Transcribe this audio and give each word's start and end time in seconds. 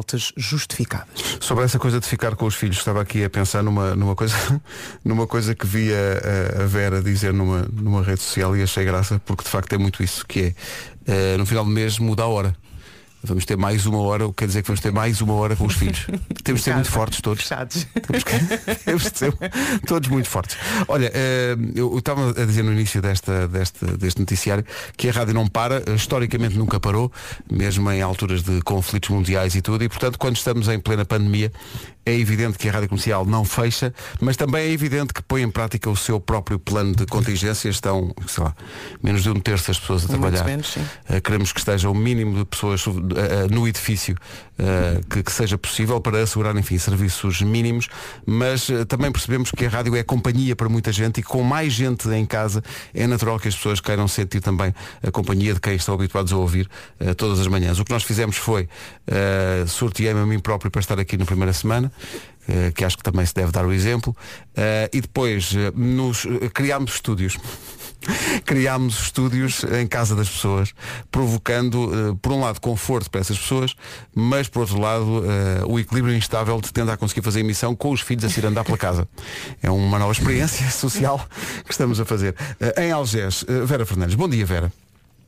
faltas 0.00 0.32
justificadas. 0.36 1.08
Sobre 1.40 1.64
essa 1.64 1.78
coisa 1.78 2.00
de 2.00 2.06
ficar 2.06 2.34
com 2.34 2.46
os 2.46 2.54
filhos, 2.54 2.78
estava 2.78 3.02
aqui 3.02 3.22
a 3.22 3.28
pensar 3.28 3.62
numa, 3.62 3.94
numa 3.94 4.16
coisa 4.16 4.34
numa 5.04 5.26
coisa 5.26 5.54
que 5.54 5.66
vi 5.66 5.90
a, 5.92 6.62
a 6.62 6.66
Vera 6.66 7.02
dizer 7.02 7.32
numa, 7.32 7.68
numa 7.72 8.02
rede 8.02 8.22
social 8.22 8.56
e 8.56 8.62
achei 8.62 8.84
graça, 8.84 9.20
porque 9.24 9.44
de 9.44 9.50
facto 9.50 9.72
é 9.74 9.78
muito 9.78 10.02
isso, 10.02 10.26
que 10.26 10.54
é 11.06 11.34
eh, 11.34 11.36
no 11.36 11.44
final 11.44 11.64
do 11.64 11.70
mês 11.70 11.98
muda 11.98 12.22
a 12.22 12.26
hora. 12.26 12.56
Vamos 13.22 13.44
ter 13.44 13.56
mais 13.56 13.84
uma 13.84 13.98
hora, 13.98 14.26
o 14.26 14.30
que 14.30 14.38
quer 14.38 14.46
dizer 14.46 14.62
que 14.62 14.68
vamos 14.68 14.80
ter 14.80 14.90
mais 14.90 15.20
uma 15.20 15.34
hora 15.34 15.54
com 15.54 15.66
os 15.66 15.74
filhos. 15.74 16.06
Temos 16.42 16.60
de 16.60 16.64
ser 16.64 16.74
muito 16.74 16.90
fortes 16.90 17.20
todos. 17.20 17.42
Fechados. 17.42 17.86
Temos, 18.06 18.24
que, 18.24 18.74
temos 18.84 19.02
de 19.10 19.18
ser 19.18 19.34
todos 19.86 20.08
muito 20.08 20.28
fortes. 20.28 20.56
Olha, 20.88 21.10
eh, 21.14 21.56
eu 21.74 21.98
estava 21.98 22.30
a 22.30 22.44
dizer 22.46 22.62
no 22.62 22.72
início 22.72 23.02
desta, 23.02 23.46
deste, 23.46 23.84
deste 23.84 24.20
noticiário 24.20 24.64
que 24.96 25.08
a 25.08 25.12
rádio 25.12 25.34
não 25.34 25.46
para, 25.46 25.82
eh, 25.86 25.94
historicamente 25.94 26.56
nunca 26.56 26.80
parou, 26.80 27.12
mesmo 27.50 27.90
em 27.90 28.00
alturas 28.00 28.42
de 28.42 28.62
conflitos 28.62 29.10
mundiais 29.10 29.54
e 29.54 29.60
tudo, 29.60 29.84
e 29.84 29.88
portanto 29.88 30.18
quando 30.18 30.36
estamos 30.36 30.68
em 30.68 30.80
plena 30.80 31.04
pandemia 31.04 31.52
é 32.04 32.14
evidente 32.14 32.58
que 32.58 32.68
a 32.68 32.72
rádio 32.72 32.88
comercial 32.88 33.26
não 33.26 33.44
fecha, 33.44 33.92
mas 34.20 34.36
também 34.36 34.62
é 34.62 34.70
evidente 34.70 35.12
que 35.12 35.22
põe 35.22 35.42
em 35.42 35.50
prática 35.50 35.88
o 35.90 35.96
seu 35.96 36.18
próprio 36.18 36.58
plano 36.58 36.94
de 36.94 37.04
contingência. 37.06 37.68
Estão, 37.68 38.14
sei 38.26 38.42
lá, 38.42 38.54
menos 39.02 39.22
de 39.22 39.30
um 39.30 39.38
terço 39.38 39.68
das 39.68 39.78
pessoas 39.78 40.04
a 40.04 40.08
trabalhar. 40.08 40.44
menos. 40.44 40.76
Uh, 40.76 41.20
queremos 41.22 41.52
que 41.52 41.60
esteja 41.60 41.90
o 41.90 41.94
mínimo 41.94 42.38
de 42.38 42.44
pessoas 42.44 42.84
no 43.50 43.66
edifício 43.66 44.16
uh, 44.58 45.06
que, 45.08 45.22
que 45.22 45.32
seja 45.32 45.56
possível 45.58 46.00
para 46.00 46.22
assegurar, 46.22 46.56
enfim, 46.56 46.78
serviços 46.78 47.42
mínimos, 47.42 47.88
mas 48.26 48.68
também 48.88 49.10
percebemos 49.10 49.50
que 49.50 49.64
a 49.66 49.68
rádio 49.68 49.96
é 49.96 50.02
companhia 50.02 50.54
para 50.54 50.68
muita 50.68 50.92
gente 50.92 51.20
e 51.20 51.22
com 51.22 51.42
mais 51.42 51.72
gente 51.72 52.08
em 52.08 52.26
casa 52.26 52.62
é 52.94 53.06
natural 53.06 53.38
que 53.38 53.48
as 53.48 53.54
pessoas 53.54 53.80
queiram 53.80 54.06
sentir 54.08 54.40
também 54.40 54.74
a 55.02 55.10
companhia 55.10 55.54
de 55.54 55.60
quem 55.60 55.74
estão 55.74 55.94
habituados 55.94 56.32
a 56.32 56.36
ouvir 56.36 56.68
todas 57.16 57.40
as 57.40 57.46
manhãs. 57.46 57.78
O 57.78 57.84
que 57.84 57.92
nós 57.92 58.02
fizemos 58.02 58.36
foi 58.36 58.68
sorteei-me 59.66 60.20
a 60.20 60.26
mim 60.26 60.38
próprio 60.38 60.70
para 60.70 60.80
estar 60.80 60.98
aqui 60.98 61.16
na 61.16 61.24
primeira 61.24 61.52
semana. 61.52 61.90
Eh, 62.50 62.72
que 62.74 62.84
acho 62.84 62.96
que 62.96 63.02
também 63.04 63.24
se 63.24 63.32
deve 63.32 63.52
dar 63.52 63.64
o 63.64 63.72
exemplo, 63.72 64.16
eh, 64.56 64.90
e 64.92 65.00
depois 65.00 65.54
eh, 65.54 65.72
nos, 65.74 66.26
criámos 66.52 66.94
estúdios. 66.94 67.36
Criámos 68.46 68.98
estúdios 68.98 69.62
em 69.64 69.86
casa 69.86 70.16
das 70.16 70.28
pessoas, 70.28 70.72
provocando, 71.10 72.18
por 72.22 72.32
um 72.32 72.40
lado, 72.40 72.58
conforto 72.58 73.10
para 73.10 73.20
essas 73.20 73.38
pessoas, 73.38 73.76
mas 74.14 74.48
por 74.48 74.60
outro 74.60 74.80
lado, 74.80 75.22
o 75.68 75.78
equilíbrio 75.78 76.16
instável 76.16 76.58
de 76.62 76.72
tentar 76.72 76.96
conseguir 76.96 77.20
fazer 77.20 77.40
emissão 77.40 77.76
com 77.76 77.90
os 77.90 78.00
filhos 78.00 78.24
a 78.24 78.30
se 78.30 78.40
ir 78.40 78.46
andar 78.46 78.64
pela 78.64 78.78
casa. 78.78 79.06
É 79.62 79.70
uma 79.70 79.98
nova 79.98 80.12
experiência 80.12 80.68
social 80.72 81.22
que 81.62 81.72
estamos 81.72 82.00
a 82.00 82.06
fazer. 82.06 82.34
Em 82.78 82.90
Algés, 82.90 83.44
Vera 83.66 83.84
Fernandes. 83.84 84.14
Bom 84.14 84.30
dia, 84.30 84.46
Vera. 84.46 84.72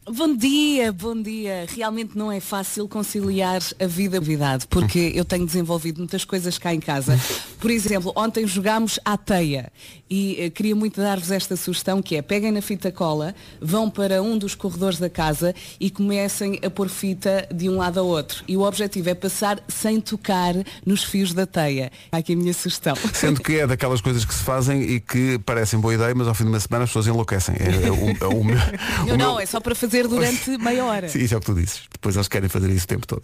Bom 0.04 0.34
dia, 0.34 0.90
bom 0.90 1.14
dia. 1.22 1.64
Realmente 1.72 2.18
não 2.18 2.30
é 2.32 2.40
fácil 2.40 2.88
conciliar 2.88 3.60
a 3.80 3.86
vida 3.86 4.16
e 4.16 4.18
a 4.18 4.20
novidade, 4.20 4.66
porque 4.68 5.12
eu 5.14 5.24
tenho 5.24 5.46
desenvolvido 5.46 5.98
muitas 5.98 6.24
coisas 6.24 6.58
cá 6.58 6.74
em 6.74 6.80
casa. 6.80 7.16
Por 7.60 7.70
exemplo, 7.70 8.12
ontem 8.16 8.44
jogámos 8.44 8.98
à 9.04 9.16
teia 9.16 9.70
e 10.10 10.36
eh, 10.40 10.50
queria 10.50 10.74
muito 10.74 11.00
dar-vos 11.00 11.30
esta 11.30 11.56
sugestão 11.56 12.02
que 12.02 12.16
é 12.16 12.20
peguem 12.22 12.50
na 12.50 12.60
fita 12.60 12.90
cola, 12.90 13.32
vão 13.60 13.88
para 13.88 14.20
um 14.20 14.36
dos 14.36 14.56
corredores 14.56 14.98
da 14.98 15.08
casa 15.08 15.54
e 15.78 15.88
comecem 15.88 16.58
a 16.66 16.68
pôr 16.68 16.88
fita 16.88 17.46
de 17.54 17.68
um 17.70 17.76
lado 17.76 18.00
ao 18.00 18.06
outro. 18.06 18.42
E 18.48 18.56
o 18.56 18.62
objetivo 18.62 19.08
é 19.08 19.14
passar 19.14 19.62
sem 19.68 20.00
tocar 20.00 20.52
nos 20.84 21.04
fios 21.04 21.32
da 21.32 21.46
teia. 21.46 21.92
Aqui 22.10 22.32
a 22.32 22.36
minha 22.36 22.52
sugestão. 22.52 22.96
Sendo 23.14 23.40
que 23.40 23.60
é 23.60 23.66
daquelas 23.68 24.00
coisas 24.00 24.24
que 24.24 24.34
se 24.34 24.42
fazem 24.42 24.82
e 24.82 24.98
que 25.00 25.38
parecem 25.38 25.78
boa 25.78 25.94
ideia, 25.94 26.12
mas 26.12 26.26
ao 26.26 26.34
fim 26.34 26.42
de 26.42 26.50
uma 26.50 26.60
semana 26.60 26.82
as 26.84 26.90
pessoas 26.90 27.06
enlouquecem. 27.06 27.54
É, 27.60 27.86
é 27.86 27.90
o, 27.92 28.32
é 28.32 28.34
o 28.36 28.42
meu- 28.44 28.56
o 28.56 28.98
Não, 28.98 29.04
meu- 29.06 29.16
não, 29.16 29.40
é 29.40 29.46
só 29.46 29.60
para 29.60 29.76
fazer 29.76 29.91
durante 30.08 30.58
meia 30.58 30.84
hora. 30.84 31.08
Sim, 31.08 31.18
isso 31.20 31.34
é 31.34 31.36
o 31.36 31.40
que 31.40 31.46
tu 31.46 31.54
dizes. 31.54 31.82
Depois 31.92 32.16
eles 32.16 32.28
querem 32.28 32.48
fazer 32.48 32.70
isso 32.70 32.84
o 32.84 32.88
tempo 32.88 33.06
todo. 33.06 33.22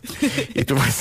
E 0.54 0.64
tu 0.64 0.74
vais, 0.76 1.00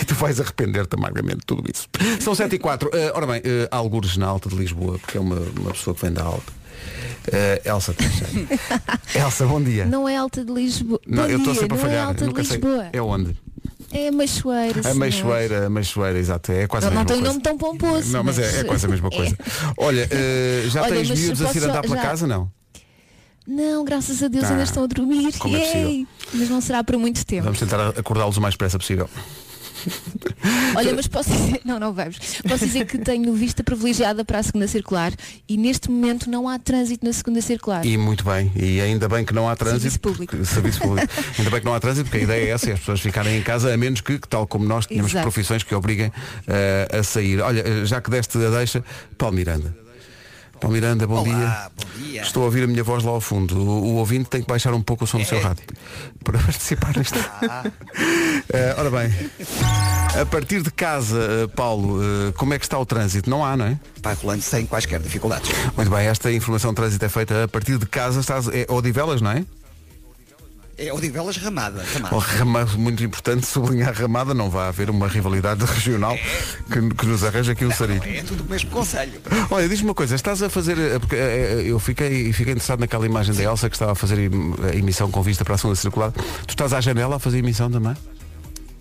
e 0.00 0.04
tu 0.04 0.14
vais 0.14 0.40
arrepender-te 0.40 0.94
amargamente 0.96 1.38
de 1.38 1.46
tudo 1.46 1.64
isso. 1.72 1.88
São 2.20 2.34
7 2.34 2.54
e 2.54 2.58
4. 2.58 2.90
Eh, 2.92 3.12
ora 3.14 3.26
bem, 3.26 3.40
uh, 3.40 3.68
algures 3.70 4.16
na 4.16 4.26
Alta 4.26 4.48
de 4.48 4.56
Lisboa, 4.56 4.98
porque 4.98 5.18
é 5.18 5.20
uma, 5.20 5.36
uma 5.58 5.72
pessoa 5.72 5.94
que 5.94 6.02
vem 6.02 6.12
da 6.12 6.22
Alta. 6.22 6.52
Eh, 7.32 7.62
Elsa 7.64 7.92
Teixeira. 7.94 8.58
Elsa, 9.14 9.46
bom 9.46 9.62
dia. 9.62 9.84
Não 9.86 10.08
é 10.08 10.16
Alta 10.16 10.44
de 10.44 10.52
Lisboa. 10.52 11.00
Não, 11.06 11.28
eu 11.28 11.38
estou 11.38 11.54
sempre 11.54 11.74
a 11.74 11.76
não 11.76 11.84
é 11.84 11.88
falhar. 11.88 12.06
Alta 12.08 12.20
de 12.20 12.26
Nunca 12.26 12.44
sei. 12.44 12.56
Lisboa. 12.56 12.86
É 12.92 13.02
onde? 13.02 13.36
É 13.94 14.08
a 14.08 14.12
Machoeira. 14.12 14.90
A. 14.90 14.94
Meixoeira, 14.94 15.66
a 15.66 15.70
Meixoeira, 15.70 16.18
exato. 16.18 16.50
É 16.50 16.66
quase 16.66 16.86
Não, 16.86 16.92
a 16.92 16.94
não 16.94 17.00
mesma 17.04 17.06
tem 17.08 17.16
um 17.16 17.20
coisa. 17.20 17.32
nome 17.32 17.42
tão 17.42 17.58
pomposo. 17.58 18.10
Não, 18.12 18.24
mas 18.24 18.38
é, 18.38 18.60
é 18.60 18.64
quase 18.64 18.86
a 18.86 18.88
mesma 18.88 19.10
coisa. 19.10 19.36
Olha, 19.76 20.08
eh, 20.10 20.64
já 20.68 20.82
Olha, 20.82 20.94
tens 20.96 21.08
mas 21.10 21.20
miúdos 21.20 21.42
a 21.42 21.48
se 21.52 21.58
ir 21.58 21.64
andar 21.64 21.82
pela 21.82 21.96
já- 21.96 22.02
casa, 22.02 22.26
não? 22.26 22.50
Não, 23.46 23.84
graças 23.84 24.22
a 24.22 24.28
Deus 24.28 24.44
Ah, 24.44 24.50
ainda 24.50 24.62
estão 24.62 24.84
a 24.84 24.86
dormir. 24.86 25.32
como 25.38 25.56
é! 25.56 26.04
Mas 26.32 26.48
não 26.48 26.60
será 26.60 26.82
por 26.84 26.96
muito 26.96 27.24
tempo. 27.26 27.44
Vamos 27.44 27.58
tentar 27.58 27.88
acordá-los 27.88 28.36
o 28.36 28.40
mais 28.40 28.54
depressa 28.54 28.78
possível. 28.78 29.08
Olha, 30.76 30.94
mas 30.94 31.08
posso 31.08 31.28
dizer, 31.30 31.60
não, 31.64 31.78
não 31.80 31.92
vamos. 31.92 32.16
Posso 32.48 32.64
dizer 32.64 32.86
que 32.86 32.98
tenho 32.98 33.32
vista 33.34 33.64
privilegiada 33.64 34.24
para 34.24 34.38
a 34.38 34.42
segunda 34.42 34.68
circular 34.68 35.12
e 35.48 35.56
neste 35.56 35.90
momento 35.90 36.30
não 36.30 36.48
há 36.48 36.56
trânsito 36.58 37.04
na 37.04 37.12
segunda 37.12 37.40
circular. 37.40 37.84
E 37.84 37.96
muito 37.96 38.24
bem, 38.24 38.52
e 38.54 38.80
ainda 38.80 39.08
bem 39.08 39.24
que 39.24 39.34
não 39.34 39.48
há 39.48 39.56
trânsito. 39.56 39.80
Serviço 39.80 40.00
público. 40.00 40.36
porque- 40.36 40.44
serviço 40.46 40.80
público. 40.80 41.08
ainda 41.36 41.50
bem 41.50 41.58
que 41.60 41.66
não 41.66 41.74
há 41.74 41.80
trânsito, 41.80 42.04
porque 42.04 42.18
a 42.18 42.22
ideia 42.22 42.44
é 42.44 42.48
essa, 42.50 42.70
é 42.70 42.74
as 42.74 42.78
pessoas 42.78 43.00
ficarem 43.00 43.36
em 43.38 43.42
casa, 43.42 43.72
a 43.72 43.76
menos 43.76 44.00
que, 44.00 44.18
tal 44.20 44.46
como 44.46 44.64
nós, 44.64 44.86
tenhamos 44.86 45.10
Exato. 45.10 45.24
profissões 45.24 45.64
que 45.64 45.74
obriguem 45.74 46.12
eh, 46.46 46.88
a 46.98 47.02
sair. 47.02 47.40
Olha, 47.40 47.84
já 47.84 48.00
que 48.00 48.08
deste 48.08 48.38
a 48.38 48.50
deixa, 48.50 48.84
Paulo 49.18 49.34
Miranda. 49.34 49.81
Paulo 50.62 50.74
Miranda, 50.74 51.08
bom 51.08 51.14
Olá, 51.16 51.24
dia. 51.24 51.70
bom 51.76 52.02
dia. 52.04 52.22
Estou 52.22 52.44
a 52.44 52.46
ouvir 52.46 52.62
a 52.62 52.66
minha 52.68 52.84
voz 52.84 53.02
lá 53.02 53.10
ao 53.10 53.20
fundo. 53.20 53.58
O, 53.58 53.82
o 53.84 53.94
ouvinte 53.96 54.30
tem 54.30 54.40
que 54.40 54.46
baixar 54.46 54.72
um 54.72 54.80
pouco 54.80 55.02
o 55.02 55.06
som 55.08 55.18
do 55.18 55.24
seu 55.24 55.38
É. 55.38 55.40
rádio 55.42 55.64
para 56.22 56.38
participar 56.38 56.96
neste. 56.96 57.18
Eh, 58.54 58.74
ora 58.76 58.90
bem, 58.90 59.10
a 60.20 60.26
partir 60.26 60.62
de 60.62 60.70
casa, 60.70 61.18
eh, 61.18 61.46
Paulo, 61.56 62.00
eh, 62.02 62.32
como 62.36 62.52
é 62.52 62.58
que 62.58 62.64
está 62.64 62.78
o 62.78 62.84
trânsito? 62.84 63.30
Não 63.30 63.42
há, 63.44 63.56
não 63.56 63.64
é? 63.66 63.78
Vai 64.02 64.14
rolando 64.14 64.42
sem 64.42 64.66
quaisquer 64.66 65.00
dificuldades. 65.00 65.50
Muito 65.76 65.90
bem, 65.90 66.06
esta 66.06 66.30
informação 66.30 66.70
de 66.70 66.76
trânsito 66.76 67.04
é 67.04 67.08
feita 67.08 67.44
a 67.44 67.48
partir 67.48 67.78
de 67.78 67.86
casa, 67.86 68.20
estás, 68.20 68.48
é 68.48 68.66
Odivelas, 68.68 69.20
não 69.22 69.30
é? 69.30 69.44
É 70.78 70.92
Odivelas 70.92 71.36
Ramada. 71.36 71.84
Ramada. 71.84 72.70
Oh, 72.74 72.78
muito 72.78 73.04
importante 73.04 73.46
sublinhar 73.46 73.92
ramada, 73.94 74.32
não 74.32 74.48
vai 74.48 74.68
haver 74.68 74.88
uma 74.88 75.06
rivalidade 75.06 75.64
regional 75.70 76.16
que, 76.72 76.94
que 76.94 77.06
nos 77.06 77.22
arranja 77.22 77.52
aqui 77.52 77.64
o 77.64 77.72
sarilho. 77.72 78.02
É 78.04 78.22
tudo 78.22 78.42
o 78.42 78.46
mesmo 78.50 78.70
conselho. 78.70 79.20
Olha, 79.50 79.68
diz-me 79.68 79.88
uma 79.88 79.94
coisa, 79.94 80.14
estás 80.14 80.42
a 80.42 80.48
fazer. 80.48 80.78
eh, 80.78 80.98
Porque 80.98 81.14
eh, 81.14 81.58
eh, 81.60 81.62
eu 81.66 81.78
fiquei, 81.78 82.32
fiquei 82.32 82.52
interessado 82.52 82.80
naquela 82.80 83.04
imagem 83.04 83.34
da 83.34 83.42
Elsa 83.42 83.68
que 83.68 83.76
estava 83.76 83.92
a 83.92 83.94
fazer 83.94 84.30
a 84.72 84.74
emissão 84.76 85.10
com 85.10 85.22
vista 85.22 85.44
para 85.44 85.54
a 85.54 85.58
segunda 85.58 85.76
circular. 85.76 86.10
Tu 86.12 86.50
estás 86.50 86.72
à 86.72 86.80
janela 86.80 87.16
a 87.16 87.18
fazer 87.18 87.38
emissão 87.38 87.70
também? 87.70 87.94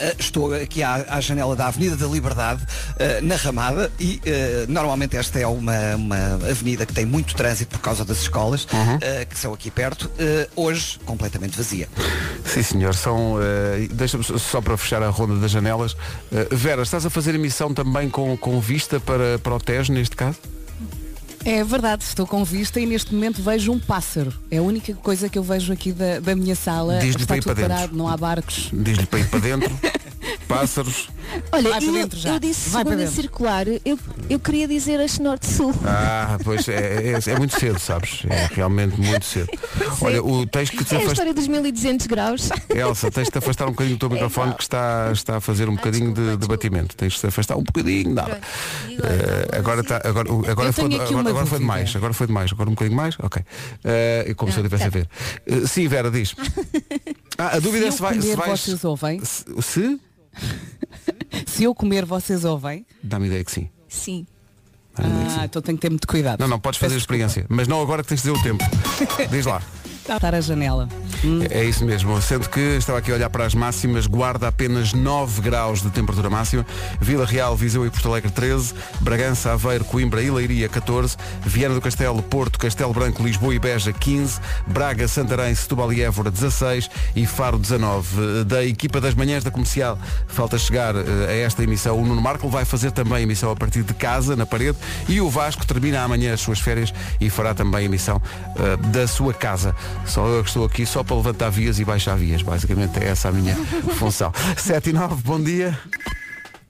Uh, 0.02 0.16
estou 0.20 0.54
aqui 0.54 0.82
à, 0.84 1.06
à 1.10 1.22
janela 1.22 1.56
da 1.56 1.68
Avenida 1.68 1.96
da 1.96 2.08
Liberdade, 2.08 2.64
uh, 2.64 3.24
na 3.26 3.36
Ramada, 3.36 3.92
e 4.00 4.16
uh, 4.26 4.72
normalmente 4.72 5.16
esta 5.18 5.40
é 5.40 5.46
uma, 5.46 5.96
uma 5.96 6.34
avenida 6.50 6.86
que 6.86 6.94
tem 6.94 7.06
muito 7.06 7.36
trânsito 7.36 7.78
por 7.78 7.82
causa 7.84 8.04
das 8.06 8.22
escolas, 8.22 8.66
Uhum. 8.74 8.96
uh, 8.96 9.00
que 9.30 9.38
são 9.38 9.54
aqui 9.54 9.70
perto. 9.70 10.10
Hoje, 10.56 11.00
completamente 11.06 11.56
vazia. 11.58 11.88
Sim, 12.46 12.64
senhor. 12.64 12.94
São. 12.96 13.38
eh, 13.42 13.88
Deixa-me 13.92 14.24
só- 14.24 14.62
para 14.62 14.76
fechar 14.78 15.02
a 15.04 15.10
ronda 15.10 15.36
das 15.40 15.52
janelas. 15.52 15.96
Eh, 16.32 16.48
Vera, 16.52 16.82
estás 16.82 17.06
a 17.06 17.10
fazer 17.10 17.36
emissão 17.36 17.74
também 17.74 18.10
com, 18.10 18.36
com 18.38 18.60
vista 18.60 19.00
para, 19.00 19.38
para 19.40 19.56
o 19.56 19.60
Tejo, 19.60 19.92
neste 19.94 20.16
caso? 20.16 20.38
É 21.44 21.64
verdade, 21.64 22.04
estou 22.04 22.28
com 22.28 22.44
vista 22.44 22.80
e 22.80 22.86
neste 22.86 23.14
momento 23.14 23.42
vejo 23.42 23.72
um 23.72 23.80
pássaro. 23.80 24.32
É 24.50 24.58
a 24.58 24.62
única 24.62 24.94
coisa 24.94 25.28
que 25.28 25.38
eu 25.38 25.44
vejo 25.44 25.74
aqui 25.74 25.92
da, 25.92 26.20
da 26.20 26.36
minha 26.36 26.56
sala. 26.56 27.00
Diz-lhe 27.00 27.24
Está 27.24 27.28
para 27.28 27.38
ir 27.38 27.44
para 27.44 27.54
dentro. 27.54 27.70
parado, 27.70 27.98
não 27.98 28.08
há 28.08 28.16
barcos. 28.16 28.70
Diz-lhe 28.72 29.06
para 29.06 29.20
ir 29.20 29.28
para 29.30 29.40
dentro. 29.40 29.80
Pássaros. 30.48 31.10
Olha, 31.52 31.70
Vai 31.70 31.80
para 31.80 31.86
eu, 31.88 31.94
dentro 31.94 32.20
já. 32.20 32.30
eu 32.34 32.40
disse 32.40 32.70
Vai 32.70 32.84
segunda 32.84 33.08
circular, 33.08 33.66
eu, 33.86 34.00
eu 34.30 34.40
queria 34.40 34.68
dizer 34.68 35.00
eixo 35.00 35.22
norte-sul. 35.24 35.74
Ah, 35.86 36.38
pois 36.44 36.68
é, 36.68 37.14
é, 37.14 37.32
é 37.32 37.38
muito 37.38 37.60
cedo, 37.60 37.80
sabes? 37.80 38.24
É 38.30 38.50
realmente 38.54 39.00
muito 39.00 39.26
cedo. 39.26 39.50
Olha, 40.02 40.24
o, 40.24 40.46
tens 40.46 40.70
que 40.70 40.84
te 40.84 40.94
É 40.94 40.98
a 40.98 41.00
afastar. 41.00 41.12
história 41.14 41.34
dos 41.34 41.48
1200 41.48 42.08
graus. 42.08 42.50
Elsa, 42.70 43.12
tens 43.12 43.26
de 43.26 43.32
te 43.32 43.38
afastar 43.38 43.66
um 43.68 43.72
bocadinho 43.72 43.96
do 43.98 44.00
teu 44.00 44.10
microfone 44.12 44.48
igual. 44.48 44.58
que 44.58 44.64
está, 44.64 45.10
está 45.14 45.38
a 45.38 45.42
fazer 45.42 45.70
um 45.70 45.76
bocadinho 45.76 46.14
de, 46.14 46.38
de 46.38 46.48
batimento. 46.48 46.96
Tens 46.96 47.14
de 47.14 47.20
te 47.20 47.28
afastar 47.28 47.56
um 47.58 47.64
bocadinho, 47.64 48.14
nada. 48.14 48.40
E 48.90 48.96
agora? 48.96 49.14
Eh, 49.14 49.58
agora 49.58 49.82
está, 49.82 49.98
agora, 50.04 50.28
foi, 50.30 50.50
agora, 50.96 51.30
agora 51.30 51.46
foi 51.46 51.60
demais, 51.60 51.96
agora 51.96 52.14
foi 52.14 52.28
demais, 52.28 52.52
agora 52.52 52.70
um 52.70 52.74
bocadinho 52.74 52.98
mais, 52.98 53.16
ok. 53.20 53.42
Eh, 53.84 54.34
como 54.36 54.52
se 54.52 54.58
eu 54.60 54.64
Não, 54.64 54.68
estivesse 54.68 54.84
a 54.88 54.92
tá. 54.92 54.98
ver. 54.98 55.10
Eh, 55.64 55.68
sim, 55.68 55.88
Vera, 55.88 56.12
diz. 56.12 56.36
Ah, 57.38 57.56
a 57.56 57.60
dúvida 57.60 57.86
Se 57.86 57.88
é 57.88 57.92
se, 57.94 58.02
vai, 58.02 58.22
se 58.22 58.36
vais. 58.36 58.60
vocês 58.60 58.84
ouvem? 58.84 59.20
Se, 59.26 59.46
se? 59.62 60.00
Se 61.46 61.64
eu 61.64 61.74
comer, 61.74 62.06
vocês 62.06 62.44
ouvem? 62.46 62.86
Dá-me 63.04 63.28
ideia 63.28 63.44
que 63.44 63.52
sim. 63.52 63.70
Sim. 63.88 64.26
Dá-me 64.96 65.10
ideia 65.10 65.26
que 65.26 65.40
Ah, 65.40 65.46
então 65.46 65.62
tenho 65.62 65.78
que 65.78 65.82
ter 65.82 65.90
muito 65.90 66.08
cuidado. 66.08 66.40
Não, 66.40 66.48
não, 66.48 66.60
podes 66.60 66.80
fazer 66.80 66.94
a 66.94 66.96
Peço 66.96 67.04
experiência. 67.04 67.46
Mas 67.50 67.68
não 67.68 67.82
agora 67.82 68.04
que 68.04 68.10
tens 68.10 68.22
de 68.22 68.30
dizer 68.32 68.40
o 68.40 68.44
tempo. 68.44 68.64
Diz 69.30 69.46
lá. 69.46 69.62
Estar 70.02 70.36
a 70.36 70.42
janela. 70.42 70.90
É, 71.50 71.60
é 71.60 71.64
isso 71.64 71.86
mesmo. 71.86 72.20
Sendo 72.22 72.50
que 72.50 72.60
estava 72.60 72.98
aqui 72.98 73.12
a 73.12 73.16
olhar 73.16 73.30
para 73.30 73.46
as 73.46 73.54
máximas, 73.54 74.08
guarda 74.08 74.48
apenas 74.48 74.94
9 74.94 75.42
graus 75.42 75.82
de 75.82 75.90
temperatura 75.90 76.30
máxima. 76.30 76.66
Vila 77.00 77.26
Real, 77.26 77.56
Viseu 77.56 77.86
e 77.86 77.90
Porto 77.90 78.10
Alegre 78.10 78.32
13, 78.32 78.74
Bragança, 79.00 79.54
Aveiro, 79.54 79.86
Coimbra 79.86 80.22
e 80.22 80.30
Leiria 80.30 80.68
14, 80.68 81.16
Viana 81.46 81.76
do 81.76 81.82
Castelo, 81.82 82.22
Porto, 82.24 82.58
Castelo 82.58 82.94
Branco, 82.94 83.24
Lisboa 83.24 83.54
e 83.54 83.60
Beja 83.60 83.94
15, 83.94 84.40
Braga, 84.68 85.08
Santarém, 85.08 85.54
Setúbal 85.54 85.94
e 85.94 86.02
Évora 86.02 86.32
16 86.32 86.90
e 87.16 87.26
Faro 87.26 87.58
19. 87.58 88.44
Da 88.46 88.66
equipa 88.66 89.00
das 89.00 89.14
manhãs 89.14 89.44
da 89.44 89.52
comercial, 89.52 89.98
falta 90.28 90.58
chegar 90.58 90.96
eh, 90.96 91.00
a 91.30 91.34
esta 91.34 91.64
emissão. 91.64 91.98
O 91.98 92.06
Nuno 92.06 92.22
Marco 92.22 92.50
vai 92.50 92.66
fazer 92.66 92.92
também 92.92 93.24
emissão 93.24 93.52
a 93.52 93.56
partir 93.56 93.84
de 93.84 93.94
casa, 93.94 94.36
na 94.36 94.46
parede, 94.46 94.78
e 95.08 95.22
o 95.22 95.30
Vasco 95.30 95.66
termina 95.66 96.02
amanhã 96.02 96.34
as 96.34 96.42
suas 96.42 96.60
férias 96.60 96.94
e 97.20 97.30
fará 97.30 97.54
também 97.54 97.86
emissão 97.86 98.18
uh, 98.18 98.78
da 98.88 99.08
sua 99.08 99.34
casa. 99.34 99.76
Só 100.06 100.26
eu 100.28 100.44
que 100.44 100.50
estou 100.50 100.66
aqui 100.66 100.86
só 100.86 101.04
para 101.04 101.16
levantar 101.16 101.50
vias 101.50 101.80
e 101.80 101.86
baixar 101.86 102.16
vias. 102.18 102.42
Basicamente 102.42 103.00
é 103.00 103.08
essa 103.10 103.30
a 103.30 103.32
minha 103.32 103.56
função. 103.98 104.32
7 104.58 104.90
e 104.90 104.94
9, 104.94 105.16
bom 105.24 105.42
dia. 105.42 105.78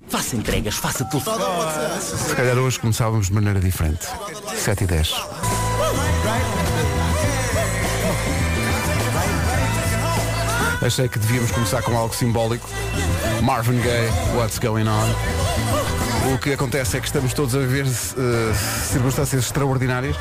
Faça 0.08 0.36
entregas, 0.36 0.76
faça 0.76 1.06
telefone. 1.06 1.42
Se 2.02 2.36
calhar 2.36 2.58
hoje 2.58 2.80
começávamos 2.80 3.28
de 3.28 3.34
maneira 3.34 3.60
diferente. 3.60 4.06
7 4.58 4.84
e 4.84 4.88
10. 4.88 5.14
Achei 10.82 11.08
que 11.08 11.20
devíamos 11.20 11.52
começar 11.52 11.82
com 11.84 11.96
algo 11.96 12.14
simbólico. 12.14 12.68
Marvin 13.42 13.80
Gaye, 13.80 14.10
What's 14.36 14.58
Going 14.60 14.88
On? 14.88 16.34
O 16.34 16.38
que 16.40 16.54
acontece 16.54 16.98
é 16.98 17.00
que 17.00 17.06
estamos 17.06 17.34
todos 17.34 17.56
a 17.56 17.60
viver 17.60 17.86
uh, 17.86 18.90
circunstâncias 18.90 19.46
extraordinárias 19.46 20.16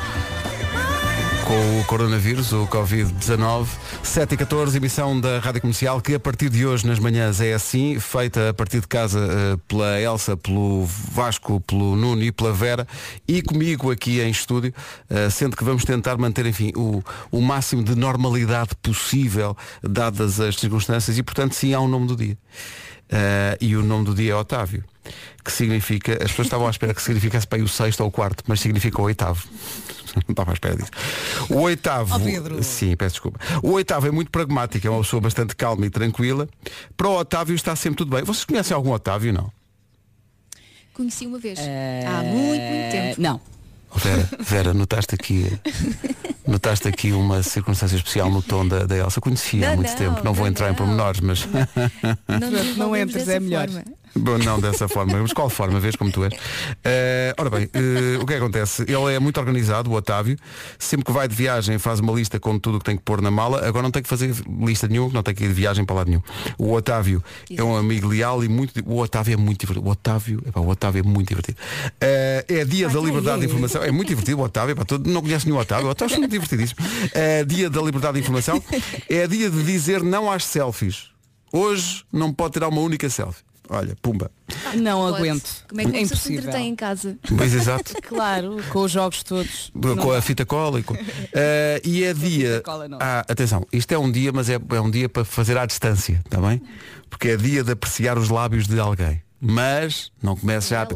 com 1.50 1.80
o 1.80 1.84
coronavírus, 1.84 2.52
o 2.52 2.64
Covid-19. 2.68 3.66
7 4.04 4.34
e 4.34 4.36
14, 4.36 4.76
emissão 4.76 5.20
da 5.20 5.40
Rádio 5.40 5.60
Comercial, 5.60 6.00
que 6.00 6.14
a 6.14 6.20
partir 6.20 6.48
de 6.48 6.64
hoje, 6.64 6.86
nas 6.86 7.00
manhãs, 7.00 7.40
é 7.40 7.52
assim, 7.52 7.98
feita 7.98 8.50
a 8.50 8.54
partir 8.54 8.78
de 8.80 8.86
casa 8.86 9.18
uh, 9.18 9.58
pela 9.66 10.00
Elsa, 10.00 10.36
pelo 10.36 10.84
Vasco, 10.84 11.60
pelo 11.62 11.96
Nuno 11.96 12.22
e 12.22 12.30
pela 12.30 12.52
Vera, 12.52 12.86
e 13.26 13.42
comigo 13.42 13.90
aqui 13.90 14.20
em 14.20 14.30
estúdio, 14.30 14.72
uh, 15.10 15.28
sendo 15.28 15.56
que 15.56 15.64
vamos 15.64 15.84
tentar 15.84 16.16
manter, 16.16 16.46
enfim, 16.46 16.70
o, 16.76 17.02
o 17.32 17.40
máximo 17.40 17.82
de 17.82 17.96
normalidade 17.96 18.70
possível, 18.80 19.56
dadas 19.82 20.38
as 20.38 20.54
circunstâncias, 20.54 21.18
e 21.18 21.22
portanto 21.24 21.54
sim 21.54 21.74
há 21.74 21.80
um 21.80 21.88
nome 21.88 22.06
do 22.06 22.14
dia. 22.14 22.38
Uh, 23.10 23.58
e 23.60 23.76
o 23.76 23.82
nome 23.82 24.04
do 24.04 24.14
dia 24.14 24.32
é 24.32 24.36
Otávio, 24.36 24.84
que 25.44 25.50
significa, 25.50 26.12
as 26.12 26.30
pessoas 26.30 26.46
estavam 26.46 26.68
à 26.68 26.70
espera 26.70 26.94
que 26.94 27.02
significasse 27.02 27.44
para 27.44 27.58
aí 27.58 27.62
o 27.62 27.68
sexto 27.68 28.02
ou 28.02 28.06
o 28.06 28.10
quarto, 28.10 28.44
mas 28.46 28.60
significa 28.60 29.00
o 29.00 29.04
oitavo. 29.04 29.48
Não 30.14 30.22
estava 30.30 30.52
à 30.52 30.54
espera 30.54 30.76
disso. 30.76 30.90
O 31.48 31.58
oitavo. 31.60 32.16
Oh, 32.16 32.20
Pedro. 32.20 32.62
Sim, 32.62 32.96
peço 32.96 33.14
desculpa. 33.14 33.40
O 33.62 33.72
oitavo 33.72 34.06
é 34.06 34.10
muito 34.10 34.30
pragmático, 34.30 34.86
é 34.86 34.90
uma 34.90 35.02
pessoa 35.02 35.20
bastante 35.20 35.56
calma 35.56 35.86
e 35.86 35.90
tranquila. 35.90 36.48
Para 36.96 37.08
o 37.08 37.18
Otávio 37.18 37.54
está 37.54 37.74
sempre 37.74 37.98
tudo 37.98 38.14
bem. 38.14 38.24
Vocês 38.24 38.44
conhecem 38.44 38.74
algum 38.74 38.92
Otávio, 38.92 39.32
não? 39.32 39.52
Conheci 40.94 41.26
uma 41.26 41.38
vez. 41.38 41.58
Há 41.58 42.22
muito, 42.22 42.62
muito 42.62 42.92
tempo. 42.92 43.20
Não. 43.20 43.40
Vera, 43.96 44.28
Vera, 44.38 44.74
notaste 44.74 45.14
aqui, 45.14 45.58
notaste 46.46 46.88
aqui 46.88 47.12
uma 47.12 47.42
circunstância 47.42 47.96
especial 47.96 48.30
no 48.30 48.40
tom 48.42 48.66
da, 48.66 48.86
da 48.86 48.96
Elsa. 48.96 49.20
Conhecia 49.20 49.66
há 49.66 49.70
Não, 49.70 49.76
muito 49.76 49.90
não, 49.90 49.96
tempo, 49.96 50.24
não 50.24 50.32
vou 50.32 50.44
não, 50.44 50.50
entrar 50.50 50.70
em 50.70 50.74
pormenores, 50.74 51.20
mas. 51.20 51.46
Não, 51.46 52.76
Não 52.76 52.96
entres, 52.96 53.28
é 53.28 53.40
melhor. 53.40 53.68
forma. 53.68 53.84
Bom, 54.14 54.38
não 54.38 54.60
dessa 54.60 54.88
forma, 54.88 55.18
mas 55.18 55.32
qual 55.32 55.48
forma, 55.48 55.78
vês 55.78 55.94
como 55.94 56.10
tu 56.10 56.24
és? 56.24 56.34
Eh, 56.84 57.34
ora 57.38 57.48
bem, 57.48 57.70
eh, 57.72 58.18
o 58.20 58.26
que 58.26 58.32
é 58.32 58.36
que 58.36 58.42
acontece? 58.42 58.82
Ele 58.82 59.14
é 59.14 59.18
muito 59.18 59.38
organizado, 59.38 59.90
o 59.90 59.94
Otávio, 59.94 60.36
sempre 60.78 61.04
que 61.06 61.12
vai 61.12 61.28
de 61.28 61.34
viagem 61.34 61.78
faz 61.78 62.00
uma 62.00 62.12
lista 62.12 62.40
com 62.40 62.58
tudo 62.58 62.76
o 62.76 62.78
que 62.80 62.84
tem 62.84 62.96
que 62.96 63.02
pôr 63.02 63.22
na 63.22 63.30
mala, 63.30 63.66
agora 63.66 63.82
não 63.82 63.90
tem 63.90 64.02
que 64.02 64.08
fazer 64.08 64.34
lista 64.64 64.88
nenhuma, 64.88 65.12
não 65.12 65.22
tem 65.22 65.34
que 65.34 65.44
ir 65.44 65.48
de 65.48 65.54
viagem 65.54 65.84
para 65.84 65.96
lado 65.96 66.08
nenhum. 66.08 66.22
O 66.58 66.72
Otávio 66.72 67.22
é 67.54 67.62
um 67.62 67.76
amigo 67.76 68.08
leal 68.08 68.42
e 68.42 68.48
muito. 68.48 68.82
O 68.84 68.98
Otávio 68.98 69.34
é 69.34 69.36
muito 69.36 69.60
divertido. 69.60 69.86
O 69.86 69.90
Otávio, 69.90 70.42
epá, 70.46 70.60
o 70.60 70.68
Otávio 70.68 71.00
é 71.00 71.02
muito 71.02 71.28
divertido. 71.28 71.58
Eh, 72.00 72.44
é 72.48 72.64
dia 72.64 72.88
da 72.88 73.00
liberdade 73.00 73.40
de 73.40 73.46
informação. 73.46 73.82
É 73.82 73.90
muito 73.90 74.08
divertido 74.08 74.40
o 74.40 74.44
Otávio, 74.44 74.72
epá, 74.72 74.84
todo, 74.84 75.08
não 75.08 75.22
conhece 75.22 75.46
nenhum 75.46 75.58
Otávio, 75.58 75.86
o 75.86 75.90
Otávio 75.90 76.16
é 76.16 76.18
muito 76.18 76.32
divertidíssimo. 76.32 76.80
Eh, 77.14 77.44
dia 77.44 77.70
da 77.70 77.80
liberdade 77.80 78.14
de 78.14 78.20
informação. 78.20 78.62
É 79.08 79.26
dia 79.26 79.50
de 79.50 79.62
dizer 79.62 80.02
não 80.02 80.30
às 80.30 80.44
selfies. 80.44 81.10
Hoje 81.52 82.04
não 82.12 82.32
pode 82.32 82.54
tirar 82.54 82.68
uma 82.68 82.80
única 82.80 83.08
selfie. 83.08 83.49
Olha, 83.68 83.96
pumba. 84.02 84.30
Não 84.74 84.98
Pode. 85.00 85.16
aguento. 85.18 85.64
Como 85.68 85.80
é 85.80 85.84
que 85.84 85.90
é 85.90 85.92
pessoa 86.00 86.06
se 86.08 86.14
impossível. 86.14 86.38
entretém 86.40 86.68
em 86.70 86.74
casa? 86.74 87.16
Pois 87.36 87.54
exato. 87.54 87.92
Claro, 88.02 88.56
com 88.70 88.80
os 88.80 88.90
jogos 88.90 89.22
todos. 89.22 89.70
com 90.02 90.10
a 90.12 90.20
fita 90.20 90.44
cola 90.44 90.80
e, 90.80 90.82
com... 90.82 90.94
Eh, 91.32 91.80
e 91.84 92.02
é 92.02 92.12
dia 92.12 92.54
fita 92.56 92.62
cola, 92.64 92.88
não. 92.88 92.98
ah, 93.00 93.20
atenção 93.28 93.64
isto 93.72 93.92
é 93.92 93.98
um 93.98 94.10
dia 94.10 94.32
mas 94.32 94.48
é, 94.50 94.54
é 94.54 94.80
um 94.80 94.90
dia 94.90 95.08
para 95.08 95.24
fazer 95.24 95.56
à 95.56 95.64
distância 95.66 96.20
está 96.24 96.40
bem 96.40 96.60
porque 97.08 97.28
é 97.28 97.36
dia 97.36 97.62
de 97.62 97.70
apreciar 97.70 98.18
os 98.18 98.28
lábios 98.28 98.66
de 98.66 98.80
alguém 98.80 99.22
mas 99.40 100.10
não 100.20 100.34
comece 100.36 100.70
já 100.70 100.86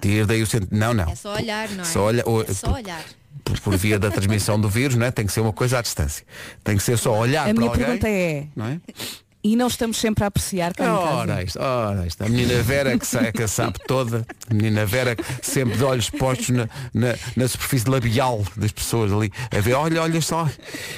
ter 0.00 0.24
daí 0.24 0.42
o 0.42 0.46
centro 0.46 0.68
não 0.70 0.94
não 0.94 1.04
É 1.04 1.14
só 1.14 1.34
olhar, 1.34 1.68
não 1.70 1.82
é? 1.82 1.86
Só 1.86 2.04
olha- 2.04 2.24
É 2.48 2.54
só 2.54 2.72
olhar. 2.72 3.04
por, 3.44 3.60
por 3.60 3.76
via 3.76 3.98
da 3.98 4.10
transmissão 4.10 4.58
do 4.58 4.68
vírus 4.70 4.96
não 4.96 5.04
é 5.06 5.10
tem 5.10 5.26
que 5.26 5.32
ser 5.32 5.40
uma 5.40 5.52
coisa 5.52 5.78
à 5.78 5.82
distância 5.82 6.24
tem 6.64 6.78
que 6.78 6.82
ser 6.82 6.96
só 6.96 7.18
olhar 7.18 7.42
A 7.42 7.44
para 7.44 7.52
minha 7.54 7.68
alguém 7.68 7.84
pergunta 7.84 8.08
é, 8.08 8.46
não 8.56 8.64
é 8.66 8.80
e 9.52 9.56
não 9.56 9.66
estamos 9.68 9.96
sempre 9.98 10.24
a 10.24 10.26
apreciar 10.28 10.74
cá 10.74 10.84
em 10.84 10.88
Ora 10.88 11.26
casa? 11.28 11.42
isto, 11.42 11.60
ora 11.60 12.06
isto. 12.06 12.22
A 12.24 12.28
menina 12.28 12.62
Vera 12.62 12.98
que, 12.98 13.06
sa- 13.06 13.30
que 13.32 13.42
a 13.42 13.48
sabe 13.48 13.78
toda, 13.86 14.26
a 14.50 14.54
menina 14.54 14.84
Vera 14.86 15.16
sempre 15.42 15.76
de 15.76 15.84
olhos 15.84 16.10
postos 16.10 16.50
na, 16.50 16.68
na, 16.92 17.14
na 17.36 17.48
superfície 17.48 17.88
labial 17.88 18.42
das 18.56 18.72
pessoas 18.72 19.12
ali, 19.12 19.30
a 19.56 19.60
ver, 19.60 19.74
olha, 19.74 20.02
olha 20.02 20.20
só. 20.20 20.48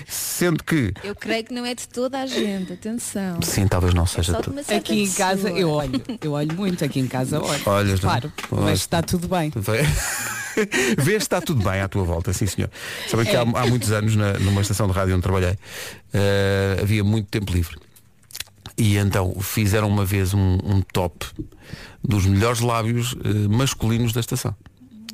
Sendo 0.07 0.63
que, 0.65 0.93
Eu 1.05 1.15
creio 1.15 1.45
que 1.45 1.53
não 1.53 1.65
é 1.67 1.75
de 1.75 1.87
toda 1.89 2.21
a 2.21 2.27
gente, 2.27 2.73
atenção. 2.73 3.41
sim, 3.43 3.67
talvez 3.67 3.93
não 3.95 4.07
seja 4.07 4.33
de 4.35 4.43
tudo. 4.43 4.61
Aqui 4.75 5.03
em 5.03 5.11
casa 5.13 5.43
pessoa. 5.45 5.59
eu 5.61 5.71
olho, 5.71 6.03
eu 6.23 6.33
olho 6.33 6.55
muito 6.55 6.85
aqui 6.85 7.01
em 7.01 7.07
casa, 7.07 7.41
olho. 7.43 7.61
Olhas, 7.67 8.01
não? 8.01 8.09
claro, 8.11 8.33
mas 8.51 8.81
está 8.81 9.03
tudo 9.03 9.29
bem. 9.29 9.53
Vês 10.99 11.15
se 11.23 11.27
está 11.29 11.41
tudo 11.41 11.63
bem 11.63 11.81
à 11.81 11.89
tua 11.89 12.05
volta, 12.05 12.33
sim 12.33 12.47
senhor. 12.47 12.71
Sabem 13.09 13.27
que 13.27 13.37
há, 13.37 13.43
há 13.43 13.67
muitos 13.67 13.91
anos, 13.93 14.15
na- 14.17 14.35
numa 14.35 14.61
estação 14.63 14.87
de 14.87 14.93
rádio 14.93 15.15
onde 15.15 15.23
trabalhei, 15.23 15.57
eh, 16.13 16.79
havia 16.81 17.05
muito 17.05 17.27
tempo 17.29 17.53
livre. 17.53 17.77
E 18.79 18.97
então 18.97 19.35
fizeram 19.41 19.89
uma 19.89 20.05
vez 20.05 20.33
um, 20.33 20.59
um 20.65 20.81
top 20.93 21.27
dos 22.03 22.25
melhores 22.25 22.61
lábios 22.61 23.15
eh, 23.25 23.49
masculinos 23.49 24.13
da 24.13 24.21
estação. 24.21 24.55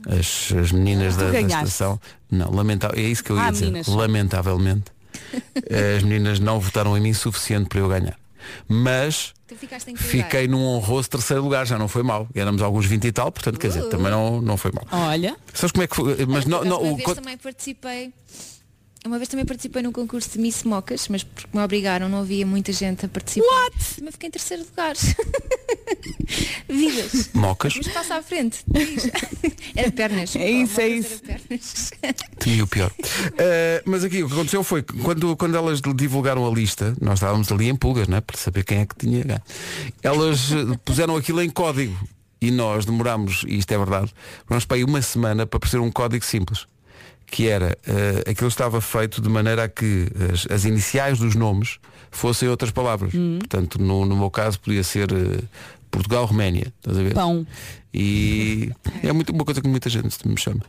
As, 0.07 0.53
as 0.53 0.71
meninas 0.71 1.17
da, 1.17 1.25
da 1.27 1.33
ganhaste. 1.33 1.65
estação. 1.69 1.99
Não, 2.31 2.51
lamentável. 2.53 2.99
É 2.99 3.03
isso 3.09 3.25
que 3.25 3.31
eu 3.33 3.37
ia 3.37 3.45
Ah, 3.47 3.51
dizer. 3.51 3.65
meninas. 3.67 3.87
Lamentavelmente. 3.87 4.93
as 5.97 6.03
meninas 6.03 6.39
não 6.41 6.61
votaram 6.61 6.97
em 6.97 7.01
mim 7.01 7.15
suficiente 7.15 7.69
para 7.69 7.79
eu 7.81 7.89
ganhar. 7.89 8.19
Mas 8.69 9.33
Tu 9.47 9.57
ficaste 9.57 9.91
em 9.91 9.95
que 9.95 10.03
lugar? 10.03 10.25
fiquei 10.25 10.47
num 10.49 10.63
honroso 10.67 11.09
terceiro 11.09 11.43
lugar, 11.43 11.67
já 11.67 11.79
não 11.79 11.89
foi 11.89 12.03
mal. 12.03 12.29
Éramos 12.35 12.61
alguns 12.61 12.85
20 12.85 13.05
e 13.07 13.13
tal, 13.13 13.33
portanto, 13.33 13.59
quer 13.59 13.69
dizer, 13.69 13.85
Uh. 13.85 13.89
também 13.89 14.11
não, 14.11 14.43
não 14.43 14.59
foi 14.59 14.71
mal. 14.73 14.87
Olha, 14.93 15.35
Sabes 15.55 15.73
como 15.73 15.85
é 15.85 15.87
que 15.87 15.97
foi? 15.97 16.27
Mas 16.27 16.45
não, 16.45 16.63
não, 16.65 16.81
uma 16.83 16.93
o, 16.93 16.97
vez 16.97 17.05
quando- 17.07 17.17
também 17.23 17.39
participei. 17.39 18.13
Uma 19.07 19.19
vez 19.19 19.29
também 19.29 19.45
participei 19.45 19.83
num 19.83 19.93
concurso 19.93 20.31
de 20.31 20.39
Miss 20.39 20.63
Mocas, 20.63 21.09
mas 21.09 21.23
porque 21.23 21.47
me 21.53 21.63
obrigaram, 21.63 22.09
não 22.09 22.21
havia 22.21 22.47
muita 22.47 22.73
gente 22.73 23.05
a 23.05 23.09
participar. 23.09 23.47
What? 23.47 23.97
Também 23.97 24.13
fiquei 24.13 24.29
em 24.29 24.31
terceiro 24.31 24.65
lugar. 24.65 24.95
Vidas. 26.67 27.29
mocas, 27.35 27.75
Mas 27.77 27.89
passa 27.89 28.17
à 28.17 28.23
frente. 28.23 28.65
Era 29.77 29.93
pernas. 29.93 30.35
É 30.37 30.51
isso, 30.51 30.81
é 30.81 30.89
isso. 30.89 31.21
era 31.23 31.39
pernas. 31.39 31.91
temi 32.41 32.63
o 32.63 32.67
pior. 32.67 32.91
Eh, 33.37 33.83
mas 33.85 34.05
aqui 34.05 34.23
o 34.23 34.27
que 34.27 34.33
aconteceu 34.33 34.65
foi 34.65 34.83
que 34.83 34.97
quando, 34.99 35.37
quando 35.37 35.55
elas 35.55 35.83
divulgaram 35.95 36.47
a 36.47 36.51
lista, 36.51 36.97
nós 36.99 37.19
estávamos 37.19 37.53
ali 37.53 37.69
em 37.69 37.77
pulgas, 37.77 38.09
né, 38.09 38.23
para 38.23 38.39
saber 38.39 38.65
quem 38.65 38.79
é 38.79 38.87
que 38.87 38.97
tinha. 38.97 39.43
Elas 40.03 40.51
eh, 40.51 40.79
puseram 40.83 41.15
aquilo 41.15 41.43
em 41.43 41.51
código 41.51 41.95
e 42.41 42.51
nós 42.51 42.87
demorámos, 42.87 43.45
e 43.47 43.59
isto 43.59 43.71
é 43.73 43.77
verdade, 43.77 44.15
nós 44.49 44.65
para 44.65 44.79
aí 44.79 44.85
uma 44.85 45.03
semana 45.03 45.47
para 45.47 45.61
perceber 45.61 45.83
um 45.83 45.91
código 45.93 46.25
simples. 46.25 46.67
Que 47.27 47.49
era, 47.49 47.77
eh, 47.87 48.31
aquilo 48.31 48.49
estava 48.49 48.81
feito 48.81 49.21
de 49.21 49.29
maneira 49.29 49.65
a 49.65 49.69
que 49.69 50.09
as, 50.33 50.47
as 50.51 50.65
iniciais 50.65 51.19
dos 51.19 51.35
nomes 51.35 51.79
fossem 52.11 52.49
outras 52.49 52.71
palavras. 52.71 53.13
Portanto, 53.13 53.81
no, 53.81 54.07
no 54.07 54.17
meu 54.17 54.31
caso 54.31 54.61
podia 54.61 54.83
ser 54.83 55.11
eh, 55.13 55.43
Portugal, 55.91 56.25
Roménia. 56.27 56.73
Estás 56.79 56.99
a 56.99 57.03
ver? 57.03 57.15
pão. 57.15 57.47
E 57.93 58.71
é 59.03 59.13
muito, 59.13 59.33
uma 59.33 59.45
coisa 59.45 59.61
que 59.61 59.69
muita 59.69 59.89
gente 59.89 60.17
me 60.27 60.39
chama. 60.39 60.61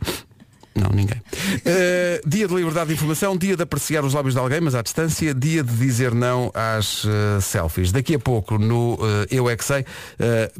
Não, 0.76 0.90
ninguém. 0.90 1.20
Eh, 1.64 2.20
dia 2.26 2.46
de 2.46 2.54
liberdade 2.54 2.88
de 2.88 2.94
informação, 2.94 3.36
dia 3.36 3.56
de 3.56 3.62
apreciar 3.62 4.04
os 4.04 4.14
lábios 4.14 4.34
de 4.34 4.40
alguém, 4.40 4.60
mas 4.60 4.74
à 4.74 4.82
distância, 4.82 5.34
dia 5.34 5.62
de 5.64 5.72
dizer 5.74 6.14
não 6.14 6.50
às 6.54 7.04
eh, 7.04 7.40
selfies. 7.40 7.90
Daqui 7.90 8.14
a 8.14 8.18
pouco, 8.18 8.58
no 8.58 8.98
eh, 9.00 9.26
Eu 9.30 9.48
É 9.48 9.56
Que 9.56 9.64
Sei, 9.64 9.84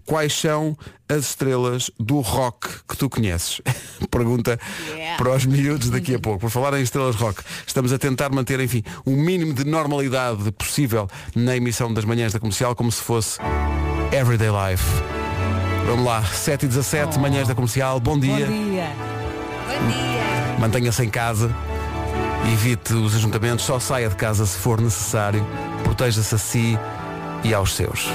quais 0.04 0.32
são 0.32 0.76
as 1.08 1.28
estrelas 1.28 1.90
do 1.98 2.20
rock 2.20 2.68
que 2.88 2.96
tu 2.96 3.08
conheces? 3.08 3.60
Pergunta 4.10 4.58
Yeah. 4.88 5.16
para 5.22 5.34
os 5.34 5.44
miúdos 5.44 5.90
daqui 5.90 6.14
a 6.14 6.18
pouco. 6.18 6.40
Por 6.40 6.50
falar 6.50 6.78
em 6.78 6.82
estrelas 6.82 7.14
rock, 7.16 7.42
estamos 7.66 7.92
a 7.92 7.98
tentar 7.98 8.30
manter, 8.30 8.58
enfim, 8.60 8.82
o 9.04 9.10
mínimo 9.10 9.52
de 9.52 9.64
normalidade 9.64 10.50
possível 10.52 11.08
na 11.34 11.56
emissão 11.56 11.92
das 11.92 12.04
manhãs 12.04 12.32
da 12.32 12.40
comercial, 12.40 12.74
como 12.74 12.90
se 12.90 13.02
fosse 13.02 13.38
Everyday 14.12 14.48
Life. 14.48 14.84
Vamos 15.86 16.04
lá, 16.04 16.24
7 16.24 16.64
e 16.64 16.68
17, 16.68 17.18
manhãs 17.18 17.46
da 17.46 17.54
comercial, 17.54 18.00
bom 18.00 18.18
dia. 18.18 18.46
Bom 18.46 18.70
dia. 18.70 19.15
Mantenha-se 20.58 21.04
em 21.04 21.08
casa. 21.08 21.54
Evite 22.52 22.94
os 22.94 23.14
ajuntamentos, 23.14 23.64
só 23.64 23.78
saia 23.78 24.08
de 24.08 24.16
casa 24.16 24.46
se 24.46 24.58
for 24.58 24.80
necessário. 24.80 25.46
Proteja-se 25.82 26.34
a 26.34 26.38
si 26.38 26.78
e 27.42 27.54
aos 27.54 27.74
seus. 27.74 28.08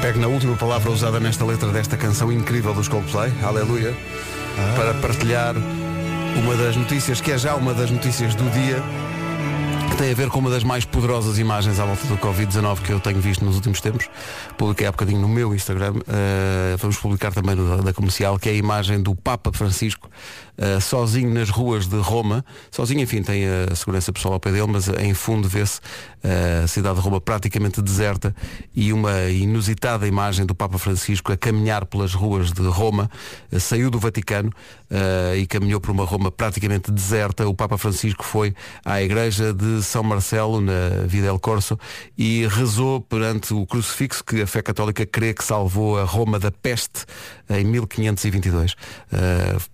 Pegue 0.00 0.18
na 0.18 0.26
última 0.26 0.56
palavra 0.56 0.90
usada 0.90 1.20
nesta 1.20 1.44
letra 1.44 1.68
desta 1.68 1.96
canção 1.96 2.30
incrível 2.32 2.74
dos 2.74 2.88
Coldplay, 2.88 3.32
Aleluia, 3.42 3.96
para 4.76 4.94
partilhar 4.94 5.54
uma 6.36 6.56
das 6.56 6.76
notícias, 6.76 7.20
que 7.20 7.30
é 7.30 7.38
já 7.38 7.54
uma 7.54 7.72
das 7.72 7.90
notícias 7.90 8.34
do 8.34 8.50
dia, 8.50 8.82
que 9.92 9.98
tem 9.98 10.10
a 10.10 10.14
ver 10.14 10.30
com 10.30 10.38
uma 10.38 10.48
das 10.48 10.64
mais 10.64 10.86
poderosas 10.86 11.38
imagens 11.38 11.78
à 11.78 11.84
volta 11.84 12.06
do 12.06 12.16
Covid-19 12.16 12.80
que 12.80 12.92
eu 12.92 12.98
tenho 12.98 13.20
visto 13.20 13.44
nos 13.44 13.56
últimos 13.56 13.78
tempos. 13.80 14.08
Publiquei 14.56 14.86
há 14.86 14.90
bocadinho 14.90 15.20
no 15.20 15.28
meu 15.28 15.54
Instagram, 15.54 15.92
uh, 15.96 16.76
vamos 16.78 16.96
publicar 16.96 17.30
também 17.32 17.54
da 17.84 17.92
comercial, 17.92 18.38
que 18.38 18.48
é 18.48 18.52
a 18.52 18.54
imagem 18.54 19.02
do 19.02 19.14
Papa 19.14 19.52
Francisco 19.52 20.08
uh, 20.58 20.80
sozinho 20.80 21.32
nas 21.32 21.50
ruas 21.50 21.86
de 21.86 21.96
Roma. 21.96 22.44
Sozinho, 22.70 23.00
enfim, 23.00 23.22
tem 23.22 23.44
a 23.46 23.74
segurança 23.74 24.12
pessoal 24.12 24.34
ao 24.34 24.40
pé 24.40 24.52
dele, 24.52 24.66
mas 24.66 24.88
em 24.88 25.14
fundo 25.14 25.48
vê-se 25.48 25.78
uh, 25.78 26.64
a 26.64 26.66
cidade 26.66 26.96
de 26.96 27.00
Roma 27.00 27.20
praticamente 27.20 27.80
deserta 27.80 28.34
e 28.74 28.92
uma 28.92 29.24
inusitada 29.30 30.06
imagem 30.06 30.46
do 30.46 30.54
Papa 30.54 30.78
Francisco 30.78 31.32
a 31.32 31.36
caminhar 31.36 31.86
pelas 31.86 32.14
ruas 32.14 32.52
de 32.52 32.62
Roma. 32.62 33.10
Uh, 33.50 33.60
saiu 33.60 33.90
do 33.90 33.98
Vaticano 33.98 34.50
e 35.38 35.46
caminhou 35.46 35.80
por 35.80 35.90
uma 35.90 36.04
Roma 36.04 36.30
praticamente 36.30 36.90
deserta. 36.90 37.48
O 37.48 37.54
Papa 37.54 37.78
Francisco 37.78 38.22
foi 38.22 38.54
à 38.84 39.02
igreja 39.02 39.54
de 39.54 39.82
São 39.82 40.02
Marcelo, 40.02 40.60
na 40.60 41.06
Videl 41.06 41.38
Corso, 41.38 41.78
e 42.16 42.46
rezou 42.46 43.00
perante 43.00 43.54
o 43.54 43.64
crucifixo 43.64 44.22
que 44.22 44.42
a 44.42 44.46
fé 44.46 44.60
católica 44.60 45.06
crê 45.06 45.32
que 45.32 45.42
salvou 45.42 45.98
a 45.98 46.04
Roma 46.04 46.38
da 46.38 46.50
peste 46.50 47.06
em 47.48 47.64
1522. 47.64 48.74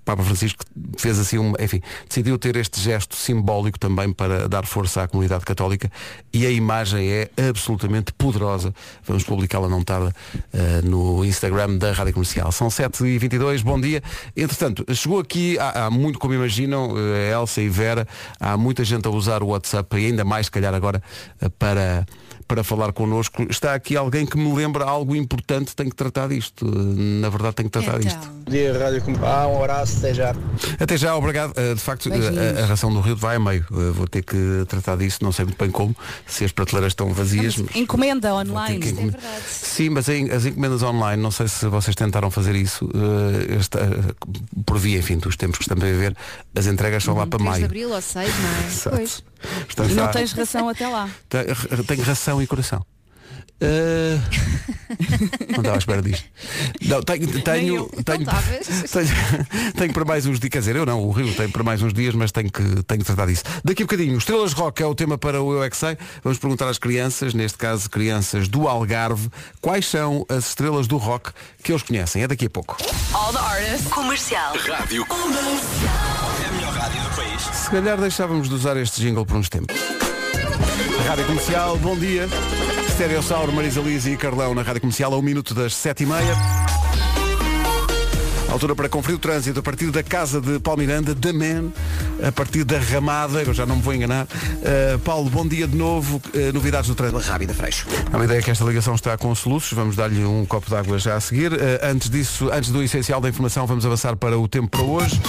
Papa 0.04 0.22
Francisco 0.22 0.64
fez 0.96 1.18
assim 1.18 1.38
um, 1.38 1.52
enfim, 1.58 1.80
decidiu 2.08 2.38
ter 2.38 2.56
este 2.56 2.80
gesto 2.80 3.16
simbólico 3.16 3.78
também 3.78 4.12
para 4.12 4.48
dar 4.48 4.66
força 4.66 5.02
à 5.02 5.08
comunidade 5.08 5.44
católica 5.44 5.90
e 6.32 6.46
a 6.46 6.50
imagem 6.50 7.08
é 7.10 7.30
absolutamente 7.48 8.12
poderosa. 8.12 8.74
Vamos 9.04 9.24
publicá-la 9.24 9.68
não 9.68 9.82
tarde 9.82 10.08
uh, 10.08 10.86
no 10.86 11.24
Instagram 11.24 11.76
da 11.76 11.92
Rádio 11.92 12.14
Comercial. 12.14 12.50
São 12.52 12.68
7h22, 12.68 13.62
bom 13.62 13.80
dia. 13.80 14.02
Entretanto, 14.36 14.84
chegou 14.94 15.20
aqui, 15.20 15.58
há, 15.58 15.86
há 15.86 15.90
muito, 15.90 16.18
como 16.18 16.34
imaginam, 16.34 16.92
uh, 16.92 16.98
Elsa 17.32 17.60
e 17.60 17.68
Vera, 17.68 18.06
há 18.38 18.56
muita 18.56 18.84
gente 18.84 19.06
a 19.06 19.10
usar 19.10 19.42
o 19.42 19.48
WhatsApp 19.48 19.96
e 19.96 20.06
ainda 20.06 20.24
mais, 20.24 20.46
se 20.46 20.52
calhar 20.52 20.74
agora, 20.74 21.02
uh, 21.42 21.50
para 21.50 22.06
para 22.48 22.64
falar 22.64 22.92
connosco. 22.94 23.46
Está 23.50 23.74
aqui 23.74 23.94
alguém 23.94 24.24
que 24.24 24.36
me 24.38 24.52
lembra 24.54 24.84
algo 24.84 25.14
importante, 25.14 25.76
tem 25.76 25.88
que 25.88 25.94
tratar 25.94 26.28
disto. 26.28 26.64
Na 26.64 27.28
verdade, 27.28 27.56
tem 27.56 27.66
que 27.66 27.70
tratar 27.72 27.98
Então. 27.98 28.00
disto. 28.00 28.28
Bom 28.46 28.50
dia, 28.50 28.78
Rádio 28.78 29.02
Ah, 29.22 29.46
um 29.46 29.58
abraço, 29.62 29.98
até 29.98 30.14
já. 30.14 30.34
Até 30.80 30.96
já, 30.96 31.14
obrigado. 31.14 31.50
Uh, 31.50 31.74
de 31.74 31.80
facto, 31.80 32.06
uh, 32.08 32.12
a, 32.58 32.62
a 32.62 32.66
ração 32.66 32.90
do 32.92 33.00
Rio 33.00 33.14
vai 33.14 33.36
a 33.36 33.38
meio. 33.38 33.64
Uh, 33.70 33.92
vou 33.92 34.08
ter 34.08 34.22
que 34.22 34.64
tratar 34.66 34.96
disso, 34.96 35.18
não 35.22 35.30
sei 35.30 35.44
muito 35.44 35.58
bem 35.58 35.70
como, 35.70 35.94
se 36.26 36.44
as 36.44 36.50
prateleiras 36.52 36.92
estão 36.92 37.12
vazias. 37.12 37.56
mas 37.58 37.76
Encomenda 37.76 38.30
vou 38.32 38.42
ter 38.42 38.50
online. 38.50 38.78
que 38.80 38.88
É. 38.88 39.40
Sim, 39.46 39.90
mas 39.90 40.08
em- 40.08 40.30
as 40.30 40.46
encomendas 40.46 40.82
online, 40.82 41.22
não 41.22 41.30
sei 41.30 41.46
se 41.48 41.66
vocês 41.66 41.94
tentaram 41.94 42.30
fazer 42.30 42.56
isso, 42.56 42.86
uh, 42.86 43.58
esta- 43.58 44.14
por 44.64 44.78
via, 44.78 44.98
enfim, 44.98 45.18
dos 45.18 45.36
tempos 45.36 45.58
que 45.58 45.64
estamos 45.64 45.84
a 45.84 45.86
viver, 45.86 46.16
as 46.56 46.66
entregas 46.66 47.04
são 47.04 47.14
lá 47.14 47.26
para 47.26 47.38
3 47.38 47.42
de 47.42 47.50
maio. 47.50 47.64
abril 47.66 47.90
ou 47.92 48.00
6, 48.00 48.30
não 48.86 48.92
é? 48.98 49.04
Portanto, 49.66 49.90
E 49.90 49.94
não 49.94 50.04
há- 50.04 50.08
tens 50.08 50.32
ração 50.32 50.68
até 50.68 50.86
lá. 50.88 51.08
Te- 51.28 51.84
Tenho 51.84 52.02
ração 52.02 52.42
e 52.42 52.46
coração. 52.46 52.84
Uh, 53.60 54.22
não 55.50 55.58
estava 55.58 55.74
à 55.74 55.78
espera 55.78 56.00
disto. 56.00 56.24
Não, 56.82 57.02
tenho, 57.02 57.26
tenho, 57.26 57.42
tenho, 57.42 57.86
tenho, 58.06 58.26
tenho 59.76 59.92
para 59.92 60.04
mais 60.04 60.26
uns 60.26 60.38
dias, 60.38 60.50
quer 60.50 60.58
dizer, 60.60 60.76
eu 60.76 60.86
não, 60.86 61.02
o 61.02 61.10
Rio 61.10 61.34
tem 61.34 61.48
para 61.48 61.64
mais 61.64 61.82
uns 61.82 61.92
dias, 61.92 62.14
mas 62.14 62.30
tenho 62.30 62.52
que, 62.52 62.62
tenho 62.84 63.00
que 63.00 63.04
tratar 63.04 63.26
disso. 63.26 63.42
Daqui 63.64 63.82
a 63.82 63.86
bocadinho, 63.86 64.16
Estrelas 64.16 64.52
Rock 64.52 64.80
é 64.80 64.86
o 64.86 64.94
tema 64.94 65.18
para 65.18 65.42
o 65.42 65.52
Eu 65.52 65.64
é 65.64 65.70
Que 65.70 65.76
Sei. 65.76 65.98
Vamos 66.22 66.38
perguntar 66.38 66.68
às 66.68 66.78
crianças, 66.78 67.34
neste 67.34 67.58
caso 67.58 67.90
crianças 67.90 68.46
do 68.46 68.68
Algarve, 68.68 69.28
quais 69.60 69.86
são 69.86 70.24
as 70.28 70.50
estrelas 70.50 70.86
do 70.86 70.96
rock 70.96 71.32
que 71.62 71.72
eles 71.72 71.82
conhecem. 71.82 72.22
É 72.22 72.28
daqui 72.28 72.46
a 72.46 72.50
pouco. 72.50 72.76
All 73.12 73.32
the 73.32 73.38
artists. 73.40 73.88
Comercial. 73.88 74.54
Rádio. 74.56 75.04
Se 77.68 77.72
calhar 77.72 78.00
deixávamos 78.00 78.48
de 78.48 78.54
usar 78.54 78.78
este 78.78 79.02
jingle 79.02 79.26
por 79.26 79.36
uns 79.36 79.50
tempos. 79.50 79.76
Rádio 81.06 81.26
Comercial, 81.26 81.76
bom 81.76 81.94
dia. 81.98 82.26
Stereossauro, 82.92 83.52
Marisa 83.52 83.82
Liz 83.82 84.06
e 84.06 84.16
Carlão 84.16 84.54
na 84.54 84.62
Rádio 84.62 84.80
Comercial 84.80 85.12
a 85.12 85.18
um 85.18 85.20
minuto 85.20 85.52
das 85.52 85.74
sete 85.74 86.04
e 86.04 86.06
meia. 86.06 86.34
Altura 88.50 88.74
para 88.74 88.88
conferir 88.88 89.16
o 89.16 89.18
trânsito 89.18 89.60
a 89.60 89.62
partir 89.62 89.90
da 89.90 90.02
casa 90.02 90.40
de 90.40 90.58
Paulo 90.58 90.80
Miranda, 90.80 91.14
da 91.14 91.30
Man, 91.30 91.70
a 92.26 92.32
partir 92.32 92.64
da 92.64 92.78
Ramada, 92.78 93.42
eu 93.42 93.52
já 93.52 93.66
não 93.66 93.76
me 93.76 93.82
vou 93.82 93.92
enganar. 93.92 94.24
Uh, 94.24 94.98
Paulo, 95.00 95.28
bom 95.28 95.46
dia 95.46 95.68
de 95.68 95.76
novo. 95.76 96.22
Uh, 96.34 96.50
novidades 96.54 96.88
do 96.88 96.94
trânsito. 96.94 97.20
Rábida 97.20 97.52
Freixo. 97.52 97.86
Há 98.10 98.16
uma 98.16 98.24
ideia 98.24 98.40
que 98.40 98.50
esta 98.50 98.64
ligação 98.64 98.94
está 98.94 99.18
com 99.18 99.34
soluços, 99.34 99.74
vamos 99.74 99.94
dar-lhe 99.94 100.24
um 100.24 100.46
copo 100.46 100.70
de 100.70 100.74
água 100.74 100.98
já 100.98 101.16
a 101.16 101.20
seguir. 101.20 101.52
Uh, 101.52 101.58
antes 101.82 102.08
disso, 102.08 102.48
antes 102.50 102.70
do 102.70 102.82
essencial 102.82 103.20
da 103.20 103.28
informação, 103.28 103.66
vamos 103.66 103.84
avançar 103.84 104.16
para 104.16 104.38
o 104.38 104.48
tempo 104.48 104.70
para 104.70 104.82
hoje. 104.82 105.20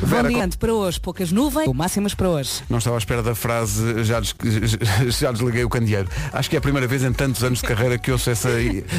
Bom 0.00 0.06
Vera, 0.06 0.28
dia 0.28 0.48
para 0.58 0.72
hoje, 0.72 0.98
poucas 0.98 1.30
nuvens, 1.30 1.70
máximas 1.74 2.14
para 2.14 2.28
hoje. 2.28 2.62
Não 2.68 2.78
estava 2.78 2.96
à 2.96 2.98
espera 2.98 3.22
da 3.22 3.34
frase 3.34 4.02
já, 4.02 4.18
des- 4.18 4.34
já 5.20 5.30
desliguei 5.30 5.62
o 5.64 5.68
candeeiro. 5.68 6.08
Acho 6.32 6.48
que 6.48 6.56
é 6.56 6.58
a 6.58 6.62
primeira 6.62 6.86
vez 6.86 7.04
em 7.04 7.12
tantos 7.12 7.44
anos 7.44 7.60
de 7.60 7.66
carreira 7.66 7.98
que 7.98 8.10
ouço 8.10 8.30
essa 8.30 8.48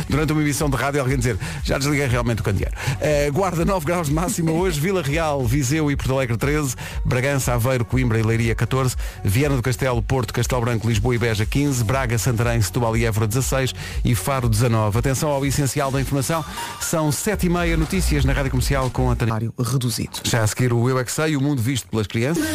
durante 0.08 0.32
uma 0.32 0.42
emissão 0.42 0.70
de 0.70 0.78
rádio 0.78 1.02
alguém 1.02 1.18
dizer 1.18 1.38
já 1.64 1.78
desliguei 1.78 2.08
realmente 2.08 2.42
o 2.42 2.44
candeeiro. 2.44 2.74
Eh, 3.00 3.30
Guarda 3.32 3.66
9 3.66 3.86
graus 3.86 4.08
de 4.08 4.14
máxima 4.14 4.52
hoje, 4.52 4.80
Vila 4.80 5.02
Real, 5.02 5.44
Viseu 5.46 5.90
e 5.92 5.96
Porto 5.96 6.14
Alegre 6.14 6.38
13, 6.38 6.76
Bragança, 7.04 7.54
Aveiro, 7.54 7.84
Coimbra 7.84 8.20
e 8.20 8.24
Leiria 8.24 8.54
14, 8.56 8.96
Viana 9.24 9.56
do 9.56 9.62
Castelo, 9.64 10.02
Porto, 10.04 10.34
Castelo 10.34 10.62
Branco, 10.62 10.88
Lisboa 10.88 11.16
e 11.16 11.18
Beja 11.18 11.46
15, 11.46 11.84
Braga, 11.84 12.18
Santarém, 12.18 12.62
Setúbal 12.62 12.96
e 12.96 13.06
Évora 13.06 13.28
16 13.28 13.74
e 14.06 14.14
Faro 14.16 14.48
19. 14.48 15.00
Atenção 15.00 15.30
ao 15.30 15.46
essencial 15.46 15.92
da 15.92 16.00
informação. 16.00 16.44
São 16.80 17.12
7 17.12 17.48
e 17.48 17.50
meia 17.50 17.76
notícias 17.76 18.24
na 18.24 18.34
Rádio 18.34 18.52
Comercial 18.52 18.90
com 18.92 19.10
a 19.10 19.16
Tânia. 19.16 19.52
reduzido. 19.60 20.20
Já 20.24 20.44
a 20.44 20.48
seguir 20.48 20.72
o 20.72 20.91
Eu 20.92 21.00
é 21.00 21.06
Sei, 21.06 21.38
o 21.38 21.42
mundo 21.42 21.62
visto 21.62 21.88
pelas 21.88 22.06
crianças. 22.06 22.46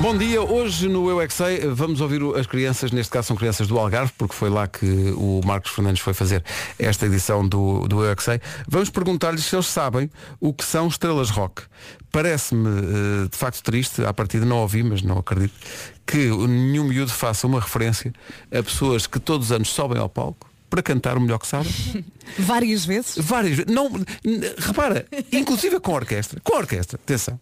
Bom 0.00 0.16
dia, 0.16 0.40
hoje 0.40 0.88
no 0.88 1.10
Eu 1.10 1.20
é 1.20 1.28
Sei 1.28 1.60
vamos 1.66 2.00
ouvir 2.00 2.22
as 2.34 2.46
crianças, 2.46 2.90
neste 2.92 3.12
caso 3.12 3.28
são 3.28 3.36
crianças 3.36 3.68
do 3.68 3.78
Algarve, 3.78 4.10
porque 4.16 4.34
foi 4.34 4.48
lá 4.48 4.66
que 4.66 4.86
o 5.14 5.42
Marcos 5.44 5.70
Fernandes 5.70 6.00
foi 6.00 6.14
fazer 6.14 6.42
esta 6.78 7.04
edição 7.04 7.46
do, 7.46 7.86
do 7.86 8.02
Eu 8.02 8.10
é 8.10 8.16
Sei. 8.18 8.40
Vamos 8.66 8.88
perguntar-lhes 8.88 9.44
se 9.44 9.54
eles 9.54 9.66
sabem 9.66 10.10
o 10.40 10.54
que 10.54 10.64
são 10.64 10.88
estrelas 10.88 11.28
rock. 11.28 11.62
Parece-me 12.10 12.68
eh, 12.68 13.28
de 13.30 13.36
facto 13.36 13.62
triste, 13.62 14.02
à 14.02 14.14
partida 14.14 14.46
não 14.46 14.56
ouvi, 14.56 14.82
mas 14.82 15.02
não 15.02 15.18
acredito, 15.18 15.52
que 16.06 16.30
nenhum 16.30 16.84
miúdo 16.84 17.12
faça 17.12 17.46
uma 17.46 17.60
referência 17.60 18.14
a 18.50 18.62
pessoas 18.62 19.06
que 19.06 19.20
todos 19.20 19.48
os 19.48 19.52
anos 19.52 19.68
sobem 19.68 19.98
ao 19.98 20.08
palco 20.08 20.49
para 20.70 20.82
cantar 20.82 21.18
o 21.18 21.20
melhor 21.20 21.38
que 21.38 21.46
sabem. 21.48 21.70
Várias 22.38 22.84
vezes. 22.84 23.16
Várias 23.18 23.56
vezes. 23.56 23.74
Não, 23.74 23.90
repara, 24.56 25.04
inclusive 25.32 25.80
com 25.80 25.92
orquestra. 25.92 26.40
Com 26.44 26.56
orquestra, 26.56 26.98
atenção. 27.02 27.38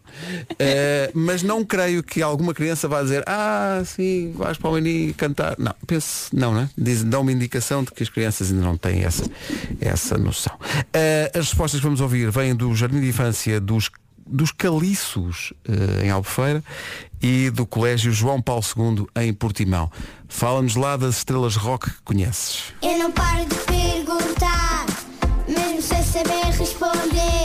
Eh, 0.57 1.11
mas 1.13 1.43
não 1.43 1.63
creio 1.63 2.01
que 2.01 2.23
alguma 2.23 2.55
criança 2.55 2.87
vá 2.87 3.03
dizer, 3.03 3.23
ah, 3.27 3.83
sim, 3.85 4.33
vais 4.35 4.57
para 4.57 4.69
o 4.69 4.73
mini 4.73 5.13
cantar. 5.13 5.55
Não, 5.59 5.75
penso, 5.85 6.35
não, 6.35 6.53
né? 6.53 6.69
Diz, 6.75 7.03
dá 7.03 7.19
uma 7.19 7.31
indicação 7.31 7.83
de 7.83 7.91
que 7.91 8.01
as 8.01 8.09
crianças 8.09 8.51
ainda 8.51 8.63
não 8.63 8.77
têm 8.77 9.03
essa, 9.03 9.29
essa 9.79 10.17
noção. 10.17 10.57
Eh, 10.91 11.31
as 11.35 11.49
respostas 11.49 11.79
que 11.79 11.85
vamos 11.85 12.01
ouvir 12.01 12.31
vêm 12.31 12.55
do 12.55 12.73
Jardim 12.75 12.99
de 12.99 13.09
Infância 13.09 13.61
dos, 13.61 13.91
dos 14.25 14.51
Caliços, 14.51 15.53
eh, 15.67 16.05
em 16.05 16.09
Albufeira, 16.09 16.63
e 17.21 17.49
do 17.49 17.65
Colégio 17.65 18.11
João 18.11 18.41
Paulo 18.41 18.63
II, 18.75 19.05
em 19.23 19.33
Portimão. 19.33 19.91
Fala-nos 20.29 20.75
lá 20.75 20.95
das 20.95 21.17
estrelas 21.17 21.55
rock 21.57 21.89
que 21.89 22.01
conheces. 22.05 22.73
Eu 22.81 22.97
não 22.99 23.11
paro 23.11 23.45
de 23.45 23.55
perguntar, 23.55 24.85
mesmo 25.47 25.81
sem 25.81 26.03
saber 26.03 26.45
responder. 26.57 27.38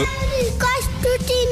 Eu 0.00 0.06
não. 0.06 0.58
Gosto 0.58 1.24
de. 1.24 1.46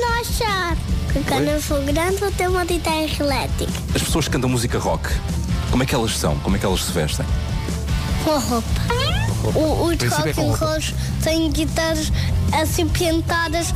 Porque 1.15 1.31
quando 1.31 1.49
eu 1.49 1.63
for 1.63 1.81
grande 1.85 2.17
vou 2.17 2.31
ter 2.33 2.49
uma 2.49 2.65
guitarra 2.65 3.07
elétrica. 3.21 3.73
As 3.95 4.03
pessoas 4.03 4.27
que 4.27 4.33
cantam 4.33 4.51
música 4.51 4.79
rock 4.79 5.09
Como 5.71 5.83
é 5.83 5.87
que 5.87 5.95
elas 5.95 6.19
são? 6.19 6.37
Como 6.41 6.57
é 6.57 6.59
que 6.59 6.67
elas 6.67 6.83
se 6.83 6.93
vestem? 6.93 7.25
Com 8.25 8.39
roupa. 8.39 8.69
O, 9.55 9.85
os 9.89 9.97
princípio 9.97 10.31
é 10.31 10.33
com 10.33 10.43
roupa. 10.49 10.65
rock'n'rolls 10.65 10.95
têm 11.23 11.51
guitarras 11.53 12.11
assim 12.53 12.89
pintadas 12.89 13.73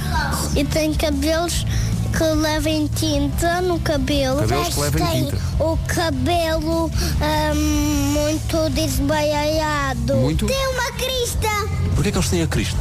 e 0.56 0.64
têm 0.64 0.94
cabelos 0.94 1.64
que 2.16 2.24
levam 2.24 2.88
tinta 2.88 3.60
no 3.60 3.78
cabelo. 3.80 4.40
Cabelos 4.40 4.68
que 4.74 4.80
levem 4.80 5.24
tinta. 5.24 5.38
o 5.58 5.76
cabelo 5.86 6.90
ahm, 7.20 7.56
muito 8.12 8.70
desbaiado. 8.70 10.16
Muito? 10.16 10.46
Tem 10.46 10.68
uma 10.68 10.92
crista. 10.92 11.48
Porquê 11.94 12.08
é 12.08 12.12
que 12.12 12.18
eles 12.18 12.30
têm 12.30 12.42
a 12.42 12.46
crista? 12.46 12.78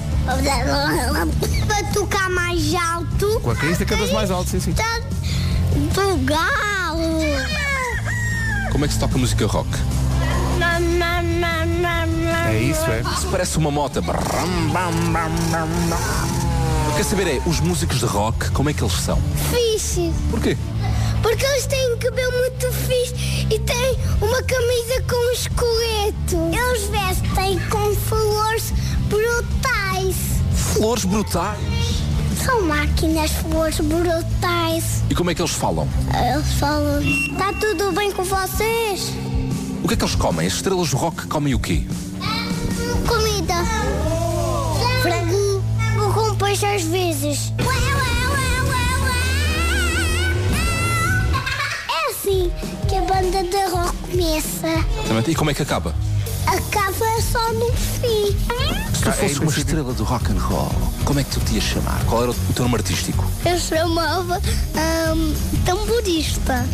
Para 1.67 1.83
tocar 1.93 2.29
mais 2.29 2.73
alto. 2.75 3.39
Com 3.39 3.51
a 3.51 3.55
crista 3.55 3.85
cada-se 3.85 4.13
mais 4.13 4.29
alto, 4.29 4.49
sim, 4.49 4.59
sim. 4.59 4.73
Do 4.73 6.17
galo. 6.25 7.19
Como 8.71 8.85
é 8.85 8.87
que 8.87 8.93
se 8.93 8.99
toca 8.99 9.17
música 9.17 9.45
rock? 9.45 9.69
É 12.49 12.59
isso, 12.59 12.85
é. 12.91 13.01
Isso 13.01 13.27
parece 13.27 13.57
uma 13.57 13.71
moto. 13.71 14.01
Quero 16.97 17.09
saber 17.09 17.27
é, 17.27 17.41
os 17.45 17.59
músicos 17.59 17.99
de 17.99 18.05
rock, 18.07 18.49
como 18.49 18.71
é 18.71 18.73
que 18.73 18.81
eles 18.83 18.93
são? 18.93 19.21
Fixe. 19.51 20.11
Porquê? 20.31 20.57
Porque 21.21 21.45
eles 21.45 21.67
têm 21.67 21.93
um 21.93 21.97
cabelo 21.99 22.31
muito 22.31 22.71
fixe 22.73 23.45
e 23.51 23.59
têm 23.59 23.99
uma 24.19 24.41
camisa 24.41 25.03
com 25.07 25.15
um 25.15 25.31
esqueleto. 25.31 26.57
Eles 26.57 26.89
vestem 26.89 27.59
com 27.69 27.95
flores 27.97 28.73
brutais. 29.09 30.15
Flores 30.55 31.05
brutais. 31.05 31.59
São 32.43 32.63
máquinas 32.63 33.29
flores 33.29 33.79
brutais. 33.79 35.03
E 35.07 35.13
como 35.13 35.29
é 35.29 35.35
que 35.35 35.41
eles 35.43 35.53
falam? 35.53 35.87
Eles 36.33 36.51
falam, 36.53 36.99
está 36.99 37.53
tudo 37.59 37.91
bem 37.91 38.11
com 38.11 38.23
vocês? 38.23 39.13
O 39.83 39.87
que 39.87 39.93
é 39.93 39.97
que 39.97 40.03
eles 40.03 40.15
comem? 40.15 40.47
As 40.47 40.53
estrelas 40.53 40.89
do 40.89 40.97
rock 40.97 41.27
comem 41.27 41.53
o 41.53 41.59
quê? 41.59 41.85
Comida. 43.07 44.16
Peixe 46.47 46.65
às 46.65 46.83
vezes. 46.83 47.51
É 51.89 52.09
assim 52.09 52.49
que 52.87 52.95
a 52.95 53.01
banda 53.01 53.43
de 53.43 53.65
rock 53.69 53.93
começa. 54.09 54.67
Exatamente. 54.99 55.31
E 55.31 55.35
como 55.35 55.51
é 55.51 55.53
que 55.53 55.61
acaba? 55.61 55.93
Acaba 56.45 57.21
só 57.21 57.51
no 57.51 57.69
fim. 57.73 58.33
Se 58.93 59.03
tu 59.03 59.11
fosses 59.11 59.39
uma 59.39 59.51
estrela 59.51 59.93
do 59.93 60.05
rock 60.05 60.31
and 60.31 60.39
roll, 60.39 60.71
como 61.03 61.19
é 61.19 61.25
que 61.25 61.31
tu 61.31 61.41
te 61.41 61.55
ias 61.55 61.65
chamar? 61.65 62.01
Qual 62.05 62.23
era 62.23 62.31
o 62.31 62.53
teu 62.55 62.63
nome 62.63 62.77
artístico? 62.77 63.29
Eu 63.45 63.59
chamava 63.59 64.41
ahm, 64.73 65.33
tamborista. 65.65 66.65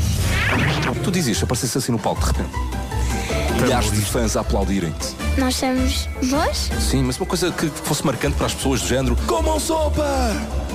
Tu 1.03 1.11
dizias, 1.11 1.39
se 1.39 1.45
aparecesse 1.45 1.79
assim 1.79 1.91
no 1.91 1.97
palco 1.97 2.21
de 2.21 2.27
repente. 2.27 3.63
Milhares 3.63 3.91
de 3.91 4.01
fãs 4.01 4.37
a 4.37 4.41
aplaudirem-te. 4.41 5.22
Nós 5.37 5.55
somos 5.55 6.07
nós? 6.23 6.69
Sim, 6.79 7.03
mas 7.03 7.17
uma 7.17 7.25
coisa 7.25 7.51
que 7.51 7.67
fosse 7.69 8.05
marcante 8.05 8.35
para 8.37 8.45
as 8.45 8.53
pessoas 8.53 8.81
do 8.81 8.87
género. 8.87 9.15
Comam 9.27 9.59
sopa! 9.59 10.05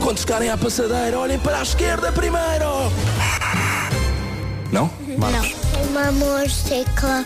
Quando 0.02 0.18
chegarem 0.18 0.50
à 0.50 0.56
passadeira, 0.58 1.18
olhem 1.18 1.38
para 1.38 1.58
a 1.58 1.62
esquerda 1.62 2.10
primeiro! 2.12 2.90
Não? 4.72 4.90
Não. 5.16 5.68
Uma 5.88 6.12
música 6.12 7.24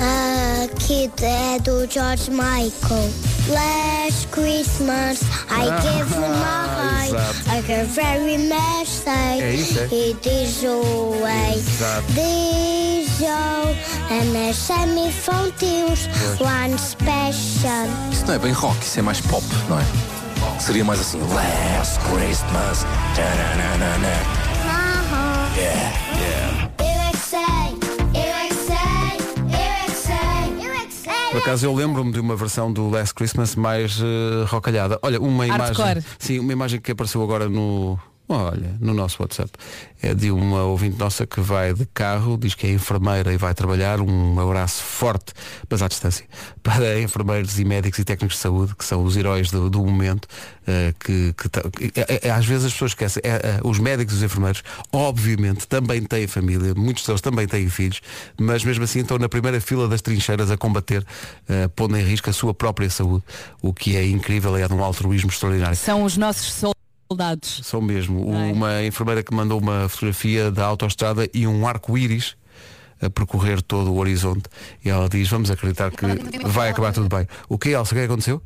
ah, 0.00 0.68
que 0.78 1.10
é 1.22 1.58
do 1.58 1.90
George 1.90 2.30
Michael. 2.30 3.10
Last 3.48 4.28
Christmas 4.28 5.20
I 5.50 5.68
gave 5.82 6.10
you 6.14 6.20
my 6.20 6.28
heart. 6.64 7.08
exato. 7.08 7.50
I 7.50 7.84
very 7.88 8.38
say 8.86 9.40
É 9.42 9.54
isso, 9.54 9.78
é? 9.80 9.84
it 9.84 10.28
is 10.28 10.64
away. 10.64 11.58
Exato. 11.58 12.06
This 12.14 13.03
show 13.18 13.74
and 14.10 14.36
a 14.36 14.52
semi 14.52 15.10
one 16.40 16.78
special. 16.78 17.86
Isso 18.10 18.26
não 18.26 18.34
é 18.34 18.38
bem 18.38 18.52
rock, 18.52 18.80
isso 18.82 18.98
é 18.98 19.02
mais 19.02 19.20
pop, 19.20 19.44
não 19.68 19.78
é? 19.78 19.84
Seria 20.60 20.84
mais 20.84 21.00
assim, 21.00 21.18
Last 21.20 21.98
Christmas. 22.00 22.84
tananana. 23.14 24.54
Eu 25.56 25.64
é 26.84 27.10
que 27.12 27.16
sei, 27.16 27.38
eu 28.14 28.34
é 28.34 28.48
que 28.48 28.54
sei, 28.54 29.18
eu 29.44 29.62
é 29.62 29.86
que 29.86 29.92
sei, 29.92 30.66
eu 30.66 30.72
é 30.72 30.86
que 30.86 30.92
sei. 30.92 31.30
Por 31.30 31.38
acaso 31.38 31.66
eu 31.66 31.74
lembro-me 31.74 32.12
de 32.12 32.20
uma 32.20 32.34
versão 32.34 32.72
do 32.72 32.90
Last 32.90 33.14
Christmas 33.14 33.54
mais 33.54 34.00
uh, 34.00 34.44
rocalhada. 34.46 34.98
Olha, 35.02 35.20
uma 35.20 35.46
imagem. 35.46 35.66
Hardcore. 35.76 36.04
Sim, 36.18 36.40
uma 36.40 36.52
imagem 36.52 36.80
que 36.80 36.90
apareceu 36.90 37.22
agora 37.22 37.48
no. 37.48 37.98
Olha, 38.26 38.74
no 38.80 38.94
nosso 38.94 39.22
WhatsApp. 39.22 39.50
É 40.02 40.14
de 40.14 40.30
uma 40.30 40.62
ouvinte 40.64 40.98
nossa 40.98 41.26
que 41.26 41.40
vai 41.40 41.74
de 41.74 41.84
carro, 41.86 42.38
diz 42.38 42.54
que 42.54 42.66
é 42.66 42.70
enfermeira 42.72 43.32
e 43.32 43.36
vai 43.36 43.52
trabalhar. 43.54 44.00
Um 44.00 44.40
abraço 44.40 44.82
forte, 44.82 45.32
mas 45.68 45.82
à 45.82 45.88
distância, 45.88 46.24
para 46.62 46.98
enfermeiros 47.00 47.58
e 47.58 47.64
médicos 47.66 47.98
e 47.98 48.04
técnicos 48.04 48.36
de 48.36 48.42
saúde, 48.42 48.74
que 48.76 48.84
são 48.84 49.04
os 49.04 49.14
heróis 49.16 49.50
do, 49.50 49.68
do 49.68 49.84
momento. 49.84 50.26
eh, 50.66 50.94
que, 50.98 51.34
que 51.34 51.48
ta- 51.50 51.62
é- 51.96 52.28
é- 52.28 52.30
às 52.30 52.46
vezes 52.46 52.64
as 52.66 52.72
pessoas 52.72 52.92
esquecem. 52.92 53.22
É, 53.24 53.60
os 53.62 53.78
médicos 53.78 54.14
e 54.14 54.16
os 54.18 54.22
enfermeiros, 54.22 54.62
obviamente, 54.90 55.66
também 55.68 56.02
têm 56.02 56.26
família, 56.26 56.74
muitos 56.74 57.06
deles 57.06 57.20
também 57.20 57.46
têm 57.46 57.68
filhos, 57.68 58.00
mas 58.40 58.64
mesmo 58.64 58.84
assim 58.84 59.00
estão 59.00 59.18
na 59.18 59.28
primeira 59.28 59.60
fila 59.60 59.86
das 59.86 60.00
trincheiras 60.00 60.50
a 60.50 60.56
combater, 60.56 61.04
eh, 61.48 61.68
pondo 61.76 61.96
em 61.98 62.02
risco 62.02 62.30
a 62.30 62.32
sua 62.32 62.54
própria 62.54 62.88
saúde, 62.88 63.22
o 63.60 63.72
que 63.74 63.96
é 63.96 64.06
incrível, 64.06 64.56
é 64.56 64.66
de 64.66 64.72
um 64.72 64.82
altruísmo 64.82 65.28
extraordinário. 65.30 65.76
São 65.76 66.02
os 66.04 66.16
nossos 66.16 66.50
soldados. 66.52 66.74
São 67.62 67.80
mesmo. 67.80 68.32
É? 68.32 68.52
Uma 68.52 68.84
enfermeira 68.84 69.22
que 69.22 69.34
mandou 69.34 69.60
uma 69.60 69.88
fotografia 69.88 70.50
da 70.50 70.64
autoestrada 70.64 71.28
e 71.32 71.46
um 71.46 71.66
arco-íris 71.66 72.36
a 73.04 73.10
percorrer 73.10 73.62
todo 73.62 73.92
o 73.92 73.98
horizonte. 73.98 74.44
E 74.84 74.88
ela 74.88 75.08
diz, 75.08 75.28
vamos 75.28 75.50
acreditar 75.50 75.90
que 75.90 76.06
vai 76.46 76.70
acabar 76.70 76.92
tudo 76.92 77.14
bem. 77.14 77.26
O 77.48 77.58
que, 77.58 77.70
Elsa? 77.70 77.92
O 77.92 77.94
que 77.94 78.00
é 78.00 78.06
que 78.06 78.12
aconteceu? 78.12 78.42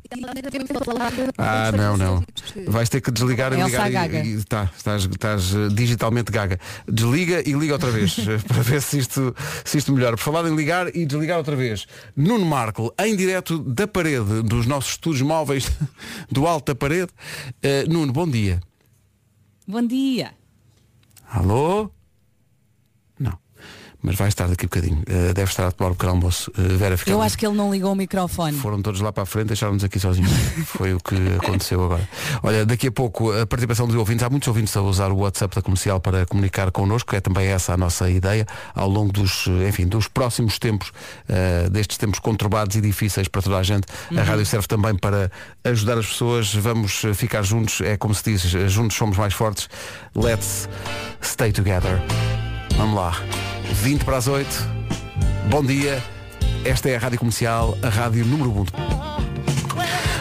Ah, 1.37 1.71
não, 1.71 1.97
não. 1.97 2.23
Vais 2.67 2.89
ter 2.89 3.01
que 3.01 3.11
desligar 3.11 3.53
e 3.53 3.63
ligar. 3.63 3.91
E, 4.13 4.35
e, 4.35 4.43
tá, 4.43 4.69
estás, 4.75 5.03
estás 5.05 5.55
eh, 5.55 5.69
digitalmente 5.71 6.31
gaga. 6.31 6.59
Desliga 6.87 7.41
e 7.47 7.53
liga 7.53 7.73
outra 7.73 7.91
vez 7.91 8.17
eh, 8.27 8.37
para 8.47 8.61
ver 8.61 8.81
se 8.81 8.99
isto, 8.99 9.35
se 9.63 9.77
isto 9.77 9.93
melhora. 9.93 10.15
Por 10.15 10.23
falar 10.23 10.47
em 10.47 10.55
ligar 10.55 10.95
e 10.95 11.05
desligar 11.05 11.37
outra 11.37 11.55
vez. 11.55 11.85
Nuno 12.15 12.45
Marco, 12.45 12.93
em 12.99 13.15
direto 13.15 13.59
da 13.59 13.87
parede 13.87 14.41
dos 14.43 14.65
nossos 14.65 14.91
estudos 14.91 15.21
móveis 15.21 15.71
do 16.31 16.47
alto 16.47 16.73
da 16.73 16.75
parede. 16.75 17.11
Eh, 17.61 17.85
Nuno, 17.87 18.11
bom 18.11 18.27
dia. 18.27 18.59
Bom 19.67 19.85
dia. 19.85 20.33
Alô? 21.31 21.91
Mas 24.01 24.15
vai 24.15 24.29
estar 24.29 24.47
daqui 24.47 24.65
a 24.65 24.67
bocadinho. 24.67 25.03
Eh, 25.07 25.33
deve 25.33 25.51
estar 25.51 25.67
a 25.67 25.71
tomar 25.71 25.91
o 25.91 25.95
pequeno 25.95 26.13
almoço. 26.13 26.49
Eh, 26.57 26.61
Vera, 26.77 26.97
fica 26.97 27.11
Eu 27.11 27.21
acho 27.21 27.37
que 27.37 27.45
ele 27.45 27.55
não 27.55 27.71
ligou 27.71 27.91
o 27.91 27.95
microfone. 27.95 28.57
Foram 28.57 28.81
todos 28.81 29.01
lá 29.01 29.11
para 29.11 29.23
a 29.23 29.25
frente, 29.25 29.47
deixaram-nos 29.47 29.83
aqui 29.83 29.99
sozinhos. 29.99 30.31
Foi 30.65 30.93
o 30.93 30.99
que 30.99 31.15
aconteceu 31.41 31.83
agora. 31.83 32.07
Olha, 32.41 32.65
daqui 32.65 32.87
a 32.87 32.91
pouco 32.91 33.31
a 33.31 33.45
participação 33.45 33.87
dos 33.87 33.95
ouvintes. 33.97 34.23
Há 34.23 34.29
muitos 34.29 34.47
ouvintes 34.47 34.75
a 34.77 34.81
usar 34.81 35.11
o 35.11 35.17
WhatsApp 35.17 35.53
da 35.53 35.61
comercial 35.61 35.99
para 35.99 36.25
comunicar 36.25 36.71
connosco. 36.71 37.13
É 37.13 37.19
também 37.19 37.47
essa 37.47 37.73
a 37.73 37.77
nossa 37.77 38.09
ideia. 38.09 38.45
Ao 38.73 38.87
longo 38.87 39.11
dos, 39.11 39.47
enfim, 39.67 39.85
dos 39.85 40.07
próximos 40.07 40.57
tempos, 40.57 40.93
eh, 41.27 41.67
destes 41.69 41.97
tempos 41.97 42.19
conturbados 42.19 42.77
e 42.77 42.81
difíceis 42.81 43.27
para 43.27 43.41
toda 43.41 43.57
a 43.57 43.63
gente, 43.63 43.85
a 44.15 44.23
rádio 44.23 44.45
serve 44.45 44.67
também 44.67 44.95
para 44.95 45.29
ajudar 45.65 45.97
as 45.97 46.07
pessoas. 46.07 46.53
Vamos 46.53 47.01
ficar 47.15 47.43
juntos. 47.43 47.81
É 47.81 47.97
como 47.97 48.15
se 48.15 48.23
diz, 48.23 48.41
juntos 48.71 48.95
somos 48.95 49.17
mais 49.17 49.33
fortes. 49.33 49.69
Let's 50.15 50.69
stay 51.21 51.51
together. 51.51 52.01
Vamos 52.77 52.95
lá. 52.95 53.48
20 53.73 54.03
para 54.03 54.17
as 54.17 54.27
8. 54.27 54.47
Bom 55.49 55.63
dia. 55.63 56.03
Esta 56.65 56.89
é 56.89 56.95
a 56.95 56.99
Rádio 56.99 57.19
Comercial, 57.19 57.77
a 57.81 57.89
rádio 57.89 58.25
número 58.25 58.51
1. 58.51 59.08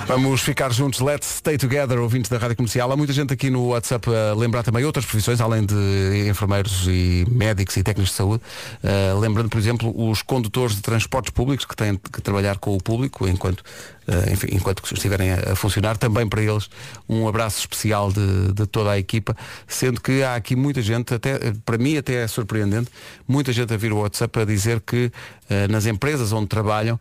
Vamos 0.09 0.41
ficar 0.41 0.73
juntos, 0.73 1.01
let's 1.01 1.27
stay 1.27 1.59
together, 1.59 1.99
ouvintes 1.99 2.31
da 2.31 2.39
Rádio 2.39 2.57
Comercial. 2.57 2.91
Há 2.91 2.97
muita 2.97 3.13
gente 3.13 3.31
aqui 3.31 3.51
no 3.51 3.67
WhatsApp 3.67 4.09
a 4.09 4.35
lembrar 4.35 4.63
também 4.63 4.83
outras 4.83 5.05
profissões, 5.05 5.39
além 5.39 5.67
de 5.67 6.27
enfermeiros 6.27 6.87
e 6.89 7.27
médicos 7.31 7.77
e 7.77 7.83
técnicos 7.83 8.13
de 8.13 8.17
saúde. 8.17 8.43
Uh, 8.83 9.19
lembrando, 9.19 9.51
por 9.51 9.59
exemplo, 9.59 9.93
os 9.95 10.23
condutores 10.23 10.77
de 10.77 10.81
transportes 10.81 11.31
públicos 11.31 11.67
que 11.67 11.77
têm 11.77 11.95
que 11.95 12.23
trabalhar 12.23 12.57
com 12.57 12.75
o 12.75 12.83
público 12.83 13.29
enquanto, 13.29 13.61
uh, 13.61 14.33
enfim, 14.33 14.49
enquanto 14.53 14.83
estiverem 14.95 15.31
a, 15.31 15.53
a 15.53 15.55
funcionar. 15.55 15.99
Também 15.99 16.27
para 16.27 16.41
eles 16.41 16.71
um 17.07 17.29
abraço 17.29 17.61
especial 17.61 18.11
de, 18.11 18.55
de 18.55 18.67
toda 18.67 18.93
a 18.93 18.99
equipa, 18.99 19.37
sendo 19.67 20.01
que 20.01 20.23
há 20.23 20.37
aqui 20.37 20.57
muita 20.57 20.81
gente, 20.81 21.13
até 21.13 21.53
para 21.67 21.77
mim 21.77 21.99
até 21.99 22.23
é 22.25 22.27
surpreendente, 22.27 22.89
muita 23.29 23.53
gente 23.53 23.75
a 23.75 23.77
vir 23.77 23.93
o 23.93 23.99
WhatsApp 23.99 24.41
a 24.41 24.45
dizer 24.47 24.81
que 24.81 25.13
uh, 25.51 25.71
nas 25.71 25.85
empresas 25.85 26.33
onde 26.33 26.47
trabalham 26.47 26.99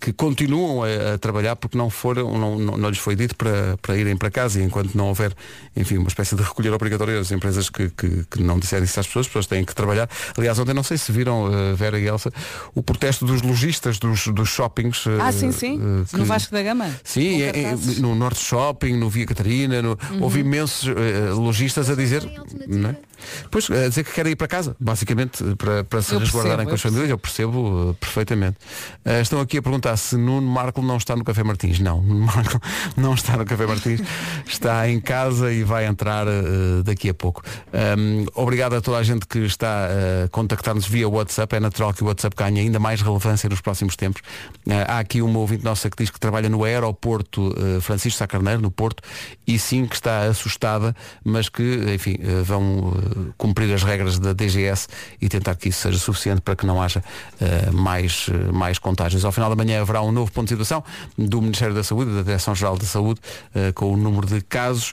que 0.00 0.12
continuam 0.12 0.82
a, 0.82 1.14
a 1.14 1.18
trabalhar 1.18 1.56
porque 1.56 1.76
não 1.78 1.88
foram, 1.88 2.36
não, 2.38 2.58
não, 2.58 2.76
não 2.76 2.88
lhes 2.90 2.98
foi 2.98 3.16
dito 3.16 3.34
para, 3.34 3.76
para 3.80 3.96
irem 3.96 4.16
para 4.16 4.30
casa 4.30 4.60
e 4.60 4.62
enquanto 4.62 4.94
não 4.94 5.06
houver, 5.08 5.32
enfim, 5.76 5.96
uma 5.96 6.08
espécie 6.08 6.36
de 6.36 6.42
recolher 6.42 6.72
obrigatório 6.72 7.18
as 7.18 7.32
empresas 7.32 7.70
que, 7.70 7.88
que, 7.90 8.24
que 8.30 8.42
não 8.42 8.58
disserem 8.58 8.84
isso 8.84 9.00
às 9.00 9.06
pessoas, 9.06 9.24
as 9.24 9.28
pessoas 9.28 9.46
têm 9.46 9.64
que 9.64 9.74
trabalhar. 9.74 10.08
Aliás, 10.36 10.58
ontem 10.58 10.74
não 10.74 10.82
sei 10.82 10.98
se 10.98 11.10
viram, 11.10 11.50
eh, 11.52 11.74
Vera 11.74 11.98
e 11.98 12.06
Elsa, 12.06 12.30
o 12.74 12.82
protesto 12.82 13.24
dos 13.24 13.40
lojistas 13.42 13.98
dos, 13.98 14.26
dos 14.28 14.48
shoppings. 14.48 15.04
eh, 15.06 15.18
Ah, 15.20 15.32
sim, 15.32 15.50
sim. 15.52 15.80
eh, 15.80 16.04
que- 16.10 16.16
No 16.16 16.24
Vasco 16.26 16.52
da 16.52 16.62
Gama. 16.62 16.90
Sim, 17.02 17.42
é- 17.42 17.48
é- 17.48 17.76
no 18.00 18.14
Norte 18.14 18.40
Shopping, 18.40 18.96
no 18.96 19.08
Via 19.08 19.26
Catarina, 19.26 19.80
no- 19.80 19.98
Uhum. 20.10 20.22
houve 20.22 20.40
imensos 20.40 20.88
lojistas 21.34 21.88
a 21.90 21.94
dizer. 21.94 22.22
Não 22.66 22.90
é? 22.90 22.96
Pois, 23.50 23.70
a 23.70 23.88
dizer 23.88 24.04
que 24.04 24.12
querem 24.12 24.32
ir 24.32 24.36
para 24.36 24.48
casa, 24.48 24.76
basicamente, 24.78 25.42
para, 25.56 25.84
para 25.84 26.02
se 26.02 26.14
Eu 26.14 26.20
resguardarem 26.20 26.66
percebo, 26.66 26.68
com 26.68 26.74
as 26.74 26.80
famílias, 26.80 27.10
eu 27.10 27.18
percebo 27.18 27.90
uh, 27.90 27.94
perfeitamente. 27.94 28.56
Uh, 29.04 29.20
estão 29.20 29.40
aqui 29.40 29.58
a 29.58 29.62
perguntar 29.62 29.96
se 29.96 30.16
Nuno 30.16 30.46
Marco 30.46 30.82
não 30.82 30.96
está 30.96 31.16
no 31.16 31.24
Café 31.24 31.42
Martins. 31.42 31.78
Não, 31.78 32.00
Nuno 32.02 32.26
Marco 32.26 32.60
não 32.96 33.14
está 33.14 33.36
no 33.36 33.44
Café 33.44 33.66
Martins, 33.66 34.00
está 34.46 34.88
em 34.88 35.00
casa 35.00 35.52
e 35.52 35.62
vai 35.62 35.86
entrar 35.86 36.26
uh, 36.26 36.82
daqui 36.82 37.08
a 37.08 37.14
pouco. 37.14 37.42
Um, 37.98 38.26
obrigado 38.34 38.74
a 38.74 38.80
toda 38.80 38.98
a 38.98 39.02
gente 39.02 39.26
que 39.26 39.40
está 39.40 39.86
a 40.24 40.28
contactar-nos 40.28 40.86
via 40.86 41.08
WhatsApp. 41.08 41.56
É 41.56 41.60
natural 41.60 41.92
que 41.92 42.02
o 42.02 42.06
WhatsApp 42.06 42.36
ganhe 42.36 42.60
ainda 42.60 42.78
mais 42.78 43.00
relevância 43.00 43.48
nos 43.48 43.60
próximos 43.60 43.96
tempos. 43.96 44.22
Há 44.86 44.98
aqui 44.98 45.22
uma 45.22 45.38
ouvinte 45.38 45.64
nossa 45.64 45.90
que 45.90 45.96
diz 45.96 46.10
que 46.10 46.20
trabalha 46.20 46.48
no 46.48 46.64
aeroporto 46.64 47.54
Francisco 47.80 48.18
Sá 48.18 48.26
Carneiro, 48.26 48.60
no 48.60 48.70
Porto, 48.70 49.02
e 49.46 49.58
sim 49.58 49.86
que 49.86 49.94
está 49.94 50.22
assustada, 50.22 50.94
mas 51.24 51.48
que, 51.48 51.62
enfim, 51.94 52.16
vão 52.44 52.92
cumprir 53.36 53.72
as 53.72 53.82
regras 53.82 54.18
da 54.18 54.32
DGS 54.32 54.88
e 55.20 55.28
tentar 55.28 55.54
que 55.56 55.68
isso 55.68 55.80
seja 55.80 55.98
suficiente 55.98 56.40
para 56.40 56.56
que 56.56 56.66
não 56.66 56.80
haja 56.80 57.02
uh, 57.40 57.72
mais, 57.74 58.28
uh, 58.28 58.52
mais 58.52 58.78
contágios. 58.78 59.24
Ao 59.24 59.32
final 59.32 59.50
da 59.50 59.56
manhã 59.56 59.80
haverá 59.80 60.02
um 60.02 60.12
novo 60.12 60.30
ponto 60.32 60.46
de 60.46 60.54
situação 60.54 60.82
do 61.16 61.40
Ministério 61.40 61.74
da 61.74 61.82
Saúde, 61.82 62.14
da 62.14 62.22
Direção-Geral 62.22 62.76
da 62.76 62.86
Saúde, 62.86 63.20
uh, 63.54 63.72
com 63.72 63.92
o 63.92 63.96
número 63.96 64.26
de 64.26 64.40
casos 64.40 64.92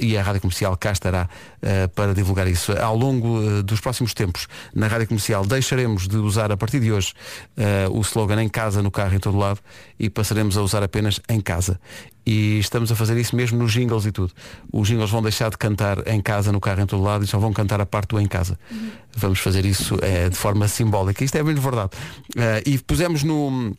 e 0.00 0.16
a 0.16 0.22
Rádio 0.22 0.40
Comercial 0.40 0.76
cá 0.76 0.92
estará 0.92 1.28
para 1.94 2.14
divulgar 2.14 2.46
isso. 2.48 2.72
Ao 2.72 2.96
longo 2.96 3.62
dos 3.62 3.80
próximos 3.80 4.14
tempos, 4.14 4.46
na 4.74 4.86
Rádio 4.86 5.08
Comercial, 5.08 5.44
deixaremos 5.44 6.08
de 6.08 6.16
usar 6.16 6.50
a 6.50 6.56
partir 6.56 6.80
de 6.80 6.92
hoje 6.92 7.12
o 7.90 8.00
slogan 8.00 8.42
em 8.42 8.48
casa, 8.48 8.82
no 8.82 8.90
carro, 8.90 9.14
em 9.14 9.18
todo 9.18 9.36
lado 9.36 9.60
e 9.98 10.08
passaremos 10.08 10.56
a 10.56 10.62
usar 10.62 10.82
apenas 10.82 11.20
em 11.28 11.40
casa. 11.40 11.80
E 12.28 12.58
estamos 12.58 12.92
a 12.92 12.94
fazer 12.94 13.16
isso 13.18 13.34
mesmo 13.34 13.58
nos 13.58 13.72
jingles 13.72 14.04
e 14.04 14.12
tudo. 14.12 14.32
Os 14.72 14.86
jingles 14.88 15.10
vão 15.10 15.22
deixar 15.22 15.48
de 15.50 15.56
cantar 15.56 16.06
em 16.06 16.20
casa, 16.20 16.52
no 16.52 16.60
carro, 16.60 16.82
em 16.82 16.86
todo 16.86 17.02
lado 17.02 17.24
e 17.24 17.26
só 17.26 17.38
vão 17.38 17.52
cantar 17.52 17.80
a 17.80 17.86
parte 17.86 18.08
do 18.10 18.20
em 18.20 18.26
casa. 18.26 18.58
Vamos 19.16 19.38
fazer 19.38 19.64
isso 19.64 19.96
eh, 20.02 20.28
de 20.28 20.36
forma 20.36 20.68
simbólica. 20.68 21.24
Isto 21.24 21.36
é 21.38 21.42
mesmo 21.42 21.62
verdade. 21.62 21.90
Eh, 22.36 22.62
e 22.66 22.78
pusemos 22.78 23.22
no 23.22 23.74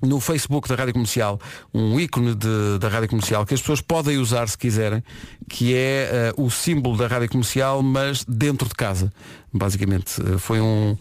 no 0.00 0.20
Facebook 0.20 0.68
da 0.68 0.76
Rádio 0.76 0.92
Comercial 0.92 1.40
um 1.74 1.98
ícone 1.98 2.32
de- 2.32 2.78
da 2.78 2.88
Rádio 2.88 3.08
Comercial 3.08 3.44
que 3.44 3.52
as 3.52 3.58
pessoas 3.60 3.80
podem 3.80 4.16
usar 4.18 4.48
se 4.48 4.56
quiserem, 4.56 5.02
que 5.48 5.74
é 5.74 6.08
eh, 6.12 6.32
o 6.36 6.48
símbolo 6.50 6.96
da 6.96 7.08
Rádio 7.08 7.28
Comercial, 7.28 7.82
mas 7.82 8.24
dentro 8.24 8.68
de 8.68 8.76
casa. 8.76 9.12
Basicamente, 9.52 10.12
foi 10.38 10.60
um, 10.60 10.96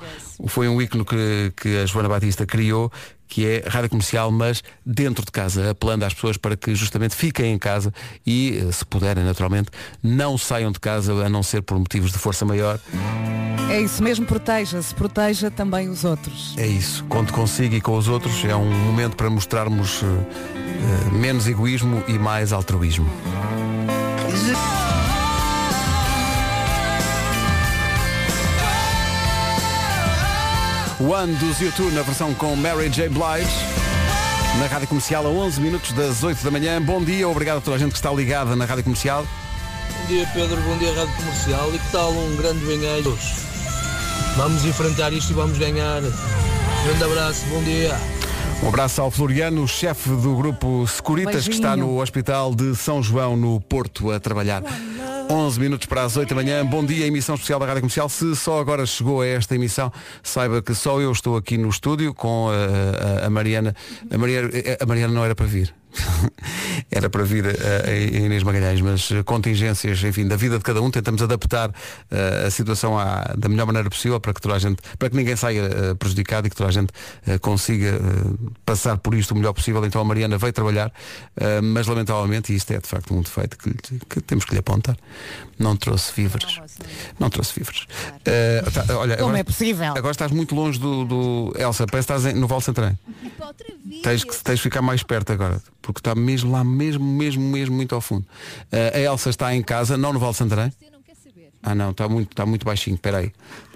foi 0.48 0.68
um 0.68 0.82
ícone 0.82 1.06
que, 1.06 1.54
que 1.56 1.78
a 1.78 1.86
Joana 1.86 2.10
Batista 2.10 2.44
criou, 2.46 2.92
que 3.28 3.46
é 3.46 3.64
Rádio 3.68 3.90
Comercial, 3.90 4.32
mas 4.32 4.64
dentro 4.86 5.24
de 5.26 5.32
casa, 5.32 5.72
apelando 5.72 6.06
às 6.06 6.14
pessoas 6.14 6.38
para 6.38 6.56
que 6.56 6.74
justamente 6.76 7.16
fiquem 7.16 7.54
em 7.54 7.60
casa 7.60 7.94
e, 8.26 8.58
eh, 8.58 8.72
se 8.72 8.86
puderem, 8.86 9.24
naturalmente, 9.24 9.70
não 10.02 10.38
saiam 10.38 10.72
de 10.72 10.80
casa 10.80 11.14
a 11.14 11.30
não 11.30 11.44
ser 11.44 11.62
por 11.62 11.78
motivos 11.78 12.12
de 12.12 12.18
força 12.18 12.46
maior. 12.46 12.80
É 13.70 13.82
isso 13.82 14.02
mesmo, 14.02 14.26
proteja-se, 14.26 14.96
proteja 14.96 15.52
também 15.52 15.90
os 15.90 16.06
outros. 16.06 16.56
É 16.58 16.66
isso. 16.66 17.04
Conto 17.06 17.34
consigo 17.34 17.76
e 17.76 17.82
com 17.82 17.98
os 17.98 18.08
outros. 18.08 18.44
É 18.46 18.56
um 18.56 18.72
momento 18.86 19.18
para 19.18 19.30
mostrarmos 19.30 20.02
eh, 20.04 21.12
menos 21.12 21.48
egoísmo 21.48 22.02
e 22.08 22.14
mais 22.14 22.54
altruísmo. 22.54 23.10
One 31.00 31.34
dos 31.36 31.62
YouTube 31.62 31.92
na 31.94 32.02
versão 32.02 32.34
com 32.34 32.56
Mary 32.56 32.90
J. 32.90 33.08
Blige. 33.10 33.52
Na 34.60 34.66
Rádio 34.66 34.88
Comercial 34.88 35.26
a 35.28 35.30
11 35.30 35.62
minutos 35.62 35.92
das 35.92 36.24
8 36.24 36.44
da 36.44 36.50
manhã. 36.50 36.82
Bom 36.82 37.04
dia, 37.04 37.28
obrigado 37.30 37.58
a 37.58 37.62
toda 37.62 37.76
a 37.76 37.80
gente 37.80 37.92
que 37.92 37.98
está 37.98 38.12
ligada 38.12 38.56
na 38.56 38.66
Rádio 38.66 38.84
Comercial. 38.84 39.24
Bom 39.24 40.08
dia 40.08 40.28
Pedro, 40.34 40.60
bom 40.62 40.78
dia 40.78 40.92
Rádio 40.94 41.14
Comercial 41.16 41.70
e 41.76 41.78
que 41.78 41.92
tal 41.92 42.12
um 42.12 42.36
grande 42.38 42.66
bem-aja? 42.66 43.12
Vamos 44.36 44.66
enfrentar 44.66 45.14
isto 45.14 45.32
e 45.32 45.34
vamos 45.34 45.58
ganhar. 45.60 46.02
Grande 46.02 47.04
abraço, 47.04 47.46
bom 47.48 47.62
dia. 47.64 47.96
Um 48.64 48.70
abraço 48.70 49.00
ao 49.00 49.12
Floriano, 49.12 49.68
chefe 49.68 50.10
do 50.10 50.36
grupo 50.36 50.88
Securitas, 50.88 51.48
que 51.48 51.54
está 51.54 51.76
Beijinho. 51.76 51.94
no 51.94 52.02
Hospital 52.02 52.56
de 52.56 52.76
São 52.76 53.04
João, 53.04 53.38
no 53.38 53.62
Porto, 53.62 54.12
a 54.12 54.20
trabalhar. 54.20 54.64
11 55.30 55.60
minutos 55.60 55.86
para 55.88 56.04
as 56.04 56.16
8 56.16 56.30
da 56.30 56.36
manhã. 56.36 56.66
Bom 56.66 56.86
dia, 56.86 57.06
emissão 57.06 57.36
especial 57.36 57.60
da 57.60 57.66
Rádio 57.66 57.82
Comercial. 57.82 58.08
Se 58.10 58.36
só 58.36 58.60
agora 58.60 58.86
chegou 58.86 59.22
a 59.22 59.28
esta 59.28 59.56
emissão, 59.56 59.92
saiba 60.24 60.62
que 60.62 60.74
só 60.74 61.00
eu 61.02 61.12
estou 61.12 61.36
aqui 61.36 61.58
no 61.58 61.70
estúdio 61.70 62.14
com 62.14 62.50
a, 62.50 63.24
a- 63.24 63.28
a 63.28 63.30
Mariana. 63.30 63.76
A 64.10 64.18
Mariana, 64.18 64.50
a 64.80 64.86
Mariana 64.86 65.14
não 65.14 65.26
era 65.26 65.36
para 65.36 65.46
vir. 65.46 65.74
Era 66.92 67.10
para 67.10 67.24
vir 67.24 67.44
a, 67.48 67.92
Inês 67.96 68.44
Magalhães, 68.44 68.80
mas 68.82 69.10
eh, 69.12 69.24
contingências, 69.24 70.04
enfim, 70.04 70.28
da 70.28 70.36
vida 70.36 70.58
de 70.60 70.64
cada 70.64 70.80
um, 70.82 70.92
tentamos 70.92 71.22
adaptar 71.24 71.72
eh, 72.12 72.44
a 72.48 72.52
situação 72.52 72.98
à- 73.00 73.34
da 73.36 73.50
melhor 73.50 73.66
maneira 73.66 73.90
possível 73.90 74.20
para 74.20 74.32
que 74.34 74.40
toda 74.40 74.54
a 74.56 74.60
gente, 74.60 74.78
para 75.00 75.10
que 75.10 75.16
ninguém 75.16 75.36
saia 75.36 75.62
eh, 75.62 75.94
prejudicado 75.96 76.46
e 76.46 76.50
que 76.52 76.56
toda 76.56 76.70
a 76.70 76.72
gente 76.72 76.92
eh, 77.26 77.40
consiga 77.40 77.88
eh, 77.96 78.00
passar 78.64 78.98
por 78.98 79.16
isto 79.16 79.32
o 79.32 79.36
melhor 79.36 79.54
possível. 79.54 79.84
Então 79.86 80.00
a 80.00 80.04
Mariana 80.06 80.38
veio 80.38 80.54
trabalhar, 80.54 80.92
eh, 81.36 81.62
mas 81.62 81.88
lamentavelmente, 81.88 82.54
e 82.54 82.56
isto 82.56 82.72
é 82.72 82.78
de 82.80 82.88
facto 82.88 83.14
um 83.16 83.22
defeito 83.22 83.58
que, 83.58 83.74
que 84.08 84.22
temos 84.22 84.46
que 84.46 84.54
lhe 84.54 84.60
apontar, 84.60 84.96
não 85.60 85.76
trouxe 85.76 86.12
víveres. 86.16 86.60
Não 87.20 87.30
trouxe 87.30 87.54
víveres. 87.58 87.86
Eh, 88.26 88.64
tá, 88.74 88.82
olha, 88.98 89.16
Como 89.18 89.30
agora, 89.30 89.40
é 89.40 89.44
possível? 89.44 89.94
agora 89.96 90.12
estás 90.12 90.32
muito 90.32 90.54
longe 90.56 90.80
do, 90.80 91.06
do 91.06 91.54
Elsa, 91.58 91.86
parece 91.88 92.08
que 92.08 92.14
estás 92.14 92.26
em- 92.26 92.40
no 92.40 92.48
Val 92.48 92.62
Santarém. 92.62 92.98
Tens 94.04 94.24
que, 94.24 94.36
tens 94.44 94.56
que 94.58 94.64
ficar 94.64 94.82
mais 94.82 95.04
perto 95.04 95.32
agora, 95.34 95.62
porque 95.82 96.00
está 96.00 96.14
mesmo 96.16 96.52
lá, 96.52 96.64
mesmo, 96.64 97.04
mesmo, 97.04 97.44
mesmo 97.44 97.76
muito 97.76 97.96
ao 97.96 98.02
fundo. 98.02 98.26
Eh, 98.72 98.92
a 98.96 99.00
Elsa 99.00 99.30
está 99.30 99.54
em 99.56 99.62
casa, 99.64 99.98
não 99.98 100.14
no 100.14 100.20
Val 100.20 100.34
Santarém. 100.34 100.72
Ah 101.64 101.74
não, 101.76 101.90
está 101.92 102.08
muito, 102.08 102.32
está 102.32 102.46
muito 102.46 102.66
baixinho, 102.66 102.96
espera 102.96 103.18
aí. 103.18 103.32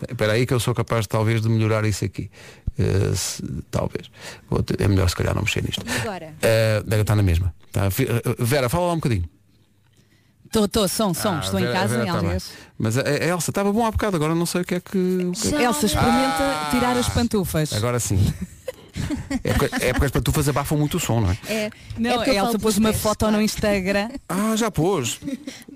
Espera 0.08 0.34
aí 0.34 0.46
que 0.46 0.54
eu 0.54 0.60
sou 0.60 0.74
capaz 0.74 1.08
talvez 1.08 1.42
de 1.42 1.50
melhorar 1.50 1.84
isso 1.86 2.06
aqui. 2.06 2.30
Eh, 2.80 3.12
se- 3.16 3.44
talvez. 3.70 4.10
Vou 4.50 4.62
ter- 4.64 4.80
é 4.82 4.88
melhor 4.88 5.10
se 5.10 5.16
calhar 5.16 5.34
não 5.36 5.42
mexer 5.42 5.62
nisto. 5.64 5.84
Agora? 6.02 6.34
Deve 6.86 7.02
estar 7.02 7.16
na 7.16 7.24
mesma. 7.24 7.54
Tá, 7.72 7.90
Vera, 8.40 8.70
fala 8.70 8.88
lá 8.88 8.94
um 8.94 8.98
bocadinho. 8.98 9.26
Estou, 10.52 10.66
estou, 10.66 10.86
som, 10.90 11.14
som, 11.14 11.36
Ah, 11.36 11.40
estou 11.40 11.60
em 11.62 11.72
casa, 11.72 11.98
Vera 11.98 12.04
em 12.04 12.38
tá. 12.38 12.38
Mas 12.78 12.98
a, 12.98 13.04
a 13.04 13.26
Elsa 13.26 13.52
estava 13.52 13.72
bom 13.72 13.86
há 13.86 13.92
bocado, 13.92 14.18
agora 14.18 14.36
não 14.36 14.46
sei 14.46 14.62
o 14.62 14.66
que 14.66 14.76
é 14.76 14.80
que. 14.82 14.98
é 14.98 15.50
que- 15.50 15.56
Elsa, 15.56 15.86
experimenta 15.86 16.68
tirar 16.72 16.98
as 16.98 17.08
pantufas. 17.08 17.72
Agora 17.72 18.00
sim. 18.00 18.20
É 19.42 19.54
porque, 19.54 19.76
é 19.86 19.94
porque 19.94 20.06
as 20.08 20.12
pantufas 20.12 20.50
abafam 20.50 20.78
muito 20.78 20.98
o 20.98 21.00
som, 21.00 21.22
não 21.22 21.32
é? 21.32 21.38
É, 21.48 21.70
Não, 21.98 22.22
é 22.22 22.30
a 22.30 22.36
Elsa 22.36 22.60
pôs 22.60 22.78
uma 22.78 22.92
foto 22.92 23.20
claro. 23.20 23.38
no 23.38 23.42
Instagram. 23.42 24.10
Ah, 24.28 24.54
já 24.58 24.70
pôs. 24.70 25.18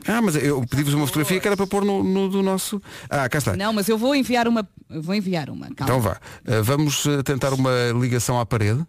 Ah, 0.05 0.21
mas 0.21 0.35
eu 0.35 0.61
pedi-vos 0.69 0.93
uma 0.93 1.07
fotografia 1.07 1.39
que 1.39 1.47
era 1.47 1.55
para 1.55 1.65
pôr 1.65 1.85
no, 1.85 2.03
no 2.03 2.27
do 2.27 2.43
nosso. 2.43 2.81
Ah, 3.09 3.29
cá 3.29 3.37
está. 3.37 3.55
Não, 3.55 3.71
mas 3.71 3.87
eu 3.87 3.97
vou 3.97 4.13
enviar 4.13 4.49
uma. 4.49 4.67
eu 4.89 5.01
Vou 5.01 5.15
enviar 5.15 5.49
uma, 5.49 5.67
calma. 5.73 5.83
Então 5.83 6.01
vá. 6.01 6.17
Uh, 6.45 6.61
vamos 6.61 7.05
tentar 7.23 7.53
uma 7.53 7.71
ligação 7.97 8.37
à 8.37 8.45
parede. 8.45 8.85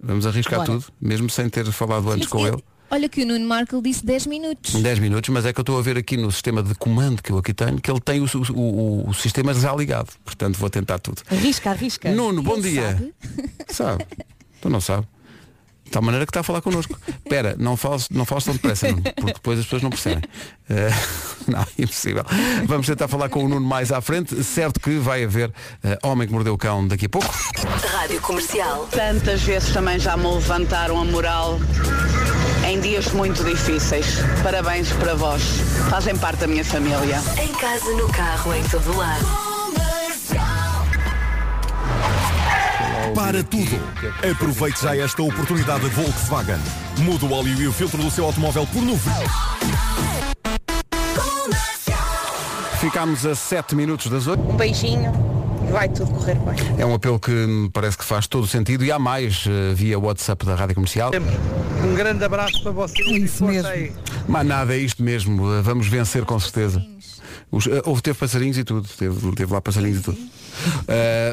Vamos 0.00 0.24
arriscar 0.24 0.60
Bora. 0.60 0.70
tudo, 0.74 0.84
mesmo 1.00 1.28
sem 1.28 1.48
ter 1.48 1.64
falado 1.72 2.08
antes 2.12 2.28
com 2.28 2.46
ele. 2.46 2.62
Olha 2.90 3.08
que 3.08 3.22
o 3.22 3.26
Nuno 3.26 3.46
Marco 3.46 3.82
disse 3.82 4.04
10 4.04 4.26
minutos. 4.26 4.72
10 4.74 4.98
minutos, 4.98 5.28
mas 5.30 5.44
é 5.44 5.52
que 5.52 5.60
eu 5.60 5.62
estou 5.62 5.78
a 5.78 5.82
ver 5.82 5.98
aqui 5.98 6.16
no 6.16 6.32
sistema 6.32 6.62
de 6.62 6.74
comando 6.74 7.22
que 7.22 7.30
eu 7.30 7.38
aqui 7.38 7.52
tenho 7.52 7.78
que 7.80 7.90
ele 7.90 8.00
tem 8.00 8.20
o, 8.20 8.26
o, 8.54 9.08
o- 9.10 9.14
sistema 9.14 9.52
já 9.52 9.74
ligado. 9.74 10.08
Portanto, 10.24 10.56
vou 10.58 10.70
tentar 10.70 10.98
tudo. 10.98 11.20
Arrisca, 11.30 11.70
arrisca. 11.70 12.10
Nuno, 12.10 12.42
bom 12.42 12.54
Ele 12.56 12.70
dia. 12.70 12.90
sabe? 12.92 13.14
Sabe? 13.68 14.06
Tu 14.60 14.70
não 14.70 14.80
sabe. 14.80 15.06
De 15.84 15.90
tal 15.92 16.02
maneira 16.02 16.26
que 16.26 16.30
está 16.30 16.40
a 16.40 16.42
falar 16.42 16.60
connosco. 16.60 16.98
Espera, 17.08 17.56
não 17.58 17.74
fales, 17.76 18.08
não 18.10 18.24
fales 18.26 18.44
tão 18.44 18.52
depressa, 18.54 18.88
Nuno, 18.90 19.02
porque 19.02 19.32
depois 19.34 19.58
as 19.58 19.64
pessoas 19.66 19.82
não 19.82 19.88
percebem. 19.90 20.22
Eh, 20.68 20.90
não, 21.48 21.64
impossível. 21.78 22.24
Vamos 22.66 22.86
tentar 22.86 23.08
falar 23.08 23.28
com 23.30 23.44
o 23.44 23.48
Nuno 23.48 23.66
mais 23.66 23.90
à 23.92 24.00
frente. 24.02 24.42
Certo 24.44 24.80
que 24.80 24.96
vai 24.98 25.24
haver 25.24 25.50
eh, 25.84 25.98
Homem 26.02 26.26
que 26.26 26.32
Mordeu 26.34 26.52
o 26.54 26.58
Cão 26.58 26.86
daqui 26.86 27.06
a 27.06 27.08
pouco. 27.08 27.28
Rádio 27.92 28.20
Comercial. 28.20 28.86
Tantas 28.90 29.42
vezes 29.42 29.72
também 29.72 29.98
já 29.98 30.14
me 30.16 30.26
levantaram 30.26 30.98
a 31.00 31.04
moral 31.06 31.58
em 32.68 32.80
dias 32.80 33.12
muito 33.12 33.42
difíceis. 33.42 34.18
Parabéns 34.42 34.92
para 34.92 35.14
vós. 35.14 35.42
Fazem 35.88 36.16
parte 36.16 36.40
da 36.40 36.46
minha 36.46 36.64
família. 36.64 37.20
Em 37.42 37.52
casa, 37.54 37.90
no 37.92 38.08
carro, 38.12 38.54
em 38.54 38.62
todo 38.64 38.96
lado. 38.96 39.24
Para 43.14 43.42
tudo. 43.42 43.80
Aproveite 44.30 44.82
já 44.82 44.96
esta 44.96 45.22
oportunidade 45.22 45.86
Volkswagen. 45.88 46.58
Muda 46.98 47.24
o 47.24 47.32
óleo 47.32 47.58
e 47.58 47.66
o 47.66 47.72
filtro 47.72 48.02
do 48.02 48.10
seu 48.10 48.26
automóvel 48.26 48.66
por 48.66 48.82
novo. 48.82 49.10
Ficámos 52.80 53.26
a 53.26 53.34
7 53.34 53.74
minutos 53.74 54.08
das 54.08 54.26
8. 54.26 54.40
Um 54.40 54.56
beijinho 54.56 55.37
vai 55.70 55.88
tudo 55.88 56.10
correr 56.12 56.34
bem. 56.36 56.56
É 56.78 56.86
um 56.86 56.94
apelo 56.94 57.18
que 57.18 57.30
me 57.30 57.70
parece 57.70 57.96
que 57.98 58.04
faz 58.04 58.26
todo 58.26 58.46
sentido 58.46 58.84
e 58.84 58.90
há 58.92 58.98
mais 58.98 59.44
eh, 59.46 59.74
via 59.74 59.98
WhatsApp 59.98 60.44
da 60.46 60.54
Rádio 60.54 60.74
Comercial. 60.74 61.10
Um 61.84 61.94
grande 61.94 62.24
abraço 62.24 62.62
para 62.62 62.72
vocês. 62.72 63.06
Isso 63.08 63.44
mesmo. 63.44 63.68
Mas 64.26 64.46
nada, 64.46 64.74
é 64.74 64.78
isto 64.78 65.02
mesmo. 65.02 65.52
Eh, 65.54 65.62
Vamos 65.62 65.86
vencer 65.86 66.24
com 66.24 66.38
certeza. 66.40 66.84
Os, 67.50 67.66
eh, 67.66 67.82
houve, 67.84 68.02
teve 68.02 68.18
passarinhos 68.18 68.58
e 68.58 68.64
tudo. 68.64 68.86
Teve, 68.88 69.32
teve 69.32 69.52
lá 69.52 69.60
passarinhos 69.60 70.00
e 70.00 70.02
tudo. 70.02 70.18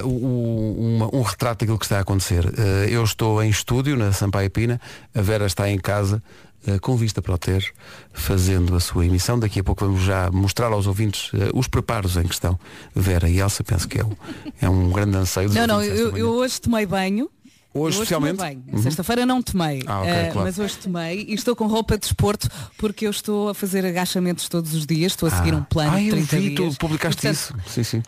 O- 0.03 0.07
o- 0.07 0.75
uma- 0.95 1.15
um 1.15 1.21
retrato 1.21 1.59
daquilo 1.59 1.79
que 1.79 1.85
está 1.85 1.97
a 1.97 2.01
acontecer. 2.01 2.45
Eh, 2.57 2.87
eu 2.89 3.03
estou 3.03 3.41
em 3.41 3.49
estúdio 3.49 3.95
na 3.97 4.11
Sampaio 4.11 4.49
Pina, 4.49 4.79
a 5.15 5.21
Vera 5.21 5.45
está 5.45 5.69
em 5.69 5.77
casa. 5.79 6.21
Eh, 6.67 6.79
com 6.79 6.95
vista 6.95 7.21
para 7.21 7.33
o 7.33 7.37
Tejo, 7.37 7.71
fazendo 8.13 8.75
a 8.75 8.79
sua 8.79 9.05
emissão. 9.05 9.37
Daqui 9.39 9.59
a 9.59 9.63
pouco 9.63 9.85
vamos 9.85 10.01
já 10.03 10.29
mostrar 10.31 10.67
aos 10.71 10.87
ouvintes 10.87 11.31
eh, 11.33 11.49
os 11.53 11.67
preparos 11.67 12.17
em 12.17 12.23
questão. 12.23 12.59
Vera 12.95 13.29
e 13.29 13.39
Elsa, 13.39 13.63
penso 13.63 13.87
que 13.87 13.99
é, 13.99 14.05
um- 14.05 14.15
é 14.61 14.69
um 14.69 14.89
grande 14.91 15.17
anseio. 15.17 15.51
Não, 15.53 15.67
não, 15.67 15.83
eu, 15.83 16.15
eu 16.17 16.29
hoje 16.31 16.59
tomei 16.61 16.85
banho. 16.85 17.29
Hoje, 17.77 17.97
especialmente? 17.97 18.37
tomei 18.37 18.55
banho. 18.55 18.63
Uhum. 18.71 18.81
Sexta-feira 18.83 19.25
não 19.25 19.41
tomei, 19.41 19.83
Ah, 19.85 19.99
ok, 19.99 20.09
eh, 20.09 20.29
claro. 20.31 20.47
mas 20.47 20.57
hoje 20.57 20.77
tomei 20.77 21.25
e 21.27 21.33
estou 21.33 21.53
com 21.57 21.67
roupa 21.67 21.95
de 21.95 22.01
desporto 22.03 22.49
porque 22.77 23.05
eu 23.05 23.11
estou 23.11 23.49
a 23.49 23.53
fazer 23.53 23.85
agachamentos 23.85 24.47
todos 24.47 24.73
os 24.73 24.85
dias, 24.85 25.11
estou 25.11 25.27
a 25.27 25.31
seguir 25.31 25.53
Ah. 25.53 25.57
um 25.57 25.63
plano 25.63 25.91
Ah, 25.91 25.99
de 25.99 26.07
eu 26.07 26.11
30 26.15 26.37
vi, 26.39 26.55
dias. 26.55 26.73
tu 26.75 26.79
publicaste 26.79 27.27
E, 27.27 27.31
isso. 27.31 27.53
Sim, 27.67 27.83
sim. 27.83 28.03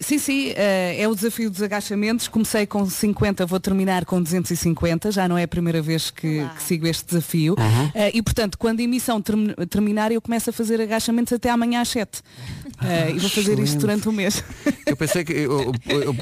Sim, 0.00 0.18
sim, 0.18 0.52
eh, 0.56 0.96
é 1.00 1.08
o 1.08 1.14
desafio 1.14 1.50
dos 1.50 1.60
agachamentos. 1.62 2.28
Comecei 2.28 2.66
com 2.66 2.84
50, 2.88 3.44
vou 3.46 3.58
terminar 3.58 4.04
com 4.04 4.22
250. 4.22 5.10
Já 5.10 5.26
não 5.28 5.36
é 5.36 5.42
a 5.42 5.48
primeira 5.48 5.82
vez 5.82 6.10
que, 6.10 6.46
que 6.56 6.62
sigo 6.62 6.86
este 6.86 7.04
desafio. 7.06 7.54
Uhum. 7.58 7.90
Eh, 7.94 8.12
e 8.14 8.22
portanto, 8.22 8.56
quando 8.56 8.80
a 8.80 8.82
emissão 8.84 9.20
term- 9.20 9.52
terminar, 9.68 10.12
eu 10.12 10.20
começo 10.22 10.50
a 10.50 10.52
fazer 10.52 10.80
agachamentos 10.80 11.32
até 11.32 11.50
amanhã 11.50 11.80
às 11.80 11.88
7. 11.88 12.20
Eh, 12.84 13.10
e 13.16 13.18
vou 13.18 13.28
fazer 13.28 13.52
isto 13.54 13.62
excelente. 13.62 13.78
durante 13.80 14.08
um 14.08 14.12
mês. 14.12 14.44
Eu 14.86 14.96
pensei 14.96 15.24
que, 15.24 15.32
eu, 15.32 15.72
eu- 15.88 16.02
eu- 16.04 16.14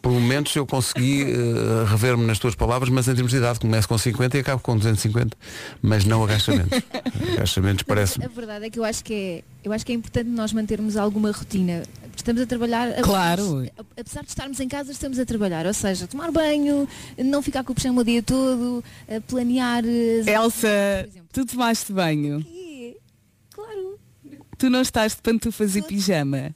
por 0.00 0.10
momentos, 0.12 0.56
eu 0.56 0.66
consegui 0.66 1.22
eh, 1.24 1.84
rever-me 1.86 2.24
nas 2.26 2.38
tuas 2.38 2.54
palavras, 2.54 2.88
mas 2.88 3.06
em 3.08 3.14
termos 3.14 3.30
de 3.30 3.36
idade, 3.38 3.60
começo 3.60 3.86
com 3.88 3.98
50 3.98 4.38
e 4.38 4.40
acabo 4.40 4.62
com 4.62 4.74
250. 4.76 5.36
Mas 5.82 6.04
não 6.06 6.24
agachamentos. 6.24 6.80
agachamentos 7.36 7.82
parece 7.82 8.24
A 8.24 8.28
verdade 8.28 8.64
é 8.66 8.70
que 8.70 8.78
eu 8.78 8.84
acho 8.84 9.04
que 9.04 9.12
é, 9.14 9.42
eu 9.64 9.72
acho 9.72 9.84
que 9.86 9.92
é 9.92 9.94
importante 9.94 10.28
nós 10.28 10.52
mantermos 10.52 10.96
alguma 10.96 11.30
rotina. 11.30 11.82
Estamos 12.16 12.42
a 12.42 12.46
trabalhar. 12.46 12.92
Claro. 13.02 13.66
Apesar 13.98 14.22
de 14.22 14.28
estarmos 14.28 14.60
em 14.60 14.68
casa, 14.68 14.92
estamos 14.92 15.18
a 15.18 15.24
trabalhar. 15.24 15.66
Ou 15.66 15.72
seja, 15.74 16.06
tomar 16.06 16.30
banho, 16.30 16.86
não 17.18 17.42
ficar 17.42 17.64
com 17.64 17.72
o 17.72 17.74
pijama 17.74 18.02
o 18.02 18.04
dia 18.04 18.22
todo, 18.22 18.84
planear. 19.26 19.82
eh, 19.84 20.30
Elsa, 20.30 21.08
tu 21.32 21.44
tomaste 21.46 21.92
banho? 21.92 22.44
Claro. 23.50 23.98
Tu 24.58 24.68
não 24.70 24.82
estás 24.82 25.14
de 25.16 25.22
pantufas 25.22 25.74
e 25.74 25.82
pijama? 25.82 26.54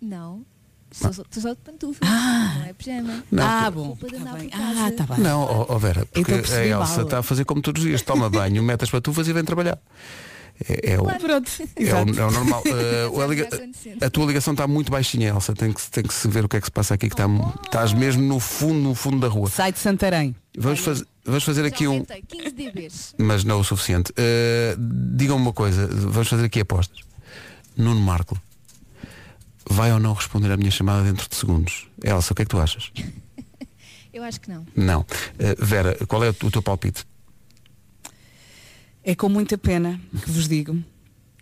Não. 0.00 0.44
Só, 0.90 1.12
só, 1.12 1.22
só 1.30 1.50
de 1.50 1.60
pantufas. 1.60 2.08
Não 2.08 2.64
é 2.64 2.72
pijama. 2.72 3.24
Não, 3.30 3.42
ah, 3.44 3.70
bom. 3.70 3.96
Por 3.96 4.10
Ah, 4.52 4.90
tá 4.96 5.04
bem. 5.14 5.18
Não, 5.24 5.40
ó 5.42 5.66
ó 5.68 5.78
Vera, 5.78 6.06
porque 6.06 6.20
Então 6.32 6.56
a 6.56 6.64
Elsa 6.66 6.96
mal. 6.96 7.04
está 7.04 7.18
a 7.18 7.22
fazer 7.22 7.44
como 7.44 7.60
todos 7.60 7.82
os 7.82 7.88
dias, 7.88 8.02
toma 8.02 8.30
banho, 8.30 8.62
mete 8.62 8.84
as 8.84 8.90
patufas 8.90 9.28
e 9.28 9.32
vem 9.32 9.44
trabalhar. 9.44 9.78
É, 10.68 10.92
é 10.94 11.00
o, 11.00 11.04
Pronto. 11.04 11.50
é 11.76 11.82
o, 11.94 12.20
é 12.20 12.26
o 12.26 12.30
normal. 12.30 12.62
Eh, 12.68 14.02
a, 14.02 14.06
a 14.06 14.10
tua 14.10 14.26
ligação 14.26 14.52
está 14.54 14.66
muito 14.66 14.90
baixinha, 14.90 15.28
Elsa. 15.28 15.54
Tem 15.54 15.72
que, 15.72 15.90
tem 15.90 16.02
que 16.02 16.12
se 16.12 16.26
ver 16.28 16.44
o 16.44 16.48
que 16.48 16.56
é 16.56 16.60
que 16.60 16.66
se 16.66 16.70
passa 16.70 16.94
aqui, 16.94 17.08
que 17.08 17.14
está, 17.14 17.26
estás 17.64 17.92
mesmo 17.92 18.22
no 18.22 18.40
fundo, 18.40 18.80
no 18.80 18.94
fundo 18.94 19.20
da 19.20 19.28
rua. 19.28 19.48
Sai 19.48 19.72
de 19.72 19.78
Santarém. 19.78 20.34
Vamos, 20.56 20.80
faz, 20.80 21.04
vamos 21.24 21.44
fazer 21.44 21.62
Já 21.62 21.68
aqui 21.68 21.86
um. 21.86 21.92
aumentei 21.92 22.22
15 22.26 22.50
dBs. 22.50 23.14
Mas 23.18 23.44
não 23.44 23.60
o 23.60 23.64
suficiente. 23.64 24.12
Eh, 24.16 24.74
Digam-me 25.14 25.42
uma 25.42 25.52
coisa, 25.52 25.86
vamos 25.86 26.28
fazer 26.28 26.44
aqui 26.46 26.60
apostas. 26.60 26.98
Nuno 27.76 28.00
Marco 28.00 28.36
vai 29.70 29.92
ou 29.92 30.00
não 30.00 30.12
responder 30.14 30.50
à 30.50 30.56
minha 30.56 30.70
chamada 30.70 31.04
dentro 31.04 31.28
de 31.28 31.36
segundos? 31.36 31.86
Elsa, 32.02 32.32
o 32.32 32.36
que 32.36 32.42
é 32.42 32.44
que 32.44 32.50
tu 32.50 32.58
achas? 32.58 32.90
Eu 34.12 34.24
acho 34.24 34.40
que 34.40 34.50
não. 34.50 34.66
Não. 34.74 35.06
Eh, 35.38 35.54
Vera, 35.58 35.96
qual 36.08 36.24
é 36.24 36.30
o 36.30 36.50
teu 36.50 36.62
palpite? 36.62 37.04
É 39.08 39.14
com 39.14 39.30
muita 39.30 39.56
pena 39.56 39.98
que 40.22 40.30
vos 40.30 40.46
digo 40.46 40.76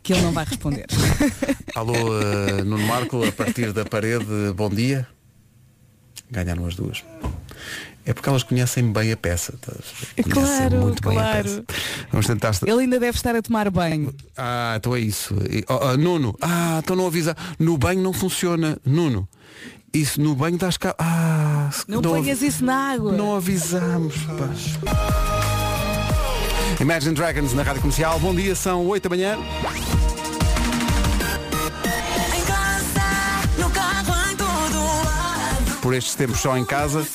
que 0.00 0.12
ele 0.12 0.22
não 0.22 0.30
vai 0.30 0.44
responder. 0.44 0.86
Alô, 1.74 1.94
eh, 2.20 2.62
Nuno 2.62 2.86
Marco, 2.86 3.26
a 3.26 3.32
partir 3.32 3.72
da 3.72 3.84
parede, 3.84 4.24
bom 4.54 4.70
dia. 4.70 5.04
Ganharam 6.30 6.64
as 6.64 6.76
duas. 6.76 7.02
É 8.04 8.12
porque 8.14 8.28
elas 8.28 8.44
conhecem 8.44 8.92
bem 8.92 9.10
a 9.10 9.16
peça. 9.16 9.54
tá? 9.60 9.72
Conhecem 10.22 10.30
Claro, 10.32 10.76
muito 10.80 11.02
bem 11.08 11.18
a 11.18 11.22
claro. 11.22 11.42
peça. 11.42 11.64
Vamos 12.12 12.26
tentar. 12.28 12.52
Ele 12.64 12.82
ainda 12.82 13.00
deve 13.00 13.18
estar 13.18 13.34
a 13.34 13.42
tomar 13.42 13.68
banho. 13.68 14.14
Ah, 14.36 14.74
então 14.76 14.94
é 14.94 15.00
isso. 15.00 15.34
Oh, 15.68 15.88
oh, 15.88 15.96
Nuno, 15.96 16.36
ah, 16.40 16.78
então 16.84 16.94
não 16.94 17.08
avisa. 17.08 17.36
No 17.58 17.76
banho 17.76 18.00
não 18.00 18.12
funciona. 18.12 18.78
Nuno, 18.84 19.28
isso 19.92 20.20
no 20.20 20.36
banho 20.36 20.56
das 20.56 20.76
cá. 20.76 20.94
Ah, 21.00 21.68
se- 21.72 21.84
Não, 21.88 22.00
ponhas 22.00 22.42
isso 22.42 22.64
na 22.64 22.92
água. 22.92 23.10
Não 23.10 23.34
avisamos. 23.34 24.14
pá. 24.38 25.55
Imagine 26.80 27.14
Dragons 27.14 27.52
na 27.54 27.62
rádio 27.62 27.80
comercial. 27.80 28.18
Bom 28.20 28.34
dia, 28.34 28.54
são 28.54 28.86
8 28.86 29.02
da 29.02 29.08
manhã. 29.08 29.38
Por 35.80 35.94
estes 35.94 36.14
tempos 36.14 36.40
só 36.40 36.56
em 36.56 36.64
casa. 36.64 37.06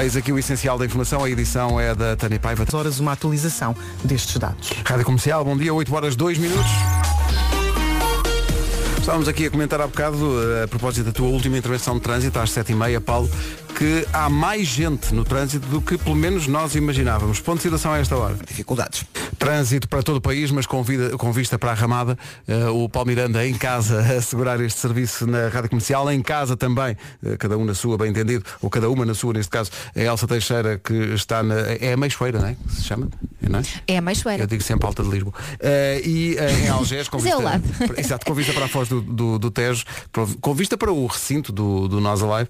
Eis 0.00 0.14
aqui 0.14 0.30
o 0.30 0.38
essencial 0.38 0.78
da 0.78 0.84
informação. 0.84 1.24
A 1.24 1.30
edição 1.30 1.80
é 1.80 1.94
da 1.94 2.14
Tânia 2.14 2.38
Paiva. 2.38 2.66
horas 2.74 3.00
uma 3.00 3.12
atualização 3.12 3.74
destes 4.04 4.36
dados. 4.36 4.70
Rádio 4.84 5.04
Comercial, 5.04 5.44
bom 5.44 5.56
dia, 5.56 5.72
8 5.72 5.94
horas 5.94 6.14
2 6.14 6.38
minutos. 6.38 6.70
Estávamos 8.98 9.28
aqui 9.28 9.46
a 9.46 9.50
comentar 9.50 9.80
há 9.80 9.86
bocado, 9.86 10.42
eh, 10.42 10.64
a 10.64 10.68
propósito 10.68 11.06
da 11.06 11.12
tua 11.12 11.28
última 11.28 11.56
intervenção 11.56 11.94
de 11.94 12.00
trânsito, 12.00 12.38
às 12.38 12.50
7h30, 12.50 13.00
Paulo, 13.00 13.30
que 13.76 14.06
há 14.10 14.30
mais 14.30 14.66
gente 14.66 15.14
no 15.14 15.22
trânsito 15.22 15.66
do 15.68 15.82
que 15.82 15.98
pelo 15.98 16.16
menos 16.16 16.46
nós 16.46 16.74
imaginávamos. 16.74 17.40
Ponto 17.40 17.58
de 17.58 17.64
situação 17.64 17.92
a 17.92 17.98
esta 17.98 18.16
hora. 18.16 18.34
Dificuldades. 18.46 19.04
Trânsito 19.38 19.86
para 19.86 20.02
todo 20.02 20.16
o 20.16 20.20
país, 20.20 20.50
mas 20.50 20.64
com, 20.64 20.82
vida- 20.82 21.10
com 21.18 21.30
vista 21.30 21.58
para 21.58 21.72
a 21.72 21.74
Ramada, 21.74 22.18
eh, 22.48 22.68
o 22.68 22.88
Paulo 22.88 23.08
Miranda 23.08 23.46
em 23.46 23.52
casa 23.52 24.00
a 24.14 24.18
assegurar 24.18 24.58
este 24.62 24.80
serviço 24.80 25.26
na 25.26 25.48
Rádio 25.48 25.68
Comercial, 25.68 26.10
em 26.10 26.22
casa 26.22 26.56
também, 26.56 26.96
eh, 27.22 27.36
cada 27.38 27.58
um 27.58 27.66
na 27.66 27.74
sua, 27.74 27.98
bem 27.98 28.08
entendido, 28.08 28.42
ou 28.62 28.70
cada 28.70 28.88
uma 28.88 29.04
na 29.04 29.12
sua, 29.14 29.34
neste 29.34 29.50
caso, 29.50 29.70
a 29.94 30.00
Elsa 30.00 30.26
Teixeira, 30.26 30.80
que 30.82 30.94
está 31.14 31.42
na. 31.42 31.56
É 31.78 31.92
a 31.92 31.96
Meixoeira, 31.98 32.38
não 32.40 32.48
é? 32.48 32.54
Que 32.54 32.74
se 32.76 32.82
chama? 32.84 33.08
Não 33.42 33.58
é? 33.58 33.62
É 33.86 33.98
a 33.98 34.02
mais 34.02 34.18
suera. 34.18 34.42
Eu 34.42 34.46
digo 34.46 34.62
sempre 34.62 34.86
Alta 34.86 35.02
de 35.02 35.10
Lisboa. 35.10 35.34
Eh, 35.60 36.00
e 36.02 36.36
em 36.64 36.68
Algés, 36.68 37.08
com 37.08 37.18
é 37.18 37.20
vista, 37.20 37.38
lado. 37.42 37.62
exato, 37.98 38.24
com 38.24 38.32
vista 38.32 38.54
para 38.54 38.64
a 38.64 38.68
foz 38.68 38.88
do, 38.88 39.02
do, 39.02 39.38
do 39.38 39.50
Tejo, 39.50 39.84
com 40.40 40.54
vista 40.54 40.78
para 40.78 40.90
o 40.90 41.06
recinto 41.06 41.52
do, 41.52 41.86
do 41.88 42.00
Nós 42.00 42.22
Alive, 42.22 42.48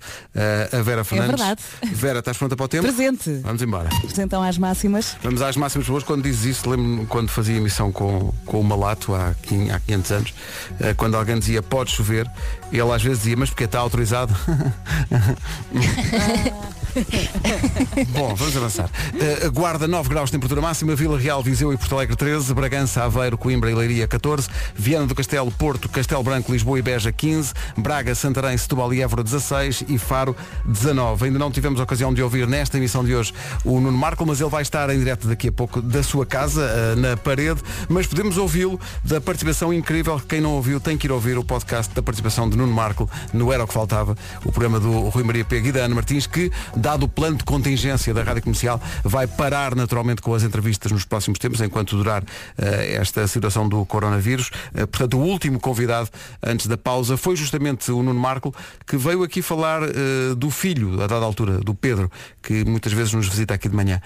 a 0.73 0.83
Vera 0.83 1.03
Fernandes. 1.03 1.16
É 1.23 1.27
verdade. 1.27 1.61
Vera, 1.93 2.19
estás 2.21 2.37
pronta 2.37 2.57
para 2.57 2.65
o 2.65 2.69
tempo? 2.69 2.85
Presente. 2.85 3.31
Vamos 3.43 3.63
embora. 3.63 3.89
Então 4.19 4.43
às 4.43 4.59
máximas. 4.59 5.17
Vamos 5.23 5.43
às 5.43 5.57
máximas 5.57 5.87
boas. 5.89 6.05
Quando 6.05 6.23
dizes 6.23 6.45
isso, 6.59 6.71
lembro-me 6.71 7.07
quando 7.07 7.29
fazia 7.29 7.57
emissão 7.57 7.91
com, 7.93 8.33
com 8.45 8.61
o 8.61 8.65
Malato 8.65 9.15
há, 9.15 9.35
quin- 9.43 9.71
há 9.71 9.81
500 9.81 10.11
anos, 10.13 10.35
eh, 10.81 10.95
quando 10.95 11.17
alguém 11.17 11.39
dizia 11.39 11.63
pode 11.63 11.91
chover, 11.91 12.31
ele 12.73 12.91
às 12.93 13.03
vezes 13.03 13.19
dizia, 13.19 13.37
mas 13.37 13.51
porque 13.51 13.65
está 13.65 13.79
autorizado? 13.81 14.35
Bom, 18.11 18.35
vamos 18.35 18.57
avançar. 18.57 18.91
Uh, 19.15 19.51
Guarda 19.53 19.87
9 19.87 20.09
graus 20.09 20.29
de 20.29 20.33
temperatura 20.33 20.61
máxima, 20.61 20.95
Vila 20.95 21.19
Real, 21.19 21.43
Viseu 21.43 21.73
e 21.73 21.77
Porto 21.77 21.95
Alegre 21.95 22.17
13, 22.17 22.55
Bragança, 22.55 23.05
Aveiro, 23.05 23.37
Coimbra 23.37 23.71
e 23.71 23.75
Leiria 23.75 24.09
14, 24.09 24.49
Viana 24.75 25.07
do 25.07 25.15
Castelo, 25.15 25.51
Porto, 25.51 25.89
Castelo 25.89 26.23
Branco, 26.23 26.53
Lisboa 26.53 26.79
e 26.79 26.83
Beja 26.83 27.13
15, 27.13 27.53
Braga, 27.77 28.15
Santarém, 28.15 28.57
Setúbal 28.57 28.93
e 28.95 29.03
Évora 29.03 29.23
16 29.23 29.85
e 29.89 29.99
Faro 29.99 30.35
19. 30.65 31.27
Ainda 31.27 31.39
não 31.39 31.51
tivemos 31.51 31.81
a 31.81 31.85
ocasião 31.85 32.13
de 32.13 32.23
ouvir 32.23 32.47
nesta 32.47 32.79
emissão 32.79 33.05
de 33.05 33.15
hoje 33.15 33.33
o 33.65 33.81
Nuno 33.81 33.97
Marco, 33.97 34.25
mas 34.25 34.41
ele 34.41 34.51
vai 34.51 34.63
estar 34.63 34.89
em 34.91 34.99
direto 34.99 35.29
daqui 35.29 35.49
a 35.49 35.53
pouco 35.53 35.83
da 35.83 36.03
sua 36.03 36.25
casa, 36.25 36.63
uh, 36.63 36.97
na 36.97 37.17
parede, 37.17 37.61
mas 37.89 38.07
podemos 38.07 38.39
ouvi-lo 38.39 38.81
da 39.05 39.21
participação 39.21 39.73
incrível. 39.73 40.21
Quem 40.27 40.41
não 40.41 40.53
ouviu 40.53 40.81
tem 40.81 40.97
que 40.97 41.07
ir 41.07 41.13
ouvir 41.13 41.37
o 41.37 41.45
podcast 41.45 41.95
da 41.95 42.03
participação 42.03 42.49
de 42.49 42.57
Nuno 42.57 42.73
Marco 42.73 43.09
no 43.33 43.53
Era 43.53 43.65
o 43.65 43.67
que 43.67 43.75
Faltava, 43.75 44.17
o 44.45 44.53
programa 44.53 44.81
do 44.81 45.09
Rui 45.09 45.23
Maria 45.23 45.45
Pego 45.45 45.69
e 45.69 45.73
da 45.73 45.81
Ana 45.81 45.95
Martins, 45.95 46.27
que, 46.27 46.51
dado 46.87 47.03
o 47.07 47.09
plano 47.09 47.37
de 47.37 47.43
contingência 47.43 48.15
da 48.15 48.23
Rádio 48.23 48.45
Comercial, 48.45 48.81
vai 49.03 49.27
parar 49.27 49.75
naturalmente 49.75 50.23
com 50.23 50.33
as 50.33 50.45
entrevistas 50.45 50.93
nos 50.93 51.05
próximos 51.05 51.37
tempos, 51.37 51.61
enquanto 51.61 51.97
durar 51.97 52.23
eh, 52.57 52.95
esta 52.95 53.27
situação 53.27 53.69
do 53.69 53.85
coronavírus. 53.85 54.53
Eh, 54.73 54.87
portanto, 54.87 55.19
o 55.19 55.21
último 55.21 55.59
convidado 55.59 56.09
antes 56.41 56.69
da 56.69 56.77
pausa 56.77 57.17
foi 57.17 57.35
justamente 57.35 57.91
o 57.91 58.05
Nuno 58.05 58.21
Marco, 58.21 58.55
que 58.87 58.97
veio 58.97 59.25
aqui 59.25 59.43
falar 59.43 59.83
eh, 59.83 60.37
do 60.37 60.49
filho, 60.49 61.03
a 61.03 61.09
dada 61.09 61.25
altura, 61.25 61.59
do 61.59 61.75
Pedro, 61.75 62.09
que 62.41 62.65
muitas 62.65 62.93
vezes 62.93 63.13
nos 63.13 63.27
visita 63.27 63.55
aqui 63.55 63.69
de 63.69 63.75
manhã. 63.75 64.01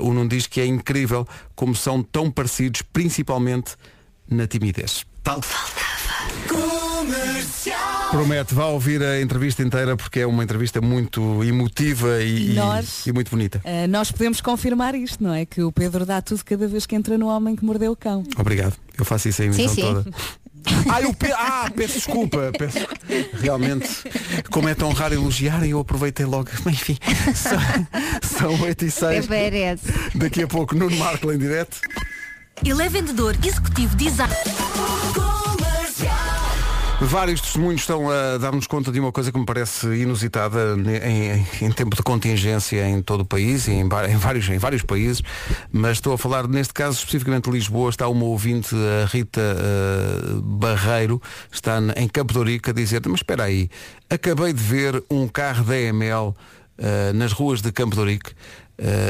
O 0.00 0.12
Nuno 0.12 0.28
diz 0.28 0.48
que 0.48 0.60
é 0.60 0.66
incrível 0.66 1.24
como 1.54 1.76
são 1.76 2.02
tão 2.02 2.32
parecidos, 2.32 2.82
principalmente 2.82 3.76
na 4.28 4.44
timidez. 4.48 5.06
Tal. 5.22 5.40
Promete, 8.10 8.54
vá 8.54 8.66
ouvir 8.66 9.02
a 9.02 9.20
entrevista 9.20 9.62
inteira 9.62 9.96
porque 9.96 10.20
é 10.20 10.26
uma 10.26 10.42
entrevista 10.42 10.80
muito 10.80 11.44
emotiva 11.44 12.22
e, 12.22 12.52
E 12.52 12.54
nós? 12.54 13.06
e 13.06 13.12
muito 13.12 13.30
bonita. 13.30 13.60
Uh, 13.64 13.86
nós 13.88 14.10
podemos 14.10 14.40
confirmar 14.40 14.94
isto, 14.94 15.22
não 15.22 15.34
é? 15.34 15.44
Que 15.44 15.62
o 15.62 15.70
Pedro 15.70 16.06
dá 16.06 16.22
tudo 16.22 16.42
cada 16.44 16.66
vez 16.66 16.86
que 16.86 16.96
entra 16.96 17.18
no 17.18 17.26
homem 17.26 17.54
que 17.54 17.64
mordeu 17.64 17.92
o 17.92 17.96
cão. 17.96 18.24
Obrigado. 18.38 18.74
Eu 18.96 19.04
faço 19.04 19.28
isso 19.28 19.42
a 19.42 19.44
emissão 19.44 19.68
Sim, 19.68 19.74
sim. 19.74 19.80
toda. 19.82 20.04
Ah, 20.90 21.00
eu 21.02 21.14
pe... 21.14 21.30
ah, 21.32 21.70
peço 21.74 21.94
desculpa. 21.94 22.50
Peço... 22.58 22.78
Realmente, 23.40 23.88
como 24.50 24.68
é 24.68 24.74
tão 24.74 24.90
raro 24.92 25.14
elogiarem, 25.14 25.70
eu 25.70 25.78
aproveitei 25.78 26.26
logo. 26.26 26.48
Mas, 26.64 26.74
Enfim, 26.80 26.98
são, 27.34 27.58
são 28.22 28.60
8 28.62 28.84
e 28.86 28.90
6. 28.90 29.24
Everest. 29.30 29.86
Daqui 30.14 30.42
a 30.42 30.48
pouco, 30.48 30.74
Nuno 30.74 30.96
Marco 30.96 31.30
em 31.30 31.38
direto. 31.38 31.78
Ele 32.64 32.82
é 32.82 32.88
vendedor 32.88 33.36
executivo 33.44 33.94
design. 33.96 34.34
Vários 37.00 37.40
testemunhos 37.40 37.82
estão 37.82 38.10
a 38.10 38.38
dar-nos 38.38 38.66
conta 38.66 38.90
de 38.90 38.98
uma 38.98 39.12
coisa 39.12 39.30
que 39.30 39.38
me 39.38 39.46
parece 39.46 39.86
inusitada 39.86 40.74
em, 41.04 41.36
em- 41.38 41.66
em 41.66 41.70
tempo 41.70 41.94
de 41.94 42.02
contingência 42.02 42.88
em 42.88 43.00
todo 43.00 43.20
o 43.20 43.24
país 43.24 43.68
e 43.68 43.72
em, 43.72 43.82
em 43.82 44.16
vários, 44.16 44.48
em 44.48 44.58
vários 44.58 44.82
países, 44.82 45.22
mas 45.70 45.92
estou 45.98 46.12
a 46.12 46.18
falar, 46.18 46.48
neste 46.48 46.74
caso, 46.74 46.98
especificamente 46.98 47.44
de 47.44 47.50
Lisboa, 47.52 47.88
está 47.90 48.08
uma 48.08 48.24
ouvinte, 48.24 48.74
a 48.74 49.06
Rita 49.06 49.40
eh, 49.40 50.40
Barreiro, 50.42 51.22
está 51.52 51.78
em 51.96 52.08
Campo 52.08 52.32
de 52.32 52.38
Ourique 52.40 52.70
a 52.70 52.72
dizer, 52.72 53.00
mas 53.06 53.20
espera 53.20 53.44
aí, 53.44 53.70
acabei 54.10 54.52
de 54.52 54.62
ver 54.62 55.02
um 55.08 55.28
carro 55.28 55.62
da 55.64 55.78
EML 55.78 56.34
eh, 56.78 57.12
nas 57.12 57.30
ruas 57.32 57.62
de 57.62 57.70
Campo 57.70 57.94
de 57.94 58.00
Uh, 58.00 58.32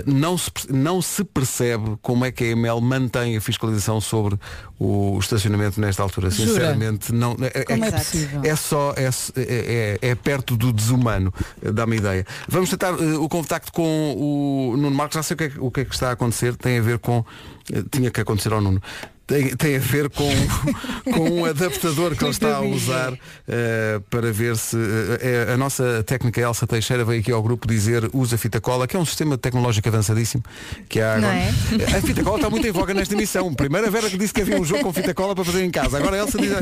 não, 0.06 0.38
se, 0.38 0.50
não 0.70 1.02
se 1.02 1.22
percebe 1.24 1.96
como 2.00 2.24
é 2.24 2.32
que 2.32 2.44
a 2.44 2.46
EML 2.48 2.80
mantém 2.80 3.36
a 3.36 3.40
fiscalização 3.40 4.00
sobre 4.00 4.38
o 4.78 5.18
estacionamento 5.18 5.80
nesta 5.80 6.02
altura. 6.02 6.30
Jura? 6.30 6.48
Sinceramente, 6.48 7.12
não. 7.12 7.36
É, 7.40 7.64
Como 7.64 7.84
é 7.84 7.88
é- 7.88 7.92
possível? 7.92 8.40
é 8.44 8.56
só, 8.56 8.94
é, 8.96 9.10
é- 9.36 9.98
é 10.00 10.14
perto 10.14 10.56
do 10.56 10.72
desumano, 10.72 11.32
eh, 11.62 11.70
dá-me 11.70 11.96
ideia. 11.96 12.24
Vamos 12.48 12.70
tentar 12.70 12.92
eh, 12.98 13.16
o 13.18 13.28
contacto 13.28 13.70
com 13.72 14.14
o 14.16 14.76
Nuno 14.76 14.96
Marcos, 14.96 15.16
já 15.16 15.22
sei 15.22 15.34
o 15.34 15.38
que, 15.38 15.44
é, 15.44 15.52
o 15.58 15.70
que 15.70 15.80
é 15.80 15.84
que 15.84 15.94
está 15.94 16.08
a 16.10 16.12
acontecer, 16.12 16.56
tem 16.56 16.78
a 16.78 16.82
ver 16.82 16.98
com. 16.98 17.24
eh, 17.72 17.82
tinha 17.90 18.10
que 18.10 18.20
acontecer 18.20 18.52
ao 18.52 18.60
Nuno. 18.60 18.80
Tem, 19.28 19.54
tem 19.56 19.76
a 19.76 19.78
ver 19.78 20.08
com, 20.08 20.26
com 21.12 21.28
um 21.40 21.44
adaptador 21.44 22.16
que 22.16 22.24
ele 22.24 22.30
está 22.30 22.56
a 22.56 22.60
usar 22.62 23.12
eh, 23.46 24.00
para 24.08 24.32
ver 24.32 24.56
se 24.56 24.74
eh, 25.20 25.46
é- 25.48 25.52
a 25.52 25.56
nossa 25.58 26.02
técnica 26.02 26.40
Elsa 26.40 26.66
Teixeira 26.66 27.04
veio 27.04 27.20
aqui 27.20 27.30
ao 27.30 27.42
grupo 27.42 27.68
dizer 27.68 28.08
usa 28.14 28.38
fita 28.38 28.58
cola, 28.58 28.86
que 28.86 28.96
é 28.96 28.98
um 28.98 29.04
sistema 29.04 29.36
tecnológico 29.36 29.86
avançadíssimo 29.86 30.42
que 30.88 30.98
há 30.98 31.16
agora. 31.16 31.34
é? 31.34 31.48
A 31.94 32.00
fita 32.00 32.24
cola 32.24 32.36
está 32.36 32.48
muito 32.48 32.66
em 32.66 32.72
voga 32.72 32.94
nesta 32.94 33.12
emissão. 33.12 33.52
Primeiro 33.52 33.86
a 33.86 33.90
Vera 33.90 34.08
que 34.08 34.16
disse 34.16 34.32
que 34.32 34.40
havia 34.40 34.58
um 34.58 34.64
jogo 34.64 34.82
com 34.84 34.92
fita 34.94 35.12
cola 35.12 35.34
para 35.34 35.44
fazer 35.44 35.62
em 35.62 35.70
casa. 35.70 35.98
Agora 35.98 36.16
a 36.16 36.20
Elsa 36.20 36.38
diz, 36.38 36.52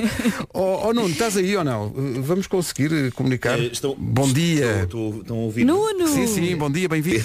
oh, 0.53 0.89
oh 0.89 0.93
Nuno, 0.93 1.09
estás 1.11 1.37
aí 1.37 1.57
ou 1.57 1.63
não? 1.63 1.87
Uh, 1.87 2.21
Vamos 2.23 2.49
conseguir 2.49 2.93
uh, 2.93 3.13
comunicar? 3.13 3.61
Estou- 3.61 3.95
bom 3.97 4.27
dia. 4.33 4.83
Estou, 4.83 5.21
estou, 5.21 5.37
ouvir. 5.39 5.65
Nuno! 5.65 6.09
Sim, 6.09 6.27
sim, 6.27 6.57
bom 6.57 6.69
dia, 6.69 6.89
bem-vindo. 6.89 7.25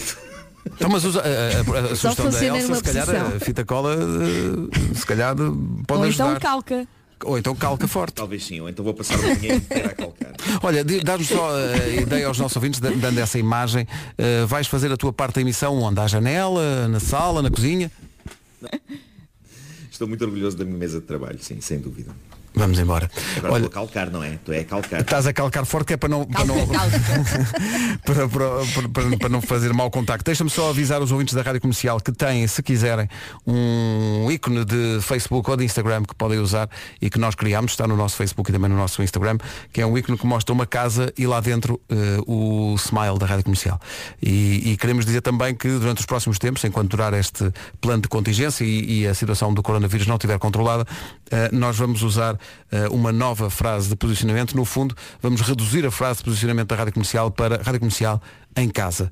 Então, 0.81 0.89
mas 0.89 1.05
usa, 1.05 1.21
a, 1.21 1.25
a- 1.25 1.91
a- 1.91 1.95
sugestão 1.95 2.27
da 2.29 2.43
Elsa, 2.43 2.75
se 2.75 2.81
calhar 2.83 3.09
a 3.35 3.39
fita 3.39 3.63
cola, 3.63 3.95
uh, 3.95 4.95
se 4.95 5.05
calhar 5.05 5.35
pode 5.35 5.99
Ou 6.01 6.03
ajudar. 6.07 6.27
então 6.31 6.39
calca. 6.39 6.87
Ou 7.23 7.37
então 7.37 7.55
calca 7.55 7.87
forte. 7.87 8.15
Talvez 8.15 8.43
sim, 8.43 8.59
ou 8.61 8.67
então 8.67 8.83
vou 8.83 8.95
passar 8.95 9.19
o 9.19 9.21
manhã 9.21 9.53
inteiro 9.55 9.89
a 9.89 9.93
calcar. 9.93 10.33
Olha, 10.63 10.83
dá-nos 10.83 11.27
só 11.27 11.51
a 11.55 11.87
ideia 11.87 12.25
aos 12.25 12.39
nossos 12.39 12.55
ouvintes, 12.55 12.79
da- 12.79 12.89
dando 12.89 13.19
essa 13.19 13.37
imagem. 13.37 13.87
Uh, 14.17 14.47
vais 14.47 14.65
fazer 14.65 14.91
a 14.91 14.97
tua 14.97 15.13
parte 15.13 15.35
da 15.35 15.41
emissão 15.41 15.77
onde? 15.77 15.99
À 15.99 16.07
janela, 16.07 16.87
na 16.87 16.99
sala, 16.99 17.43
na 17.43 17.51
cozinha? 17.51 17.91
Estou 19.91 20.07
muito 20.07 20.23
orgulhoso 20.25 20.57
da 20.57 20.65
minha 20.65 20.77
mesa 20.77 20.99
de 20.99 21.05
trabalho, 21.05 21.37
sim, 21.39 21.61
sem 21.61 21.77
dúvida. 21.79 22.11
Vamos 22.53 22.77
embora. 22.79 23.09
Agora 23.37 23.53
Olha, 23.53 23.61
vou 23.61 23.69
calcar, 23.71 24.09
não 24.11 24.21
é? 24.23 24.37
Tu 24.43 24.51
é 24.51 24.63
calcar. 24.63 25.01
Estás 25.01 25.25
a 25.25 25.31
calcar 25.33 25.65
forte 25.65 25.87
que 25.87 25.93
é 25.93 25.97
para 25.97 26.09
não, 26.09 26.25
para 26.25 26.45
não, 26.45 26.55
para, 28.05 28.27
para- 28.27 28.89
para- 28.93 29.17
para 29.17 29.29
não 29.29 29.41
fazer 29.41 29.73
mau 29.73 29.89
contacto. 29.89 30.25
Deixa-me 30.25 30.49
só 30.49 30.69
avisar 30.69 31.01
os 31.01 31.11
ouvintes 31.11 31.33
da 31.33 31.41
Rádio 31.41 31.61
Comercial 31.61 31.99
que 31.99 32.11
têm, 32.11 32.45
se 32.47 32.61
quiserem, 32.61 33.07
um 33.47 34.29
ícone 34.31 34.65
de 34.65 34.99
Facebook 35.01 35.49
ou 35.49 35.57
de 35.57 35.63
Instagram 35.65 36.03
que 36.03 36.13
podem 36.15 36.39
usar 36.39 36.69
e 37.01 37.09
que 37.09 37.19
nós 37.19 37.35
criámos, 37.35 37.71
está 37.71 37.87
no 37.87 37.95
nosso 37.95 38.15
Facebook 38.15 38.49
e 38.49 38.53
também 38.53 38.69
no 38.69 38.75
nosso 38.77 39.01
Instagram, 39.01 39.37
que 39.71 39.81
é 39.81 39.85
um 39.85 39.97
ícone 39.97 40.17
que 40.17 40.25
mostra 40.25 40.53
uma 40.53 40.65
casa 40.65 41.13
e 41.17 41.25
lá 41.25 41.39
dentro 41.39 41.79
eh, 41.89 42.17
o 42.27 42.75
smile 42.77 43.17
da 43.17 43.25
Rádio 43.25 43.45
Comercial. 43.45 43.79
E, 44.21 44.71
e 44.71 44.77
queremos 44.77 45.05
dizer 45.05 45.21
também 45.21 45.55
que 45.55 45.67
durante 45.69 45.99
os 45.99 46.05
próximos 46.05 46.37
tempos, 46.37 46.63
enquanto 46.63 46.89
durar 46.91 47.13
este 47.13 47.51
plano 47.79 48.01
de 48.01 48.07
contingência 48.07 48.63
e, 48.63 49.01
e 49.03 49.07
a 49.07 49.13
situação 49.13 49.53
do 49.53 49.63
coronavírus 49.63 50.05
não 50.07 50.15
estiver 50.15 50.37
controlada, 50.37 50.85
nós 51.51 51.77
vamos 51.77 52.01
usar 52.03 52.37
eh, 52.71 52.87
uma 52.89 53.11
nova 53.11 53.49
frase 53.49 53.89
de 53.89 53.95
posicionamento. 53.95 54.55
No 54.55 54.65
fundo, 54.65 54.95
vamos 55.21 55.41
reduzir 55.41 55.85
a 55.85 55.91
frase 55.91 56.19
de 56.19 56.25
posicionamento 56.25 56.67
da 56.69 56.75
Rádio 56.75 56.93
Comercial 56.93 57.31
para 57.31 57.61
Rádio 57.61 57.79
Comercial 57.79 58.21
em 58.55 58.69
casa. 58.69 59.11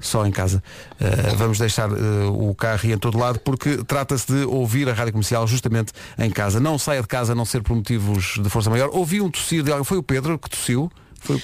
Só 0.00 0.24
em 0.24 0.30
casa. 0.30 0.62
Eh, 1.00 1.34
vamos 1.36 1.58
deixar 1.58 1.90
eh, 1.90 1.94
o 2.30 2.54
carro 2.54 2.88
em 2.88 2.96
todo 2.96 3.18
lado 3.18 3.40
porque 3.40 3.82
trata-se 3.84 4.26
de 4.32 4.44
ouvir 4.44 4.88
a 4.88 4.92
rádio 4.92 5.12
comercial 5.12 5.44
justamente 5.46 5.92
em 6.16 6.30
casa. 6.30 6.60
Não 6.60 6.78
saia 6.78 7.02
de 7.02 7.08
casa 7.08 7.32
a 7.32 7.34
não 7.34 7.44
ser 7.44 7.62
por 7.64 7.74
motivos 7.74 8.38
de 8.40 8.48
força 8.48 8.70
maior. 8.70 8.90
Ouvi 8.92 9.20
um 9.20 9.28
tossir 9.28 9.62
de 9.64 9.72
alguém. 9.72 9.84
Foi 9.84 9.98
o 9.98 10.02
Pedro 10.02 10.38
que 10.38 10.48
tossiu? 10.50 10.88
Foi 11.20 11.34
o- 11.36 11.42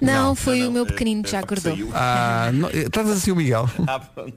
Não, 0.00 0.34
foi 0.34 0.66
o 0.66 0.72
meu 0.72 0.86
pequenino 0.86 1.22
que 1.22 1.30
já 1.30 1.38
acordou. 1.38 1.76
Ah, 1.94 2.50
não, 2.52 2.68
eh, 2.70 2.88
trata-se 2.90 3.14
assim 3.18 3.30
o 3.30 3.36
Miguel. 3.36 3.70
Ah, 3.86 4.00
pronto. 4.00 4.34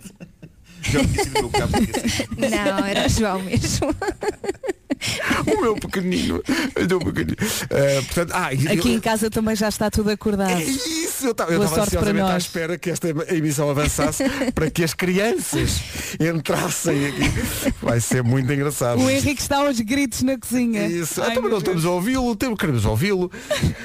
Já 0.82 1.00
me 1.00 1.08
disse 1.08 1.30
no 1.30 1.50
meu 2.38 2.50
Não, 2.50 2.86
era 2.86 3.06
o 3.06 3.10
João 3.10 3.42
mesmo. 3.44 3.96
o 5.58 5.62
meu 5.62 5.76
pequenino. 5.76 6.42
O 6.78 6.88
meu 6.88 7.00
pequenino. 7.00 7.36
Eh, 7.70 8.02
portanto, 8.02 8.32
ah, 8.34 8.48
Aqui 8.48 8.92
em 8.92 9.00
casa 9.00 9.30
também 9.30 9.56
já 9.56 9.68
está 9.70 9.90
tudo 9.90 10.10
acordado. 10.12 10.52
É 10.52 10.64
isso, 10.64 11.26
eu 11.26 11.32
estava 11.32 11.54
ansiosamente 11.54 12.22
à 12.32 12.38
espera 12.38 12.78
que 12.78 12.90
esta 12.90 13.08
emissão 13.34 13.70
avançasse 13.70 14.24
para 14.54 14.70
que 14.70 14.84
as 14.84 14.94
crianças 14.94 15.80
entrassem 16.20 17.08
aqui. 17.08 17.74
Vai 17.82 18.00
ser 18.00 18.24
muito 18.24 18.52
engraçado. 18.52 19.00
O 19.02 19.10
Henrique 19.10 19.42
está 19.42 19.58
aos 19.58 19.80
gritos 19.80 20.22
na 20.24 20.38
cozinha. 20.38 20.86
Isso. 20.88 21.22
Ai, 21.22 21.32
então, 21.32 21.42
mas 21.44 21.44
meu 21.44 21.52
não 21.52 21.58
estamos 21.60 21.86
a 21.86 21.90
ouvi-lo, 21.92 22.36
temos- 22.36 22.60
queremos 22.60 22.86
ouvi-lo. 22.86 23.32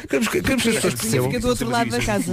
Queremos, 0.08 0.28
que- 0.28 0.42
queremos 0.42 0.62
que 0.62 0.68
as 0.70 0.74
pessoas 0.76 0.94
Fica 0.94 1.02
percebam. 1.10 1.40
do 1.40 1.48
outro 1.48 1.68
lado 1.70 1.90
da 1.90 2.00
casa. 2.02 2.24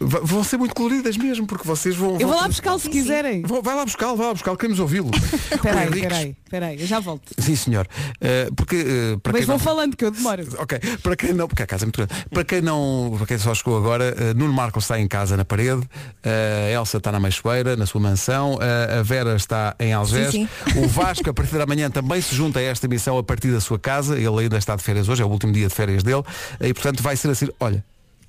Va- 0.00 0.20
Vão 0.22 0.42
ser 0.44 0.56
muito 0.56 0.74
coloridas 0.74 1.16
mesmo, 1.16 1.46
porque 1.46 1.66
vocês 1.66 1.94
vão. 1.96 2.18
Eu 2.18 2.26
vou 2.28 2.36
lá 2.36 2.46
buscá-lo 2.48 2.78
se 2.78 2.88
quiserem. 2.90 3.42
Vai 3.62 3.74
lá 3.76 3.84
buscá-lo, 3.96 4.22
lá 4.22 4.32
buscá-lo, 4.34 4.56
queremos 4.58 4.78
ouvi-lo. 4.78 5.10
Espera 5.50 5.80
aí, 5.80 5.86
O 5.86 5.88
Henrique- 5.88 5.98
espera 6.06 6.16
aí, 6.16 6.36
espera 6.44 6.66
aí, 6.66 6.80
eu 6.80 6.86
já 6.86 7.00
volto. 7.00 7.32
Sim, 7.38 7.56
senhor. 7.56 7.88
Eh, 8.20 8.48
porque 8.54 8.76
eh, 8.76 9.16
para 9.22 9.32
Mas 9.32 9.46
vão 9.46 9.56
não... 9.56 9.64
falando 9.64 9.96
que 9.96 10.04
eu 10.04 10.10
demoro. 10.10 10.36
Ok, 10.58 10.78
para 11.02 11.16
quem 11.16 11.32
não, 11.32 11.48
porque 11.48 11.62
a 11.62 11.66
casa 11.66 11.84
é 11.84 11.86
muito 11.86 11.96
grande. 11.96 12.14
Para 12.30 12.44
quem 12.44 12.60
não, 12.60 13.14
para 13.16 13.26
quem 13.26 13.38
só 13.38 13.54
chegou 13.54 13.76
agora, 13.76 14.14
eh, 14.18 14.34
Nuno 14.34 14.52
Marcos 14.52 14.84
está 14.84 14.98
em 15.00 15.08
casa 15.08 15.36
na 15.36 15.44
parede, 15.44 15.82
a 16.22 16.70
Elsa 16.70 16.98
está 16.98 17.10
na 17.10 17.18
Meixoeira, 17.20 17.76
na 17.76 17.86
sua 17.86 18.00
mansão, 18.00 18.58
a 18.98 19.02
Vera 19.02 19.36
está 19.36 19.74
em 19.78 19.92
Algés, 19.92 20.32
Sim, 20.32 20.48
o 20.76 20.88
Vasco 20.88 21.30
a 21.30 21.34
partir 21.34 21.56
da 21.56 21.66
manhã 21.66 21.90
também 21.90 22.20
se 22.20 22.34
junta 22.34 22.58
a 22.58 22.62
esta 22.62 22.86
emissão 22.86 23.16
a 23.16 23.22
partir 23.22 23.50
da 23.52 23.60
sua 23.60 23.78
casa, 23.78 24.16
ele 24.18 24.40
ainda 24.40 24.58
está 24.58 24.76
de 24.76 24.82
férias 24.82 25.08
hoje, 25.08 25.22
é 25.22 25.24
o 25.24 25.28
último 25.28 25.52
dia 25.52 25.68
de 25.68 25.74
férias 25.74 26.02
dele, 26.02 26.22
e 26.60 26.72
portanto 26.74 27.02
vai 27.02 27.16
ser 27.16 27.30
assim, 27.30 27.48
olha, 27.60 27.84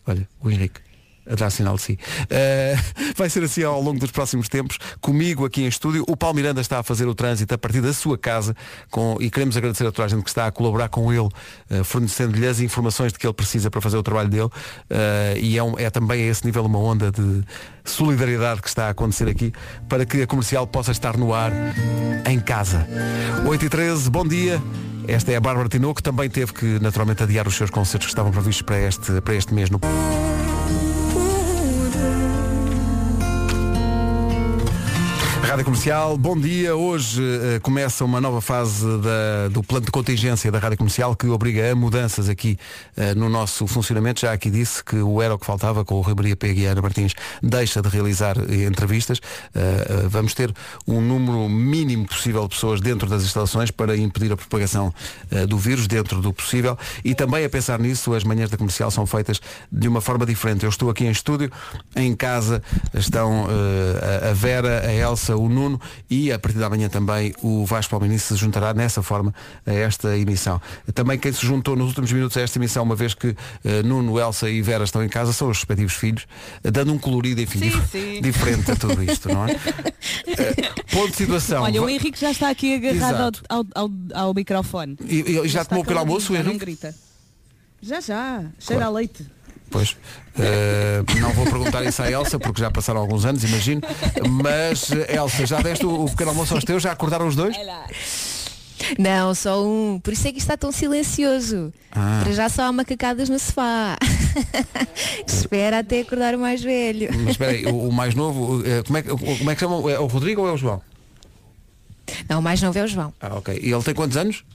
olha, 0.05 0.27
o 0.41 0.49
Henrique. 0.49 0.86
A 1.29 1.35
dar 1.35 1.49
sinal 1.49 1.75
de 1.75 1.81
si. 1.81 1.99
Eh, 2.29 2.77
vai 3.15 3.29
ser 3.29 3.43
assim 3.43 3.63
ao 3.63 3.81
longo 3.81 3.99
dos 3.99 4.11
próximos 4.11 4.47
tempos, 4.47 4.77
comigo 5.01 5.45
aqui 5.45 5.63
em 5.63 5.67
estúdio. 5.67 6.03
O 6.07 6.15
Paulo 6.15 6.35
Miranda 6.35 6.61
está 6.61 6.79
a 6.79 6.83
fazer 6.83 7.05
o 7.07 7.13
trânsito 7.13 7.53
a 7.53 7.57
partir 7.57 7.81
da 7.81 7.91
sua 7.93 8.17
casa 8.17 8.55
com, 8.89 9.17
e 9.19 9.29
queremos 9.29 9.57
agradecer 9.57 9.85
a 9.85 9.91
toda 9.91 10.05
a 10.05 10.07
gente 10.07 10.23
que 10.23 10.29
está 10.29 10.47
a 10.47 10.51
colaborar 10.51 10.87
com 10.89 11.11
ele, 11.11 11.27
eh, 11.69 11.83
fornecendo-lhe 11.83 12.47
as 12.47 12.59
informações 12.61 13.11
de 13.11 13.19
que 13.19 13.27
ele 13.27 13.33
precisa 13.33 13.69
para 13.69 13.81
fazer 13.81 13.97
o 13.97 14.03
trabalho 14.03 14.29
dele. 14.29 14.49
Eh, 14.89 15.39
e 15.41 15.57
é, 15.57 15.63
um- 15.63 15.77
é 15.77 15.89
também 15.89 16.23
a 16.23 16.27
esse 16.31 16.45
nível 16.45 16.63
uma 16.65 16.79
onda 16.79 17.11
de 17.11 17.43
solidariedade 17.83 18.61
que 18.61 18.67
está 18.69 18.87
a 18.87 18.89
acontecer 18.91 19.27
aqui 19.27 19.51
para 19.89 20.05
que 20.05 20.21
a 20.21 20.27
comercial 20.27 20.65
possa 20.67 20.91
estar 20.91 21.17
no 21.17 21.33
ar 21.33 21.51
em 22.25 22.39
casa. 22.39 22.87
8 23.45 23.65
e 23.65 23.69
13, 23.69 24.09
bom 24.09 24.25
dia. 24.25 24.61
Esta 25.07 25.31
é 25.31 25.35
a 25.37 25.39
Bárbara 25.39 25.69
Tinoco, 25.69 25.95
que 25.95 26.03
também 26.03 26.29
teve 26.29 26.51
que 26.53 26.79
naturalmente 26.81 27.23
adiar 27.23 27.47
os 27.47 27.55
seus 27.55 27.69
concertos 27.69 28.07
que 28.07 28.11
estavam 28.11 28.31
previstos 28.31 28.61
para 28.61 28.79
este, 28.81 29.21
para 29.21 29.35
este 29.35 29.53
mês 29.53 29.69
no 29.69 29.79
Rádio 35.47 35.63
Comercial, 35.63 36.17
bom 36.17 36.37
dia. 36.37 36.75
Hoje 36.75 37.21
eh, 37.23 37.59
começa 37.61 38.03
uma 38.03 38.19
nova 38.19 38.41
fase 38.41 38.85
da- 38.99 39.47
do 39.49 39.63
plano 39.63 39.85
de 39.85 39.91
contingência 39.93 40.51
da 40.51 40.59
Rádio 40.59 40.77
Comercial 40.77 41.15
que 41.15 41.25
obriga 41.27 41.71
a 41.71 41.75
mudanças 41.75 42.27
aqui 42.27 42.57
eh, 42.97 43.15
no 43.15 43.29
nosso 43.29 43.65
funcionamento. 43.65 44.19
Já 44.19 44.33
aqui 44.33 44.49
disse 44.49 44.83
que 44.83 44.97
o 44.97 45.21
Era 45.21 45.35
o 45.35 45.39
que 45.39 45.45
faltava 45.45 45.85
com 45.85 45.95
o 45.95 46.01
Rui 46.01 46.13
Maria 46.15 46.35
Pega 46.35 46.59
e 46.59 46.65
Ana 46.65 46.81
Martins 46.81 47.13
deixa 47.41 47.81
de 47.81 47.87
realizar 47.87 48.35
eh, 48.37 48.65
entrevistas. 48.65 49.21
Eh, 49.55 50.07
vamos 50.09 50.33
ter 50.33 50.53
um 50.85 50.99
número 50.99 51.47
mínimo 51.47 52.05
possível 52.05 52.41
de 52.43 52.49
pessoas 52.49 52.81
dentro 52.81 53.07
das 53.07 53.23
instalações 53.23 53.71
para 53.71 53.95
impedir 53.95 54.33
a 54.33 54.37
propagação 54.37 54.93
do 55.47 55.57
vírus 55.57 55.87
dentro 55.87 56.21
do 56.21 56.33
possível 56.33 56.77
e 57.05 57.15
também 57.15 57.45
a 57.45 57.49
pensar 57.49 57.79
nisso 57.79 58.13
as 58.13 58.23
manhãs 58.25 58.49
da 58.49 58.57
comercial 58.57 58.91
são 58.91 59.05
feitas 59.05 59.39
de 59.71 59.87
uma 59.87 60.01
forma 60.01 60.25
diferente. 60.25 60.63
Eu 60.65 60.69
estou 60.69 60.89
aqui 60.89 61.05
em 61.05 61.11
estúdio, 61.11 61.49
em 61.95 62.13
casa 62.15 62.61
estão 62.93 63.47
a 64.29 64.33
Vera, 64.33 64.81
a 64.85 64.93
Elsa, 64.93 65.36
o 65.37 65.49
Nuno 65.49 65.79
e 66.09 66.31
a 66.31 66.39
partir 66.39 66.57
da 66.59 66.69
manhã 66.69 66.89
também 66.89 67.33
o 67.41 67.65
Vasco 67.65 67.91
Palmeirense 67.91 68.25
se 68.27 68.35
juntará 68.35 68.73
nessa 68.73 69.01
forma 69.03 69.33
a 69.65 69.71
esta 69.73 70.17
emissão. 70.17 70.61
Também 70.93 71.17
quem 71.17 71.31
se 71.31 71.45
juntou 71.45 71.75
nos 71.75 71.87
últimos 71.89 72.11
minutos 72.11 72.35
a 72.37 72.41
esta 72.41 72.57
emissão, 72.57 72.83
uma 72.83 72.95
vez 72.95 73.13
que 73.13 73.35
eh, 73.63 73.83
Nuno, 73.83 74.19
Elsa 74.19 74.49
e 74.49 74.61
Vera 74.61 74.83
estão 74.83 75.03
em 75.03 75.09
casa, 75.09 75.31
são 75.33 75.49
os 75.49 75.57
respectivos 75.57 75.93
filhos, 75.93 76.25
eh, 76.63 76.71
dando 76.71 76.93
um 76.93 76.97
colorido, 76.97 77.41
enfim, 77.41 77.59
Sim, 77.59 77.81
sim. 77.91 78.21
diferente 78.21 78.71
a 78.71 78.75
tudo 78.75 79.01
isto, 79.03 79.29
não 79.29 79.45
é? 79.45 79.55
Eh, 80.27 80.71
ponto 80.91 81.09
de 81.11 81.15
situação. 81.17 81.63
Olha, 81.63 81.81
o 81.81 81.89
Henrique 81.89 82.19
já 82.19 82.31
está 82.31 82.49
aqui 82.49 82.75
agarrado 82.75 83.39
ao, 83.49 83.57
ao, 83.59 83.65
ao, 83.75 83.91
ao 84.27 84.33
microfone. 84.33 84.97
E- 85.05 85.21
e 85.21 85.33
já 85.47 85.61
Está 85.61 85.65
tomou 85.65 85.81
o 85.83 85.85
pequeno 85.85 85.99
caladinho, 85.99 85.99
almoço, 85.99 86.33
o 86.33 86.35
já 86.35 86.41
Henrique? 86.41 86.59
grita. 86.59 86.95
Já, 87.81 87.99
já. 88.01 88.43
Cheira 88.59 88.85
a 88.85 88.89
leite. 88.89 89.25
Pois, 89.69 89.97
eh, 90.39 91.03
não 91.19 91.31
vou 91.33 91.45
perguntar 91.45 91.83
isso 91.83 92.01
à 92.01 92.09
Elsa, 92.09 92.39
porque 92.39 92.61
já 92.61 92.71
passaram 92.71 93.01
alguns 93.01 93.25
anos, 93.25 93.43
imagino. 93.43 93.81
Mas, 94.41 94.91
eh, 94.91 95.15
Elsa, 95.17 95.45
já 95.45 95.61
deste 95.61 95.85
o, 95.85 96.05
o 96.05 96.09
pequeno 96.09 96.29
almoço 96.29 96.53
aos 96.53 96.63
teus? 96.63 96.81
Já 96.83 96.91
acordaram 96.93 97.27
os 97.27 97.35
dois? 97.35 97.55
Não, 98.97 99.33
só 99.35 99.61
um. 99.65 99.99
Por 100.01 100.13
isso 100.13 100.27
é 100.27 100.31
que 100.31 100.37
isto 100.37 100.45
está 100.45 100.55
tão 100.55 100.71
silencioso. 100.71 101.73
Ah. 101.91 102.21
Para 102.23 102.31
já 102.31 102.47
só 102.47 102.63
há 102.63 102.71
macacadas 102.71 103.27
no 103.27 103.37
sofá. 103.39 103.97
Espera 105.27 105.79
até 105.79 106.01
acordar 106.01 106.35
o 106.35 106.39
mais 106.39 106.61
velho. 106.63 107.09
Mas 107.19 107.31
espera 107.31 107.51
aí, 107.51 107.65
o, 107.65 107.89
o 107.89 107.91
mais 107.91 108.15
novo, 108.15 108.63
eh, 108.65 108.83
como 108.83 108.97
é, 108.97 109.01
que- 109.01 109.09
como 109.09 109.51
é 109.51 109.55
que 109.55 109.59
chama? 109.59 109.91
É 109.91 109.99
o 109.99 110.05
Rodrigo 110.05 110.41
ou 110.43 110.47
é 110.47 110.51
o 110.51 110.57
João? 110.57 110.81
Não, 112.29 112.39
o 112.39 112.41
mais 112.41 112.61
novo 112.61 112.77
é 112.77 112.83
o 112.83 112.87
João. 112.87 113.13
Ah, 113.19 113.35
ok. 113.35 113.59
E 113.61 113.71
ele 113.71 113.83
tem 113.83 113.93
quantos 113.93 114.15
anos? 114.15 114.45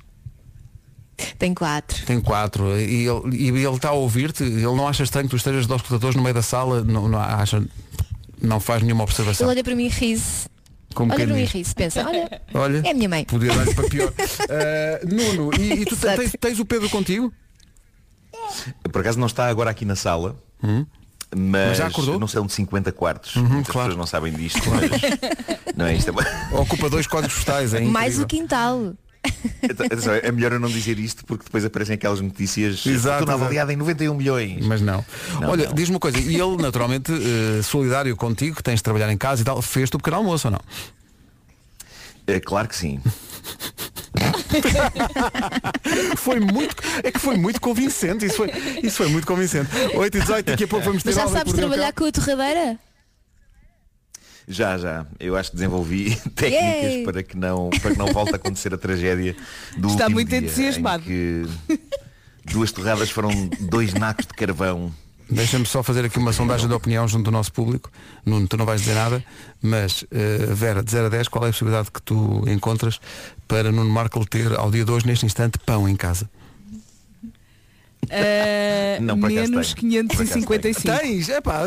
Tem 1.39 1.53
quatro. 1.55 2.05
Tem 2.07 2.21
quatro. 2.21 2.79
E 2.79 3.07
ele, 3.07 3.37
e 3.37 3.49
ele 3.49 3.69
está 3.77 3.89
a 3.91 3.93
ouvir-te, 3.93 4.43
ele 4.43 4.63
não 4.63 4.87
acha 4.89 5.03
estranho 5.03 5.27
que 5.27 5.31
tu 5.31 5.37
estejas 5.37 5.67
de 5.67 5.75
escutadores 5.75 6.17
no 6.17 6.23
meio 6.23 6.35
da 6.35 6.43
sala, 6.43 6.83
não, 6.83 7.09
não 7.09 7.19
acha, 7.19 7.63
não 8.41 8.59
faz 8.61 8.83
nenhuma 8.83 9.03
Ele 9.05 9.11
observação. 9.11 9.49
olha 9.49 9.63
para 9.65 9.75
mim 9.75 9.85
e 9.87 9.89
ri-se. 9.89 10.49
Como 10.95 11.11
olha 11.13 11.25
para 11.27 11.35
mim 11.35 11.43
e 11.43 11.47
ri-se. 11.47 11.75
Pensa, 11.75 12.07
olha, 12.07 12.43
Olha, 12.53 12.83
é 12.87 12.91
a 12.91 12.95
minha 12.95 13.09
mãe. 13.09 13.25
podia 13.25 13.55
dar-lhe 13.55 13.75
para 13.75 13.89
pior. 13.89 14.13
Eh, 14.49 15.01
Nuno, 15.11 15.51
e, 15.59 15.73
e 15.83 15.85
tu 15.87 15.97
tens, 15.97 16.33
tens 16.39 16.59
o 16.61 16.65
Pedro 16.67 16.89
contigo? 16.91 17.33
Por 18.91 19.01
acaso 19.01 19.19
não 19.19 19.27
está 19.27 19.47
agora 19.49 19.71
aqui 19.71 19.85
na 19.85 19.97
sala. 19.97 20.37
Mas 20.63 20.87
Mas, 21.35 21.79
já 21.79 21.87
acordou? 21.87 22.21
não 22.21 22.29
são 22.29 22.45
de 22.45 22.53
50 22.53 22.93
quartos. 22.93 23.37
Uhum, 23.37 23.45
Muitas 23.49 23.73
claro. 23.73 23.89
pessoas 23.89 23.97
não 23.97 24.07
sabem 24.07 24.33
disto, 24.35 24.61
mas 24.69 25.75
não 25.75 25.87
é 25.87 25.95
isto. 25.97 26.11
é- 26.11 26.55
Ocupa 26.57 26.91
dois 26.91 27.07
códigos 27.07 27.37
postais, 27.37 27.73
é 27.73 27.81
Mais 27.81 28.19
o 28.19 28.27
quintal. 28.27 28.93
Então, 29.63 29.87
é 30.23 30.33
melhor 30.33 30.53
eu 30.53 30.61
não 30.61 30.69
dizer 30.69 30.99
isto 30.99 31.25
porque 31.25 31.45
depois 31.45 31.65
aparecem 31.65 31.95
aquelas 31.95 32.21
notícias 32.21 32.85
Exato, 32.85 33.31
avaliada 33.31 33.73
em 33.73 33.77
91 33.77 34.15
milhões. 34.15 34.67
Mas 34.67 34.81
não. 34.81 35.05
Não, 35.41 35.51
Olha, 35.51 35.67
não. 35.67 35.75
diz-me 35.75 35.95
uma 35.95 36.01
coisa, 36.01 36.19
e 36.19 36.35
ele 36.35 36.57
naturalmente 36.57 37.13
eh, 37.13 37.63
solidário 37.63 38.17
contigo, 38.17 38.57
que 38.57 38.63
tens 38.63 38.77
de 38.77 38.83
trabalhar 38.83 39.11
em 39.13 39.17
casa 39.17 39.43
e 39.43 39.45
tal, 39.45 39.63
fez-te 39.63 39.95
o 39.95 39.99
pequeno 39.99 40.17
almoço 40.17 40.49
ou 40.49 40.53
não? 40.53 40.61
É 42.27 42.41
claro 42.41 42.69
que 42.69 42.77
sim. 42.77 43.01
Foi 46.17 46.39
muito, 46.39 46.77
é 47.03 47.11
que 47.11 47.19
foi 47.19 47.37
muito 47.37 47.61
convincente, 47.61 48.27
isso 48.27 48.37
foi, 48.37 48.51
isso 48.83 48.97
foi 48.97 49.09
muito 49.09 49.27
convincente. 49.27 49.69
8 49.95 50.17
e 50.17 50.21
18, 50.21 50.47
daqui 50.47 50.65
a 50.65 50.69
pouco 50.69 50.85
vamos 50.85 51.03
ter 51.03 51.09
Mas 51.15 51.17
já 51.17 51.29
sabes 51.29 51.53
trabalhar 51.53 51.93
com 51.93 52.05
a 52.05 52.13
torradeira? 52.13 52.79
Já, 54.49 54.77
já. 54.79 55.07
Eu 55.21 55.37
acho 55.37 55.51
que 55.51 55.57
desenvolvi 55.57 56.17
técnicas 56.35 56.93
Yay! 56.93 57.05
para 57.05 57.23
que 57.23 57.37
não 57.37 57.71
para 57.71 57.93
que 57.93 57.99
não 57.99 58.07
volte 58.13 58.33
a 58.33 58.37
acontecer 58.37 58.75
a 58.75 58.79
tragédia 58.79 59.35
do 59.77 59.89
Está 59.89 60.05
último 60.05 60.11
muito 60.11 60.29
dia, 60.29 60.39
entusiasmado. 60.39 61.03
em 61.05 61.07
que 61.07 61.47
duas 62.53 62.73
torradas 62.73 63.11
foram 63.11 63.31
dois 63.61 63.95
nacos 63.95 64.27
de 64.27 64.35
carvão. 64.35 64.93
Deixa-me 65.31 65.65
só 65.65 65.83
fazer 65.83 66.05
aqui 66.05 66.19
uma 66.19 66.33
sondagem 66.33 66.69
de 66.69 66.75
opinião 66.75 67.09
junto 67.09 67.25
do 67.25 67.31
nosso 67.31 67.51
público. 67.53 67.91
Nuno, 68.27 68.47
tu 68.47 68.57
não 68.57 68.67
vais 68.67 68.83
dizer 68.83 68.95
nada, 68.95 69.25
mas 69.63 70.05
eh, 70.11 70.47
Vera, 70.53 70.83
de 70.83 70.91
0 70.91 71.07
a 71.07 71.09
10, 71.09 71.29
qual 71.29 71.45
é 71.47 71.49
a 71.49 71.51
possibilidade 71.53 71.91
que 71.91 72.03
tu 72.03 72.45
encontras 72.49 73.01
para 73.49 73.73
Nuno 73.73 73.89
Marco 73.89 74.27
ter 74.27 74.53
ao 74.59 74.71
dia 74.71 74.85
de 74.85 74.91
hoje, 74.91 75.07
neste 75.07 75.25
instante, 75.25 75.59
pão 75.65 75.89
em 75.89 75.97
casa? 75.97 76.29
Uh, 78.05 79.01
Não, 79.03 79.19
por 79.19 79.31
menos 79.31 79.49
tenho. 79.49 79.53
Por 79.53 79.59
acaso 79.59 79.77
555. 79.77 80.99
Tens, 80.99 81.29
é 81.29 81.41
pá, 81.41 81.63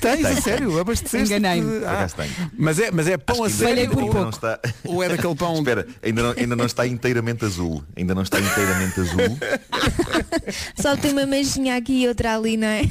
tens, 0.00 0.24
a 0.24 0.40
sério, 0.40 0.78
abasteceste. 0.78 1.34
Enganei-me. 1.34 1.80
Tenho. 2.16 2.50
mas 2.56 2.78
é, 2.78 2.90
mas 2.90 3.08
é 3.08 3.16
pão 3.18 3.42
a 3.44 3.50
sério 3.50 3.90
por 3.90 3.98
ainda 3.98 4.14
não 4.14 4.22
pouco. 4.22 4.28
está... 4.30 4.60
ou 4.84 5.02
é 5.02 5.08
daquele 5.08 5.34
pão 5.34 5.58
Espera, 5.58 5.86
ainda 6.02 6.22
não, 6.22 6.30
ainda 6.36 6.56
não 6.56 6.66
está 6.66 6.86
inteiramente 6.86 7.44
azul. 7.44 7.82
Ainda 7.96 8.14
não 8.14 8.22
está 8.22 8.38
inteiramente 8.40 9.00
azul. 9.00 9.38
Só 10.80 10.96
tem 10.96 11.12
uma 11.12 11.26
manjinha 11.26 11.76
aqui 11.76 12.02
e 12.04 12.08
outra 12.08 12.36
ali, 12.36 12.56
não 12.56 12.68
é? 12.68 12.82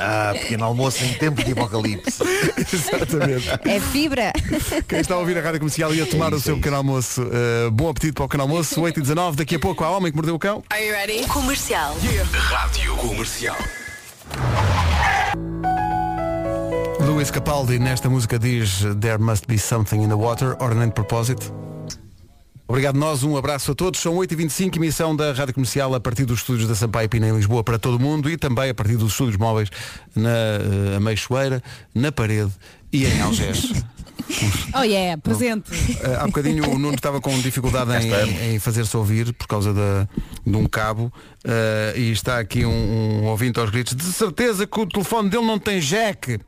Ah, 0.00 0.32
pequeno 0.32 0.64
almoço 0.64 1.02
em 1.04 1.12
tempo 1.14 1.42
de 1.42 1.52
apocalipse. 1.52 2.22
Exatamente. 2.72 3.48
É 3.64 3.80
fibra. 3.80 4.32
Quem 4.86 5.00
está 5.00 5.14
a 5.14 5.18
ouvir 5.18 5.36
a 5.38 5.40
rádio 5.40 5.58
comercial 5.58 5.92
e 5.92 6.00
a 6.00 6.06
tomar 6.06 6.30
É 6.30 6.34
o 6.34 6.36
isso, 6.36 6.44
seu 6.44 6.54
é 6.54 6.56
pequeno 6.58 6.76
almoço, 6.76 7.22
eh, 7.32 7.68
bom 7.70 7.88
apetite 7.88 8.12
para 8.12 8.24
o 8.24 8.28
pequeno 8.28 8.44
almoço, 8.44 8.80
8 8.80 8.96
e 8.96 9.02
19, 9.02 9.36
daqui 9.38 9.56
a 9.56 9.58
pouco 9.58 9.82
há 9.82 9.90
homem 9.90 10.12
que 10.12 10.16
mordeu 10.16 10.36
o 10.36 10.38
cão. 10.38 10.62
Are 10.70 10.84
you 10.86 10.92
ready? 10.92 11.24
Comercial. 11.38 11.94
Rádio 12.32 12.96
Comercial. 12.96 13.56
Luís 17.00 17.30
Capaldi 17.30 17.78
nesta 17.78 18.10
música 18.10 18.40
diz 18.40 18.80
There 19.00 19.18
must 19.18 19.46
be 19.46 19.56
something 19.56 20.02
in 20.02 20.08
the 20.08 20.16
water, 20.16 20.56
ordem 20.58 20.88
de 20.88 20.94
propósito. 20.94 21.54
Obrigado 22.66 22.98
nós, 22.98 23.22
um 23.22 23.36
abraço 23.36 23.70
a 23.70 23.74
todos. 23.76 24.00
São 24.00 24.16
8h25, 24.16 24.76
emissão 24.78 25.14
da 25.14 25.32
Rádio 25.32 25.54
Comercial 25.54 25.94
a 25.94 26.00
partir 26.00 26.24
dos 26.24 26.40
estúdios 26.40 26.68
da 26.68 26.74
Sampaio 26.74 27.08
Pina 27.08 27.28
em 27.28 27.36
Lisboa 27.36 27.62
para 27.62 27.78
todo 27.78 27.98
o 27.98 28.00
mundo 28.00 28.28
e 28.28 28.36
também 28.36 28.70
a 28.70 28.74
partir 28.74 28.96
dos 28.96 29.12
estúdios 29.12 29.36
móveis 29.36 29.70
na 30.16 30.28
eh, 30.28 30.96
Ameixoeira, 30.96 31.62
na 31.94 32.10
Parede 32.10 32.50
e 32.92 33.06
em 33.06 33.22
Algés. 33.22 33.72
Oh 34.74 34.82
yeah, 34.82 35.20
presente. 35.20 35.70
Eh, 36.02 36.16
há 36.20 36.26
bocadinho 36.26 36.68
o 36.70 36.78
Nuno 36.78 36.94
estava 36.94 37.20
com 37.20 37.38
dificuldade 37.40 37.90
em, 38.06 38.54
em- 38.54 38.58
fazer-se 38.58 38.96
ouvir 38.96 39.32
por 39.32 39.46
causa 39.46 39.72
da- 39.72 40.08
de 40.46 40.56
um 40.56 40.66
cabo 40.66 41.12
eh, 41.44 41.94
e 41.96 42.12
está 42.12 42.38
aqui 42.38 42.64
um, 42.64 43.22
um 43.22 43.24
ouvinte 43.26 43.58
aos 43.58 43.70
gritos 43.70 43.94
de 43.96 44.04
certeza 44.04 44.66
que 44.66 44.78
o 44.80 44.86
telefone 44.86 45.28
dele 45.30 45.44
não 45.46 45.58
tem 45.58 45.80
jack. 45.80 46.38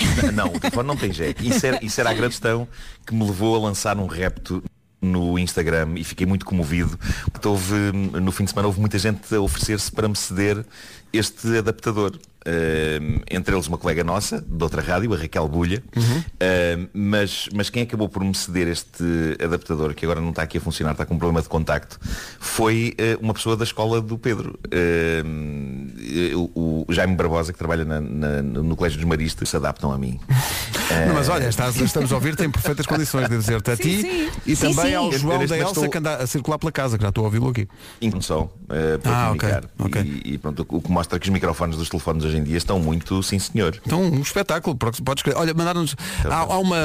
Não, 0.32 0.46
o 0.46 0.58
telefone 0.58 0.86
não 0.88 0.96
tem 0.96 1.10
jack. 1.10 1.46
Isso 1.46 1.66
era, 1.66 1.84
isso 1.84 2.00
era 2.00 2.08
a 2.10 2.14
grande 2.14 2.30
questão 2.30 2.66
que 3.06 3.14
me 3.14 3.22
levou 3.24 3.54
a 3.54 3.58
lançar 3.58 3.98
um 3.98 4.06
repto 4.06 4.62
no 5.00 5.38
Instagram 5.38 5.90
e 5.96 6.04
fiquei 6.04 6.26
muito 6.26 6.44
comovido 6.44 6.98
porque 7.32 7.46
houve, 7.46 7.74
no 7.92 8.32
fim 8.32 8.44
de 8.44 8.50
semana 8.50 8.66
houve 8.68 8.80
muita 8.80 8.98
gente 8.98 9.34
a 9.34 9.40
oferecer-se 9.40 9.90
para 9.92 10.08
me 10.08 10.16
ceder 10.16 10.64
este 11.12 11.58
adaptador. 11.58 12.18
Ahm, 12.46 13.20
entre 13.30 13.54
eles 13.54 13.66
uma 13.66 13.76
colega 13.76 14.02
nossa, 14.02 14.40
de 14.40 14.62
outra 14.62 14.80
rádio, 14.80 15.12
a 15.12 15.16
Raquel 15.16 15.46
Bulha, 15.48 15.82
Ahm, 15.96 16.86
mas, 16.94 17.48
mas 17.54 17.68
quem 17.68 17.82
acabou 17.82 18.08
por 18.08 18.24
me 18.24 18.34
ceder 18.34 18.66
este 18.68 19.04
adaptador, 19.44 19.94
que 19.94 20.04
agora 20.06 20.20
não 20.20 20.30
está 20.30 20.42
aqui 20.42 20.58
a 20.58 20.60
funcionar, 20.60 20.92
está 20.92 21.04
com 21.04 21.14
um 21.14 21.18
problema 21.18 21.42
de 21.42 21.48
contacto, 21.48 21.98
foi 22.38 22.94
eh, 22.98 23.18
uma 23.20 23.34
pessoa 23.34 23.56
da 23.56 23.64
escola 23.64 24.00
do 24.00 24.16
Pedro. 24.16 24.58
Ahm, 24.72 25.88
eh, 26.00 26.34
o, 26.34 26.84
o 26.88 26.92
Jaime 26.92 27.14
Barbosa, 27.14 27.52
que 27.52 27.58
trabalha 27.58 27.84
na- 27.84 28.00
na- 28.00 28.42
no 28.42 28.74
Colégio 28.76 28.98
dos 28.98 29.06
Maristas, 29.08 29.48
se 29.48 29.56
adaptam 29.56 29.92
a 29.92 29.98
mim. 29.98 30.18
Não, 31.06 31.14
mas 31.14 31.28
olha, 31.28 31.48
estás- 31.48 31.76
estamos 31.76 32.10
a 32.10 32.14
ouvir, 32.16 32.34
tem 32.36 32.50
perfeitas 32.50 32.84
condições, 32.86 33.28
devo 33.28 33.40
dizer-te 33.40 33.70
a 33.70 33.76
ti 33.76 34.00
sim. 34.00 34.28
e 34.44 34.56
Sim, 34.56 34.74
também 34.74 34.90
sim. 34.90 34.94
ao 34.94 35.12
João 35.12 35.38
da 35.46 35.56
Elsa 35.56 35.74
momento 35.74 35.90
que 35.92 35.98
anda 35.98 36.16
a 36.16 36.26
circular 36.26 36.58
pela 36.58 36.72
casa, 36.72 36.96
que 36.98 37.02
já 37.02 37.10
estou 37.10 37.22
a 37.22 37.26
ouvi-lo 37.26 37.48
aqui. 37.50 37.68
Inclusive 38.00 38.26
só 38.26 38.52
eh, 38.70 38.98
para 38.98 39.12
Ah, 39.12 39.22
comunicar. 39.26 39.64
ok. 39.78 40.02
E, 40.24 40.32
e 40.34 40.38
pronto, 40.38 40.66
o 40.68 40.80
que 40.82 40.90
mostra 40.90 41.18
que 41.18 41.26
os 41.26 41.32
microfones 41.32 41.76
dos 41.76 41.88
telefones 41.88 42.24
hoje 42.30 42.38
em 42.38 42.44
dia 42.44 42.56
estão 42.56 42.78
muito, 42.78 43.22
sim 43.22 43.38
senhor. 43.38 43.78
Então, 43.84 44.02
um 44.02 44.20
espetáculo, 44.20 44.76
porque 44.76 45.02
podes 45.02 45.20
escrever. 45.20 45.38
Olha, 45.38 45.52
mandaram-nos. 45.54 45.94
Há, 46.24 46.36
há 46.38 46.58
uma. 46.58 46.76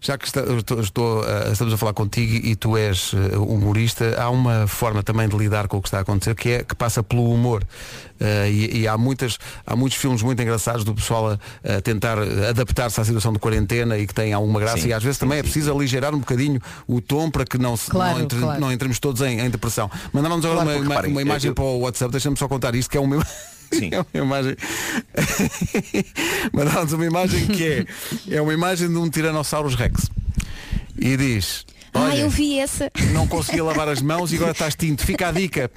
Já 0.00 0.16
que 0.18 0.26
está- 0.26 0.42
estou, 0.42 0.80
estou, 0.80 1.24
eh, 1.24 1.52
estamos 1.52 1.72
a 1.72 1.76
falar 1.76 1.92
contigo 1.92 2.46
e 2.46 2.56
tu 2.56 2.76
és 2.76 3.12
eh, 3.14 3.36
humorista, 3.36 4.16
há 4.20 4.30
uma 4.30 4.66
forma 4.66 5.02
também 5.02 5.28
de 5.28 5.36
lidar 5.36 5.68
com 5.68 5.76
o 5.78 5.82
que 5.82 5.88
está 5.88 5.98
a 5.98 6.00
acontecer 6.02 6.34
que 6.34 6.48
é 6.50 6.64
que 6.64 6.74
passa 6.74 7.02
pelo 7.02 7.30
humor. 7.32 7.62
Eh, 8.18 8.50
e, 8.50 8.78
e 8.80 8.88
há, 8.88 8.96
muitas, 8.96 9.36
há 9.66 9.76
muitos 9.76 9.98
filmes 9.98 10.22
muito 10.22 10.40
engraçados 10.40 10.84
do 10.84 10.94
pessoal 10.94 11.32
a, 11.32 11.76
a 11.76 11.80
tentar 11.82 12.16
adaptar-se 12.48 12.98
à 13.00 13.04
situação 13.04 13.32
de 13.32 13.38
quarentena 13.38 13.98
e 13.98 14.06
que 14.06 14.14
tem 14.14 14.32
alguma 14.32 14.58
graça 14.58 14.78
Sim, 14.78 14.88
e 14.88 14.92
às 14.94 15.02
vezes 15.02 15.18
sim, 15.18 15.20
também 15.26 15.38
é 15.38 15.42
sim, 15.42 15.50
preciso 15.50 15.70
aligerar 15.74 16.14
um 16.14 16.18
bocadinho 16.20 16.58
o 16.88 17.00
tom 17.02 17.30
para 17.30 17.44
que 17.44 17.58
não, 17.58 17.76
se, 17.76 17.90
Claro, 17.90 18.14
não, 18.16 18.24
entre- 18.24 18.38
claro. 18.40 18.60
não 18.60 18.72
entremos 18.72 18.98
todos 18.98 19.20
em, 19.20 19.40
em 19.40 19.50
depressão. 19.50 19.90
Mandaram-nos 20.14 20.44
agora 20.46 20.62
Claro, 20.64 20.80
uma, 20.80 20.94
uma- 21.00 21.06
uma 21.08 21.22
imagem 21.22 21.50
eu- 21.50 21.54
para 21.54 21.64
o 21.64 21.80
WhatsApp, 21.80 22.10
deixa-me 22.10 22.36
só 22.38 22.48
contar 22.48 22.74
isto, 22.74 22.88
que 22.90 22.96
é 22.96 23.00
uma, 23.00 23.16
Sim. 23.72 23.90
é 23.92 24.00
uma 24.00 24.24
imagem. 24.24 24.56
Mandaram-nos 26.52 26.92
uma 26.92 27.06
imagem 27.06 27.46
que 27.46 27.64
é, 27.64 28.36
é 28.36 28.42
uma 28.42 28.54
imagem 28.54 28.88
de 28.88 28.96
um 28.96 29.08
Tiranossauros 29.08 29.74
Rex. 29.74 30.10
E 30.98 31.16
diz. 31.16 31.66
Ah, 31.96 32.02
"Olha, 32.10 32.20
eu 32.20 32.30
vi 32.30 32.58
essa. 32.58 32.90
Não 33.12 33.26
conseguia 33.26 33.64
lavar 33.64 33.88
as 33.88 34.00
mãos 34.02 34.32
e 34.32 34.36
agora 34.36 34.52
estás 34.52 34.74
tinto. 34.74 35.04
Fica 35.04 35.28
a 35.28 35.32
dica. 35.32 35.70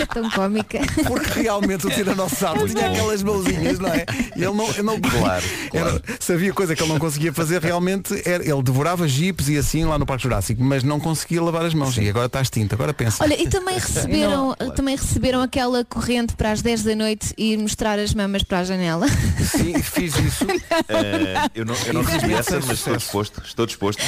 É 0.00 0.06
tão 0.06 0.28
cómica. 0.30 0.80
Porque 1.06 1.40
realmente 1.42 1.86
o 1.86 1.90
Tiranossauro 1.90 2.66
tinha 2.68 2.86
aquelas 2.90 3.22
mãozinhas, 3.22 3.78
não 3.78 3.88
é? 3.90 4.04
E 4.36 4.42
ele 4.42 4.52
não, 4.54 4.68
ele 4.70 4.82
não 4.82 5.00
Claro, 5.00 5.44
Era, 5.72 5.90
claro. 6.00 6.02
havia 6.32 6.52
coisa 6.52 6.74
que 6.74 6.82
ele 6.82 6.92
não 6.92 6.98
conseguia 6.98 7.32
fazer 7.32 7.60
realmente 7.62 8.14
era, 8.24 8.42
ele 8.42 8.62
devorava 8.62 9.06
jipes 9.06 9.48
e 9.48 9.56
assim 9.58 9.84
lá 9.84 9.98
no 9.98 10.06
Parque 10.06 10.22
Jurássico, 10.24 10.62
mas 10.62 10.82
não 10.82 10.98
conseguia 10.98 11.42
lavar 11.42 11.64
as 11.64 11.74
mãos. 11.74 11.96
E 11.98 12.08
agora 12.08 12.26
estás 12.26 12.48
tinto, 12.50 12.74
agora 12.74 12.92
pensa. 12.94 13.22
Olha, 13.22 13.40
e 13.40 13.48
também 13.48 13.74
receberam, 13.78 14.54
também 14.74 14.96
receberam 14.96 15.42
aquela 15.42 15.84
corrente 15.84 16.34
para 16.34 16.50
às 16.50 16.62
10 16.62 16.82
da 16.82 16.96
noite 16.96 17.34
e 17.36 17.56
mostrar 17.56 17.98
as 17.98 18.14
mamas 18.14 18.42
para 18.42 18.60
a 18.60 18.64
janela. 18.64 19.06
Sim, 19.08 19.80
fiz 19.82 20.16
isso. 20.16 20.46
Eh, 20.88 21.50
eu 21.54 21.64
não, 21.64 21.74
eu 21.86 21.92
não 21.94 22.02
recebi 22.02 22.32
essa, 22.34 22.56
mas 22.60 22.70
estou 22.78 22.96
disposto. 22.96 23.42
Estou 23.44 23.66
disposto. 23.66 24.02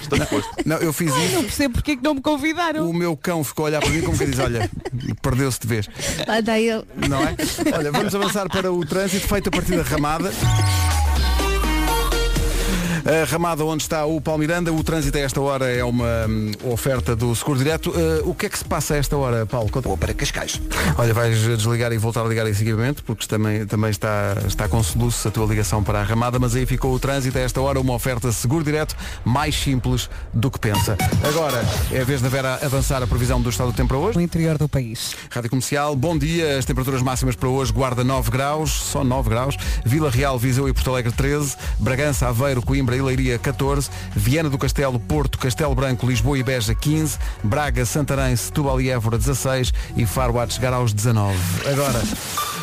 Estou 0.00 0.18
disposto. 0.18 0.50
Não, 0.64 0.76
eu 0.78 0.92
fiz 0.92 1.12
Ai, 1.12 1.26
isso. 1.26 1.34
não 1.34 1.42
percebo 1.44 1.74
porque 1.74 1.92
é 1.92 1.96
que 1.96 2.02
não 2.02 2.14
me 2.14 2.20
convidaram. 2.20 2.88
O 2.88 2.94
meu 2.94 3.16
cão 3.16 3.42
ficou 3.42 3.64
a 3.66 3.68
olhar 3.68 3.80
para 3.80 3.90
mim 3.90 4.00
como 4.02 4.16
que 4.16 4.26
diz, 4.26 4.38
olha, 4.38 4.70
perdeu-se 5.22 5.60
de 5.60 5.66
vez. 5.66 5.88
Lá 6.26 6.38
está 6.40 6.58
ele. 6.58 6.84
Não 7.08 7.22
é? 7.22 7.36
Olha, 7.74 7.90
vamos 7.92 8.14
avançar 8.14 8.48
para 8.48 8.72
o 8.72 8.84
trânsito 8.84 9.26
feito 9.26 9.48
a 9.48 9.50
partir 9.50 9.76
da 9.76 9.82
ramada. 9.82 10.32
A 13.08 13.24
ramada 13.24 13.64
onde 13.64 13.84
está 13.84 14.04
o 14.04 14.20
Palmiranda, 14.20 14.70
o 14.70 14.84
trânsito 14.84 15.16
a 15.16 15.20
esta 15.22 15.40
hora 15.40 15.66
é 15.66 15.82
uma 15.82 16.26
hum, 16.28 16.52
oferta 16.70 17.16
do 17.16 17.34
Seguro 17.34 17.58
Direto. 17.58 17.88
Uh, 17.88 18.28
o 18.28 18.34
que 18.34 18.44
é 18.44 18.48
que 18.50 18.58
se 18.58 18.64
passa 18.66 18.92
a 18.92 18.96
esta 18.98 19.16
hora, 19.16 19.46
Paulo? 19.46 19.70
Conta. 19.70 19.88
Vou 19.88 19.96
para 19.96 20.12
Cascais. 20.12 20.60
Olha, 20.98 21.14
vais 21.14 21.38
desligar 21.40 21.90
e 21.90 21.96
voltar 21.96 22.20
a 22.20 22.28
ligar 22.28 22.46
em 22.46 22.52
seguimento, 22.52 23.02
porque 23.02 23.26
também, 23.26 23.64
também 23.64 23.88
está, 23.88 24.36
está 24.46 24.68
com 24.68 24.82
soluço 24.82 25.26
a 25.26 25.30
tua 25.30 25.46
ligação 25.46 25.82
para 25.82 26.00
a 26.00 26.02
ramada, 26.02 26.38
mas 26.38 26.54
aí 26.54 26.66
ficou 26.66 26.92
o 26.92 26.98
trânsito 26.98 27.38
a 27.38 27.40
esta 27.40 27.58
hora, 27.62 27.80
uma 27.80 27.94
oferta 27.94 28.30
Seguro 28.30 28.62
Direto 28.62 28.94
mais 29.24 29.58
simples 29.58 30.10
do 30.34 30.50
que 30.50 30.58
pensa. 30.58 30.94
Agora 31.26 31.64
é 31.90 32.02
a 32.02 32.04
vez 32.04 32.20
da 32.20 32.28
Vera 32.28 32.60
avançar 32.62 33.02
a 33.02 33.06
previsão 33.06 33.40
do 33.40 33.48
estado 33.48 33.72
do 33.72 33.74
tempo 33.74 33.88
para 33.88 33.96
hoje. 33.96 34.18
No 34.18 34.22
interior 34.22 34.58
do 34.58 34.68
país. 34.68 35.16
Rádio 35.30 35.48
Comercial, 35.48 35.96
bom 35.96 36.18
dia. 36.18 36.58
As 36.58 36.66
temperaturas 36.66 37.00
máximas 37.00 37.36
para 37.36 37.48
hoje, 37.48 37.72
Guarda 37.72 38.04
9 38.04 38.30
graus, 38.30 38.70
só 38.70 39.02
9 39.02 39.30
graus. 39.30 39.56
Vila 39.82 40.10
Real, 40.10 40.38
Viseu 40.38 40.68
e 40.68 40.74
Porto 40.74 40.90
Alegre 40.90 41.10
13. 41.10 41.56
Bragança, 41.78 42.28
Aveiro, 42.28 42.60
Coimbra 42.60 42.97
e 42.98 43.02
Leiria 43.02 43.38
14. 43.38 43.88
Viana 44.14 44.50
do 44.50 44.58
Castelo, 44.58 44.98
Porto, 44.98 45.38
Castelo 45.38 45.74
Branco, 45.74 46.06
Lisboa 46.06 46.38
e 46.38 46.42
Beja 46.42 46.74
15. 46.74 47.18
Braga, 47.42 47.84
Santarém, 47.86 48.34
Setúbal 48.36 48.80
e 48.80 48.90
Évora 48.90 49.16
16. 49.16 49.72
E 49.96 50.04
Faro 50.06 50.38
a 50.38 50.48
chegar 50.48 50.72
aos 50.72 50.92
19. 50.92 51.36
Agora, 51.70 52.02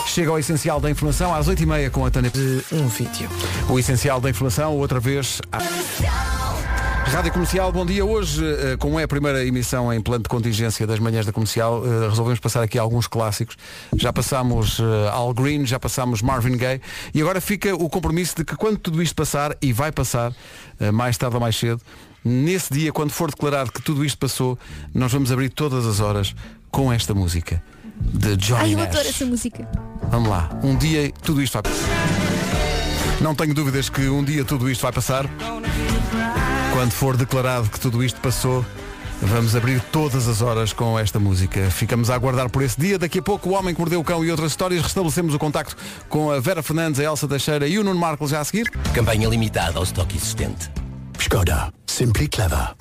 chega 0.07 0.29
ao 0.31 0.39
essencial 0.39 0.79
da 0.79 0.89
informação 0.89 1.33
às 1.33 1.47
8h30 1.47 1.89
com 1.89 2.05
a 2.05 2.11
Tânia. 2.11 2.31
Um 2.71 2.87
vídeo. 2.87 3.29
O 3.69 3.79
essencial 3.79 4.19
da 4.21 4.29
informação, 4.29 4.73
outra 4.77 4.99
vez. 4.99 5.41
à- 5.51 6.94
Rádio 7.05 7.31
Comercial, 7.31 7.71
bom 7.71 7.85
dia. 7.85 8.03
Hoje, 8.03 8.43
eh, 8.43 8.77
como 8.77 8.99
é 8.99 9.03
a 9.03 9.07
primeira 9.07 9.45
emissão 9.45 9.93
em 9.93 10.01
plano 10.01 10.23
de 10.23 10.29
contingência 10.29 10.85
das 10.85 10.99
manhãs 10.99 11.25
da 11.25 11.31
comercial, 11.31 11.83
eh, 11.85 12.09
resolvemos 12.09 12.39
passar 12.39 12.61
aqui 12.63 12.77
alguns 12.77 13.07
clássicos. 13.07 13.55
Já 13.95 14.11
passámos 14.11 14.79
eh, 14.79 15.09
Al 15.11 15.33
Green, 15.33 15.65
já 15.65 15.79
passámos 15.79 16.21
Marvin 16.21 16.57
Gaye 16.57 16.81
e 17.13 17.21
agora 17.21 17.39
fica 17.39 17.73
o 17.73 17.89
compromisso 17.89 18.35
de 18.37 18.43
que 18.43 18.55
quando 18.55 18.77
tudo 18.77 19.01
isto 19.01 19.15
passar, 19.15 19.55
e 19.61 19.71
vai 19.71 19.91
passar, 19.91 20.33
mais 20.93 21.17
tarde 21.17 21.35
ou 21.35 21.41
mais 21.41 21.55
cedo, 21.55 21.79
nesse 22.23 22.73
dia, 22.73 22.91
quando 22.91 23.11
for 23.11 23.29
declarado 23.29 23.71
que 23.71 23.81
tudo 23.81 24.03
isto 24.03 24.17
passou, 24.17 24.57
nós 24.93 25.11
vamos 25.11 25.31
abrir 25.31 25.49
todas 25.49 25.85
as 25.85 25.99
horas 25.99 26.35
com 26.69 26.91
esta 26.91 27.13
música 27.13 27.63
de 28.01 28.29
Ai, 28.29 28.35
Johnny 28.35 28.71
eu 28.73 28.79
Nash. 28.79 28.87
adoro 28.89 29.07
essa 29.07 29.25
música. 29.25 29.69
Vamos 30.09 30.29
lá, 30.29 30.49
um 30.61 30.75
dia 30.75 31.11
tudo 31.21 31.41
isto 31.41 31.53
vai 31.53 31.61
passar. 31.63 31.89
Não 33.21 33.33
tenho 33.33 33.53
dúvidas 33.53 33.87
que 33.89 34.09
um 34.09 34.23
dia 34.23 34.43
tudo 34.43 34.69
isto 34.69 34.81
vai 34.81 34.91
passar. 34.91 35.29
Quando 36.75 36.91
for 36.91 37.15
declarado 37.15 37.69
que 37.69 37.79
tudo 37.79 38.03
isto 38.03 38.19
passou, 38.19 38.65
vamos 39.21 39.55
abrir 39.55 39.79
todas 39.93 40.27
as 40.27 40.41
horas 40.41 40.73
com 40.73 40.99
esta 40.99 41.17
música. 41.17 41.71
Ficamos 41.71 42.09
a 42.09 42.15
aguardar 42.15 42.49
por 42.49 42.61
esse 42.61 42.77
dia. 42.77 42.99
Daqui 42.99 43.19
a 43.19 43.21
pouco 43.21 43.49
o 43.49 43.53
Homem 43.53 43.73
que 43.73 43.79
Mordeu 43.79 44.01
o 44.01 44.03
Cão 44.03 44.25
e 44.25 44.29
outras 44.29 44.51
histórias. 44.51 44.83
Restabelecemos 44.83 45.33
o 45.33 45.39
contacto 45.39 45.77
com 46.09 46.29
a 46.31 46.39
Vera 46.41 46.61
Fernandes, 46.61 46.99
a 46.99 47.05
Elsa 47.05 47.29
Teixeira 47.29 47.65
e 47.65 47.79
o 47.79 47.83
Nuno 47.83 47.97
Marco 47.97 48.27
já 48.27 48.41
a 48.41 48.43
seguir. 48.43 48.69
Campanha 48.93 49.29
limitada 49.29 49.77
ao 49.77 49.85
estoque 49.85 50.17
existente. 50.17 50.69
Skoda. 51.17 51.71
Simply 51.87 52.27
clever. 52.27 52.75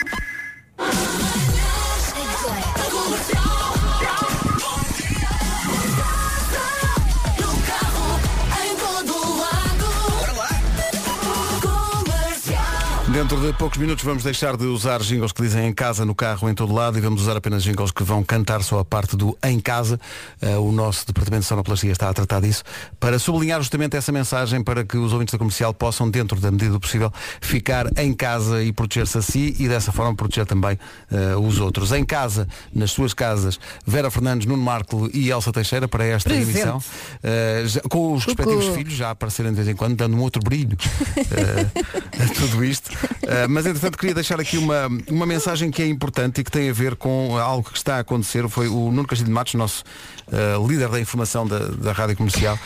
Dentro 13.15 13.41
de 13.41 13.53
poucos 13.57 13.79
minutos 13.79 14.05
vamos 14.05 14.25
deixar 14.25 14.57
de 14.57 14.65
usar 14.65 15.01
jingles 15.01 15.31
que 15.31 15.41
dizem 15.41 15.69
em 15.69 15.73
casa, 15.73 16.05
no 16.05 16.17
carro, 16.17 16.51
em 16.51 16.55
todo 16.55 16.73
lado 16.75 16.99
e 16.99 17.01
vamos 17.01 17.23
usar 17.23 17.37
apenas 17.37 17.63
jingles 17.63 17.93
que 17.93 18.03
vão 18.03 18.25
cantar 18.25 18.61
só 18.65 18.81
a 18.81 18.85
parte 18.85 19.17
do 19.17 19.39
em 19.45 19.61
casa. 19.61 20.01
Eh, 20.43 20.57
o 20.57 20.73
nosso 20.73 21.07
departamento 21.07 21.43
de 21.43 21.47
sonoplastia 21.47 21.93
está 21.93 22.09
a 22.09 22.13
tratar 22.13 22.41
disso 22.41 22.65
para 22.99 23.17
sublinhar 23.21 23.61
justamente 23.61 23.97
essa 23.97 24.11
mensagem 24.11 24.65
para 24.65 24.85
que 24.85 24.97
os 24.99 25.13
ouvintes 25.13 25.31
da 25.31 25.39
comercial 25.39 25.73
possam, 25.73 26.11
dentro 26.11 26.41
da 26.41 26.51
medida 26.51 26.73
do 26.73 26.81
possível, 26.81 27.13
ficar 27.41 27.87
em 27.97 28.13
casa 28.13 28.65
e 28.65 28.73
proteger-se 28.73 29.17
a 29.19 29.23
si 29.23 29.55
e 29.61 29.69
dessa 29.69 29.93
forma 29.93 30.13
proteger 30.17 30.45
também 30.45 30.77
eh, 31.13 31.37
os 31.37 31.61
outros. 31.61 31.93
Em 31.93 32.05
casa, 32.05 32.49
nas 32.75 32.91
suas 32.91 33.15
casas, 33.15 33.61
Vera 33.87 34.11
Fernandes, 34.11 34.45
Nuno 34.49 34.63
Marco 34.65 35.09
e 35.15 35.31
Elsa 35.31 35.53
Teixeira 35.53 35.87
para 35.87 36.05
esta 36.05 36.31
Presente. 36.31 36.51
emissão. 36.59 36.83
Eh, 37.23 37.63
já- 37.67 37.81
com 37.83 38.13
os 38.15 38.25
Cucu. 38.25 38.43
respectivos 38.43 38.75
filhos 38.77 38.95
já 38.95 39.11
aparecerem 39.11 39.53
de 39.53 39.57
vez 39.57 39.69
em 39.69 39.77
quando, 39.77 39.95
dando 39.95 40.17
um 40.17 40.21
outro 40.21 40.43
brilho 40.43 40.77
a 42.19 42.35
tudo 42.35 42.65
isto. 42.65 43.04
Eh, 43.27 43.47
mas 43.49 43.65
entretanto 43.65 43.97
queria 43.97 44.15
deixar 44.15 44.39
aqui 44.39 44.59
uma, 44.59 44.87
uma 45.09 45.27
mensagem 45.27 45.71
que 45.71 45.83
é 45.83 45.87
importante 45.87 46.41
e 46.41 46.45
que 46.45 46.51
tem 46.51 46.69
a 46.69 46.73
ver 46.73 46.95
com 46.95 47.37
algo 47.39 47.71
que 47.71 47.77
está 47.77 47.97
a 47.97 47.99
acontecer. 48.01 48.47
Foi 48.49 48.69
o 48.69 48.91
Nuno 48.91 49.07
Castilho 49.07 49.29
de 49.29 49.33
Matos, 49.33 49.55
nosso 49.55 49.83
eh, 50.31 50.57
líder 50.67 50.89
da 50.89 51.01
informação 51.01 51.47
da, 51.47 51.59
da 51.59 51.93
Rádio 51.93 52.17
Comercial, 52.17 52.59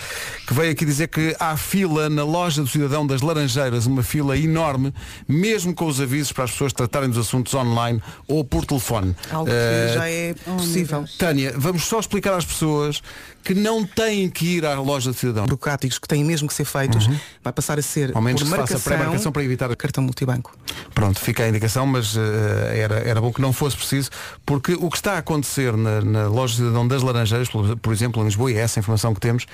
que 0.47 0.55
veio 0.55 0.73
aqui 0.73 0.85
dizer 0.85 1.09
que 1.09 1.37
há 1.39 1.57
fila 1.57 2.09
na 2.09 2.25
loja 2.25 2.63
do 2.63 2.69
cidadão 2.69 3.07
das 3.07 3.21
Laranjeiras, 3.21 3.87
uma 3.87 4.03
fila 4.03 4.37
enorme, 4.37 4.93
mesmo 5.27 5.75
com 5.75 5.87
os 5.87 6.01
avisos 6.01 6.33
para 6.33 6.45
as 6.45 6.51
pessoas 6.51 6.73
tratarem 6.73 7.09
dos 7.09 7.19
assuntos 7.19 7.53
online 7.55 8.03
ou 8.27 8.45
por 8.45 8.65
telefone. 8.65 9.15
Algo 9.31 9.47
que 9.47 9.95
já 9.95 10.09
é 10.09 10.35
possível. 10.35 11.05
Tânia, 11.19 11.55
vamos 11.57 11.85
só 11.85 12.01
explicar 12.01 12.35
às 12.35 12.45
pessoas 12.45 13.03
que 13.45 13.55
não 13.55 13.85
têm 13.85 14.29
que 14.29 14.57
ir 14.57 14.67
à 14.67 14.79
loja 14.81 15.11
do 15.11 15.17
cidadão. 15.17 15.45
burocráticos 15.45 15.99
que 15.99 16.07
têm 16.07 16.25
mesmo 16.25 16.49
que 16.49 16.55
ser 16.55 16.65
feitos, 16.65 17.09
vai 17.43 17.53
passar 17.53 17.79
a 17.79 17.83
ser 17.83 18.09
Uhum. 18.11 18.17
Ao 18.17 18.23
menos 18.23 18.43
por 18.43 18.49
que 18.49 18.51
se 18.51 18.57
faça 18.57 18.73
marcação, 18.73 18.93
pré-marcação 18.97 19.33
para 19.33 19.45
evitar 19.45 19.77
cartão 19.77 20.03
multibanco. 20.03 20.53
Pronto, 20.95 21.19
fica 21.19 21.45
a 21.45 21.49
indicação, 21.49 21.87
mas 21.87 22.17
eh, 22.17 22.79
era, 22.79 22.97
era 22.97 23.21
bom 23.21 23.33
que 23.33 23.41
não 23.41 23.53
fosse 23.53 23.77
preciso, 23.77 24.11
porque 24.45 24.75
o 24.75 24.91
que 24.91 24.97
está 24.97 25.15
a 25.15 25.19
acontecer 25.19 25.77
na, 25.77 26.01
na 26.01 26.29
loja 26.29 26.55
de 26.55 26.61
cidadão 26.61 26.87
das 26.87 27.03
Laranjeiras, 27.03 27.48
por, 27.51 27.93
exemplo, 27.93 28.23
em 28.23 28.25
Lisboa, 28.25 28.51
e 28.51 28.57
é 28.57 28.61
essa 28.61 28.79
informação 28.79 29.15
que 29.15 29.21
temos, 29.21 29.47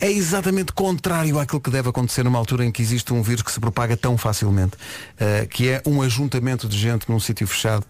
é 0.00 0.10
exatamente 0.10 0.72
contrário 0.72 1.38
àquilo 1.38 1.60
que 1.60 1.70
deve 1.70 1.88
acontecer 1.88 2.22
numa 2.22 2.38
altura 2.38 2.64
em 2.64 2.72
que 2.72 2.82
existe 2.82 3.12
um 3.12 3.22
vírus 3.22 3.42
que 3.42 3.52
se 3.52 3.60
propaga 3.60 3.96
tão 3.96 4.16
facilmente, 4.16 4.76
eh, 5.18 5.46
que 5.50 5.68
é 5.68 5.82
um 5.86 6.02
ajuntamento 6.02 6.68
de 6.68 6.78
gente 6.78 7.10
num 7.10 7.20
sítio 7.20 7.46
fechado. 7.46 7.84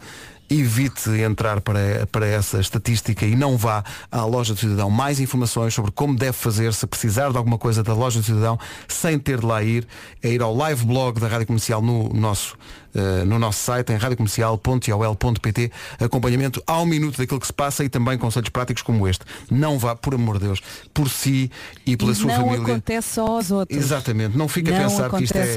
Evite 0.50 1.11
entrar 1.11 1.61
para, 1.61 2.06
para 2.11 2.26
essa 2.26 2.59
estatística 2.59 3.26
e 3.26 3.36
não 3.36 3.59
vá 3.59 3.84
à 4.11 4.24
loja 4.24 4.54
do 4.54 4.61
cidadão. 4.61 4.88
Mais 4.88 5.20
informações 5.20 5.74
sobre 5.74 5.90
como 5.90 6.16
deve 6.16 6.32
fazer, 6.32 6.72
se 6.72 6.86
precisar 6.86 7.30
de 7.30 7.36
alguma 7.36 7.59
coisa 7.59 7.82
da 7.82 7.92
loja 7.92 8.18
do 8.20 8.24
cidadão, 8.24 8.59
sem 8.88 9.18
ter 9.18 9.40
de 9.40 9.44
lá 9.44 9.62
ir, 9.62 9.86
é 10.22 10.30
ir 10.30 10.40
ao 10.40 10.56
live 10.56 10.86
blog 10.86 11.20
da 11.20 11.28
Rádio 11.28 11.48
Comercial 11.48 11.82
no 11.82 12.09
nosso, 12.14 12.56
eh, 12.99 13.24
no 13.24 13.38
nosso 13.38 13.61
site, 13.61 13.92
em 13.92 13.96
radiocomercial.iol.pt, 13.96 15.72
acompanhamento 16.01 16.62
ao 16.66 16.84
minuto 16.86 17.18
daquilo 17.18 17.40
que 17.40 17.46
se 17.46 17.53
passa 17.53 17.84
e 17.84 17.88
também 17.88 18.18
conselhos 18.18 18.49
práticos 18.49 18.82
como 18.82 19.07
este. 19.09 19.24
Não 19.51 19.78
vá, 19.78 19.94
por 19.96 20.14
amor 20.14 20.38
de 20.38 20.46
Deus, 20.46 20.61
por 20.92 21.09
si 21.09 21.51
e 21.86 21.96
pela 21.96 22.12
E 22.12 22.14
sua 22.14 22.26
não 22.32 22.36
família. 22.46 22.62
acontece 22.62 23.14
só 23.14 23.26
aos 23.26 23.51
outros. 23.51 23.76
Exatamente, 23.78 24.36
não 24.36 24.49
fica 24.49 24.74
a 24.74 24.78
Não 24.82 24.88
pensar 24.88 25.11
que 25.11 25.24
isto, 25.24 25.36
é, 25.36 25.55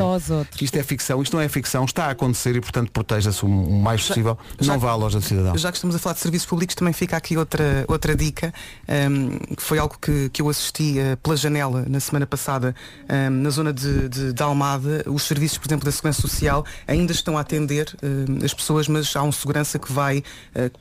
que 0.52 0.66
isto 0.66 0.76
é 0.78 0.84
ficção, 0.84 1.22
isto 1.22 1.36
não 1.36 1.42
é 1.42 1.50
ficção, 1.50 1.86
está 1.86 2.06
a 2.06 2.12
acontecer 2.12 2.56
e 2.56 2.62
portanto 2.62 2.92
proteja-se 2.92 3.44
o 3.46 3.50
mais 3.50 4.06
possível. 4.08 4.38
já- 4.60 4.74
não 4.74 4.80
vá 4.80 4.92
à 4.92 4.96
loja 4.96 5.20
do 5.20 5.26
cidadão. 5.26 5.58
Já 5.58 5.72
que 5.72 5.78
estamos 5.78 5.96
a 5.96 6.00
falar 6.00 6.14
de 6.16 6.22
serviços 6.22 6.48
públicos, 6.48 6.76
também 6.76 6.94
fica 6.94 7.18
aqui 7.18 7.38
outra, 7.38 7.86
outra 7.88 8.16
dica, 8.16 8.54
um, 9.10 9.38
que 9.56 9.62
foi 9.62 9.80
algo 9.80 9.98
que, 10.02 10.30
que 10.30 10.42
eu 10.42 10.50
assisti 10.50 10.98
uh, 11.00 11.18
pela 11.18 11.36
janela 11.36 11.86
na 11.88 12.00
semana 12.00 12.26
passada 12.26 12.76
um, 13.10 13.30
na 13.42 13.50
zona 13.50 13.74
de, 13.74 14.10
de, 14.10 14.34
de 14.34 14.44
Almada. 14.44 15.04
Os 15.08 15.24
serviços, 15.24 15.58
por 15.58 15.68
exemplo, 15.68 15.86
da 15.86 15.92
Segurança 15.92 16.22
Social 16.22 16.66
ainda 16.88 17.12
estão 17.12 17.31
a 17.38 17.42
atender 17.42 17.94
um, 18.04 18.44
as 18.46 18.54
pessoas, 18.54 18.88
mas 18.88 19.16
há 19.16 19.24
um 19.24 19.32
segurança 19.32 19.78
que 19.80 19.92
vai 19.92 20.20
uh, 20.20 20.24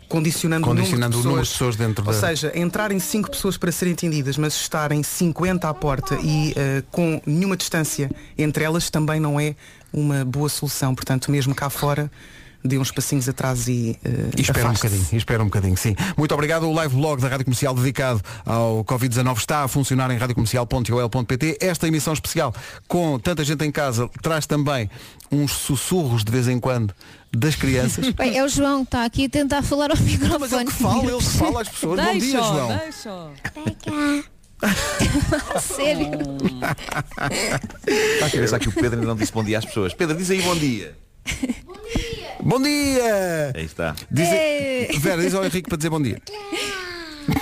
condicionando, 0.09 0.67
Condicionando 0.67 1.17
o 1.17 1.21
o 1.21 1.23
número 1.25 1.43
de 1.45 1.51
pessoas 1.51 1.77
dentro 1.77 2.05
Ou 2.07 2.13
da- 2.13 2.19
seja, 2.21 2.53
entrarem 2.55 2.99
5 2.99 3.31
pessoas 3.31 3.57
para 3.57 3.71
serem 3.73 3.95
atendidas, 3.95 4.37
mas 4.37 4.55
estarem 4.55 5.03
50 5.03 5.69
à 5.69 5.75
porta 5.75 6.15
e 6.23 6.51
uh, 6.53 6.83
com 6.91 7.21
nenhuma 7.27 7.57
distância 7.57 8.11
entre 8.37 8.65
elas 8.65 8.91
também 8.91 9.21
não 9.21 9.39
é 9.41 9.55
uma 9.93 10.25
boa 10.25 10.49
solução. 10.49 10.95
Portanto, 10.95 11.31
mesmo 11.31 11.55
cá 11.55 11.69
fora, 11.69 12.11
dê 12.65 12.79
uns 12.79 12.91
passinhos 12.91 13.29
atrás 13.29 13.69
e, 13.69 13.97
uh, 14.05 14.31
E 14.37 14.43
espera 14.43 14.69
um 14.69 14.73
bocadinho, 14.73 15.07
espera 15.13 15.43
um 15.43 15.47
bocadinho, 15.47 15.77
sim. 15.77 15.95
Muito 16.17 16.33
obrigado. 16.35 16.65
O 16.65 16.73
live 16.73 16.95
blog 16.95 17.21
da 17.21 17.29
Rádio 17.29 17.45
Comercial 17.45 17.75
dedicado 17.75 18.21
ao 18.45 18.85
Covid-19 18.85 19.39
está 19.39 19.65
a 19.65 19.69
funcionar 19.69 20.11
em 20.11 20.19
radiocomercial.ol.pt. 20.19 21.59
Esta 21.61 21.89
emissão 21.89 22.13
especial, 22.13 22.55
com 22.87 23.19
tanta 23.19 23.45
gente 23.45 23.65
em 23.65 23.73
casa, 23.73 24.09
traz 24.23 24.47
também 24.47 24.91
uns 25.31 25.53
sussurros 25.53 26.25
de 26.25 26.33
vez 26.33 26.49
em 26.49 26.59
quando 26.59 26.95
das 27.33 27.55
crianças. 27.55 28.11
Bem, 28.15 28.37
é 28.37 28.45
o 28.45 28.49
João 28.49 28.85
que 28.85 28.89
está 28.89 29.05
aqui 29.05 29.27
a 29.27 29.29
tentar 29.29 29.63
falar 29.63 29.91
ao 29.91 29.97
microfone. 29.97 30.41
Mas 30.41 30.53
ele 30.53 30.65
que 30.65 30.73
fala, 30.73 31.05
ele 31.05 31.19
que 31.19 31.25
fala 31.25 31.63
às 31.63 31.69
pessoas. 31.69 32.01
Bom 32.01 32.19
dia, 32.19 32.43
João. 32.43 32.81
Sério. 35.61 36.11
Está 37.87 38.27
a 38.27 38.31
pensar 38.31 38.59
que 38.59 38.69
o 38.69 38.73
Pedro 38.73 39.01
ainda 39.01 39.07
não 39.07 39.17
disse 39.17 39.33
bom 39.33 39.43
dia 39.43 39.59
às 39.59 39.65
pessoas. 39.65 39.95
Pedro, 39.95 40.17
diz 40.17 40.31
aí 40.31 40.43
bom 40.43 40.55
dia. 40.57 40.95
Bom 42.43 42.61
dia! 42.63 43.53
Aí 43.55 43.65
está. 43.65 43.95
Diz. 44.11 44.29
Vera, 44.99 45.23
diz 45.23 45.35
ao 45.35 45.45
Henrique 45.45 45.69
para 45.69 45.77
dizer 45.77 45.91
bom 45.91 46.01
dia. 46.01 46.21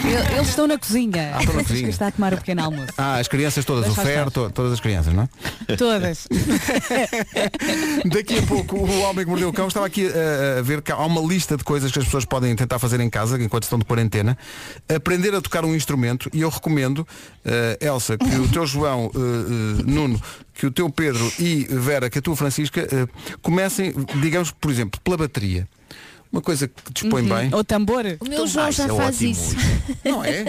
El- 0.05 0.37
Eles 0.37 0.49
estão 0.49 0.67
na 0.67 0.79
cozinha. 0.79 1.33
Ah, 1.35 1.41
estão 1.41 1.55
na 1.57 1.65
cozinha. 1.65 1.89
está 1.89 2.07
a 2.09 2.11
tomar 2.13 2.33
o 2.35 2.37
pequeno 2.37 2.63
almoço. 2.63 2.93
Ah, 2.97 3.17
as 3.19 3.29
crianças 3.29 3.65
todas, 3.65 3.87
Mas 3.89 3.99
o 3.99 4.01
Fer, 4.03 4.31
to- 4.31 4.51
todas 4.51 4.73
as 4.73 4.81
crianças, 4.81 5.13
não 5.15 5.29
é? 5.69 5.77
Todas. 5.77 6.27
Daqui 8.07 8.39
a 8.39 8.43
pouco 8.43 8.77
o 8.77 9.01
Homem 9.03 9.25
que 9.25 9.31
Mordeu 9.31 9.49
o 9.49 9.53
Cão 9.53 9.69
estava 9.69 9.87
aqui 9.87 10.07
a, 10.07 10.59
a 10.59 10.63
ver 10.63 10.83
que 10.83 10.93
há 10.93 10.99
uma 10.99 11.21
lista 11.21 11.57
de 11.57 11.65
coisas 11.65 11.91
que 11.93 11.99
as 11.99 12.05
pessoas 12.05 12.25
podem 12.25 12.55
tentar 12.57 12.79
fazer 12.79 13.01
em 13.01 13.11
casa 13.11 13.41
enquanto 13.43 13.65
estão 13.65 13.79
de 13.79 13.85
quarentena. 13.85 14.37
Aprender 14.95 15.35
a 15.35 15.41
tocar 15.41 15.65
um 15.65 15.75
instrumento 15.75 16.31
e 16.33 16.41
eu 16.41 16.49
recomendo, 16.49 17.07
eh, 17.45 17.79
Elsa, 17.81 18.17
que 18.17 18.37
o 18.37 18.49
teu 18.49 18.67
João, 18.67 19.11
eh, 19.15 19.83
Nuno, 19.85 20.21
que 20.55 20.67
o 20.67 20.71
teu 20.71 20.89
Pedro 20.91 21.31
e 21.39 21.65
Vera, 21.71 22.09
que 22.11 22.19
a 22.19 22.23
tua 22.23 22.35
Francisca, 22.37 22.87
comecem, 23.43 23.93
digamos, 24.21 24.51
por 24.51 24.71
exemplo, 24.71 25.01
pela 25.03 25.17
bateria. 25.17 25.69
Uma 26.31 26.43
coisa 26.43 26.69
que 26.69 26.75
dispõe 26.93 27.23
Uhum. 27.23 27.29
bem. 27.37 27.55
Ou 27.55 27.65
tambor. 27.65 28.05
O 28.21 28.29
meu 28.29 28.47
João 28.47 28.67
Ah, 28.67 28.71
já 28.71 28.85
é 28.85 28.89
faz 28.89 29.17
ótimo. 29.17 29.31
isso. 29.31 29.57
Não 30.05 30.23
é? 30.25 30.45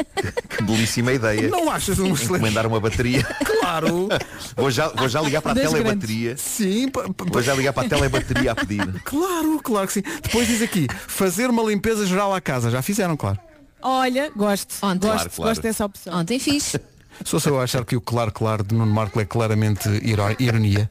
Que 0.49 0.63
belíssima 0.63 1.13
ideia. 1.13 1.47
Não 1.47 1.71
achas 1.71 1.97
um 1.99 2.07
excelente- 2.13 2.25
Encomendar 2.25 2.67
uma 2.67 2.79
bateria. 2.79 3.25
Claro. 3.59 4.09
Vou 4.57 4.71
já, 4.71 4.87
vou 4.89 5.07
já 5.07 5.21
ligar 5.21 5.41
para 5.43 5.51
a 5.51 5.53
Das 5.53 5.71
telebateria. 5.71 6.35
Sim, 6.37 6.89
pa- 6.89 7.03
pa- 7.15 7.25
Vou 7.31 7.41
já 7.41 7.53
ligar 7.53 7.71
para 7.71 7.85
a 7.85 7.89
telebateria 7.89 8.51
a 8.51 8.55
pedir. 8.55 8.81
claro, 9.05 9.59
claro 9.63 9.85
que 9.87 9.93
sim. 9.93 10.01
Depois 10.23 10.47
diz 10.47 10.61
aqui, 10.61 10.87
fazer 11.07 11.49
uma 11.51 11.61
limpeza 11.63 12.05
geral 12.05 12.33
à 12.33 12.41
casa. 12.41 12.71
Já 12.71 12.81
fizeram, 12.81 13.15
claro. 13.15 13.37
Olha, 13.81 14.31
gosto. 14.35 14.73
Ontem. 14.81 15.07
Gosto, 15.07 15.15
Claro, 15.17 15.29
claro. 15.35 15.49
gosto 15.51 15.61
dessa 15.61 15.85
opção. 15.85 16.17
Ontem 16.17 16.39
fiz. 16.39 16.75
Só 17.23 17.39
se 17.39 17.47
eu 17.47 17.61
achar 17.61 17.85
que 17.85 17.95
o 17.95 18.01
claro, 18.01 18.31
claro 18.31 18.63
de 18.63 18.73
Nuno 18.73 18.91
Marco 18.91 19.19
é 19.19 19.25
claramente 19.25 19.87
iro- 20.03 20.35
ironia. 20.39 20.89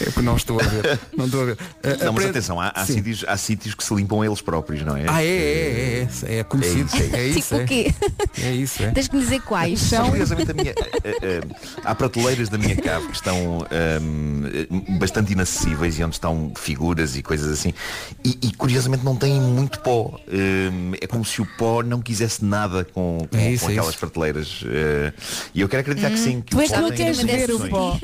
É 0.00 0.04
porque 0.06 0.22
não 0.22 0.36
estou 0.36 0.60
a 0.60 0.64
ver. 0.64 1.00
Não 1.16 1.26
estou 1.26 1.42
a 1.42 1.44
ver. 1.46 1.58
Ah, 1.60 1.88
Não, 1.88 1.96
mas 1.96 2.02
aprende- 2.08 2.30
atenção, 2.30 2.60
há, 2.60 2.68
há 2.74 2.86
sítios, 2.86 3.24
há 3.26 3.36
sítios 3.36 3.74
que 3.74 3.84
se 3.84 3.94
limpam 3.94 4.24
eles 4.24 4.40
próprios, 4.40 4.82
não 4.84 4.96
é? 4.96 5.04
Ah, 5.08 5.22
é, 5.22 5.26
é, 5.26 6.08
é, 6.28 6.34
é, 6.34 6.38
é 6.38 6.44
conhecido. 6.44 6.90
É 6.94 6.98
isso, 6.98 7.14
É 7.16 7.26
isso, 7.28 7.56
tipo 7.66 7.72
é. 8.40 8.42
É 8.46 8.52
isso, 8.52 8.82
é. 8.82 8.90
Tens 8.90 9.08
que 9.08 9.16
me 9.16 9.22
dizer 9.22 9.40
quais 9.42 9.80
são. 9.80 10.08
curiosamente 10.08 10.50
a 10.50 10.54
minha, 10.54 10.70
eh, 11.04 11.16
eh, 11.22 11.40
há 11.84 11.94
prateleiras 11.94 12.48
da 12.48 12.58
minha 12.58 12.76
cave 12.76 13.06
que 13.08 13.14
estão 13.14 13.66
ehm, 13.70 14.98
bastante 14.98 15.32
inacessíveis 15.32 15.98
e 15.98 16.04
onde 16.04 16.14
estão 16.16 16.52
figuras 16.56 17.16
e 17.16 17.22
coisas 17.22 17.50
assim 17.52 17.72
e, 18.24 18.38
e, 18.42 18.52
curiosamente 18.54 19.04
não 19.04 19.16
têm 19.16 19.40
muito 19.40 19.78
pó 19.80 20.18
Ehm, 20.28 20.94
é 21.00 21.06
como 21.06 21.24
se 21.24 21.40
o 21.42 21.46
pó 21.58 21.82
não 21.82 22.00
quisesse 22.00 22.44
nada 22.44 22.84
com, 22.84 23.26
com, 23.30 23.36
É 23.36 23.50
isso, 23.52 23.64
com 23.64 23.70
é 23.70 23.72
aquelas 23.74 23.90
isso. 23.90 23.98
prateleiras 23.98 24.64
Eh, 24.66 25.12
e 25.54 25.60
eu 25.60 25.68
quero 25.68 25.80
acreditar 25.82 26.10
que 26.10 26.18
sim 26.18 26.40
que 26.40 26.50
Tu 26.52 26.58
o 26.58 26.60
és 26.60 26.70
pó 26.70 26.76
tu 26.76 26.88
tem 26.88 27.12
que 27.12 27.24
queres 27.26 27.48
ver 27.48 27.50
o 27.54 27.68
pó. 27.68 27.98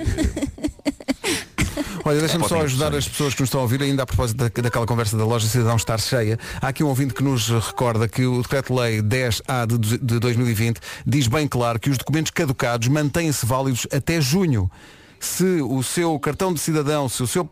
Olha, 2.05 2.19
deixa-me 2.19 2.43
só 2.43 2.49
Podem 2.49 2.65
ajudar 2.65 2.95
as 2.95 3.07
pessoas 3.09 3.35
que 3.35 3.41
nos 3.41 3.49
estão 3.49 3.61
a 3.61 3.63
ouvir, 3.63 3.81
ainda 3.83 4.03
a 4.03 4.07
propósito 4.07 4.37
da- 4.39 4.63
daquela 4.63 4.87
conversa 4.87 5.17
da 5.17 5.25
loja 5.25 5.47
Cidadão 5.47 5.77
estar 5.77 6.01
cheia. 6.01 6.39
Há 6.61 6.69
aqui 6.69 6.83
um 6.83 6.89
ouvinte 6.89 7.15
que 7.15 7.23
nos 7.23 7.49
recorda 7.49 8.09
que 8.09 8.27
o 8.27 8.43
Decreto-Lei 8.43 9.01
10A 9.03 9.67
de, 9.79 9.99
de 9.99 10.19
2020 10.19 10.81
diz 11.07 11.27
bem 11.29 11.47
claro 11.47 11.79
que 11.79 11.91
os 11.91 11.99
documentos 11.99 12.31
caducados 12.33 12.89
mantêm-se 12.89 13.47
válidos 13.47 13.87
até 13.93 14.21
junho. 14.21 14.71
Se 15.21 15.61
o 15.63 15.83
seu 15.83 16.19
cartão 16.19 16.53
de 16.55 16.61
cidadão, 16.61 17.09
se 17.09 17.23
o 17.23 17.27
seu 17.27 17.49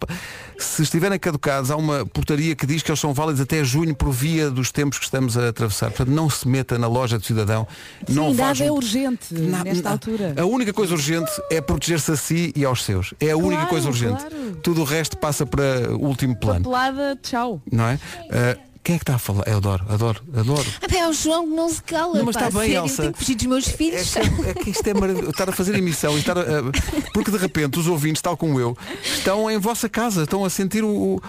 se 0.59 0.83
estiverem 0.83 1.19
caducados, 1.19 1.71
há 1.71 1.77
uma 1.77 2.07
portaria 2.07 2.55
que 2.55 2.65
diz 2.65 2.83
que 2.83 2.91
eles 2.91 3.01
são 3.01 3.13
válidos 3.13 3.41
até 3.41 3.63
junho 3.65 3.95
por 3.95 4.11
via 4.11 4.49
dos 4.51 4.71
tempos 4.71 4.99
que 4.99 5.05
estamos 5.05 5.37
a 5.37 5.49
atravessar. 5.49 5.89
Portanto, 5.91 6.09
não 6.15 6.31
se 6.31 6.47
meta 6.47 6.79
na 6.79 6.87
loja 6.87 7.19
do 7.19 7.25
cidadão. 7.25 7.67
não 8.09 8.31
Sim, 8.31 8.37
vá 8.37 8.43
nada 8.45 8.55
junto- 8.55 8.69
é 8.69 8.73
urgente 8.73 9.35
Na- 9.35 9.65
nesta 9.65 9.83
na- 9.83 9.91
altura. 9.91 10.35
A 10.39 10.45
única 10.45 10.73
coisa 10.73 10.95
urgente 10.95 11.31
é 11.51 11.61
proteger-se 11.61 12.13
a 12.13 12.17
si 12.17 12.53
e 12.57 12.65
aos 12.65 12.85
seus. 12.85 13.13
É 13.21 13.31
a 13.33 13.37
única 13.37 13.55
Claro, 13.57 13.69
coisa 13.69 13.89
urgente. 13.89 14.21
claro. 14.25 14.57
Tudo 14.63 14.81
o 14.83 14.85
resto 14.85 15.17
passa 15.17 15.45
para 15.45 15.93
o 15.93 16.05
último 16.07 16.37
plano. 16.37 16.63
Pelada, 16.63 17.19
tchau. 17.23 17.61
Não 17.71 17.85
é? 17.89 17.99
Ah, 18.31 18.57
quem 18.87 18.95
é 18.95 18.99
que 18.99 19.03
está 19.03 19.17
a 19.17 19.19
falar? 19.19 19.43
Eu 19.49 19.57
adoro, 19.57 19.85
adoro, 19.89 20.23
adoro. 20.37 20.65
Ah, 20.81 20.97
é 20.97 21.09
o 21.09 21.13
João 21.13 21.45
que 21.49 21.55
não 21.57 21.69
se 21.69 21.83
cala. 21.83 22.19
Não, 22.19 22.25
mas 22.25 22.37
pá, 22.37 22.47
está 22.47 22.59
bem, 22.61 22.69
sério, 22.71 22.85
Elsa. 22.85 23.03
Tenho 23.03 23.13
que 23.15 23.19
fugir 23.19 23.35
dos 23.35 23.47
meus 23.47 23.67
É 23.69 23.71
filhos. 23.73 24.15
que, 24.15 24.49
é 24.49 24.55
que 24.55 24.71
isto 24.71 24.87
é 24.87 24.95
maravilhoso. 24.95 25.31
Estar 25.37 25.49
a 25.49 25.53
fazer 25.53 25.75
emissão 25.77 26.17
e 26.17 26.21
estar 26.21 26.39
a, 26.39 26.41
a- 26.43 27.13
Porque 27.13 27.31
de 27.33 27.37
repente 27.37 27.79
os 27.81 27.89
ouvintes, 27.89 28.23
tal 28.23 28.37
como 28.37 28.61
eu, 28.61 28.79
estão 29.03 29.51
em 29.51 29.59
vossa 29.59 29.89
casa, 29.89 30.23
estão 30.23 30.45
a 30.45 30.51
sentir 30.51 30.85
o, 30.85 30.89
o, 30.89 31.21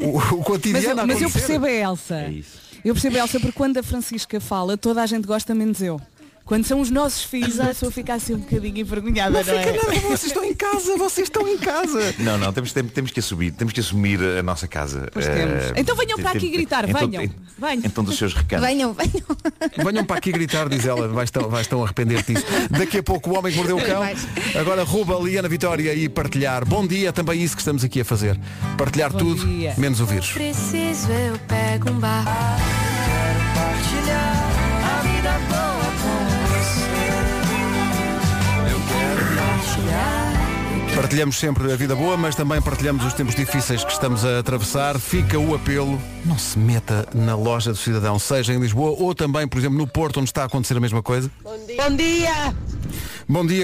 o, 0.00 0.08
o 0.10 0.18
Mas, 0.38 0.44
cotidiano 0.44 1.00
a 1.00 1.06
mas 1.06 1.20
eu 1.20 1.30
percebo 1.30 1.66
a 1.66 1.70
Elsa. 1.72 2.14
É 2.20 2.30
isso. 2.30 2.58
Eu 2.84 2.94
percebo 2.94 3.16
a 3.16 3.20
Elsa 3.20 3.40
porque 3.40 3.52
quando 3.52 3.76
a 3.78 3.82
Francisca 3.82 4.40
fala, 4.40 4.76
toda 4.76 5.02
a 5.02 5.06
gente 5.06 5.26
gosta 5.26 5.54
menos 5.54 5.82
eu. 5.82 6.00
Quando 6.50 6.64
são 6.64 6.80
os 6.80 6.90
nossos 6.90 7.22
filhos, 7.22 7.60
a 7.60 7.66
pessoa 7.66 7.92
fica 7.92 8.12
assim 8.14 8.34
um 8.34 8.38
bocadinho 8.38 8.78
envergonhada, 8.78 9.40
não, 9.44 9.54
Não 9.54 9.60
é? 9.60 9.66
nada, 9.72 10.00
vocês 10.00 10.24
estão 10.24 10.42
em 10.44 10.52
casa, 10.52 10.96
vocês 10.96 11.26
estão 11.28 11.46
em 11.46 11.56
casa. 11.56 12.00
Não, 12.18 12.36
não, 12.36 12.52
temos, 12.52 12.72
temos, 12.72 12.90
temos 12.92 13.10
que 13.12 13.20
assumir, 13.20 13.52
temos 13.52 13.72
que 13.72 13.78
assumir 13.78 14.18
a 14.20 14.42
nossa 14.42 14.66
casa. 14.66 15.08
Pois 15.12 15.26
temos. 15.26 15.62
Então 15.76 15.94
venham 15.94 16.18
para 16.18 16.30
aqui 16.30 16.40
tem- 16.40 16.50
gritar, 16.50 16.88
em 16.88 16.92
todo- 16.92 17.08
venham, 17.08 17.22
em- 17.22 17.32
venham. 17.56 17.84
Em 17.86 17.88
todos 17.88 18.12
os 18.12 18.18
seus 18.18 18.34
recantos. 18.34 18.66
Venham, 18.66 18.92
venham. 18.92 19.22
Venham 19.76 20.04
para 20.04 20.16
aqui 20.16 20.32
gritar, 20.32 20.68
diz 20.68 20.84
ela, 20.84 21.06
vais 21.06 21.30
tão, 21.30 21.48
vais 21.48 21.68
tão 21.68 21.84
arrepender-te 21.84 22.34
disso. 22.34 22.44
Daqui 22.68 22.98
a 22.98 23.02
pouco 23.04 23.30
o 23.30 23.38
homem 23.38 23.52
que 23.52 23.58
mordeu 23.58 23.76
o 23.76 23.82
cão. 23.86 24.02
Agora 24.60 24.82
rouba 24.82 25.14
Liana 25.22 25.48
Vitória 25.48 25.94
e 25.94 26.08
partilhar. 26.08 26.64
Bom 26.66 26.84
dia, 26.84 27.12
também 27.12 27.40
isso 27.44 27.54
que 27.54 27.62
estamos 27.62 27.84
aqui 27.84 28.00
a 28.00 28.04
fazer. 28.04 28.36
Partilhar 28.76 29.12
Bom 29.12 29.18
tudo, 29.18 29.46
dia. 29.46 29.72
menos 29.78 30.00
o 30.00 30.06
vírus. 30.06 30.32
Preciso, 30.32 31.12
eu 31.12 31.38
pego 31.46 31.90
um 31.90 31.98
barco. 32.00 32.28
Partilhar 33.54 34.34
a 34.84 35.02
vida 35.02 35.38
boa 35.48 35.79
Partilhamos 40.94 41.38
sempre 41.38 41.72
a 41.72 41.76
vida 41.76 41.94
boa, 41.94 42.16
mas 42.16 42.34
também 42.34 42.60
partilhamos 42.60 43.04
os 43.04 43.14
tempos 43.14 43.34
difíceis 43.34 43.82
que 43.84 43.92
estamos 43.92 44.24
a 44.24 44.38
atravessar. 44.38 44.98
Fica 44.98 45.38
o 45.38 45.54
apelo, 45.54 46.00
não 46.24 46.38
se 46.38 46.58
meta 46.58 47.08
na 47.14 47.34
loja 47.34 47.70
do 47.70 47.76
cidadão, 47.78 48.18
seja 48.18 48.52
em 48.52 48.60
Lisboa 48.60 48.96
ou 48.98 49.14
também, 49.14 49.48
por 49.48 49.58
exemplo, 49.58 49.78
no 49.78 49.86
Porto, 49.86 50.20
onde 50.20 50.28
está 50.28 50.42
a 50.42 50.46
acontecer 50.46 50.76
a 50.76 50.80
mesma 50.80 51.02
coisa. 51.02 51.30
Bom 51.42 51.56
dia! 51.66 51.76
Bom 51.88 51.96
dia, 51.96 52.54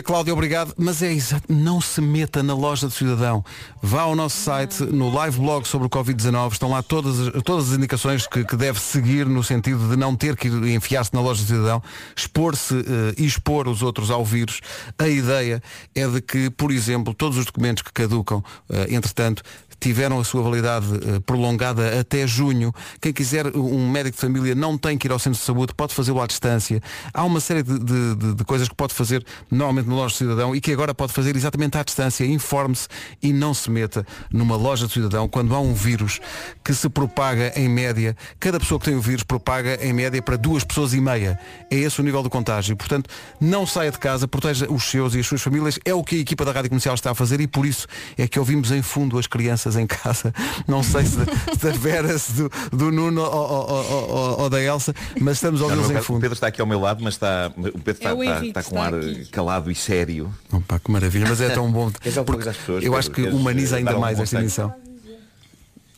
Cláudio, 0.04 0.32
obrigado. 0.32 0.72
Mas 0.76 1.02
é 1.02 1.12
exato, 1.12 1.52
não 1.52 1.80
se 1.80 2.00
meta 2.00 2.40
na 2.40 2.54
loja 2.54 2.86
do 2.86 2.92
cidadão. 2.92 3.44
Vá 3.82 4.02
ao 4.02 4.14
nosso 4.14 4.36
site, 4.36 4.84
no 4.84 5.12
live 5.12 5.38
blog 5.40 5.66
sobre 5.66 5.88
o 5.88 5.90
Covid-19, 5.90 6.52
estão 6.52 6.70
lá 6.70 6.82
todas, 6.84 7.18
as- 7.18 7.42
todas 7.42 7.70
as 7.72 7.76
indicações 7.76 8.28
que, 8.28 8.44
que 8.44 8.56
deve 8.56 8.78
seguir 8.78 9.26
no 9.26 9.42
sentido 9.42 9.88
de 9.88 9.96
não 9.96 10.14
ter 10.14 10.36
que 10.36 10.46
enfiar-se 10.48 11.12
na 11.12 11.20
loja 11.20 11.42
do 11.42 11.48
cidadão, 11.48 11.82
expor-se 12.14 12.74
eh, 12.76 13.14
e 13.18 13.26
expor 13.26 13.66
os 13.66 13.82
outros 13.82 14.08
ao 14.10 14.24
vírus. 14.24 14.60
A 14.98 15.08
ideia 15.08 15.60
é 15.96 16.06
de 16.06 16.20
que, 16.20 16.48
por 16.50 16.70
exemplo, 16.70 17.12
todos 17.12 17.36
os 17.36 17.44
documentos 17.44 17.82
que 17.82 17.92
caducam, 17.92 18.44
eh, 18.70 18.86
entretanto, 18.94 19.42
tiveram 19.80 20.18
a 20.18 20.24
sua 20.24 20.42
validade 20.42 20.86
eh, 20.94 21.20
prolongada 21.20 22.00
até 22.00 22.26
junho. 22.26 22.72
Quem 23.00 23.12
quiser 23.12 23.46
um 23.56 23.90
médico 23.90 24.16
de 24.16 24.20
família 24.20 24.54
não 24.54 24.76
tem 24.78 24.96
que 24.96 25.06
ir 25.06 25.12
ao 25.12 25.18
centro 25.18 25.38
de 25.38 25.44
saúde, 25.44 25.72
pode 25.74 25.94
fazê-lo 25.94 26.20
à 26.20 26.26
distância. 26.26 26.80
Há 27.12 27.24
uma 27.24 27.40
série 27.40 27.62
de, 27.62 27.78
de- 27.78 28.34
de- 28.34 28.44
coisas 28.44 28.68
que 28.68 28.74
pode 28.74 28.94
fazer 28.94 29.24
normalmente 29.50 29.88
na 29.88 29.94
loja 29.94 30.14
do 30.14 30.18
cidadão 30.18 30.54
e 30.56 30.60
que 30.60 30.72
agora 30.72 30.94
pode 30.94 31.12
fazer 31.12 31.34
exatamente 31.36 31.76
à 31.78 31.82
distância. 31.82 32.24
Informe-se 32.24 32.88
e 33.22 33.32
não 33.32 33.52
se 33.54 33.70
meta 33.70 34.06
numa 34.30 34.56
loja 34.56 34.86
do 34.86 34.92
cidadão 34.92 35.28
quando 35.28 35.54
há 35.54 35.60
um 35.60 35.74
vírus 35.74 36.20
que 36.64 36.72
se 36.74 36.88
propaga 36.88 37.52
em 37.56 37.68
média. 37.68 38.16
Cada 38.38 38.58
pessoa 38.60 38.78
que 38.78 38.86
tem 38.86 38.94
o 38.94 39.00
vírus 39.00 39.22
propaga 39.22 39.78
em 39.84 39.92
média 39.92 40.20
para 40.22 40.36
duas 40.36 40.64
pessoas 40.64 40.94
e 40.94 41.00
meia. 41.00 41.38
É 41.70 41.76
esse 41.76 42.00
o 42.00 42.04
nível 42.04 42.22
do 42.22 42.30
contágio. 42.30 42.76
Portanto, 42.76 43.10
não 43.40 43.66
saia 43.66 43.90
de 43.90 43.98
casa, 43.98 44.28
proteja 44.28 44.66
os 44.70 44.84
seus 44.84 45.14
e 45.14 45.20
as 45.20 45.26
suas 45.26 45.42
famílias. 45.42 45.78
É 45.84 45.92
o 45.94 46.02
que 46.04 46.16
a 46.16 46.18
equipa 46.18 46.44
da 46.44 46.52
Rádio 46.52 46.70
Comercial 46.70 46.94
está 46.94 47.10
a 47.10 47.14
fazer 47.14 47.40
e 47.40 47.46
por 47.46 47.66
isso 47.66 47.86
é 48.16 48.28
que 48.28 48.38
ouvimos 48.38 48.70
em 48.70 48.82
fundo 48.82 49.18
as 49.18 49.26
crianças 49.26 49.65
em 49.74 49.86
casa. 49.86 50.32
Não 50.68 50.82
sei 50.82 51.02
se, 51.04 51.16
se 51.16 51.64
da 51.66 51.72
Vera, 51.72 52.16
se 52.18 52.32
do, 52.34 52.50
do 52.70 52.92
Nuno 52.92 53.22
ou, 53.22 53.28
ou- 53.50 53.70
ou- 53.90 54.40
ou- 54.42 54.50
da 54.50 54.60
Elsa, 54.62 54.94
mas 55.20 55.38
estamos 55.38 55.60
a 55.60 55.64
ouvi-los 55.64 55.90
em 55.90 55.96
o 55.96 56.02
fundo. 56.02 56.20
Pedro 56.20 56.34
está 56.34 56.46
aqui 56.46 56.60
ao 56.60 56.66
meu 56.66 56.78
lado, 56.78 57.02
mas 57.02 57.14
está, 57.14 57.50
o 57.56 57.62
Pedro 57.62 57.90
está, 57.92 58.10
É 58.10 58.12
o 58.12 58.22
está- 58.22 58.36
Henrique 58.36 58.48
está 58.58 58.62
com 58.62 58.76
um 58.78 58.84
está 58.84 58.96
ar 58.96 59.02
aqui. 59.02 59.24
calado 59.30 59.70
e 59.70 59.74
sério. 59.74 60.32
Opa, 60.52 60.78
que 60.78 60.90
maravilha, 60.90 61.26
mas 61.28 61.40
é 61.40 61.48
tão 61.48 61.70
bom. 61.72 61.90
Eu 62.82 62.94
acho 62.96 63.10
que 63.10 63.22
humaniza 63.22 63.76
eh, 63.76 63.78
ainda 63.78 63.98
mais 63.98 64.20
esta 64.20 64.38
emissão. 64.38 64.72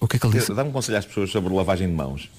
O 0.00 0.06
que 0.06 0.16
é 0.16 0.18
que 0.20 0.26
ele 0.26 0.38
disse? 0.38 0.54
Dá-me 0.54 0.70
um 0.70 0.72
conselho 0.72 0.96
às 0.98 1.04
pessoas 1.04 1.28
sobre 1.30 1.52
lavagem 1.52 1.88
de 1.88 1.94
mãos. 1.94 2.30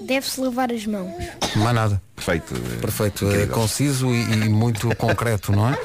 Deve-se 0.00 0.40
lavar 0.40 0.72
as 0.72 0.86
mãos. 0.86 1.12
Mais 1.56 1.74
nada. 1.74 2.00
Perfeito. 2.14 2.54
eh, 2.54 2.76
Perfeito, 2.80 3.24
é 3.26 3.28
incrível. 3.28 3.54
conciso 3.54 4.14
e, 4.14 4.22
e 4.22 4.48
muito 4.48 4.88
concreto, 4.96 5.52
não 5.52 5.68
é? 5.68 5.78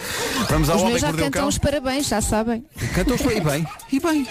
Vamos 0.50 0.70
ao 0.70 0.78
Os 0.78 0.82
homem 0.84 0.94
meus 0.94 0.96
que 0.96 1.00
já 1.02 1.08
mordeu 1.08 1.26
o 1.26 1.32
cantam 1.32 1.42
cão. 1.42 1.50
os 1.50 1.58
parabéns, 1.58 2.08
já 2.08 2.22
sabem. 2.22 2.66
Cantam 2.94 3.16
os 3.16 3.22
e 3.22 3.26
bem, 3.26 3.42
e 3.92 4.00
bem, 4.00 4.00
e 4.00 4.00
bem. 4.00 4.28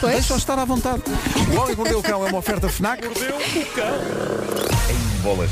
Pois. 0.00 0.14
Deixa-os 0.14 0.38
estar 0.40 0.58
à 0.58 0.64
vontade. 0.64 1.02
O 1.52 1.56
homem 1.60 1.70
que 1.74 1.76
mordeu 1.76 1.98
o 1.98 2.02
cão 2.02 2.26
é 2.26 2.30
uma 2.30 2.38
oferta 2.38 2.68
FNAC. 2.68 3.04
Em 3.06 3.10
bolas. 5.22 5.50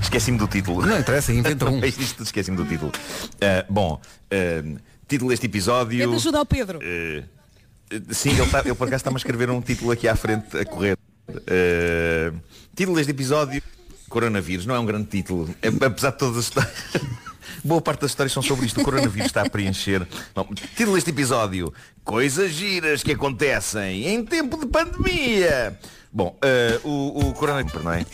Esqueci-me 0.00 0.38
do 0.38 0.46
título. 0.46 0.84
Não 0.84 0.98
interessa, 0.98 1.32
inventa 1.32 1.68
um. 1.70 1.80
É 1.82 1.88
esqueci-me 1.88 2.56
do 2.56 2.64
título. 2.64 2.92
Ah, 3.40 3.64
bom, 3.68 4.00
ah, 4.30 4.80
título 5.08 5.30
deste 5.30 5.46
episódio. 5.46 5.98
Pede 5.98 6.14
ajuda 6.16 6.38
ao 6.38 6.46
Pedro. 6.46 6.78
Eh, 6.82 7.22
sim, 8.10 8.30
ele, 8.30 8.46
tá, 8.46 8.60
ele 8.60 8.74
por 8.74 8.86
acaso 8.88 9.00
está-me 9.00 9.16
a 9.16 9.18
escrever 9.18 9.50
um 9.50 9.60
título 9.60 9.90
aqui 9.92 10.08
à 10.08 10.16
frente 10.16 10.56
a 10.58 10.64
correr. 10.64 10.96
Eh, 11.46 12.32
título 12.74 12.96
deste 12.96 13.10
episódio, 13.12 13.62
Coronavírus, 14.08 14.66
não 14.66 14.74
é 14.74 14.78
um 14.78 14.86
grande 14.86 15.06
título. 15.06 15.54
É, 15.62 15.68
apesar 15.68 16.10
de 16.10 16.18
todas 16.18 16.38
as 16.38 16.44
histórias. 16.44 16.72
Boa 17.64 17.80
parte 17.80 18.00
das 18.00 18.10
histórias 18.10 18.32
são 18.32 18.42
sobre 18.42 18.66
isto. 18.66 18.80
O 18.80 18.84
coronavírus 18.84 19.26
está 19.26 19.42
a 19.42 19.48
preencher. 19.48 20.06
Bom, 20.34 20.48
título 20.54 20.94
deste 20.96 21.10
episódio, 21.10 21.72
Coisas 22.04 22.50
giras 22.50 23.02
que 23.02 23.12
acontecem 23.12 24.06
em 24.08 24.24
tempo 24.24 24.58
de 24.58 24.66
pandemia. 24.66 25.78
Bom, 26.14 26.36
eh, 26.42 26.78
o, 26.84 27.30
o 27.30 27.34
não 27.82 27.92
é? 27.92 28.04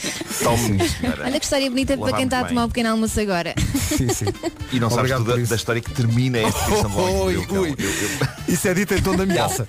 Tome, 0.43 0.89
senhora. 0.89 1.25
Olha 1.25 1.41
que 1.41 1.45
história 1.45 1.69
bonita 1.69 1.99
para 1.99 2.13
quem 2.13 2.27
está 2.27 2.41
a 2.41 2.45
tomar 2.45 2.65
um 2.67 2.69
pequeno 2.69 2.91
almoço 2.91 3.19
agora. 3.21 3.55
Sim, 3.97 4.09
sim. 4.09 4.27
E 4.73 4.79
não 4.79 4.89
sabes 4.89 5.11
Obrigado 5.11 5.19
tudo 5.25 5.33
por 5.33 5.43
da, 5.43 5.49
da 5.49 5.57
história 5.57 5.83
que 5.83 5.91
termina 5.91 6.39
esta 6.39 6.71
edição 6.71 6.91
do 6.91 6.99
Homem 6.99 7.17
que 7.17 7.19
Mordeu 7.19 7.43
o 7.43 7.47
Cão. 7.47 7.67
Eu- 7.67 7.77
eu- 7.77 8.55
Isso 8.55 8.69
é 8.69 8.75
dito 8.75 8.95
em 8.95 9.03
tom 9.03 9.17
de 9.17 9.23
ameaça. 9.23 9.67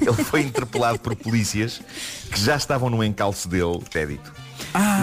Ele 0.00 0.12
foi 0.24 0.42
interpelado 0.42 0.98
por 1.00 1.16
polícias 1.16 1.80
que 2.30 2.38
já 2.40 2.54
estavam 2.56 2.88
no 2.88 3.02
encalço 3.02 3.48
dele, 3.48 3.80
crédito. 3.90 4.32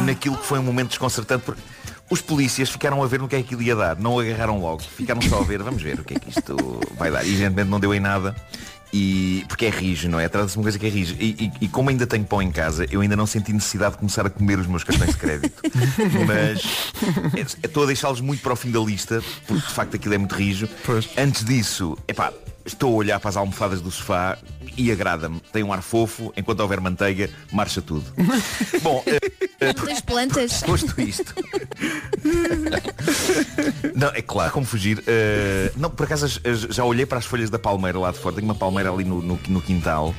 Naquilo 0.05 0.37
que 0.37 0.45
foi 0.45 0.57
um 0.59 0.63
momento 0.63 0.89
desconcertante. 0.89 1.43
Porque 1.43 1.61
os 2.09 2.21
polícias 2.21 2.69
ficaram 2.69 3.03
a 3.03 3.07
ver 3.07 3.19
no 3.19 3.27
que 3.27 3.35
é 3.35 3.43
que 3.43 3.55
ele 3.55 3.65
ia 3.65 3.75
dar. 3.75 3.97
Não 3.99 4.15
o 4.15 4.19
agarraram 4.21 4.59
logo. 4.61 4.81
Ficaram 4.83 5.21
só 5.21 5.39
a 5.39 5.43
ver, 5.43 5.61
vamos 5.61 5.81
ver 5.81 5.99
o 5.99 6.03
que 6.05 6.13
é 6.13 6.19
que 6.19 6.29
isto 6.29 6.55
vai 6.97 7.11
dar. 7.11 7.25
E 7.25 7.29
evidentemente 7.33 7.69
não 7.69 7.79
deu 7.79 7.93
em 7.93 7.99
nada. 7.99 8.33
E, 8.95 9.43
porque 9.47 9.65
é 9.65 9.69
rijo, 9.71 10.07
não 10.07 10.19
é? 10.19 10.29
Trata-se 10.29 10.53
de 10.53 10.59
uma 10.59 10.63
coisa 10.63 10.77
que 10.77 10.85
é 10.85 10.89
rijo. 10.89 11.15
E, 11.19 11.51
e- 11.59 11.65
e 11.65 11.67
como 11.67 11.89
ainda 11.89 12.05
tenho 12.05 12.23
pão 12.23 12.41
em 12.43 12.51
casa, 12.51 12.85
eu 12.91 13.01
ainda 13.01 13.15
não 13.15 13.25
senti 13.25 13.51
necessidade 13.51 13.93
de 13.93 13.97
começar 13.97 14.23
a 14.25 14.29
comer 14.29 14.59
os 14.59 14.67
meus 14.67 14.83
cartões 14.83 15.09
de 15.11 15.17
crédito. 15.17 15.61
Mas 16.27 16.61
é- 17.35 17.65
estou 17.67 17.83
a 17.83 17.85
deixá-los 17.87 18.21
muito 18.21 18.41
para 18.43 18.53
o 18.53 18.55
fim 18.55 18.69
da 18.69 18.79
lista, 18.79 19.23
porque 19.47 19.65
de 19.67 19.73
facto 19.73 19.95
aquilo 19.95 20.13
é 20.13 20.17
muito 20.19 20.35
rijo. 20.35 20.69
Antes 21.17 21.43
disso, 21.43 21.97
epá, 22.07 22.31
estou 22.65 22.93
a 22.93 22.95
olhar 22.97 23.19
para 23.19 23.29
as 23.29 23.37
almofadas 23.37 23.81
do 23.81 23.91
sofá 23.91 24.37
e 24.77 24.91
agrada-me. 24.91 25.39
Tem 25.51 25.63
um 25.63 25.71
ar 25.73 25.81
fofo, 25.81 26.33
enquanto 26.35 26.59
houver 26.61 26.79
manteiga, 26.81 27.29
marcha 27.51 27.81
tudo. 27.81 28.05
Bom, 28.81 29.03
eh, 29.05 29.19
eh, 29.59 29.73
Não 29.73 29.85
tens 29.85 30.01
plantas? 30.01 30.61
Posto 30.63 30.99
isto. 31.01 31.33
Não, 33.95 34.07
é 34.09 34.21
claro, 34.21 34.51
como 34.51 34.65
fugir. 34.65 35.03
eh, 35.07 35.71
não, 35.75 35.89
por 35.89 36.05
acaso 36.05 36.25
as- 36.25 36.39
as- 36.45 36.75
já 36.75 36.83
olhei 36.83 37.05
para 37.05 37.17
as 37.19 37.25
folhas 37.25 37.49
da 37.49 37.59
palmeira 37.59 37.99
lá 37.99 38.11
de 38.11 38.17
fora. 38.19 38.35
Tenho 38.35 38.45
uma 38.47 38.55
palmeira 38.55 38.91
ali 38.91 39.03
no, 39.03 39.21
no- 39.21 39.39
no 39.47 39.61
quintal 39.61 40.13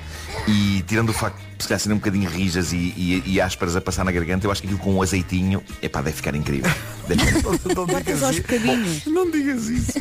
e 0.49 0.83
tirando 0.87 1.11
o 1.11 1.13
facto 1.13 1.39
de 1.57 1.63
se 1.63 1.69
calhar 1.69 1.81
serem 1.81 1.97
um 1.97 1.99
bocadinho 1.99 2.29
rijas 2.29 2.73
e, 2.73 2.77
e, 2.77 3.23
e 3.27 3.41
ásperas 3.41 3.77
a 3.77 3.81
passar 3.81 4.05
na 4.05 4.13
garganta, 4.13 4.47
eu 4.47 4.51
acho 4.51 4.61
que 4.61 4.67
aquilo 4.67 4.81
com 4.81 4.95
um 4.95 5.03
azeitinho, 5.03 5.63
epá, 5.83 6.03
deve 6.03 6.17
ficar 6.17 6.35
incrível. 6.35 6.71
Deve 7.09 7.25
ficar- 7.27 7.51
Não 7.75 7.87
Cortas 7.87 8.23
aos 8.23 8.39
bocadinhos. 8.39 9.05
Não 9.07 9.31
digas 9.31 9.67
isso. 9.69 9.93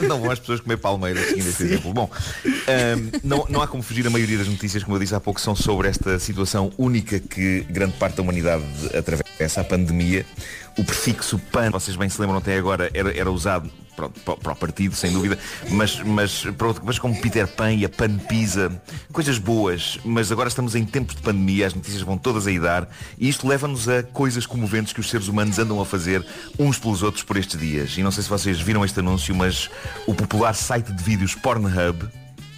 Não 0.00 0.20
vão 0.20 0.30
as 0.30 0.38
pessoas 0.38 0.60
comer 0.60 0.76
palmeiras 0.76 1.26
seguindo 1.26 1.48
este 1.48 1.62
exemplo. 1.64 1.92
Bom, 1.92 2.10
ahm, 2.44 3.10
não, 3.22 3.46
não 3.48 3.62
há 3.62 3.68
como 3.68 3.82
fugir 3.82 4.06
a 4.06 4.10
maioria 4.10 4.38
das 4.38 4.48
notícias, 4.48 4.82
como 4.82 4.96
eu 4.96 5.00
disse 5.00 5.14
há 5.14 5.20
pouco, 5.20 5.40
são 5.40 5.54
sobre 5.54 5.88
esta 5.88 6.18
situação 6.18 6.72
única 6.78 7.18
que 7.18 7.66
grande 7.70 7.94
parte 7.94 8.16
da 8.16 8.22
humanidade 8.22 8.64
atravessa, 8.96 9.60
a 9.60 9.64
pandemia. 9.64 10.24
O 10.78 10.84
prefixo 10.84 11.38
pan, 11.50 11.70
vocês 11.70 11.96
bem 11.96 12.08
se 12.08 12.20
lembram 12.20 12.38
até 12.38 12.56
agora, 12.56 12.88
era, 12.94 13.14
era 13.16 13.30
usado 13.30 13.68
pronto, 13.96 14.20
para, 14.20 14.36
para 14.36 14.52
o 14.52 14.56
partido, 14.56 14.94
sem 14.94 15.12
dúvida, 15.12 15.36
mas, 15.70 16.00
mas 16.00 16.44
para 16.56 16.68
outra 16.68 16.82
coisa 16.84 17.00
como 17.00 17.20
Peter 17.20 17.48
Pan 17.48 17.72
e 17.72 17.84
a 17.84 17.88
Pan 17.88 18.16
Pisa, 18.16 18.80
coisas 19.12 19.38
boas, 19.38 19.98
mas 20.04 20.30
agora 20.30 20.48
estamos 20.48 20.76
em 20.76 20.84
tempos 20.84 21.16
de 21.16 21.22
pandemia, 21.22 21.66
as 21.66 21.74
notícias 21.74 22.02
vão 22.02 22.16
todas 22.16 22.46
a 22.46 22.58
dar 22.60 22.88
e 23.18 23.28
isto 23.28 23.48
leva-nos 23.48 23.88
a 23.88 24.04
coisas 24.04 24.46
comoventes 24.46 24.92
que 24.92 25.00
os 25.00 25.10
seres 25.10 25.26
humanos 25.26 25.58
andam 25.58 25.80
a 25.80 25.84
fazer 25.84 26.24
uns 26.56 26.78
pelos 26.78 27.02
outros 27.02 27.24
por 27.24 27.36
estes 27.36 27.58
dias. 27.58 27.98
E 27.98 28.02
não 28.04 28.12
sei 28.12 28.22
se 28.22 28.28
vocês 28.28 28.60
viram 28.60 28.84
este 28.84 29.00
anúncio, 29.00 29.34
mas 29.34 29.68
o 30.06 30.14
popular 30.14 30.54
site 30.54 30.92
de 30.92 31.02
vídeos 31.02 31.34
Pornhub, 31.34 32.08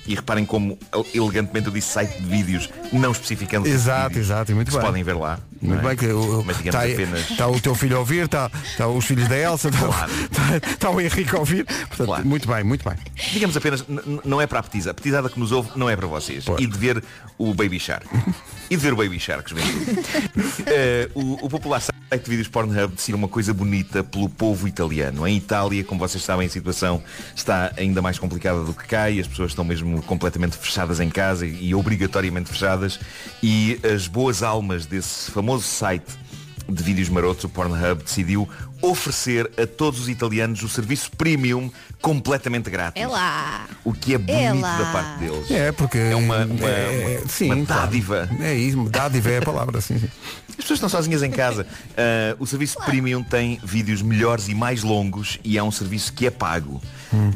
e 0.07 0.15
reparem 0.15 0.45
como 0.45 0.79
elegantemente 1.15 1.69
eu 1.69 1.73
disse 1.73 1.89
site 1.89 2.21
de 2.21 2.29
vídeos, 2.29 2.69
não 2.93 3.13
especificando 3.13 3.67
Exato, 3.67 4.09
vídeos 4.09 4.27
exato, 4.27 4.55
muito 4.55 4.67
que 4.67 4.73
se 4.73 4.79
bem. 4.79 4.87
podem 4.87 5.03
ver 5.03 5.17
lá. 5.17 5.39
Muito 5.63 5.87
é? 5.87 5.95
bem 5.95 5.97
que 5.97 6.67
está, 6.69 6.83
apenas. 6.85 7.31
está 7.31 7.47
o 7.49 7.61
teu 7.61 7.75
filho 7.75 7.97
a 7.97 8.01
ouvir, 8.01 8.25
está, 8.25 8.51
está 8.65 8.89
os 8.89 9.05
filhos 9.05 9.29
da 9.29 9.37
Elsa, 9.37 9.69
está, 9.69 9.87
está- 10.57 10.69
está 10.73 10.91
o 10.91 11.01
Henrique 11.01 11.35
a 11.37 11.39
ouvir. 11.39 11.67
Portanto, 11.67 12.27
muito 12.27 12.49
bem, 12.49 12.65
muito 12.65 12.89
bem. 12.89 12.97
Digamos 13.33 13.57
apenas, 13.57 13.85
não 14.25 14.41
é 14.41 14.47
para 14.47 14.61
a 14.61 14.63
petizada. 14.63 14.93
A 14.93 14.95
petizada 14.95 15.29
que 15.29 15.39
nos 15.39 15.53
ouve 15.53 15.71
não 15.77 15.89
é 15.91 15.97
para 15.97 16.07
vocês. 16.07 16.45
E 16.59 16.67
de 16.67 16.79
ver 16.79 17.03
o 17.37 17.53
Baby 17.55 17.79
Shark. 17.79 18.07
e 18.71 18.77
de 18.77 18.83
ver 18.83 18.93
o 18.93 18.97
Baby 18.97 19.19
Shark. 19.19 19.53
Eh, 20.67 21.09
o, 21.15 21.47
o 21.47 21.49
popular 21.49 21.81
site 21.81 22.23
de 22.25 22.31
vídeos 22.31 22.49
Pornhub 22.49 22.95
decidiu 22.95 23.17
uma 23.17 23.29
coisa 23.29 23.53
bonita 23.53 24.05
pelo 24.05 24.29
povo 24.29 24.69
italiano. 24.69 25.27
Em 25.27 25.37
Itália, 25.37 25.83
como 25.85 25.99
vocês 26.01 26.23
sabem, 26.23 26.47
a 26.47 26.51
situação 26.51 27.03
está 27.35 27.73
ainda 27.77 28.01
mais 28.03 28.19
complicada 28.19 28.63
do 28.63 28.73
que 28.73 28.87
cá 28.87 29.11
e 29.11 29.21
as 29.21 29.27
pessoas 29.27 29.51
estão 29.53 29.65
mesmo 29.65 30.01
completamente 30.03 30.57
fechadas 30.57 31.01
em 31.01 31.09
casa 31.09 31.47
e, 31.47 31.69
e 31.69 31.75
obrigatoriamente 31.75 32.51
fechadas. 32.51 33.01
E 33.43 33.81
as 33.85 34.07
boas 34.07 34.43
almas 34.43 34.87
desse 34.87 35.31
famoso 35.31 35.50
site 35.59 36.19
de 36.69 36.83
vídeos 36.85 37.09
marotos, 37.09 37.43
o 37.45 37.49
Pornhub 37.49 38.05
decidiu 38.05 38.49
oferecer 38.81 39.51
a 39.61 39.67
todos 39.67 39.99
os 40.01 40.09
italianos 40.09 40.63
o 40.63 40.69
serviço 40.69 41.11
premium 41.19 41.69
completamente 42.01 42.71
grátis. 42.71 43.03
É 43.03 43.07
lá. 43.09 43.67
O 43.85 43.93
que 43.93 44.15
é 44.15 44.19
bonito 44.19 44.65
É 44.65 44.79
da 44.79 44.91
parte 44.93 45.19
deles. 45.19 45.51
É, 45.51 45.73
porque 45.73 45.99
é 45.99 46.15
uma, 46.15 46.45
uma, 46.47 46.69
é, 46.69 47.19
uma- 47.21 47.29
sim, 47.29 47.47
uma 47.53 47.67
claro. 47.67 47.83
dádiva. 47.83 48.29
É 48.41 48.55
isso, 48.55 48.85
dádiva 48.89 49.31
é 49.31 49.39
a 49.39 49.43
palavra, 49.43 49.81
sim. 49.81 49.97
As 50.49 50.55
pessoas 50.57 50.77
estão 50.77 50.89
sozinhas 50.89 51.23
em 51.23 51.31
casa. 51.31 51.67
Ah, 51.97 52.35
o 52.39 52.47
serviço 52.47 52.79
premium 52.87 53.23
tem 53.23 53.61
vídeos 53.65 54.01
melhores 54.01 54.49
e 54.49 54.55
mais 54.55 54.83
longos 54.83 55.39
e 55.45 55.59
é 55.59 55.63
um 55.63 55.71
serviço 55.73 56.13
que 56.13 56.27
é 56.27 56.31
pago. 56.31 56.81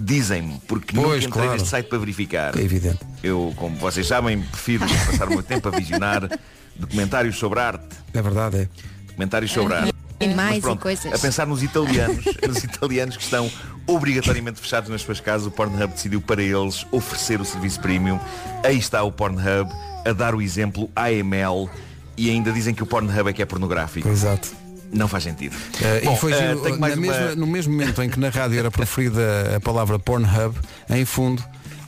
Dizem-me, 0.01 0.59
porque 0.69 0.95
nunca 0.97 1.09
Hum. 1.09 1.11
Pois, 1.11 1.25
entrei 1.25 1.33
claro. 1.43 1.53
neste 1.53 1.69
site 1.69 1.87
para 1.89 1.99
verificar. 1.99 2.57
É 2.59 2.63
evidente. 2.63 3.01
Eu, 3.23 3.53
como 3.57 3.77
vocês 3.77 4.07
sabem, 4.07 4.41
prefiro 4.41 4.87
passar 5.07 5.27
o 5.27 5.31
meu 5.33 5.43
tempo 5.43 5.69
a 5.69 5.71
visionar 5.73 6.31
documentários 6.77 7.37
sobre 7.39 7.61
arte. 7.61 7.85
É 8.13 8.23
verdade, 8.23 8.57
é. 8.59 8.69
Documentários 9.09 9.51
sobre 9.53 9.75
arte. 9.75 9.95
Animais 10.21 10.59
e 10.59 10.61
pronto, 10.61 10.81
coisas. 10.81 11.13
A 11.13 11.19
pensar 11.19 11.47
nos 11.47 11.63
italianos, 11.63 12.25
nos 12.47 12.63
italianos 12.65 13.17
que 13.17 13.23
estão 13.25 13.51
obrigatoriamente 13.87 14.61
fechados 14.61 14.89
nas 14.89 15.03
suas 15.03 15.21
casas, 15.21 15.47
o 15.47 15.51
Pornhub 15.51 15.89
decidiu 15.93 16.21
para 16.21 16.43
eles 16.43 16.87
oferecer 16.91 17.41
o 17.41 17.45
serviço 17.45 17.81
premium. 17.81 18.19
Aí 18.65 18.79
está 18.79 19.03
o 19.03 19.13
Pornhub 19.13 19.71
a 20.07 20.13
dar 20.13 20.35
o 20.35 20.41
exemplo 20.41 20.89
AML 20.97 21.69
e 22.17 22.31
ainda 22.31 22.53
dizem 22.53 22.75
que 22.75 22.83
o 22.83 22.87
Pornhub 22.87 23.29
é 23.29 23.33
que 23.33 23.43
é 23.43 23.45
pornográfico. 23.47 24.09
Exato. 24.09 24.49
Não 24.93 25.09
faz 25.09 25.25
sentido. 25.25 25.57
Eh, 25.83 26.03
Bom, 26.05 26.15
e 26.15 26.17
foi 26.19 26.33
eh, 26.33 26.39
giro, 26.49 26.61
tenho 26.61 26.79
mais 26.79 26.95
na 26.97 27.03
uma- 27.03 27.13
mesma- 27.13 27.35
no 27.35 27.47
mesmo 27.49 27.73
momento 27.73 28.01
em 28.03 28.09
que 28.09 28.19
na 28.21 28.29
rádio 28.29 28.59
era 28.59 28.71
preferida 28.71 29.57
a 29.57 29.61
palavra 29.61 29.99
Pornhub, 29.99 30.57
em 30.89 31.05
fundo, 31.05 31.43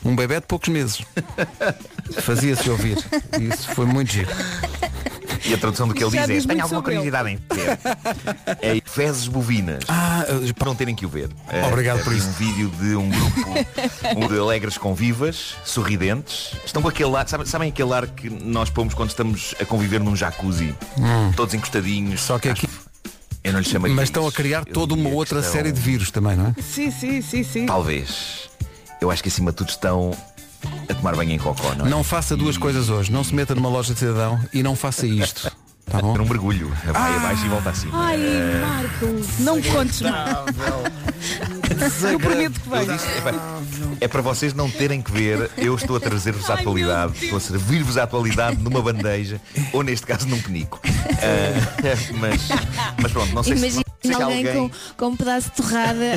um 0.07 0.17
bebê 0.17 0.37
de 0.41 0.47
poucos 0.47 0.69
meses. 0.69 1.03
Fazia-se 2.21 2.69
ouvir. 2.71 2.99
Isso 3.41 3.69
foi 3.75 3.87
muito 3.87 4.13
giro. 4.13 4.31
E 5.45 5.55
a 5.55 5.59
tradução 5.59 5.87
do 5.87 5.95
que 5.95 6.03
ele 6.03 6.11
Já 6.11 6.23
diz 6.23 6.31
é 6.31 6.35
diz 6.35 6.47
Tenho 6.47 6.63
alguma 6.63 6.81
sobre 6.81 6.95
ele." 6.97 7.11
curiosidade 7.11 7.31
em 7.31 7.55
ver 7.55 7.79
É 8.61 8.81
fezes 8.85 9.29
bovinas 9.29 9.85
Para 9.85 10.67
não 10.67 10.75
terem 10.75 10.93
que 10.93 11.07
o 11.07 11.09
ver 11.09 11.29
Ah, 11.47 11.69
Obrigado 11.69 12.01
eh, 12.01 12.03
por 12.03 12.13
isso. 12.13 12.27
um 12.29 12.33
vídeo 12.33 12.69
de 12.81 12.97
um 12.97 13.09
grupo 13.09 13.55
um 14.17 14.27
de 14.27 14.39
alegres 14.41 14.77
convivas 14.77 15.55
Sorridentes 15.65 16.51
Estão 16.65 16.83
com 16.83 16.89
aquele 16.89 17.15
ar, 17.15 17.29
sabem, 17.29 17.47
sabem 17.47 17.69
aquele 17.69 17.93
ar 17.93 18.09
que 18.09 18.29
nós 18.29 18.71
pomos 18.71 18.93
quando 18.93 19.11
estamos 19.11 19.55
a 19.61 19.65
conviver 19.65 20.01
num 20.01 20.17
jacuzzi 20.17 20.75
Hum. 20.99 21.31
Todos 21.37 21.55
encostadinhos 21.55 22.23
Só 22.23 22.41
que 22.41 22.49
aqui 22.49 22.69
Eu 23.45 23.53
não 23.53 23.61
lhe 23.61 23.69
chamaria 23.69 23.95
Mas 23.95 24.05
estão 24.09 24.27
a 24.27 24.33
criar 24.33 24.65
toda 24.65 24.95
uma 24.95 25.11
outra 25.11 25.39
estão- 25.39 25.53
série 25.53 25.71
de 25.71 25.81
vírus 25.81 26.11
também, 26.11 26.35
não 26.35 26.47
é? 26.59 26.61
Sim, 26.61 26.91
sim, 26.91 27.23
sim, 27.23 27.45
sim. 27.45 27.67
Talvez 27.67 28.46
Eu 29.01 29.11
acho 29.11 29.23
que 29.23 29.29
acima 29.29 29.51
de 29.51 29.57
tudo 29.59 29.71
estão 29.71 30.17
a 30.89 30.95
tomar 30.95 31.15
banho 31.17 31.33
em 31.33 31.39
cocó 31.39 31.75
não 31.75 31.87
é? 31.87 31.89
Não 31.89 32.03
faça 32.03 32.37
duas 32.37 32.57
coisas 32.57 32.89
hoje. 32.89 33.13
Não 33.13 33.23
se 33.23 33.35
meta 33.35 33.55
numa 33.55 33.69
loja 33.69 33.93
de 33.93 33.99
cidadão 34.01 34.41
e 34.53 34.63
não 34.63 34.75
faça 34.75 35.07
isto. 35.07 35.51
Tá 35.91 36.01
bom? 36.01 36.19
Um 36.19 36.25
mergulho 36.25 36.69
Vai 36.85 37.15
abaixo 37.15 37.47
e 37.47 37.49
volta 37.49 37.71
acima 37.71 37.93
Ai, 37.97 38.19
Marco, 38.61 39.07
não 39.39 39.63
contes 39.63 40.01
Eu 42.11 42.19
prometo 42.19 42.61
que 42.61 42.69
vai. 42.69 42.87
disse, 42.87 43.07
epá, 43.19 43.33
é 44.01 44.09
para 44.09 44.23
vocês 44.23 44.55
não 44.55 44.71
terem 44.71 45.01
que 45.03 45.11
ver, 45.11 45.51
eu 45.57 45.75
estou 45.75 45.97
a 45.97 46.01
trazer-vos 46.01 46.49
a 46.51 46.55
atualidade, 46.55 47.13
estou 47.25 47.39
a 47.39 47.41
servir-vos 47.41 47.97
a 47.99 48.03
atualidade 48.05 48.63
numa 48.63 48.81
bandeja, 48.83 49.41
ou 49.73 49.83
neste 49.83 50.07
caso 50.07 50.27
num 50.29 50.41
penico. 50.41 50.81
Ah, 50.85 51.97
mas, 52.21 52.49
mas 53.01 53.13
pronto, 53.13 53.35
não 53.35 53.43
sei 53.43 53.57
se, 53.57 53.63
Imagina 53.63 53.85
não 53.87 54.11
sei 54.11 54.15
se 54.15 54.23
alguém, 54.23 54.49
alguém, 54.49 54.69
Com, 54.69 54.75
com 54.97 55.07
um 55.13 55.17
pedaço 55.17 55.51
de 55.51 55.57
torrada 55.57 56.17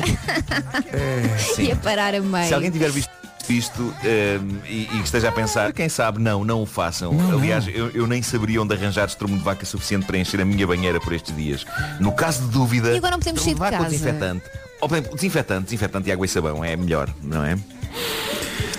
e 1.58 1.72
a 1.72 1.76
parar 1.76 2.14
a 2.14 2.20
meio. 2.20 2.46
se 2.48 2.54
alguém 2.54 2.70
tiver 2.70 2.90
visto 2.90 3.10
isto 3.48 3.92
ah, 3.98 4.62
e, 4.68 4.82
e 4.82 4.86
que 4.86 5.04
esteja 5.04 5.28
a 5.28 5.32
pensar, 5.32 5.72
quem 5.72 5.88
sabe, 5.88 6.20
não, 6.20 6.44
não 6.44 6.62
o 6.62 6.66
façam. 6.66 7.12
Aliás, 7.32 7.66
Eu, 7.66 7.90
eu 7.90 8.06
nem 8.06 8.22
saberia 8.22 8.62
onde 8.62 8.72
arranjar 8.74 9.08
estrumo 9.08 9.36
de 9.36 9.42
vaca 9.42 9.66
suficiente 9.66 10.06
para 10.06 10.16
encher 10.18 10.40
a 10.40 10.44
minha 10.44 10.64
banheira 10.66 11.00
por 11.00 11.12
estes 11.12 11.34
dias. 11.34 11.66
No 11.98 12.12
caso 12.12 12.42
de 12.42 12.48
dúvida, 12.48 12.92
E 12.92 12.98
agora 12.98 13.12
não 13.12 13.18
podemos 13.18 13.42
sair 13.42 13.54
de 13.54 13.58
vaca 13.58 13.78
casa. 13.78 13.90
desinfetante. 13.90 14.44
Ou, 14.80 14.88
por 14.88 14.96
exemplo, 14.96 15.14
desinfetante, 15.14 15.64
desinfetante 15.64 16.08
e 16.08 16.12
água 16.12 16.24
e 16.24 16.28
sabão 16.28 16.64
é 16.64 16.76
melhor, 16.76 17.12
não 17.22 17.44
é? 17.44 17.58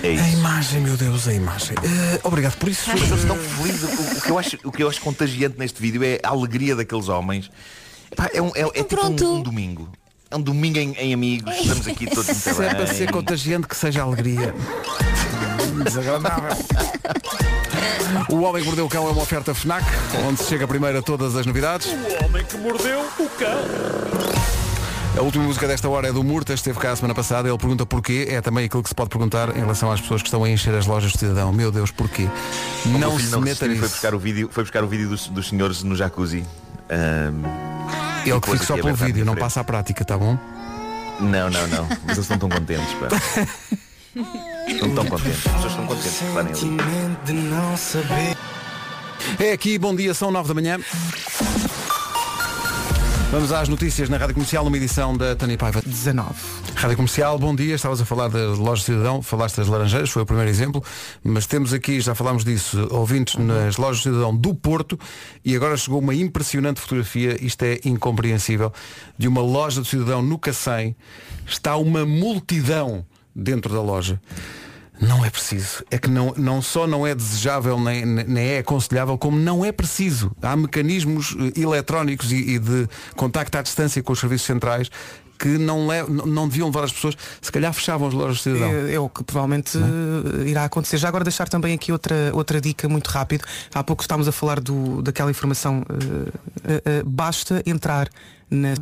É 0.04 0.14
isso. 0.14 0.24
A 0.24 0.30
imagem, 0.30 0.82
meu 0.82 0.98
Deus, 0.98 1.28
a 1.28 1.34
imagem. 1.34 1.76
Eh, 1.84 2.20
obrigado 2.24 2.58
por 2.58 2.70
isso. 2.70 2.90
Mas 2.90 3.02
eles 3.04 3.22
estão 3.22 3.38
felizes. 3.38 3.84
O, 3.84 4.18
o 4.18 4.22
que 4.22 4.30
eu 4.32 4.40
acho, 4.40 4.58
o 4.64 4.72
que 4.72 4.84
eu 4.84 4.90
acho 4.90 5.00
contagiante 5.00 5.60
neste 5.60 5.80
vídeo 5.80 6.04
é 6.04 6.20
a 6.24 6.30
alegria 6.30 6.76
daqueles 6.76 7.08
homens. 7.08 7.52
Epá, 8.12 8.30
é 8.34 8.42
um, 8.42 8.52
é, 8.56 8.62
é 8.62 8.84
tipo 8.84 9.06
um, 9.06 9.38
um 9.38 9.42
domingo. 9.44 9.90
É 10.32 10.36
um 10.36 10.42
domingo 10.42 10.80
em, 10.80 10.94
em 10.94 11.14
amigos. 11.14 11.56
Estamos 11.56 11.88
aqui 11.88 12.08
todos 12.08 12.26
muito 12.26 12.40
Se 12.40 12.64
é 12.64 12.74
para 12.74 12.88
ser 12.88 13.12
contagiante, 13.12 13.68
que 13.68 13.76
seja 13.76 14.02
alegria. 14.02 14.56
Desagradável. 15.84 16.52
O 18.30 18.42
Homem 18.42 18.62
que 18.62 18.68
Mordeu 18.68 18.86
o 18.86 18.90
Cão 18.90 19.08
é 19.08 19.12
uma 19.12 19.22
oferta 19.22 19.54
FNAC, 19.54 19.86
onde 20.28 20.42
se 20.42 20.50
chega 20.50 20.68
primeiro 20.68 20.98
a 20.98 21.02
todas 21.02 21.36
as 21.36 21.46
novidades. 21.46 21.88
O 21.88 22.26
homem 22.26 22.44
que 22.44 22.58
mordeu 22.58 23.02
o 23.20 23.30
cão. 23.30 24.41
A 25.18 25.22
última 25.22 25.44
música 25.44 25.68
desta 25.68 25.90
hora 25.90 26.08
é 26.08 26.14
do 26.14 26.24
Murta, 26.24 26.54
esteve 26.54 26.80
cá 26.80 26.92
a 26.92 26.96
semana 26.96 27.14
passada, 27.14 27.48
ele 27.50 27.58
pergunta 27.58 27.86
porquê, 27.86 28.28
é 28.30 28.40
também 28.42 28.66
aquilo 28.66 28.82
que 28.82 28.90
se 28.90 28.96
pode 28.96 29.10
perguntar 29.10 29.56
em 29.56 29.60
relação 29.60 29.92
às 29.92 30.00
pessoas 30.00 30.22
que 30.22 30.28
estão 30.30 30.44
a 30.44 30.50
encher 30.50 30.74
as 30.74 30.86
lojas 30.88 31.12
de 31.12 31.20
cidadão. 31.20 31.52
Meu 31.52 31.70
Deus, 31.72 31.92
porquê? 31.92 32.30
Não 32.86 33.20
se 33.20 33.30
não 33.30 33.42
meta 33.42 33.66
e 33.66 33.70
foi 33.70 33.70
nisso. 33.70 33.90
buscar 33.90 34.16
o 34.16 34.20
vídeo, 34.20 34.50
foi 34.52 34.64
buscar 34.64 34.84
o 34.84 34.88
vídeo 34.88 35.10
dos, 35.10 35.28
dos 35.28 35.50
senhores 35.50 35.84
no 35.84 35.96
jacuzzi. 35.96 36.46
Ahm, 36.90 37.44
Ele 38.26 38.40
que 38.40 38.52
fica 38.52 38.66
só 38.66 38.74
a 38.76 38.78
pelo 38.78 38.96
vídeo, 38.96 39.26
não 39.26 39.36
passa 39.36 39.60
à 39.60 39.64
prática, 39.64 40.06
tá 40.06 40.18
bom? 40.18 40.38
Não, 41.20 41.50
não, 41.50 41.68
não. 41.68 41.88
Mas 42.06 42.18
eles 42.18 42.30
não 42.30 42.36
estão 42.36 42.50
contentes, 42.50 42.94
pá. 42.94 43.08
Não 44.16 44.88
estão 44.88 45.06
contentes. 45.06 45.46
As 45.46 45.54
pessoas 45.54 45.72
estão 45.72 45.88
contentes 45.88 46.22
estarem 46.22 46.54
ali. 46.54 48.38
É 49.40 49.52
aqui, 49.52 49.78
bom 49.78 49.94
dia, 49.94 50.14
são 50.14 50.32
9 50.32 50.48
da 50.48 50.54
manhã. 50.54 50.80
Vamos 53.32 53.54
às 53.54 53.70
notícias 53.70 54.10
na 54.10 54.18
Rádio 54.18 54.34
Comercial, 54.34 54.66
numa 54.66 54.76
edição 54.76 55.16
da 55.16 55.34
Tânia 55.38 55.58
Paiva. 55.58 55.82
19. 55.86 56.36
Rádio 56.76 56.98
Comercial, 56.98 57.40
bom 57.40 57.56
dia. 57.56 57.76
Estavas 57.76 58.02
a 58.02 58.06
falar 58.06 58.28
da 58.28 58.50
loja 58.50 58.84
Cidadão, 58.84 59.22
falaste 59.22 59.56
das 59.56 59.70
Laranjeiras, 59.70 60.10
foi 60.10 60.24
o 60.24 60.26
primeiro 60.26 60.50
exemplo, 60.50 60.84
mas 61.24 61.48
temos 61.48 61.72
aqui, 61.72 62.02
já 62.02 62.14
falámos 62.14 62.44
disso, 62.44 62.90
ouvintes 62.92 63.36
nas 63.36 63.78
lojas 63.78 64.04
Cidadão 64.04 64.36
do 64.36 64.54
Porto 64.54 65.00
e 65.46 65.56
agora 65.56 65.78
chegou 65.78 66.02
uma 66.02 66.14
impressionante 66.14 66.82
fotografia, 66.82 67.42
isto 67.42 67.64
é 67.64 67.80
incompreensível, 67.86 68.74
de 69.18 69.30
uma 69.30 69.42
loja 69.42 69.80
do 69.80 69.88
Cidadão 69.88 70.22
no 70.22 70.38
Cacém. 70.38 70.94
Está 71.48 71.78
uma 71.78 72.06
multidão 72.06 73.06
dentro 73.34 73.74
da 73.74 73.82
loja. 73.82 74.20
Não 75.02 75.26
é 75.26 75.30
preciso. 75.32 75.84
É 75.90 75.98
que 75.98 76.10
não, 76.10 76.34
não 76.38 76.62
só 76.62 76.86
não 76.86 77.06
é 77.08 77.16
desejável 77.16 77.80
nem, 77.80 78.06
nem 78.06 78.48
é 78.50 78.60
aconselhável, 78.60 79.18
como 79.18 79.38
não 79.38 79.66
é 79.66 79.72
preciso. 79.72 80.32
Há 80.42 80.56
mecanismos 80.56 81.36
eh, 81.56 81.60
eletrónicos 81.60 82.32
e, 82.32 82.36
e 82.36 82.60
de 82.60 82.88
contacto 83.16 83.58
à 83.58 83.62
distância 83.64 84.02
com 84.04 84.14
os 84.14 84.20
serviços 84.20 84.46
centrais 84.46 84.92
que 85.40 85.58
não, 85.58 85.88
lev- 85.88 86.08
não- 86.08 86.48
deviam 86.48 86.68
levar 86.68 86.84
as 86.84 86.92
pessoas, 86.94 87.18
se 87.42 87.52
calhar 87.52 87.74
fechavam 87.74 88.08
as 88.08 88.14
lojas 88.14 88.38
de 88.38 88.44
cidadão. 88.44 88.70
É, 88.72 88.94
é 88.94 89.00
o 89.00 89.10
que 89.10 89.24
provavelmente 89.24 89.76
eh, 89.76 90.48
irá 90.48 90.66
acontecer. 90.66 90.98
Já 91.00 91.08
agora 91.08 91.24
deixar 91.24 91.50
também 91.50 91.74
aqui 91.74 91.92
outra, 91.92 92.30
outra 92.34 92.62
dica 92.62 92.88
muito 92.88 93.08
rápido. 93.08 93.44
Há 93.74 93.84
pouco 93.84 94.04
estávamos 94.04 94.28
a 94.28 94.32
falar 94.32 94.60
do, 94.60 95.02
daquela 95.02 95.32
informação. 95.32 95.84
eh, 95.90 96.32
eh, 96.64 96.82
eh, 96.86 97.04
basta 97.04 97.64
entrar 97.66 98.08
na. 98.52 98.74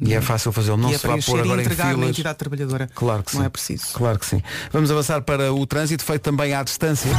E 0.00 0.12
é 0.12 0.20
fácil 0.20 0.52
fazê-lo, 0.52 0.76
não 0.76 0.90
é 0.90 0.98
se 0.98 1.06
vai 1.06 1.16
preencher 1.16 1.30
pôr 1.30 1.40
agora 1.40 1.62
em 1.62 1.68
filas. 1.68 2.08
entidade 2.08 2.38
trabalhadora. 2.38 2.90
Claro 2.94 3.22
que 3.22 3.30
sim. 3.30 3.38
Não 3.38 3.44
é 3.44 3.48
preciso. 3.48 3.86
Claro 3.94 4.18
que 4.18 4.26
sim. 4.26 4.42
Vamos 4.72 4.90
avançar 4.90 5.22
para 5.22 5.52
o 5.52 5.66
trânsito, 5.66 6.04
feito 6.04 6.22
também 6.22 6.52
à 6.52 6.62
distância. 6.62 7.10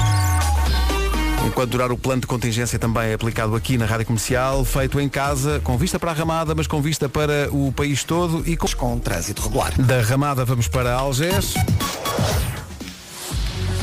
Enquanto 1.47 1.71
durar 1.71 1.91
o 1.91 1.97
plano 1.97 2.21
de 2.21 2.27
contingência 2.27 2.77
também 2.77 3.09
é 3.09 3.13
aplicado 3.13 3.55
aqui 3.55 3.77
na 3.77 3.85
Rádio 3.85 4.05
Comercial, 4.05 4.63
feito 4.65 4.99
em 4.99 5.07
casa, 5.07 5.59
com 5.63 5.77
vista 5.77 5.97
para 5.97 6.11
a 6.11 6.13
Ramada, 6.13 6.53
mas 6.53 6.67
com 6.67 6.81
vista 6.81 7.07
para 7.07 7.49
o 7.51 7.71
país 7.71 8.03
todo 8.03 8.43
e 8.45 8.57
com, 8.57 8.67
com 8.75 8.99
trânsito 8.99 9.41
regular. 9.41 9.73
Da 9.81 10.01
Ramada 10.01 10.43
vamos 10.43 10.67
para 10.67 10.93
Algés. 10.93 11.53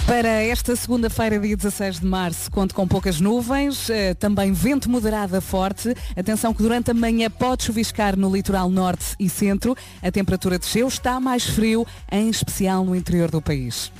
Para 0.07 0.28
esta 0.28 0.76
segunda-feira, 0.76 1.36
dia 1.36 1.57
16 1.57 1.98
de 1.98 2.07
março, 2.07 2.48
conto 2.48 2.72
com 2.76 2.86
poucas 2.86 3.20
nuvens, 3.20 3.90
eh, 3.90 4.14
também 4.14 4.52
vento 4.52 4.88
moderado 4.88 5.36
a 5.36 5.40
forte. 5.40 5.92
Atenção 6.16 6.54
que 6.54 6.62
durante 6.62 6.92
a 6.92 6.94
manhã 6.94 7.28
pode 7.28 7.64
chuviscar 7.64 8.16
no 8.16 8.32
litoral 8.32 8.70
norte 8.70 9.16
e 9.18 9.28
centro. 9.28 9.76
A 10.00 10.11
temperatura 10.12 10.61
desceu, 10.61 10.86
está 10.86 11.18
mais 11.18 11.44
frio, 11.44 11.84
em 12.11 12.30
especial 12.30 12.84
no 12.84 12.94
interior 12.94 13.32
do 13.32 13.42
país. 13.42 13.90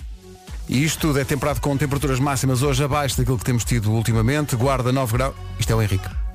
E 0.69 0.85
isto 0.85 1.01
tudo 1.01 1.19
é 1.19 1.25
temperado 1.25 1.61
com 1.61 1.77
temperaturas 1.77 2.21
máximas 2.21 2.63
hoje 2.63 2.85
abaixo 2.85 3.19
daquilo 3.19 3.39
que 3.39 3.45
temos 3.45 3.65
tido 3.65 3.91
ultimamente. 3.91 4.55
Guarda 4.55 4.93
9 4.93 5.13
graus. 5.13 5.35
Isto 5.59 5.73
é 5.73 5.75
o 5.75 5.83
Henrique. 5.83 6.26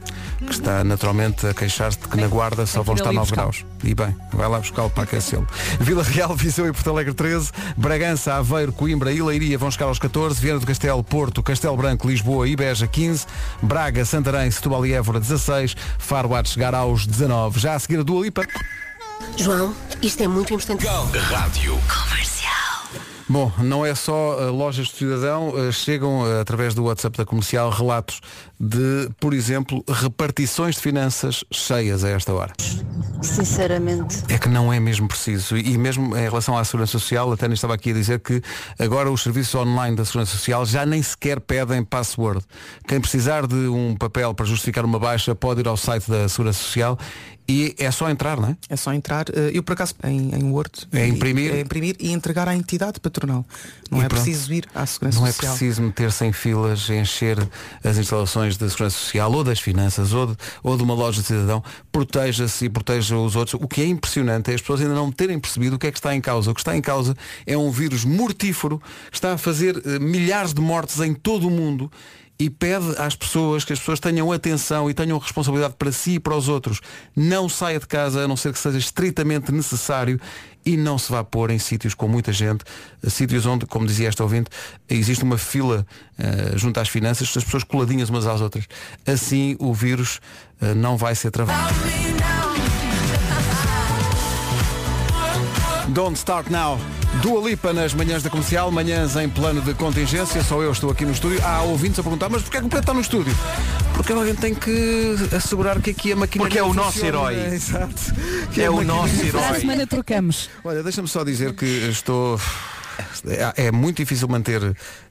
Que 0.46 0.52
está 0.54 0.84
naturalmente 0.84 1.46
a 1.46 1.54
queixar-se 1.54 2.00
de 2.00 2.08
que 2.08 2.18
na 2.18 2.28
guarda 2.28 2.66
só 2.66 2.82
vão 2.82 2.96
estar 2.96 3.10
ali 3.10 3.18
9 3.18 3.30
buscá-lo. 3.30 3.52
graus. 3.52 3.66
E 3.84 3.94
bem, 3.94 4.16
vai 4.34 4.50
lá 4.50 4.60
buscá-lo 4.60 4.90
para 4.90 5.04
aquecê-lo. 5.04 5.48
Vila 5.80 6.04
Real, 6.04 6.36
Viseu 6.36 6.68
e 6.68 6.74
Porto 6.74 6.90
Alegre 6.90 7.14
13, 7.14 7.52
Bragança, 7.78 8.34
Aveiro, 8.34 8.72
Coimbra 8.72 9.12
e 9.12 9.22
Leiria 9.22 9.58
vão 9.58 9.70
chegar 9.70 9.86
aos 9.86 10.00
14, 10.00 10.42
Viana 10.42 10.60
do 10.60 10.66
Castelo, 10.66 11.04
Porto, 11.04 11.44
Castelo 11.44 11.78
Branco, 11.78 12.08
Lisboa 12.08 12.48
e 12.48 12.56
Beja 12.56 12.88
15, 12.88 13.26
Braga, 13.62 14.04
Santarém, 14.04 14.50
Setúbal 14.50 14.86
e 14.86 14.94
Évora 14.94 15.20
16, 15.20 15.76
Faro 15.98 16.34
há 16.36 16.42
de 16.42 16.50
chegar 16.50 16.74
aos 16.74 17.06
19. 17.06 17.60
Já 17.60 17.76
a 17.76 17.80
seguir 17.80 18.00
a 18.00 18.04
Dua 18.04 18.24
Lipa. 18.24 18.46
João, 19.38 19.74
isto 20.02 20.24
é 20.24 20.28
muito 20.28 20.54
importante. 20.54 20.86
Rádio. 20.86 21.80
Comercial. 21.88 22.41
Bom, 23.32 23.50
não 23.60 23.86
é 23.86 23.96
só 23.96 24.38
uh, 24.38 24.54
lojas 24.54 24.88
de 24.88 24.96
cidadão, 24.96 25.52
uh, 25.52 25.72
chegam 25.72 26.24
uh, 26.24 26.42
através 26.42 26.76
do 26.76 26.84
WhatsApp 26.84 27.18
da 27.18 27.26
comercial 27.26 27.70
relatos 27.70 28.20
de, 28.60 29.10
por 29.22 29.34
exemplo, 29.34 29.82
repartições 29.88 30.76
de 30.76 30.82
finanças 30.82 31.42
cheias 31.50 32.04
a 32.04 32.10
esta 32.10 32.34
hora. 32.34 32.52
Sinceramente. 33.22 34.26
É 34.28 34.38
que 34.38 34.50
não 34.50 34.74
é 34.74 34.82
mesmo 34.82 35.08
preciso. 35.08 35.56
E 35.56 35.72
e 35.72 35.78
mesmo 35.78 36.14
em 36.18 36.24
relação 36.24 36.58
à 36.58 36.66
Segurança 36.66 36.92
Social, 36.92 37.32
a 37.32 37.38
Tânia 37.38 37.54
estava 37.54 37.74
aqui 37.74 37.92
a 37.92 37.94
dizer 37.94 38.20
que 38.20 38.42
agora 38.78 39.10
os 39.10 39.24
serviços 39.24 39.56
online 39.56 39.96
da 39.96 40.04
Segurança 40.04 40.34
Social 40.34 40.66
já 40.66 40.86
nem 40.86 41.02
sequer 41.02 41.40
pedem 41.40 41.86
password. 41.86 42.44
Quem 42.86 43.00
precisar 43.00 43.48
de 43.48 43.56
um 43.56 43.96
papel 43.96 44.34
para 44.34 44.46
justificar 44.46 44.84
uma 44.84 45.00
baixa 45.00 45.34
pode 45.34 45.62
ir 45.62 45.68
ao 45.70 45.78
site 45.78 46.12
da 46.12 46.28
Segurança 46.28 46.60
Social 46.60 46.98
e 47.52 47.76
é 47.78 47.92
só 47.92 48.10
entrar, 48.10 48.40
não 48.40 48.50
é? 48.50 48.58
É 48.70 48.76
só 48.76 48.94
entrar. 48.94 49.26
eh, 49.30 49.52
Eu 49.54 49.62
por 49.64 49.74
acaso 49.74 49.94
em, 50.04 50.34
em 50.36 50.44
Word. 50.52 50.72
É 50.92 51.06
imprimir? 51.08 51.54
É 51.54 51.60
imprimir 51.62 51.96
e 52.00 52.12
entregar 52.12 52.48
à 52.48 52.56
entidade 52.56 53.00
patronal. 53.00 53.46
Não 53.90 54.00
E 54.02 54.06
é 54.06 54.08
pronto. 54.08 54.24
preciso 54.24 54.54
ir 54.54 54.66
à 54.74 54.86
segurança 54.86 55.20
Não 55.20 55.28
é 55.28 55.32
social. 55.32 55.52
preciso 55.56 55.82
meter-se 55.82 56.26
em 56.26 56.32
filas, 56.32 56.90
encher 56.90 57.38
as 57.84 57.98
instalações 57.98 58.56
da 58.58 58.70
Segurança 58.70 58.98
Social 58.98 59.32
ou 59.32 59.44
das 59.44 59.60
finanças 59.60 60.14
ou 60.14 60.28
de, 60.28 60.38
ou 60.64 60.78
de 60.78 60.84
uma 60.84 60.94
loja 60.94 61.22
de 61.22 61.28
cidadão. 61.28 61.64
Proteja-se 61.92 62.66
e 62.66 62.70
proteja 62.70 63.18
os 63.18 63.36
outros. 63.36 63.62
O 63.62 63.68
que 63.68 63.82
é 63.82 63.86
impressionante 63.86 64.50
é 64.52 64.56
as 64.56 64.62
pessoas 64.62 64.82
ainda 64.82 64.94
não 64.96 65.12
terem 65.12 65.40
percebido 65.40 65.76
o 65.76 65.80
que 65.80 65.88
é 65.88 65.92
que 65.92 65.98
está 65.98 66.16
em 66.16 66.22
causa. 66.22 66.52
O 66.52 66.54
que 66.54 66.62
está 66.62 66.76
em 66.76 66.82
causa 66.82 67.16
é 67.46 67.58
um 67.58 67.70
vírus 67.70 68.06
mortífero 68.06 68.82
que 69.10 69.18
está 69.18 69.34
a 69.34 69.38
fazer 69.38 69.82
eh, 69.86 70.00
milhares 70.00 70.54
de 70.54 70.62
mortes 70.62 71.00
em 71.00 71.14
todo 71.14 71.48
o 71.48 71.52
mundo 71.52 71.92
e 72.42 72.50
pede 72.50 72.96
às 72.98 73.16
pessoas 73.16 73.64
que 73.64 73.72
as 73.72 73.78
pessoas 73.78 74.00
tenham 74.00 74.32
atenção 74.32 74.90
e 74.90 74.96
tenham 74.96 75.20
responsabilidade 75.20 75.76
para 75.78 75.92
si 75.92 76.14
e 76.16 76.20
para 76.20 76.36
os 76.36 76.50
outros. 76.50 76.82
Não 77.16 77.48
saia 77.48 77.80
de 77.80 77.86
casa 77.86 78.22
a 78.24 78.28
não 78.28 78.36
ser 78.36 78.52
que 78.52 78.58
seja 78.58 78.80
estritamente 78.80 79.52
necessário 79.52 80.20
e 80.66 80.76
não 80.76 80.98
se 80.98 81.12
vá 81.12 81.24
pôr 81.24 81.52
em 81.52 81.60
sítios 81.60 81.94
com 81.94 82.08
muita 82.08 82.34
gente, 82.34 82.64
sítios 83.08 83.46
onde, 83.46 83.68
como 83.68 83.86
dizia 83.86 84.08
esta 84.08 84.24
ouvinte, 84.24 84.50
existe 84.90 85.24
uma 85.24 85.38
fila 85.38 85.86
eh, 86.18 86.54
junto 86.56 86.80
às 86.80 86.90
finanças, 86.90 87.32
as 87.38 87.44
pessoas 87.44 87.64
coladinhas 87.64 88.10
umas 88.10 88.26
às 88.26 88.42
outras. 88.42 88.68
Assim 89.06 89.56
o 89.60 89.72
vírus 89.72 90.20
eh, 90.60 90.74
não 90.74 90.98
vai 90.98 91.14
ser 91.14 91.30
travado. 91.30 91.76
Don't 95.94 96.18
Start 96.18 96.50
Now. 96.50 96.80
Dua 97.22 97.50
Lipa 97.50 97.74
nas 97.74 97.94
manhãs 97.94 98.24
da 98.24 98.30
comercial, 98.30 98.72
manhãs 98.72 99.16
em 99.18 99.28
plano 99.28 99.62
de 99.62 99.74
contingência, 99.74 100.42
só 100.44 100.62
eu 100.62 100.72
estou 100.72 100.90
aqui 100.92 101.06
no 101.06 101.12
estúdio. 101.12 101.44
Há 101.46 101.62
ouvintes 101.64 102.00
a 102.00 102.04
perguntar, 102.04 102.30
mas 102.30 102.42
porquê 102.42 102.58
é 102.58 102.60
que 102.62 102.66
o 102.68 102.70
Pedro 102.70 102.82
está 102.84 102.94
no 102.94 103.02
estúdio? 103.02 103.36
Porque 103.94 104.14
alguém 104.14 104.34
tem 104.36 104.56
que 104.56 105.16
assegurar 105.36 105.82
que 105.82 105.90
aqui 105.90 106.14
a 106.14 106.16
maquinaria 106.16 106.40
Porque 106.50 106.58
é 106.60 106.64
o 106.64 106.74
nosso 106.74 107.06
herói. 107.06 107.36
É, 107.36 107.54
exato. 107.54 107.94
É 108.58 108.66
a 108.66 108.72
o 108.72 108.82
nosso 108.84 109.08
maquinaria- 109.14 109.32
Para 109.32 109.42
a 109.42 109.48
herói. 109.50 109.60
semana 109.60 109.88
trocamos. 109.88 110.50
Olha, 110.64 110.82
deixa-me 110.84 111.08
só 111.08 111.24
dizer 111.24 111.54
que 111.54 111.66
estou. 111.66 112.40
É 113.56 113.66
é 113.68 113.72
muito 113.72 113.98
difícil 113.98 114.28
manter 114.28 114.62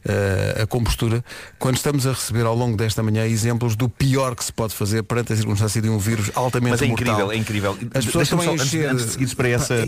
eh, 0.05 0.61
a 0.63 0.67
compostura 0.67 1.25
quando 1.59 1.77
estamos 1.77 2.07
a 2.07 2.13
receber 2.13 2.47
ao 2.47 2.55
longo 2.55 2.77
desta 2.77 3.03
manhã 3.03 3.27
exemplos 3.27 3.75
do 3.75 3.89
pior 3.89 4.35
que 4.37 4.45
se 4.45 4.53
pode 4.53 4.75
fazer 4.75 5.03
perante 5.03 5.33
a 5.33 5.37
circunstância 5.37 5.83
de 5.83 5.89
um 5.89 5.99
vírus 5.99 6.31
altamente 6.35 6.71
Mas 6.73 6.83
é 6.83 6.87
mortal. 6.87 7.07
incrível, 7.09 7.33
é 7.33 7.37
incrível. 7.37 7.79
As 7.95 8.05
pessoas 8.07 8.25
estão 8.27 8.41
a 8.41 8.45
só, 8.45 8.53
antes- 8.53 8.67
encher... 8.67 8.89
antes 8.91 9.05
de 9.07 9.11
seguires 9.13 9.35
para 9.35 9.49
essa- 9.49 9.87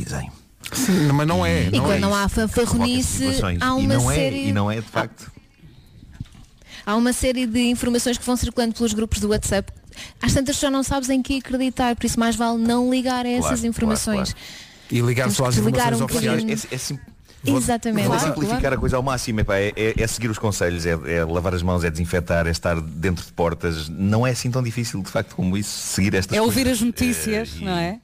Sim, 0.72 1.12
mas 1.12 1.26
não 1.26 1.44
é. 1.44 1.66
E 1.66 1.70
não 1.72 1.84
quando 1.84 1.92
é 1.96 1.98
não 1.98 2.14
há 2.14 2.28
fanfarronice, 2.28 3.24
há 3.42 3.52
e 3.52 3.84
uma 3.84 3.94
não 3.94 4.08
série. 4.08 4.36
é, 4.36 4.48
e 4.48 4.52
não 4.52 4.70
é 4.70 4.76
de 4.76 4.82
facto. 4.82 5.30
Há 6.84 6.96
uma 6.96 7.12
série 7.12 7.46
de 7.46 7.60
informações 7.70 8.18
que 8.18 8.24
vão 8.24 8.36
circulando 8.36 8.74
pelos 8.74 8.92
grupos 8.92 9.20
do 9.20 9.28
WhatsApp. 9.28 9.72
Às 10.20 10.32
tantas 10.34 10.58
já 10.58 10.70
não 10.70 10.82
sabes 10.82 11.10
em 11.10 11.22
que 11.22 11.38
acreditar, 11.38 11.94
por 11.94 12.06
isso 12.06 12.18
mais 12.18 12.34
vale 12.34 12.58
não 12.58 12.90
ligar 12.90 13.24
a 13.24 13.28
essas 13.28 13.50
Claro, 13.60 13.66
informações. 13.66 14.32
claro, 14.32 14.46
E 14.90 15.00
ligar 15.00 15.24
Temos 15.24 15.36
só 15.36 15.46
às 15.46 15.56
informações 15.56 16.00
um 16.00 16.04
oficiais. 16.04 16.66
É, 16.70 16.74
é 16.74 16.78
sim- 16.78 16.98
Exatamente. 17.44 18.06
Vou 18.06 18.16
Claro, 18.16 18.28
simplificar 18.28 18.60
claro. 18.60 18.76
a 18.76 18.78
coisa 18.78 18.96
ao 18.96 19.02
máximo, 19.02 19.40
epá, 19.40 19.56
é, 19.58 19.72
é- 19.76 19.94
é 20.00 20.06
seguir 20.06 20.30
os 20.30 20.38
conselhos, 20.38 20.86
é, 20.86 20.90
é 20.92 21.24
lavar 21.24 21.52
as 21.54 21.62
mãos, 21.62 21.82
é 21.82 21.90
desinfetar, 21.90 22.46
é 22.46 22.50
estar 22.50 22.80
dentro 22.80 23.24
de 23.26 23.32
portas. 23.32 23.88
Não 23.88 24.24
é 24.26 24.30
assim 24.30 24.48
tão 24.50 24.62
difícil, 24.62 25.02
de 25.02 25.10
facto, 25.10 25.34
como 25.34 25.56
isso, 25.56 25.70
seguir 25.70 26.14
estas 26.14 26.36
É 26.36 26.40
ouvir 26.40 26.62
coisas. 26.64 26.74
as 26.74 26.80
notícias, 26.86 27.50
Eh, 27.56 27.58
e- 27.60 27.64
não 27.64 27.72
é? 27.76 27.98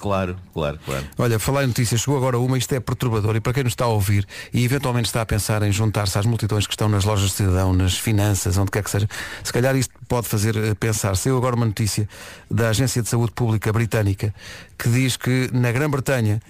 Claro, 0.00 0.36
claro, 0.54 0.78
claro. 0.84 1.04
Olha, 1.18 1.38
falar 1.38 1.64
em 1.64 1.66
notícias, 1.66 2.00
chegou 2.00 2.16
agora 2.16 2.38
uma, 2.38 2.56
isto 2.56 2.74
é 2.74 2.80
perturbador 2.80 3.36
e 3.36 3.40
para 3.40 3.52
quem 3.52 3.64
nos 3.64 3.72
está 3.72 3.84
a 3.84 3.88
ouvir 3.88 4.26
e 4.52 4.64
eventualmente 4.64 5.08
está 5.08 5.20
a 5.20 5.26
pensar 5.26 5.62
em 5.62 5.70
juntar-se 5.70 6.18
às 6.18 6.24
multidões 6.24 6.66
que 6.66 6.72
estão 6.72 6.88
nas 6.88 7.04
lojas 7.04 7.30
de 7.30 7.36
cidadão, 7.36 7.74
nas 7.74 7.98
finanças, 7.98 8.56
onde 8.56 8.70
quer 8.70 8.82
que 8.82 8.90
seja, 8.90 9.08
se 9.44 9.52
calhar 9.52 9.76
isto 9.76 9.94
pode 10.08 10.26
fazer 10.26 10.56
eh, 10.56 10.74
pensar. 10.74 11.14
Saiu 11.16 11.36
agora 11.36 11.54
uma 11.54 11.66
notícia 11.66 12.08
da 12.50 12.70
Agência 12.70 13.02
de 13.02 13.08
Saúde 13.08 13.32
Pública 13.32 13.72
Britânica 13.72 14.34
que 14.78 14.88
diz 14.88 15.16
que 15.18 15.50
na 15.52 15.70
Grã-Bretanha 15.70 16.40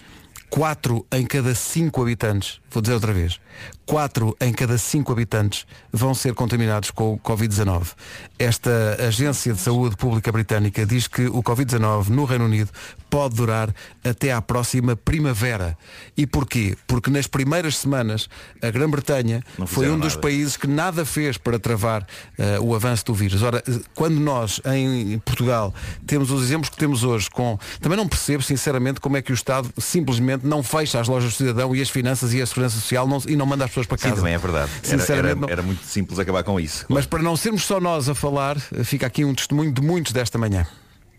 4 0.50 1.06
em 1.12 1.24
cada 1.24 1.54
5 1.54 2.02
habitantes, 2.02 2.60
vou 2.68 2.82
dizer 2.82 2.94
outra 2.94 3.12
vez, 3.12 3.40
4 3.86 4.36
em 4.40 4.52
cada 4.52 4.76
5 4.76 5.12
habitantes 5.12 5.66
vão 5.92 6.14
ser 6.14 6.34
contaminados 6.34 6.90
com 6.90 7.14
o 7.14 7.18
Covid-19. 7.18 7.92
Esta 8.38 8.96
Agência 9.06 9.52
de 9.52 9.60
Saúde 9.60 9.96
Pública 9.96 10.30
Britânica 10.32 10.84
diz 10.84 11.06
que 11.06 11.26
o 11.26 11.42
Covid-19 11.42 12.08
no 12.08 12.24
Reino 12.24 12.44
Unido 12.44 12.70
pode 13.08 13.34
durar 13.34 13.74
até 14.04 14.32
à 14.32 14.40
próxima 14.40 14.94
primavera. 14.94 15.76
E 16.16 16.26
porquê? 16.26 16.76
Porque 16.86 17.10
nas 17.10 17.26
primeiras 17.26 17.76
semanas 17.76 18.28
a 18.62 18.70
Grã-Bretanha 18.70 19.42
foi 19.66 19.90
um 19.90 19.98
dos 19.98 20.14
nada. 20.14 20.22
países 20.22 20.56
que 20.56 20.66
nada 20.66 21.04
fez 21.04 21.36
para 21.36 21.58
travar 21.58 22.06
eh, 22.38 22.60
o 22.60 22.74
avanço 22.74 23.04
do 23.06 23.14
vírus. 23.14 23.42
Ora, 23.42 23.62
eh, 23.66 23.80
quando 23.94 24.20
nós 24.20 24.60
em 24.64 25.18
Portugal 25.18 25.74
temos 26.06 26.30
os 26.30 26.42
exemplos 26.42 26.70
que 26.70 26.76
temos 26.76 27.02
hoje 27.02 27.28
com. 27.28 27.58
Também 27.80 27.98
não 27.98 28.08
percebo, 28.08 28.42
sinceramente, 28.42 29.00
como 29.00 29.16
é 29.16 29.22
que 29.22 29.32
o 29.32 29.34
Estado 29.34 29.68
simplesmente 29.78 30.39
não 30.42 30.62
fecha 30.62 31.00
as 31.00 31.08
lojas 31.08 31.32
do 31.32 31.36
cidadão 31.36 31.74
e 31.74 31.80
as 31.82 31.88
finanças 31.90 32.32
e 32.34 32.40
a 32.42 32.46
segurança 32.46 32.76
social 32.76 33.06
não- 33.06 33.22
e 33.26 33.36
não 33.36 33.46
manda 33.46 33.64
as 33.64 33.70
pessoas 33.70 33.86
para 33.86 33.98
Sim, 33.98 34.04
casa. 34.04 34.16
também 34.16 34.34
é 34.34 34.38
verdade. 34.38 34.70
Era, 34.82 34.98
Sinceramente, 34.98 35.30
era, 35.32 35.40
não- 35.40 35.48
era 35.48 35.62
muito 35.62 35.84
simples 35.84 36.18
acabar 36.18 36.42
com 36.42 36.58
isso. 36.58 36.84
Mas 36.88 37.06
para 37.06 37.22
não 37.22 37.36
sermos 37.36 37.62
só 37.64 37.80
nós 37.80 38.08
a 38.08 38.14
falar, 38.14 38.58
fica 38.84 39.06
aqui 39.06 39.24
um 39.24 39.34
testemunho 39.34 39.72
de 39.72 39.80
muitos 39.82 40.12
desta 40.12 40.38
manhã. 40.38 40.66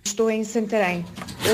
Estou 0.03 0.29
em 0.31 0.43
Santarém. 0.43 1.05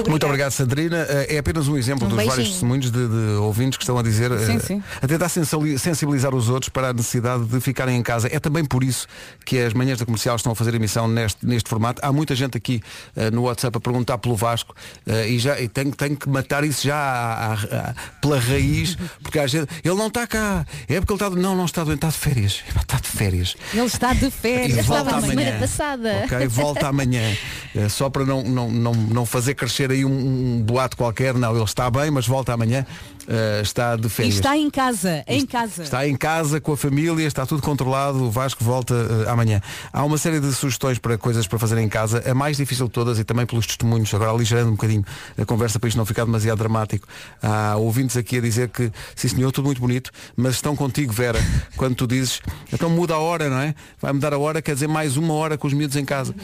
Muito 0.07 0.25
obrigado, 0.25 0.51
Sandrina. 0.51 1.05
Eh, 1.09 1.35
É 1.35 1.37
apenas 1.37 1.67
um 1.67 1.77
exemplo 1.77 2.05
Um 2.05 2.09
dos 2.09 2.15
vários 2.15 2.35
beijinho. 2.35 2.53
testemunhos 2.53 2.91
de, 2.91 3.07
de 3.07 3.35
ouvintes 3.39 3.77
que 3.77 3.83
estão 3.83 3.97
a 3.97 4.01
dizer, 4.03 4.31
eh, 4.31 4.37
Sim, 4.45 4.59
sim. 4.59 4.83
a 5.01 5.07
tentar 5.07 5.27
sensibilizar 5.29 6.33
os 6.33 6.47
outros 6.49 6.69
para 6.69 6.89
a 6.89 6.93
necessidade 6.93 7.43
de 7.45 7.59
ficarem 7.59 7.97
em 7.97 8.01
casa. 8.01 8.29
É 8.31 8.39
também 8.39 8.63
por 8.63 8.83
isso 8.85 9.05
que 9.45 9.59
as 9.59 9.73
manhãs 9.73 9.99
da 9.99 10.05
comercial 10.05 10.35
estão 10.37 10.53
a 10.53 10.55
fazer 10.55 10.73
emissão 10.73 11.07
neste, 11.09 11.45
neste 11.45 11.69
formato. 11.69 12.01
Há 12.03 12.11
muita 12.11 12.35
gente 12.35 12.57
aqui 12.57 12.81
eh, 13.17 13.29
no 13.31 13.43
WhatsApp 13.43 13.77
a 13.77 13.81
perguntar 13.81 14.17
pelo 14.17 14.35
Vasco 14.35 14.73
eh, 15.05 15.27
e 15.29 15.39
já 15.39 15.59
e 15.59 15.67
tenho, 15.67 15.91
tenho 15.93 16.15
que 16.15 16.29
matar 16.29 16.63
isso 16.63 16.87
já 16.87 16.95
à- 16.97 17.53
à- 17.53 17.53
à- 17.53 17.93
pela 18.21 18.39
raiz, 18.39 18.97
porque 19.21 19.39
a 19.39 19.47
gente, 19.47 19.67
ele 19.83 19.95
não 19.95 20.07
está 20.07 20.25
cá. 20.25 20.65
É 20.87 20.99
porque 21.01 21.11
ele 21.13 21.21
está. 21.21 21.29
Não, 21.29 21.55
não 21.55 21.65
está 21.65 21.83
doente, 21.83 21.97
está 21.97 22.07
de 22.09 22.17
férias. 22.17 22.63
Está 22.87 22.97
de 23.01 23.07
férias. 23.09 23.55
Ele 23.73 23.85
está 23.85 24.13
de 24.13 24.31
férias. 24.31 24.85
volta 24.85 25.03
Estava 25.03 25.11
na 25.11 25.17
amanhã. 25.17 25.43
semana 25.45 25.59
passada. 25.59 26.21
Ok, 26.25 26.47
volta 26.47 26.87
amanhã. 26.87 27.21
Eh, 27.75 27.89
Só 27.89 28.09
para 28.09 28.25
não, 28.25 28.36
não, 28.43 28.69
não, 28.71 28.93
não 28.93 29.25
fazer 29.25 29.55
crescer 29.55 29.91
aí 29.91 30.03
um, 30.03 30.09
um 30.57 30.61
boato 30.61 30.97
qualquer. 30.97 31.33
Não, 31.33 31.53
ele 31.53 31.63
está 31.63 31.89
bem, 31.89 32.11
mas 32.11 32.27
volta 32.27 32.53
amanhã. 32.53 32.85
Eh, 33.27 33.59
está 33.61 33.97
de 33.97 34.07
E 34.07 34.09
férias. 34.09 34.35
está 34.35 34.57
em 34.57 34.69
casa, 34.69 35.23
em 35.27 35.45
casa. 35.45 35.83
Está 35.83 36.07
em 36.07 36.15
casa 36.15 36.61
com 36.61 36.71
a 36.71 36.77
família, 36.77 37.27
está 37.27 37.45
tudo 37.45 37.61
controlado, 37.61 38.23
o 38.23 38.31
Vasco 38.31 38.63
volta 38.63 38.93
eh, 38.93 39.29
amanhã. 39.29 39.59
Há 39.91 40.05
uma 40.05 40.17
série 40.17 40.39
de 40.39 40.53
sugestões 40.53 40.97
para 40.97 41.17
coisas 41.17 41.45
para 41.45 41.59
fazer 41.59 41.77
em 41.79 41.89
casa, 41.89 42.23
a 42.25 42.33
mais 42.33 42.55
difícil 42.55 42.85
de 42.85 42.93
todas 42.93 43.19
e 43.19 43.25
também 43.25 43.45
pelos 43.45 43.67
testemunhos, 43.67 44.13
agora 44.13 44.31
aligerando 44.31 44.69
um 44.69 44.75
bocadinho 44.75 45.03
a 45.37 45.43
conversa 45.45 45.77
para 45.77 45.89
isto 45.89 45.97
não 45.97 46.05
ficar 46.05 46.23
demasiado 46.23 46.57
dramático. 46.57 47.05
Há 47.43 47.75
ouvintes 47.75 48.15
aqui 48.15 48.37
a 48.37 48.41
dizer 48.41 48.69
que, 48.69 48.89
sim 49.13 49.27
senhor, 49.27 49.51
tudo 49.51 49.65
muito 49.65 49.81
bonito, 49.81 50.09
mas 50.35 50.55
estão 50.55 50.73
contigo, 50.73 51.11
Vera, 51.11 51.39
quando 51.75 51.95
tu 51.95 52.07
dizes, 52.07 52.39
então 52.71 52.89
muda 52.89 53.15
a 53.15 53.19
hora, 53.19 53.49
não 53.49 53.59
é? 53.59 53.75
Vai 54.01 54.13
mudar 54.13 54.33
a 54.33 54.37
hora, 54.37 54.61
quer 54.61 54.73
dizer 54.73 54.87
mais 54.87 55.17
uma 55.17 55.33
hora 55.33 55.57
com 55.57 55.67
os 55.67 55.73
miúdos 55.73 55.97
em 55.97 56.05
casa. 56.05 56.33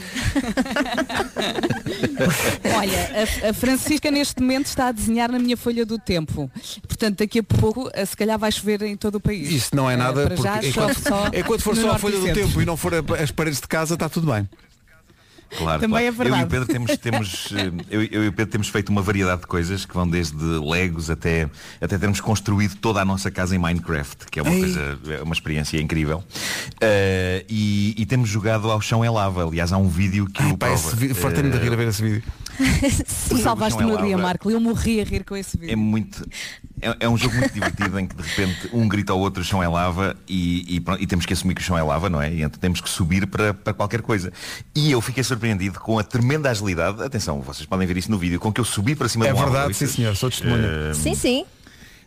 Olha, 2.76 3.10
a, 3.46 3.50
a 3.50 3.54
Francisca 3.54 4.12
neste 4.12 4.42
momento 4.42 4.66
está 4.68 4.88
a 4.88 4.92
desenhar 4.92 5.32
na 5.32 5.40
minha 5.40 5.56
folha 5.56 5.86
do 5.86 5.98
tempo. 5.98 6.52
Portanto, 6.82 7.18
daqui 7.20 7.40
a 7.40 7.44
pouco, 7.44 7.90
eh, 7.94 8.06
se 8.06 8.16
calhar 8.18 8.38
vai 8.40 8.52
chover 8.52 8.82
em 8.84 8.96
todo 8.98 9.16
o 9.16 9.20
país. 9.20 9.50
Isso 9.52 9.76
não 9.76 9.90
é 9.90 9.94
Eh, 9.94 9.98
nada, 9.98 10.24
já 10.24 10.30
porque 10.58 10.72
chove 10.72 10.92
enquanto, 10.94 11.00
só 11.02 11.28
enquanto 11.34 11.62
for 11.62 11.76
no 11.76 11.82
só 11.82 11.92
a 11.92 12.00
folha 12.00 12.18
do 12.18 12.26
centro. 12.26 12.42
tempo 12.48 12.62
e 12.62 12.66
não 12.66 12.78
for 12.78 12.94
as 13.22 13.32
paredes 13.32 13.60
de 13.62 13.68
casa, 13.68 13.94
está 13.96 14.08
tudo 14.10 14.32
bem. 14.32 14.48
Claro, 15.56 15.82
Também 15.82 15.90
claro. 15.92 16.06
é 16.06 16.08
Eu 16.08 16.14
e 16.14 16.18
verdade. 16.18 16.44
o 16.46 16.48
Pedro 16.48 16.66
temos, 16.68 16.98
temos 16.98 17.50
eh, 17.56 17.72
eu, 17.92 18.02
eu 18.06 18.24
e 18.24 18.28
o 18.28 18.34
Pedro 18.34 18.52
temos 18.52 18.70
feito 18.70 18.90
uma 18.90 19.04
variedade 19.04 19.42
de 19.42 19.48
coisas 19.48 19.86
que 19.86 19.94
vão 19.94 20.10
desde 20.10 20.36
legos 20.44 21.12
até, 21.12 21.48
até 21.80 21.96
termos 21.96 22.20
construído 22.20 22.76
toda 22.78 23.00
a 23.02 23.06
nossa 23.06 23.30
casa 23.30 23.56
em 23.56 23.60
Minecraft, 23.60 24.26
que 24.32 24.40
é 24.40 24.42
uma 24.42 24.52
Ei. 24.52 24.62
coisa, 24.62 25.00
é 25.20 25.22
uma 25.22 25.34
experiência 25.36 25.80
incrível. 25.80 26.24
Eh, 26.82 27.46
e, 27.48 27.94
e 28.00 28.06
temos 28.08 28.30
jogado 28.30 28.72
ao 28.72 28.82
chão 28.82 29.04
é 29.06 29.10
lava. 29.12 29.46
Aliás, 29.48 29.72
há 29.72 29.78
um 29.78 29.88
vídeo 29.88 30.26
que 30.26 30.42
o 30.44 30.58
Pá, 30.58 30.68
prova. 30.70 30.98
fartei-me 31.14 31.52
de 31.52 31.58
rir 31.60 31.72
a 31.72 31.76
ver 31.76 31.88
esse 31.90 32.02
vídeo. 32.02 32.24
Tu 33.30 33.38
salvaste 33.38 33.80
o 33.80 33.84
é 33.84 33.86
meu 33.86 33.98
dia. 33.98 34.18
Marco. 34.18 34.50
Eu 34.52 34.60
morri 34.60 35.02
a 35.02 35.04
rir 35.04 35.24
com 35.24 35.36
esse 35.36 35.58
É 35.58 35.60
vídeo. 35.60 35.78
muito. 35.78 36.28
É, 36.82 36.96
é 37.02 37.10
um 37.10 37.18
jogo 37.18 37.36
muito 37.36 37.52
divertido 37.54 37.98
em 38.00 38.06
que 38.08 38.16
de 38.16 38.22
repente 38.24 38.70
um 38.74 38.88
grita 38.88 39.14
ao 39.14 39.20
outro 39.20 39.42
o 39.42 39.46
chão 39.46 39.62
é 39.64 39.68
lava 39.68 40.16
e, 40.28 40.76
e 40.76 40.80
pronto, 40.80 41.02
e 41.02 41.08
temos 41.08 41.26
que 41.26 41.34
assumir 41.34 41.56
que 41.56 41.62
o 41.62 41.64
chão 41.64 41.78
é 41.78 41.84
lava, 41.84 42.10
não 42.10 42.22
é? 42.22 42.32
E 42.34 42.42
então 42.44 42.60
temos 42.60 42.82
que 42.82 42.90
subir 42.90 43.26
para, 43.28 43.54
para 43.54 43.74
qualquer 43.74 44.02
coisa. 44.02 44.32
E 44.76 44.92
eu 44.92 45.00
fiquei 45.02 45.24
surpreendido 45.24 45.80
com 45.80 45.98
a 45.98 46.04
tremenda 46.04 46.50
agilidade, 46.50 47.02
atenção, 47.02 47.42
vocês 47.42 47.66
podem 47.66 47.88
ver 47.88 47.98
isso 47.98 48.12
no 48.12 48.18
vídeo, 48.18 48.40
com 48.40 48.52
que 48.52 48.60
eu 48.60 48.66
subi 48.66 48.96
para 48.96 49.08
cima 49.08 49.26
É 49.28 49.34
de 49.34 49.40
um 49.40 49.44
verdade, 49.44 49.74
sim 49.74 49.88
senhor, 49.88 50.16
sou 50.16 50.30
testemunha. 50.30 50.68
Eh, 50.68 50.94
Sim, 50.94 51.16
sim. 51.16 51.46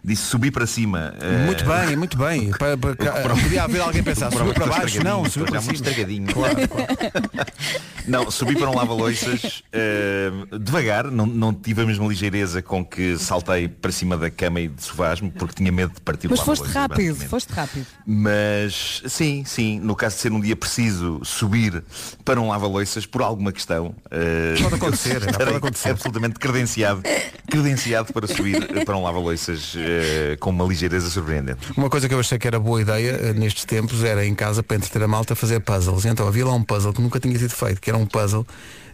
Disse 0.04 0.22
subir 0.22 0.50
para 0.52 0.66
cima. 0.66 1.14
eh, 1.20 1.46
Muito 1.46 1.64
bem, 1.64 1.96
muito 1.96 2.16
bem. 2.16 2.50
Para, 2.56 2.76
para, 2.76 2.94
Prova- 2.94 3.40
podia 3.42 3.64
haver 3.64 3.80
alguém 3.80 4.02
pensar, 4.02 4.30
subiu 4.30 4.54
para 4.54 4.66
baixo, 4.66 5.02
não, 5.02 5.24
subiu 5.24 5.46
para 5.46 5.60
muito 5.60 5.76
cima. 5.76 5.88
estragadinho. 5.88 6.26
Claro, 6.32 6.56
Não, 8.06 8.30
subi 8.30 8.54
para 8.56 8.70
um 8.70 8.74
lava-loiças 8.76 9.64
eh, 9.72 10.30
devagar, 10.60 11.10
não, 11.10 11.26
não 11.26 11.52
tive 11.52 11.82
a 11.82 11.84
mesma 11.84 12.06
ligeireza 12.06 12.62
com 12.62 12.84
que 12.84 13.18
saltei 13.18 13.66
para 13.66 13.90
cima 13.90 14.16
da 14.16 14.30
cama 14.30 14.60
e 14.60 14.68
de 14.68 14.80
sovasmo, 14.80 15.28
porque 15.32 15.54
tinha 15.56 15.72
medo 15.72 15.92
de 15.92 16.00
partir 16.00 16.28
Mas 16.30 16.38
foste 16.38 16.68
rápido, 16.68 17.16
foste 17.28 17.50
rápido. 17.52 17.84
Mas 18.06 19.02
sim, 19.08 19.42
sim, 19.44 19.80
no 19.80 19.96
caso 19.96 20.14
de 20.14 20.22
ser 20.22 20.30
um 20.30 20.40
dia 20.40 20.54
preciso 20.54 21.20
subir 21.24 21.82
para 22.24 22.40
um 22.40 22.48
lava-loiças 22.48 23.04
por 23.06 23.22
alguma 23.22 23.50
questão. 23.50 23.92
eh, 24.08 24.54
Pode 24.62 24.74
acontecer, 24.76 25.20
pode 25.36 25.54
acontecer. 25.56 25.90
absolutamente 25.90 26.38
credenciado, 26.38 27.02
credenciado 27.50 28.12
para 28.12 28.28
subir 28.28 28.84
para 28.84 28.96
um 28.96 29.02
lava-loiças 29.02 29.74
eh, 29.96 30.36
com 30.38 30.50
uma 30.50 30.64
ligeireza 30.64 31.08
surpreendente. 31.10 31.72
Uma 31.76 31.88
coisa 31.90 32.08
que 32.08 32.14
eu 32.14 32.20
achei 32.20 32.38
que 32.38 32.46
era 32.46 32.58
boa 32.58 32.80
ideia 32.80 33.10
eh, 33.10 33.32
nestes 33.32 33.64
tempos 33.64 34.04
era 34.04 34.24
em 34.24 34.34
casa 34.34 34.62
para 34.62 34.76
entreter 34.76 35.02
a 35.02 35.08
malta 35.08 35.34
fazer 35.34 35.60
puzzles. 35.60 36.04
Então 36.04 36.26
havia 36.26 36.46
lá 36.46 36.54
um 36.54 36.62
puzzle 36.62 36.92
que 36.92 37.00
nunca 37.00 37.18
tinha 37.20 37.38
sido 37.38 37.54
feito, 37.54 37.80
que 37.80 37.90
era 37.90 37.98
um 37.98 38.06
puzzle 38.06 38.46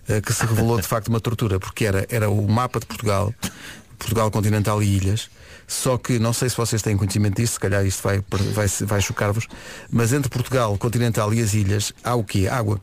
eh, 0.08 0.20
que 0.20 0.32
se 0.32 0.44
revelou 0.44 0.80
de 0.80 0.86
facto 0.86 1.08
uma 1.08 1.20
tortura, 1.20 1.60
porque 1.60 1.84
era, 1.84 2.06
era 2.10 2.30
o 2.30 2.48
mapa 2.48 2.80
de 2.80 2.86
Portugal, 2.86 3.34
Portugal 3.98 4.30
continental 4.30 4.82
e 4.82 4.96
ilhas. 4.96 5.30
Só 5.66 5.96
que 5.96 6.18
não 6.18 6.32
sei 6.32 6.50
se 6.50 6.56
vocês 6.56 6.82
têm 6.82 6.96
conhecimento 6.96 7.36
disto, 7.36 7.54
se 7.54 7.60
calhar 7.60 7.84
isto 7.86 8.02
vai, 8.02 8.22
vai, 8.52 8.66
vai 8.66 9.00
chocar-vos, 9.00 9.46
mas 9.90 10.12
entre 10.12 10.28
Portugal 10.28 10.76
continental 10.76 11.32
e 11.32 11.40
as 11.40 11.54
ilhas 11.54 11.92
há 12.04 12.14
o 12.14 12.24
quê? 12.24 12.46
Água. 12.46 12.80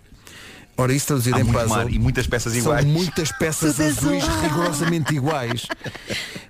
Ora, 0.82 0.94
isso 0.94 1.08
traduzido 1.08 1.36
Há 1.36 1.40
em 1.42 1.44
muito 1.44 1.60
puzzle. 1.60 1.76
mar 1.78 1.92
e 1.92 2.00
muitas 2.00 2.26
peças 2.28 2.54
são 2.54 2.62
iguais. 2.62 2.86
muitas 2.86 3.32
peças 3.34 3.76
Tudo 3.76 3.86
azuis 3.88 4.24
azul. 4.24 4.42
rigorosamente 4.42 5.14
iguais. 5.16 5.66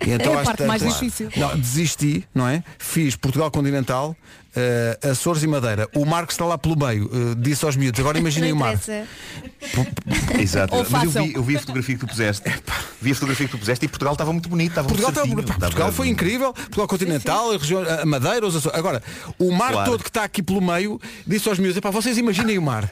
E 0.08 0.12
É 0.12 0.16
a 0.16 0.44
parte 0.46 0.64
mais 0.64 0.82
difícil. 0.82 1.30
Não, 1.36 1.58
desisti, 1.60 2.26
não 2.34 2.48
é? 2.48 2.64
Fiz 2.80 3.18
Portugal 3.18 3.52
Continental, 3.52 4.16
eh, 4.56 4.98
Açores 5.12 5.44
e 5.44 5.48
Madeira. 5.48 5.90
O 5.94 6.06
Marco 6.06 6.32
está 6.32 6.46
lá 6.46 6.58
pelo 6.58 6.78
meio, 6.80 7.12
eh, 7.14 7.36
disse 7.38 7.66
aos 7.66 7.76
miúdos, 7.76 8.00
agora 8.00 8.18
imaginem 8.18 8.54
o 8.54 8.56
mar. 8.56 8.80
Exato. 10.40 10.74
Ou 10.76 10.86
Mas 10.90 11.04
eu 11.04 11.24
vi, 11.24 11.34
eu 11.36 11.44
vi 11.44 11.58
a 11.58 11.60
fotografia 11.60 11.96
que 11.96 12.00
tu 12.02 12.08
puseste. 12.08 12.44
Vi 13.02 13.12
a 13.12 13.14
fotografia 13.16 13.46
que 13.46 13.52
tu 13.54 13.58
puseste 13.58 13.86
e 13.86 13.88
Portugal 13.88 14.14
estava 14.14 14.34
muito 14.34 14.50
bonito. 14.50 14.72
Estava 14.72 14.88
Portugal, 14.90 15.12
muito 15.12 15.20
certinho, 15.26 15.46
Portugal 15.46 15.70
estava- 15.70 15.92
foi 15.94 16.08
incrível, 16.10 16.52
Portugal 16.54 16.86
Continental, 16.88 17.52
a, 17.52 17.58
região, 17.58 17.82
a 17.82 18.06
Madeira, 18.06 18.46
os 18.46 18.56
Açores. 18.58 18.78
Agora, 18.78 19.02
o 19.38 19.52
mar 19.54 19.72
Claro. 19.72 19.92
todo 19.92 20.04
que 20.04 20.10
está 20.10 20.24
aqui 20.26 20.44
pelo 20.44 20.60
meio, 20.62 21.00
disse 21.26 21.48
aos 21.48 21.58
miúdos, 21.60 21.78
"Epá, 21.78 21.92
vocês 21.92 22.18
imaginem 22.18 22.58
o 22.58 22.62
mar. 22.62 22.92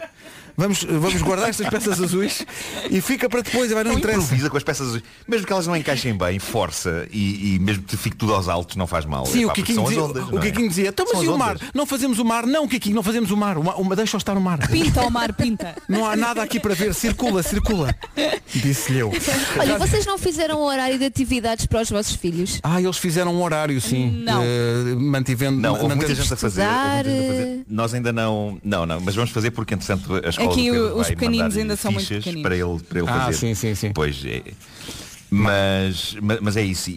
Vamos, 0.60 0.84
vamos 0.84 1.22
guardar 1.22 1.49
estas 1.49 1.70
peças 1.70 2.01
azuis 2.01 2.43
e 2.89 2.99
fica 2.99 3.30
para 3.30 3.41
depois, 3.41 3.72
vai, 3.72 3.84
não 3.84 3.91
Não 3.91 3.99
interessa. 3.99 4.22
improvisa 4.24 4.49
com 4.49 4.58
as 4.58 4.64
peças 4.64 4.88
azuis. 4.88 5.03
Mesmo 5.28 5.45
que 5.45 5.53
elas 5.53 5.68
não 5.68 5.76
encaixem 5.76 6.18
bem, 6.18 6.39
força 6.39 7.08
e, 7.12 7.53
e 7.55 7.60
mesmo 7.60 7.84
que 7.84 7.95
fique 7.95 8.16
tudo 8.16 8.34
aos 8.34 8.47
altos, 8.49 8.76
não 8.76 8.88
faz 8.88 9.05
mal. 9.05 9.26
Sim, 9.28 9.43
Epá, 9.43 9.51
o 9.51 9.53
Kikinho 9.55 9.84
dizia, 9.84 10.03
ondas, 10.03 10.24
o 10.28 10.32
não 10.32 10.39
é? 10.39 10.41
Kikinho 10.41 10.68
dizia, 10.68 10.89
então 10.89 11.05
mas 11.14 11.22
e 11.24 11.28
o 11.28 11.38
mar? 11.38 11.58
Não 11.76 11.86
fazemos 11.86 12.18
o 12.18 12.26
mar? 12.26 12.47
Não, 12.47 12.68
Kikinho, 12.68 12.95
não 12.95 13.03
fazemos 13.03 13.30
o 13.30 13.38
mar. 13.38 13.55
O 13.58 13.64
mar 13.64 13.76
o- 13.80 13.95
deixa-o 13.95 14.18
estar 14.18 14.34
no 14.34 14.41
mar. 14.41 14.68
Pinta 14.68 15.01
ao 15.01 15.12
mar, 15.12 15.32
pinta. 15.34 15.76
Não 15.88 16.05
há 16.10 16.16
nada 16.16 16.41
aqui 16.41 16.60
para 16.60 16.74
ver, 16.74 16.93
circula, 16.95 17.43
circula. 17.43 17.95
Disse-lhe 18.53 18.97
eu. 18.99 19.12
Olha, 19.60 19.78
vocês 19.78 20.05
não 20.05 20.18
fizeram 20.18 20.60
um 20.60 20.64
horário 20.64 20.97
de 20.97 21.05
atividades 21.05 21.66
para 21.68 21.82
os 21.82 21.89
vossos 21.89 22.16
filhos? 22.16 22.60
Ah, 22.64 22.82
eles 22.82 22.97
fizeram 22.97 23.34
um 23.34 23.41
horário, 23.43 23.80
sim. 23.80 24.24
Não. 24.24 24.41
Eh, 24.43 24.95
mantivendo. 24.97 25.60
Não, 25.60 25.72
houve 25.74 25.84
muita 25.86 25.95
mantendo- 26.01 26.22
gente 26.22 26.34
a 26.34 26.36
fazer. 26.36 26.62
Eh. 26.62 26.66
fazer. 26.66 27.66
Nós 27.70 27.93
ainda 27.93 28.12
não. 28.12 28.58
Não, 28.64 28.86
não, 28.86 28.99
mas 29.01 29.16
vamos 29.16 29.30
fazer 29.32 29.51
porque 29.51 29.74
entretanto 29.76 30.16
a 30.24 30.30
escola 30.30 30.47
Aqui 30.52 30.72
os 30.72 31.08
pequeninos 31.08 31.58
ainda 31.58 31.76
são 31.76 31.91
muito 31.91 32.08
pequeninos. 32.08 32.41
para 32.43 32.56
ele, 32.56 32.80
para 32.88 33.00
ele 33.00 33.08
Ah, 33.10 33.26
fazer. 33.26 33.38
sim, 33.38 33.54
sim, 33.56 33.76
sim. 33.76 33.91
Pois 33.93 34.24
é. 34.26 34.41
Mas, 35.30 36.16
mas, 36.22 36.39
mas 36.39 36.58
é 36.58 36.62
isso. 36.64 36.89
E, 36.89 36.93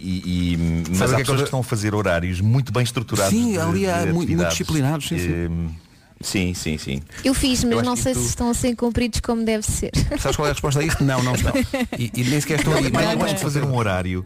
e- 0.53 0.57
mas 0.89 0.97
Sabe 0.97 1.11
há 1.11 1.15
que 1.15 1.15
é 1.15 1.17
que 1.17 1.21
pessoas 1.23 1.27
eu- 1.27 1.35
que 1.37 1.43
estão 1.43 1.59
a 1.59 1.63
fazer 1.63 1.93
horários 1.93 2.39
muito 2.39 2.71
bem 2.71 2.83
estruturados. 2.83 3.33
Sim, 3.37 3.51
de- 3.53 3.59
ali 3.59 3.87
há 3.89 4.05
de 4.05 4.13
muito- 4.13 4.31
muito 4.31 4.47
disciplinados, 4.49 5.07
sim, 5.07 5.17
sim. 5.19 5.31
Eh, 5.31 5.81
Sim, 6.23 6.53
sim, 6.53 6.77
sim. 6.77 7.01
Eu 7.25 7.33
fiz, 7.33 7.63
mas 7.63 7.73
Eu 7.73 7.81
não 7.83 7.95
sei 7.95 8.11
isso- 8.11 8.21
se 8.21 8.27
estão 8.27 8.51
a 8.51 8.53
ser 8.53 8.75
cumpridos 8.75 9.19
como 9.21 9.43
deve 9.43 9.63
ser. 9.65 9.89
Sabes 10.19 10.35
qual 10.35 10.45
é 10.47 10.51
a 10.51 10.53
resposta 10.53 10.79
a 10.79 10.83
isto? 10.83 11.03
Não, 11.03 11.23
não 11.23 11.33
estão. 11.33 11.51
E, 11.97 12.11
e 12.15 12.23
nem 12.23 12.39
sequer 12.39 12.59
estão 12.59 12.73
aí. 12.75 12.91
Mas 12.93 13.09
eu 13.09 13.17
não 13.17 13.25
acho 13.25 13.35
que 13.37 13.41
fazer 13.41 13.63
um 13.63 13.75
horário 13.75 14.23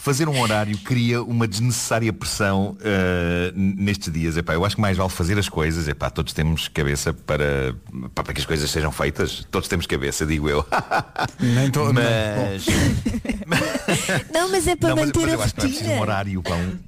fazer 0.00 0.28
um 0.28 0.40
horário 0.40 0.76
cria 0.78 1.22
uma 1.22 1.46
desnecessária 1.46 2.12
pressão 2.12 2.76
uh, 2.80 3.52
nestes 3.54 4.12
dias. 4.12 4.36
Epá, 4.36 4.54
eu 4.54 4.64
acho 4.64 4.74
que 4.76 4.80
mais 4.82 4.96
vale 4.96 5.10
fazer 5.10 5.38
as 5.38 5.48
coisas. 5.48 5.86
Epá, 5.88 6.08
todos 6.10 6.32
temos 6.32 6.68
cabeça 6.68 7.12
para, 7.12 7.74
para 8.14 8.32
que 8.32 8.40
as 8.40 8.46
coisas 8.46 8.70
sejam 8.70 8.90
feitas. 8.90 9.46
Todos 9.50 9.68
temos 9.68 9.86
cabeça, 9.86 10.24
digo 10.26 10.48
eu. 10.48 10.64
Nem 11.38 11.70
to- 11.70 11.92
mas, 11.92 12.66
Não, 14.32 14.50
mas 14.50 14.66
é 14.66 14.76
para 14.76 14.88
não, 14.90 14.96
mas, 14.96 15.06
manter 15.06 15.20
mas 15.20 15.32
eu 15.32 15.40
a 15.40 15.44
acho 15.44 15.54
que 15.54 15.60
não 15.60 15.66
é 15.66 15.70
um 15.70 15.74
rotina. 15.78 16.00
horário, 16.00 16.42
pá, 16.42 16.54
um- 16.54 16.78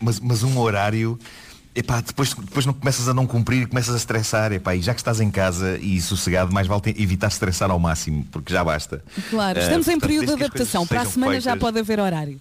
mas, 0.00 0.20
mas 0.20 0.42
um 0.42 0.58
horário. 0.58 1.18
Epá, 1.74 2.02
depois, 2.02 2.34
depois 2.34 2.66
não 2.66 2.74
começas 2.74 3.08
a 3.08 3.14
não 3.14 3.26
cumprir 3.26 3.66
começas 3.66 3.94
a 3.94 3.96
estressar. 3.96 4.52
Epá, 4.52 4.74
e 4.76 4.82
já 4.82 4.92
que 4.92 5.00
estás 5.00 5.20
em 5.20 5.30
casa 5.30 5.78
e 5.80 6.00
sossegado, 6.02 6.52
mais 6.52 6.66
vale 6.66 6.82
evitar 6.98 7.28
estressar 7.28 7.70
ao 7.70 7.78
máximo, 7.78 8.26
porque 8.30 8.52
já 8.52 8.62
basta. 8.62 9.02
Claro, 9.30 9.58
Eh, 9.58 9.62
estamos 9.62 9.88
em 9.88 9.92
portanto, 9.92 10.08
período 10.08 10.36
de 10.36 10.44
adaptação. 10.44 10.86
Para 10.86 11.02
a 11.02 11.06
semana 11.06 11.34
já 11.40 11.52
feitas- 11.52 11.60
pode 11.60 11.78
haver 11.78 11.98
horário. 12.00 12.40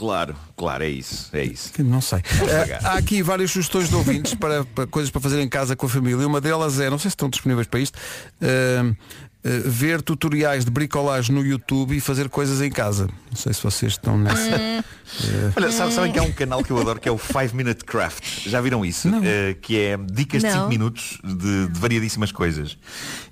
Claro, 0.00 0.34
claro, 0.56 0.82
é 0.82 0.88
isso, 0.88 1.28
é 1.30 1.44
isso. 1.44 1.70
Não 1.84 2.00
sei. 2.00 2.20
Eh, 2.20 2.78
há 2.82 2.94
aqui 2.94 3.22
várias 3.22 3.50
sugestões 3.50 3.90
de 3.90 3.94
ouvintes 3.94 4.32
para, 4.32 4.64
para 4.64 4.86
coisas 4.86 5.10
para 5.10 5.20
fazer 5.20 5.42
em 5.42 5.48
casa 5.48 5.76
com 5.76 5.84
a 5.84 5.88
família. 5.90 6.26
Uma 6.26 6.40
delas 6.40 6.80
é, 6.80 6.88
não 6.88 6.96
sei 6.98 7.10
se 7.10 7.16
estão 7.16 7.28
disponíveis 7.28 7.66
para 7.66 7.80
isto, 7.80 7.98
eh, 8.40 8.94
ver 9.42 10.02
tutoriais 10.02 10.64
de 10.64 10.70
bricolagem 10.70 11.34
no 11.34 11.44
YouTube 11.44 11.96
e 11.96 12.00
fazer 12.00 12.28
coisas 12.28 12.60
em 12.60 12.70
casa. 12.70 13.08
Não 13.30 13.36
sei 13.36 13.52
se 13.54 13.62
vocês 13.62 13.92
estão 13.92 14.18
nessa. 14.18 14.56
Eh, 14.60 14.82
Olha, 15.56 15.72
sabe- 15.72 15.92
sabem 15.92 16.12
que 16.12 16.18
há 16.18 16.22
um 16.22 16.32
canal 16.32 16.62
que 16.62 16.70
eu 16.70 16.78
adoro 16.78 17.00
que 17.00 17.08
é 17.08 17.12
o 17.12 17.18
5 17.18 17.56
Minute 17.56 17.84
Craft. 17.84 18.48
Já 18.48 18.60
viram 18.60 18.84
isso? 18.84 19.08
Eh, 19.24 19.56
que 19.60 19.78
é 19.78 19.96
dicas 19.96 20.42
de 20.42 20.48
Não. 20.48 20.54
5 20.56 20.68
minutos 20.68 21.18
de, 21.24 21.68
de 21.68 21.80
variadíssimas 21.80 22.30
coisas. 22.30 22.76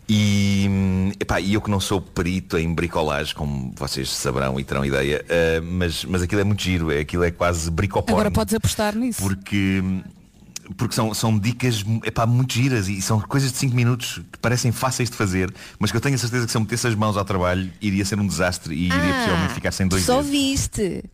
E, 0.08 0.66
hum, 0.70 1.12
epá, 1.20 1.40
eu 1.42 1.60
que 1.60 1.70
não 1.70 1.78
sou 1.80 2.00
perito 2.00 2.56
em 2.56 2.72
bricolagem, 2.74 3.34
como 3.34 3.74
vocês 3.76 4.08
saberão 4.10 4.58
e 4.58 4.64
terão 4.64 4.82
ideia, 4.84 5.22
eh, 5.28 5.60
mas, 5.60 6.04
mas 6.06 6.22
aquilo 6.22 6.40
é 6.40 6.44
muito 6.44 6.62
giro, 6.62 6.90
é- 6.90 7.00
aquilo 7.00 7.22
é 7.24 7.30
quase 7.30 7.70
bricoporn. 7.70 8.12
Agora 8.18 8.30
podes 8.30 8.54
apostar 8.54 8.96
nisso. 8.96 9.20
Porque, 9.20 9.82
porque 10.76 10.94
são, 10.94 11.12
são 11.14 11.38
dicas 11.38 11.84
epá, 12.04 12.26
muito 12.26 12.52
giras 12.52 12.88
e 12.88 13.00
são 13.00 13.20
coisas 13.20 13.50
de 13.52 13.58
5 13.58 13.74
minutos 13.74 14.20
que 14.32 14.38
parecem 14.38 14.72
fáceis 14.72 15.10
de 15.10 15.16
fazer, 15.16 15.52
mas 15.78 15.90
que 15.90 15.96
eu 15.96 16.00
tenho 16.00 16.14
a 16.14 16.18
certeza 16.18 16.46
que 16.46 16.52
se 16.52 16.56
eu 16.56 16.60
metesse 16.60 16.86
as 16.86 16.94
mãos 16.94 17.16
ao 17.16 17.24
trabalho 17.24 17.70
iria 17.80 18.04
ser 18.04 18.18
um 18.18 18.26
desastre 18.26 18.74
e 18.74 18.86
iria 18.86 19.14
possivelmente 19.14 19.54
ficar 19.54 19.72
sem 19.72 19.88
dois 19.88 20.04
só 20.04 20.16
dedos. 20.16 20.30
viste. 20.30 21.04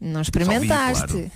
Não 0.00 0.20
experimentaste. 0.20 1.30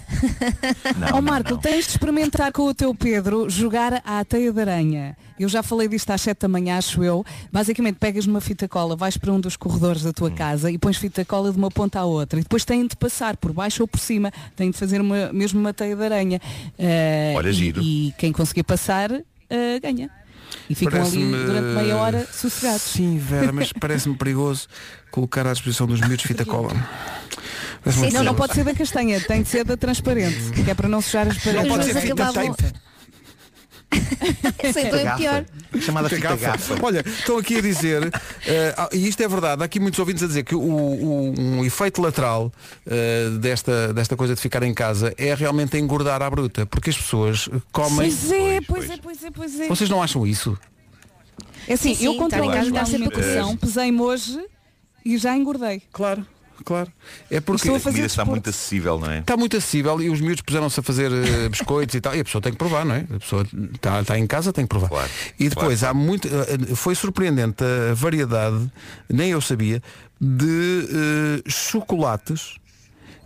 claro. 0.96 1.14
Ó 1.18 1.20
Marco, 1.20 1.58
tens 1.58 1.84
de 1.86 1.90
experimentar 1.90 2.52
com 2.52 2.62
o 2.62 2.72
teu 2.74 2.94
Pedro 2.94 3.50
jogar 3.50 4.00
à 4.04 4.24
teia 4.24 4.52
de 4.52 4.60
aranha. 4.60 5.16
Eu 5.38 5.48
já 5.48 5.62
falei 5.64 5.88
disto 5.88 6.10
às 6.10 6.20
7 6.20 6.38
da 6.42 6.48
manhã, 6.48 6.78
acho 6.78 7.02
eu. 7.02 7.24
Basicamente 7.50 7.96
pegas 7.96 8.24
numa 8.26 8.40
fita 8.40 8.68
cola, 8.68 8.94
vais 8.94 9.16
para 9.16 9.32
um 9.32 9.40
dos 9.40 9.56
corredores 9.56 10.02
da 10.04 10.12
tua 10.12 10.28
Hum. 10.30 10.34
casa 10.36 10.70
e 10.70 10.78
pões 10.78 10.96
fita 10.96 11.24
cola 11.24 11.50
de 11.50 11.58
uma 11.58 11.70
ponta 11.72 11.98
à 11.98 12.04
outra. 12.04 12.38
E 12.38 12.42
depois 12.44 12.64
têm 12.64 12.86
de 12.86 12.94
passar 12.94 13.36
por 13.36 13.52
baixo 13.52 13.82
ou 13.82 13.88
por 13.88 13.98
cima. 13.98 14.30
Têm 14.54 14.70
de 14.70 14.76
fazer 14.78 15.00
uma, 15.00 15.32
mesmo 15.32 15.58
uma 15.58 15.74
teia 15.74 15.96
de 15.96 16.04
aranha. 16.04 16.40
Eh, 16.78 17.34
Olha, 17.36 17.48
e- 17.50 17.52
giro. 17.52 17.82
E, 17.82 18.14
quem 18.16 18.30
conseguir 18.32 18.62
passar, 18.62 19.10
eh, 19.10 19.80
ganha. 19.82 20.08
E 20.70 20.74
ficam 20.76 21.02
ali 21.02 21.30
durante 21.32 21.74
meia 21.82 21.96
hora 21.96 22.28
sossegados. 22.30 22.82
Sim, 22.82 23.18
Vera, 23.18 23.50
mas 23.52 23.72
parece-me 23.72 24.14
perigoso 24.16 24.68
colocar 25.10 25.46
à 25.48 25.52
disposição 25.52 25.86
dos 25.86 26.00
miúdos 26.00 26.24
fita 26.24 26.44
cola. 26.44 26.70
Parece-me 27.84 28.10
Não, 28.12 28.22
não 28.24 28.34
pode 28.34 28.54
ser 28.54 28.64
da 28.64 28.74
castanha, 28.74 29.20
tem 29.20 29.42
de 29.42 29.48
ser 29.48 29.64
da 29.64 29.76
transparente, 29.76 30.52
que 30.64 30.70
é 30.70 30.74
para 30.74 30.88
não 30.88 31.00
sujar 31.00 31.26
as 31.28 31.38
paredes. 31.38 31.68
Não 31.68 31.76
pode 31.76 31.84
ser 31.92 32.00
fita 32.00 32.22
acabavam- 32.24 32.56
então 33.94 34.98
é 34.98 35.16
pior. 35.16 35.44
Chamada 35.80 36.08
Fita 36.08 36.20
gafa. 36.36 36.46
gafa. 36.46 36.78
Olha, 36.82 37.00
estão 37.06 37.38
aqui 37.38 37.56
a 37.56 37.60
dizer, 37.60 38.10
ah, 38.76 38.88
e 38.92 39.06
isto 39.08 39.22
é 39.22 39.28
verdade, 39.28 39.62
há 39.62 39.64
aqui 39.64 39.80
muitos 39.80 39.98
ouvintes 39.98 40.22
a 40.22 40.26
dizer 40.26 40.44
que 40.44 40.54
o, 40.54 40.60
o- 40.60 41.34
um 41.38 41.64
efeito 41.64 42.00
lateral 42.00 42.52
eh, 42.86 43.28
desta, 43.40 43.92
desta 43.92 44.16
coisa 44.16 44.34
de 44.34 44.40
ficar 44.40 44.62
em 44.62 44.72
casa 44.74 45.12
é 45.18 45.34
realmente 45.34 45.76
engordar 45.76 46.22
à 46.22 46.30
bruta, 46.30 46.64
porque 46.66 46.90
as 46.90 46.96
pessoas 46.96 47.48
comem. 47.70 47.96
Pois 48.10 48.30
é, 48.32 48.60
pois 48.66 48.90
é, 48.90 48.96
pois 48.96 49.24
é, 49.24 49.30
pois 49.30 49.60
é. 49.60 49.68
Vocês 49.68 49.90
não 49.90 50.02
acham 50.02 50.26
isso? 50.26 50.56
É 51.68 51.74
assim, 51.74 51.94
Sim, 51.94 52.04
eu 52.06 52.12
sim, 52.12 52.18
controlo 52.18 52.50
estar 52.54 52.80
a 52.80 52.84
alimentação, 52.84 53.56
pesei-me 53.56 54.00
hoje 54.00 54.38
e 55.04 55.16
já 55.18 55.36
engordei. 55.36 55.82
Claro, 55.92 56.26
claro. 56.62 56.90
É 57.30 57.40
porque 57.40 57.68
a 57.68 57.76
A 57.76 57.80
comida 57.80 58.06
está 58.06 58.24
muito 58.24 58.48
acessível, 58.50 58.98
não 58.98 59.10
é? 59.10 59.18
está 59.18 59.36
muito 59.36 59.56
acessível 59.56 60.00
e 60.00 60.08
os 60.10 60.20
miúdos 60.20 60.42
puseram-se 60.42 60.78
a 60.80 60.82
fazer 60.82 61.10
eh, 61.12 61.48
biscoitos 61.48 61.94
e 61.94 62.00
tal, 62.00 62.14
e 62.14 62.20
a 62.20 62.24
pessoa 62.24 62.40
tem 62.42 62.52
que 62.52 62.58
provar, 62.58 62.84
não 62.84 62.94
é? 62.94 63.06
A 63.14 63.18
pessoa 63.18 63.46
está, 63.74 64.00
está 64.00 64.18
em 64.18 64.26
casa, 64.26 64.52
tem 64.52 64.64
que 64.64 64.68
provar. 64.68 64.88
Claro, 64.88 65.10
e 65.38 65.48
depois 65.48 65.82
há 65.84 65.92
muito. 65.92 66.28
eh, 66.28 66.74
Foi 66.74 66.94
surpreendente 66.94 67.62
a 67.64 67.94
variedade, 67.94 68.70
nem 69.08 69.30
eu 69.30 69.40
sabia, 69.40 69.82
de 70.20 70.88
eh, 71.46 71.50
chocolates 71.50 72.54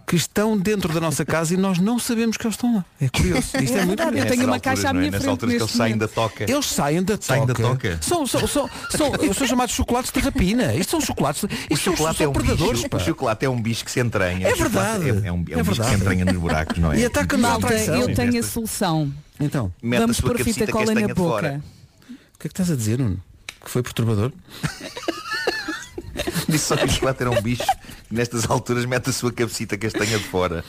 que 0.06 0.14
estão 0.14 0.56
dentro 0.56 0.92
da 0.92 1.00
nossa 1.00 1.24
casa 1.24 1.52
e 1.52 1.56
nós 1.56 1.78
não 1.78 1.98
sabemos 1.98 2.36
que 2.36 2.46
eles 2.46 2.54
estão 2.54 2.76
lá. 2.76 2.84
É 3.00 3.08
curioso. 3.08 3.40
Isto 3.60 3.76
é, 3.76 3.80
É 3.80 3.84
muito 3.84 4.02
verdade, 4.02 4.18
eu 4.18 4.26
tenho 4.26 4.46
uma 4.46 4.60
caixa 4.60 4.86
à 4.86 4.90
é? 4.90 4.92
minha 4.92 5.10
frente 5.10 5.28
alturas 5.28 5.56
que 5.56 5.62
eles 5.62 5.72
saem 5.72 5.98
da 5.98 6.06
toca. 6.06 6.44
Eles 6.48 6.66
saem 6.66 7.02
da 7.02 7.16
toca. 7.16 7.26
Saem 7.26 7.46
da 7.46 7.54
toca. 7.54 7.98
São, 8.00 8.26
são, 8.26 8.46
são, 8.46 8.70
são, 8.90 9.34
são 9.34 9.46
chamados 9.48 9.74
chocolates 9.74 10.12
de 10.12 10.20
rapina. 10.20 10.72
Isto 10.74 10.90
são 10.92 11.00
chocolates. 11.00 11.42
Isto 11.68 11.84
são, 11.84 11.92
chocolate, 11.92 12.18
são 12.18 12.26
é 12.26 12.28
um 12.28 12.32
predadores. 12.32 12.82
bicho, 12.84 12.96
o 12.96 13.00
chocolate 13.00 13.44
é 13.46 13.50
um 13.50 13.60
bicho 13.60 13.84
que 13.84 13.90
se 13.90 13.98
entranha. 13.98 14.46
É 14.46 14.54
verdade. 14.54 15.04
É, 15.04 15.08
é 15.08 15.32
um, 15.32 15.44
é 15.50 15.56
um 15.56 15.60
É 15.60 15.62
bicho 15.64 15.82
que 15.82 15.88
se 15.88 15.94
entranha 15.94 16.24
nos 16.24 16.36
buracos, 16.36 16.78
não 16.78 16.92
é? 16.92 17.00
E 17.00 17.04
ataca-nos 17.04 17.44
à 17.44 17.48
Malta, 17.48 17.74
eu 17.74 18.14
tenho 18.14 18.38
a 18.38 18.42
solução. 18.44 19.12
Então, 19.40 19.72
Vamos 19.82 20.20
pôr 20.20 20.38
fita 20.38 20.66
cola 20.68 20.94
na 20.94 21.08
boca. 21.08 21.60
o 22.08 22.38
que 22.38 22.46
é 22.46 22.48
que 22.48 22.48
estás 22.48 22.70
a 22.70 22.76
dizer, 22.76 22.98
Nuno? 22.98 23.20
Que 23.62 23.70
foi 23.70 23.82
perturbador? 23.82 24.32
Disse 26.48 26.64
só 26.66 26.76
que 26.76 26.84
o 26.84 26.90
chocolate 26.90 27.22
era 27.22 27.30
um 27.30 27.40
bicho 27.42 27.62
que 28.08 28.14
nestas 28.14 28.48
alturas 28.50 28.84
mete 28.84 29.10
a 29.10 29.12
sua 29.12 29.32
cabecita 29.32 29.76
castanha 29.76 30.18
de 30.18 30.24
fora. 30.24 30.64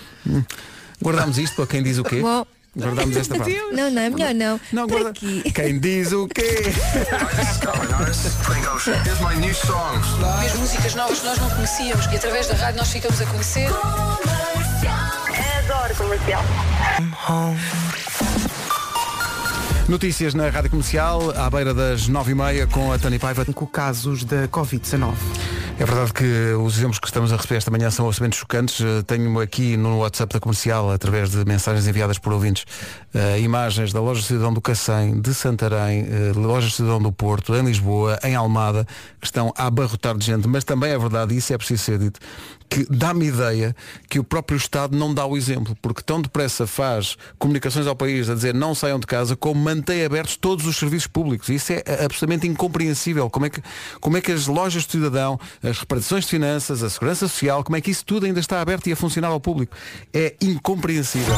Guardamos 1.01 1.37
isto 1.37 1.55
para 1.55 1.67
quem 1.67 1.83
diz 1.83 1.97
o 1.97 2.03
quê? 2.03 2.21
Bom. 2.21 2.45
Guardamos 2.75 3.17
esta 3.17 3.35
parte. 3.35 3.55
Não, 3.71 3.89
não, 3.89 4.01
é 4.01 4.09
melhor 4.09 4.33
não. 4.35 4.59
Não, 4.71 4.87
guarda- 4.87 5.09
aqui. 5.09 5.41
Quem 5.51 5.79
diz 5.79 6.11
o 6.11 6.27
quê? 6.27 6.63
As 10.45 10.55
músicas 10.55 10.93
novas 10.95 11.19
que 11.19 11.25
nós 11.25 11.39
não 11.39 11.49
conhecíamos 11.49 12.05
e 12.05 12.15
através 12.15 12.47
da 12.47 12.53
rádio 12.55 12.77
nós 12.79 12.91
ficamos 12.91 13.19
a 13.21 13.25
conhecer. 13.25 13.67
Adoro 15.67 15.95
comercial. 15.95 16.43
Notícias 19.87 20.33
na 20.33 20.49
Rádio 20.49 20.69
Comercial, 20.69 21.31
à 21.31 21.49
beira 21.49 21.73
das 21.73 22.09
nove 22.09 22.33
e 22.33 22.35
meia, 22.35 22.67
com 22.67 22.91
a 22.91 22.99
Tânia 22.99 23.17
Paiva. 23.17 23.45
Com 23.45 23.65
casos 23.65 24.25
da 24.25 24.45
Covid-19. 24.49 25.13
É 25.79 25.85
verdade 25.85 26.11
que 26.11 26.25
os 26.53 26.75
exemplos 26.75 26.97
que 26.97 27.05
estamos 27.05 27.31
a 27.31 27.35
receber 27.35 27.57
esta 27.57 27.69
manhã 27.69 27.91
são 27.91 28.07
absolutamente 28.07 28.37
chocantes. 28.37 28.81
Eh, 28.81 29.03
Tenho 29.03 29.39
aqui 29.39 29.77
no 29.77 29.99
WhatsApp 29.99 30.33
da 30.33 30.39
comercial, 30.39 30.89
através 30.89 31.29
de 31.29 31.45
mensagens 31.45 31.85
enviadas 31.85 32.17
por 32.17 32.33
ouvintes, 32.33 32.65
eh, 33.13 33.39
imagens 33.41 33.93
da 33.93 34.01
loja 34.01 34.23
cidadão 34.23 34.51
do 34.51 34.59
Cacém, 34.59 35.21
de 35.21 35.35
Santarém, 35.35 36.07
eh, 36.09 36.31
loja 36.35 36.67
cidadão 36.71 36.99
do 36.99 37.11
Porto, 37.11 37.53
em 37.53 37.61
Lisboa, 37.63 38.17
em 38.23 38.33
Almada, 38.33 38.87
que 39.21 39.27
estão 39.27 39.53
a 39.55 39.67
abarrotar 39.67 40.17
de 40.17 40.25
gente. 40.25 40.47
Mas 40.47 40.63
também 40.63 40.89
é 40.89 40.97
verdade, 40.97 41.35
e 41.35 41.37
isso 41.37 41.53
é 41.53 41.57
preciso 41.59 41.83
ser 41.83 41.99
dito, 41.99 42.19
que 42.69 42.85
dá-me 42.89 43.27
ideia 43.27 43.75
que 44.09 44.19
o 44.19 44.23
próprio 44.23 44.57
Estado 44.57 44.97
não 44.97 45.13
dá 45.13 45.25
o 45.25 45.37
exemplo, 45.37 45.77
porque 45.81 46.01
tão 46.01 46.21
depressa 46.21 46.67
faz 46.67 47.17
comunicações 47.37 47.87
ao 47.87 47.95
país 47.95 48.29
a 48.29 48.35
dizer 48.35 48.53
não 48.53 48.75
saiam 48.75 48.99
de 48.99 49.07
casa, 49.07 49.35
como 49.35 49.61
mantém 49.61 50.03
abertos 50.03 50.35
todos 50.35 50.65
os 50.65 50.75
serviços 50.75 51.07
públicos. 51.07 51.47
Isso 51.49 51.71
é 51.71 51.83
absolutamente 52.03 52.47
incompreensível. 52.47 53.29
Como 53.29 53.45
é 53.45 53.49
que, 53.49 53.61
como 54.01 54.17
é 54.17 54.21
que 54.21 54.31
as 54.31 54.47
lojas 54.47 54.83
de 54.83 54.91
cidadão, 54.91 55.39
as 55.69 55.79
repartições 55.79 56.23
de 56.25 56.31
finanças, 56.31 56.83
a 56.83 56.89
segurança 56.89 57.27
social, 57.27 57.63
como 57.63 57.75
é 57.75 57.81
que 57.81 57.91
isso 57.91 58.05
tudo 58.05 58.25
ainda 58.25 58.39
está 58.39 58.61
aberto 58.61 58.87
e 58.87 58.91
a 58.91 58.95
funcionar 58.95 59.29
ao 59.29 59.39
público? 59.39 59.75
É 60.13 60.35
incompreensível. 60.41 61.35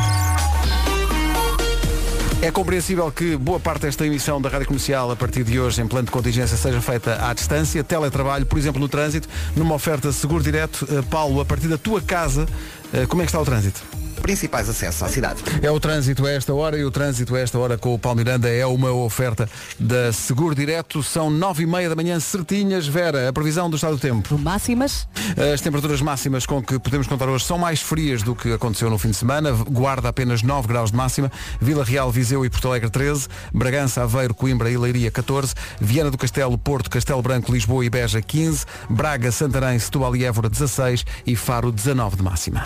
É 2.42 2.50
compreensível 2.52 3.12
que 3.12 3.36
boa 3.36 3.60
parte 3.60 3.82
desta 3.82 4.06
emissão 4.06 4.42
da 4.42 4.48
Rádio 4.48 4.68
Comercial, 4.68 5.12
a 5.12 5.16
partir 5.16 5.44
de 5.44 5.60
hoje, 5.60 5.82
em 5.82 5.88
plano 5.88 6.06
de 6.06 6.12
contingência, 6.12 6.56
seja 6.56 6.80
feita 6.80 7.28
à 7.28 7.34
distância, 7.34 7.84
teletrabalho, 7.84 8.46
por 8.46 8.58
exemplo, 8.58 8.80
no 8.80 8.88
trânsito, 8.88 9.28
numa 9.58 9.76
oferta 9.76 10.10
seguro 10.14 10.42
direto. 10.42 10.88
Eh, 10.90 11.02
Paulo, 11.02 11.42
a 11.42 11.46
partir 11.46 11.68
da 11.68 11.78
tua 11.78 12.00
casa, 12.00 12.48
eh, 12.94 13.06
como 13.08 13.22
é 13.22 13.26
que 13.26 13.30
está 13.30 13.42
o 13.42 13.46
trânsito? 13.46 13.84
Principais 14.30 14.70
acessos 14.70 15.02
à 15.02 15.08
cidade. 15.08 15.42
É 15.60 15.72
o 15.72 15.80
trânsito 15.80 16.24
a 16.24 16.30
esta 16.30 16.54
hora 16.54 16.78
e 16.78 16.86
o 16.86 16.92
trânsito 16.92 17.36
a 17.36 17.40
esta 17.40 17.58
hora 17.58 17.80
com 17.80 17.96
o 17.96 17.98
Paulo 17.98 18.20
Miranda 18.20 18.48
é 18.48 18.64
uma 18.64 18.92
oferta 18.92 19.50
da 19.80 20.14
Seguro 20.14 20.54
Direto. 20.54 21.02
São 21.02 21.32
nove 21.32 21.64
e 21.64 21.66
meia 21.66 21.90
da 21.90 21.96
manhã 21.96 22.20
certinhas. 22.20 22.86
Vera, 22.86 23.28
a 23.28 23.34
previsão 23.34 23.72
do 23.72 23.76
estado 23.76 23.96
do 23.96 24.00
tempo. 24.00 24.38
Máximas? 24.38 25.08
As 25.52 25.62
temperaturas 25.62 26.00
máximas 26.00 26.46
com 26.46 26.62
que 26.62 26.78
podemos 26.78 27.08
contar 27.08 27.28
hoje 27.28 27.44
são 27.44 27.58
mais 27.58 27.82
frias 27.82 28.22
do 28.22 28.36
que 28.36 28.54
aconteceu 28.54 28.88
no 28.92 29.00
fim 29.00 29.10
de 29.10 29.18
semana. 29.18 29.52
Guarda 29.52 30.10
apenas 30.10 30.44
9 30.44 30.68
graus 30.68 30.92
de 30.92 30.98
máxima. 30.98 31.32
Vila 31.60 31.84
Real, 31.84 32.12
Viseu 32.12 32.46
e 32.46 32.52
Porto 32.52 32.68
Alegre 32.68 32.92
13. 32.92 33.28
Bragança, 33.52 34.04
Aveiro, 34.04 34.36
Coimbra 34.36 34.70
e 34.70 34.78
Leiria 34.78 35.10
14. 35.10 35.56
Viana 35.82 36.12
do 36.12 36.20
Castelo, 36.20 36.56
Porto, 36.56 36.88
Castelo 36.88 37.24
Branco, 37.24 37.52
Lisboa 37.52 37.84
e 37.84 37.90
Beja 37.90 38.22
15. 38.22 38.64
Braga, 38.92 39.32
Santarém, 39.32 39.80
Setúbal 39.80 40.16
e 40.16 40.24
Évora 40.24 40.52
16. 40.52 41.04
E 41.26 41.36
Faro 41.36 41.72
19 41.72 42.18
de 42.18 42.22
máxima. 42.22 42.64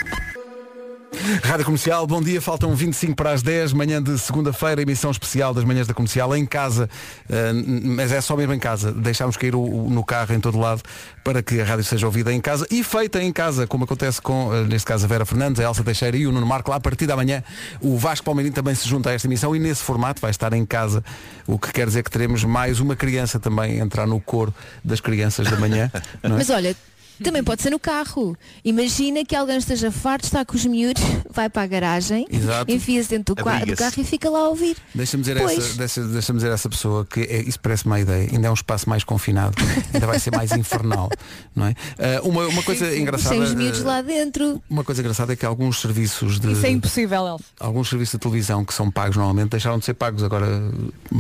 Rádio 1.43 1.66
Comercial, 1.66 2.05
bom 2.07 2.22
dia, 2.22 2.41
faltam 2.41 2.76
25 2.76 3.16
para 3.16 3.32
as 3.32 3.41
10, 3.41 3.72
manhã 3.74 4.01
de 4.01 4.18
segunda-feira, 4.18 4.82
emissão 4.82 5.11
especial 5.11 5.53
das 5.53 5.64
manhãs 5.64 5.88
da 5.88 5.93
comercial 5.93 6.36
em 6.36 6.45
casa, 6.45 6.89
eh, 7.30 7.53
mas 7.53 8.11
é 8.11 8.20
só 8.20 8.36
mesmo 8.36 8.53
em 8.53 8.59
casa. 8.59 8.91
Deixámos 8.91 9.38
cair 9.38 9.55
o, 9.55 9.61
o- 9.61 9.89
no 9.89 10.03
carro 10.03 10.34
em 10.34 10.39
todo 10.39 10.57
lado 10.59 10.82
para 11.24 11.41
que 11.43 11.61
a 11.61 11.64
rádio 11.66 11.84
seja 11.86 12.05
ouvida 12.07 12.34
em 12.34 12.41
casa 12.41 12.66
e 12.72 12.84
feita 12.84 13.22
em 13.22 13.32
casa, 13.32 13.68
como 13.68 13.84
acontece 13.84 14.22
com, 14.22 14.53
eh, 14.53 14.64
neste 14.64 14.86
caso, 14.88 15.05
a 15.05 15.07
Vera 15.07 15.26
Fernandes, 15.26 15.59
a 15.59 15.64
Elsa 15.64 15.84
Teixeira 15.84 16.18
e 16.18 16.26
o 16.28 16.32
Nuno 16.32 16.45
Marco. 16.47 16.72
Lá 16.72 16.78
a 16.78 16.82
partir 16.82 17.05
da 17.05 17.16
manhã, 17.16 17.43
o 17.80 17.97
Vasco 17.97 18.26
Palmeirinho 18.26 18.53
também 18.55 18.74
se 18.76 18.88
junta 18.89 19.09
a 19.09 19.14
esta 19.14 19.28
emissão 19.28 19.55
e 19.55 19.59
nesse 19.59 19.84
formato 19.84 20.20
vai 20.20 20.32
estar 20.32 20.51
em 20.53 20.66
casa, 20.66 21.03
o 21.45 21.59
que 21.59 21.72
quer 21.72 21.86
dizer 21.88 22.03
que 22.03 22.09
teremos 22.11 22.43
mais 22.43 22.80
uma 22.80 22.95
criança 22.95 23.39
também 23.39 23.78
entrar 23.80 24.07
no 24.07 24.20
coro 24.20 24.53
das 24.84 24.99
crianças 24.99 25.49
da 25.49 25.57
manhã. 25.57 25.91
é? 26.24 26.28
Mas 26.28 26.49
olha, 26.49 26.76
também 27.22 27.43
pode 27.43 27.61
ser 27.61 27.70
no 27.70 27.80
carro. 27.80 28.38
Imagina 28.64 29.26
que 29.26 29.36
alguém 29.36 29.57
esteja 29.57 29.91
farto, 29.91 30.24
está 30.24 30.45
com 30.45 30.55
os 30.55 30.66
miúdos, 30.66 31.03
vai 31.30 31.49
para 31.49 31.64
a 31.64 31.68
garagem, 31.68 32.26
enfia-se 32.68 33.09
dentro 33.09 33.36
do, 33.36 33.39
do 33.39 33.43
carro 33.43 33.93
e 33.97 34.03
fica 34.03 34.30
lá 34.30 34.39
a 34.39 34.49
ouvir. 34.49 34.78
Deixa-me 34.93 35.22
dizer, 35.22 35.38
Pois. 35.39 35.57
essa, 35.57 35.78
deixa, 35.78 36.03
deixa-me 36.03 36.38
dizer 36.38 36.51
a 36.51 36.53
essa 36.53 36.70
pessoa 36.70 37.05
que 37.05 37.22
é, 37.22 37.41
isso 37.41 37.59
parece 37.59 37.86
uma 37.86 37.99
ideia, 37.99 38.30
ainda 38.32 38.47
é 38.47 38.49
um 38.49 38.55
espaço 38.55 38.90
mais 38.90 39.03
confinado, 39.03 39.56
ainda 39.94 40.07
vai 40.07 40.19
ser 40.19 40.31
mais 40.31 40.52
infernal, 40.57 41.10
não 41.56 41.68
é? 41.68 41.76
Ah, 41.99 42.22
uma, 42.23 42.48
uma 42.48 42.64
coisa 42.64 42.95
engraçada. 42.95 43.35
Sem 43.35 43.44
os 43.44 43.53
miúdos 43.53 43.81
ah, 43.81 43.88
lá 43.88 44.02
dentro. 44.02 44.61
Uma 44.69 44.84
coisa 44.84 45.02
engraçada 45.02 45.34
é 45.34 45.35
que 45.35 45.45
alguns 45.45 45.81
serviços 45.81 46.40
de. 46.40 46.52
Isso 46.52 46.65
é 46.65 46.69
impossível, 46.69 47.27
Elsa. 47.27 47.45
Alguns 47.60 47.90
serviços 47.90 48.14
de 48.14 48.19
televisão 48.19 48.64
que 48.65 48.73
são 48.73 48.90
pagos 48.90 49.18
normalmente 49.18 49.52
deixaram 49.52 49.80
de 49.80 49.85
ser 49.85 49.94
pagos 49.94 50.23
agora 50.23 50.48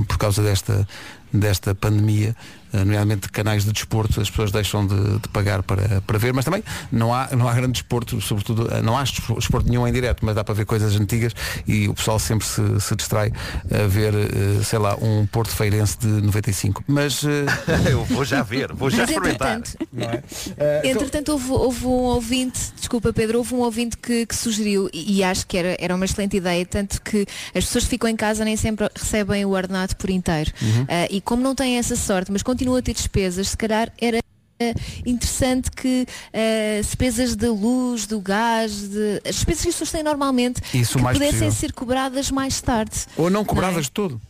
por 0.07 0.17
causa 0.17 0.41
desta, 0.41 0.87
desta 1.31 1.73
pandemia, 1.75 2.35
nomeadamente 2.79 3.29
canais 3.29 3.63
de 3.63 3.71
desporto, 3.71 4.19
as 4.21 4.29
pessoas 4.29 4.51
deixam 4.51 4.85
de, 4.85 5.19
de 5.19 5.27
pagar 5.29 5.63
para, 5.63 6.01
para 6.01 6.17
ver, 6.17 6.33
mas 6.33 6.45
também 6.45 6.63
não 6.91 7.13
há, 7.13 7.29
não 7.35 7.47
há 7.47 7.53
grande 7.53 7.73
desporto, 7.73 8.19
sobretudo, 8.21 8.67
eh, 8.73 8.81
não 8.81 8.97
há 8.97 9.03
desporto 9.03 9.69
nenhum 9.69 9.87
em 9.87 9.91
direto, 9.93 10.25
mas 10.25 10.35
dá 10.35 10.43
para 10.43 10.53
ver 10.55 10.65
coisas 10.65 10.95
antigas 10.95 11.33
e 11.67 11.87
o 11.87 11.93
pessoal 11.93 12.19
sempre 12.19 12.45
se, 12.47 12.61
se 12.79 12.95
distrai 12.95 13.31
a 13.71 13.87
ver, 13.87 14.13
eh, 14.13 14.63
sei 14.63 14.79
lá, 14.79 14.95
um 14.95 15.25
Porto 15.27 15.51
Feirense 15.55 15.97
de 15.99 16.07
95. 16.07 16.83
Mas 16.87 17.23
eh, 17.23 17.45
Eu 17.91 18.03
vou 18.05 18.23
já 18.25 18.41
ver, 18.43 18.73
vou 18.73 18.89
já 18.89 18.99
Mas 18.99 19.09
experimentar. 19.09 19.57
entretanto, 19.57 19.87
é? 19.97 20.23
Eh, 20.57 20.81
Entretanto, 20.89 21.29
houve, 21.33 21.51
houve 21.51 21.85
um 21.85 21.89
ouvinte, 21.89 22.59
desculpa 22.77 23.11
Pedro, 23.13 23.39
houve 23.39 23.53
um 23.53 23.59
ouvinte 23.59 23.97
que, 23.97 24.25
que 24.25 24.35
sugeriu, 24.35 24.89
e, 24.93 25.17
e 25.17 25.23
acho 25.23 25.45
que 25.47 25.57
era, 25.57 25.75
era 25.79 25.95
uma 25.95 26.05
excelente 26.05 26.37
ideia, 26.37 26.65
tanto 26.65 27.01
que 27.01 27.25
as 27.55 27.65
pessoas 27.65 27.83
que 27.85 27.89
ficam 27.91 28.09
em 28.09 28.15
casa 28.15 28.43
nem 28.45 28.55
sempre 28.57 28.89
recebem 28.95 29.45
o 29.45 29.49
ordenado 29.51 29.95
por 29.95 30.09
inteiro. 30.09 30.51
Uhum. 30.61 30.85
Ah, 30.87 31.07
e 31.09 31.21
como 31.21 31.41
não 31.43 31.53
têm 31.55 31.77
essa 31.77 31.95
sorte, 31.95 32.31
mas 32.31 32.41
continuam 32.43 32.62
a 32.75 32.81
ter 32.81 32.93
despesas, 32.93 33.49
se 33.49 33.57
calhar 33.57 33.91
era 33.99 34.19
ah, 34.61 34.73
interessante 35.05 35.69
que 35.71 36.05
ah, 36.33 36.81
despesas 36.81 37.35
da 37.35 37.51
luz, 37.51 38.05
do 38.07 38.19
gás, 38.19 38.71
de, 38.89 39.21
as 39.27 39.35
despesas 39.35 39.61
que 39.63 39.69
as 39.69 39.75
pessoas 39.75 39.91
têm 39.91 40.03
normalmente, 40.03 40.61
Isso 40.73 40.97
que 40.97 41.03
pudessem 41.03 41.29
possível. 41.31 41.51
ser 41.51 41.73
cobradas 41.73 42.31
mais 42.31 42.61
tarde. 42.61 43.05
ou 43.17 43.29
não 43.29 43.41
é? 43.41 43.45
cobradas 43.45 43.85
de 43.85 43.91
todo. 43.91 44.21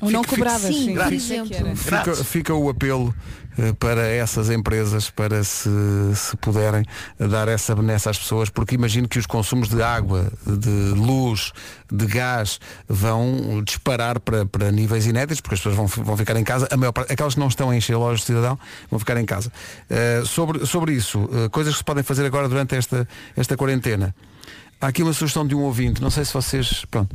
Ou 0.00 0.10
não 0.10 0.22
Fica- 0.22 0.36
cobradas, 0.36 0.74
Sim, 0.74 0.84
sim. 0.86 0.94
por 0.94 1.12
é 1.12 1.14
exemplo. 1.14 1.76
Fica, 1.76 2.14
fica 2.24 2.54
o 2.54 2.68
apelo 2.68 3.14
eh, 3.14 3.45
para 3.78 4.06
essas 4.06 4.50
empresas 4.50 5.10
para 5.10 5.42
se, 5.42 5.68
se 6.14 6.36
puderem 6.36 6.84
dar 7.18 7.48
essa 7.48 7.74
benesse 7.74 8.08
às 8.08 8.18
pessoas, 8.18 8.50
porque 8.50 8.74
imagino 8.74 9.08
que 9.08 9.18
os 9.18 9.26
consumos 9.26 9.68
de 9.68 9.82
água, 9.82 10.30
de 10.46 10.94
luz, 10.94 11.52
de 11.90 12.06
gás 12.06 12.60
vão 12.88 13.62
disparar 13.64 14.20
para, 14.20 14.44
para 14.44 14.70
níveis 14.70 15.06
inéditos, 15.06 15.40
porque 15.40 15.54
as 15.54 15.60
pessoas 15.60 15.76
vão, 15.76 15.86
vão 16.04 16.16
ficar 16.16 16.36
em 16.36 16.44
casa, 16.44 16.68
a 16.70 16.76
maior 16.76 16.92
parte, 16.92 17.12
aquelas 17.12 17.34
que 17.34 17.40
não 17.40 17.48
estão 17.48 17.70
a 17.70 17.76
encher 17.76 17.96
lojas 17.96 18.20
de 18.20 18.26
cidadão 18.26 18.58
vão 18.90 18.98
ficar 18.98 19.16
em 19.16 19.24
casa. 19.24 19.50
Eh, 19.88 20.22
sobre, 20.24 20.66
sobre 20.66 20.92
isso, 20.92 21.28
eh, 21.32 21.48
coisas 21.48 21.74
que 21.74 21.78
se 21.78 21.84
podem 21.84 22.02
fazer 22.02 22.26
agora 22.26 22.48
durante 22.48 22.74
esta, 22.74 23.08
esta 23.36 23.56
quarentena. 23.56 24.14
Há 24.80 24.88
aqui 24.88 25.02
uma 25.02 25.12
sugestão 25.12 25.46
de 25.46 25.54
um 25.54 25.62
ouvinte, 25.62 26.02
não 26.02 26.10
sei 26.10 26.24
se 26.24 26.34
vocês. 26.34 26.84
Pronto. 26.90 27.14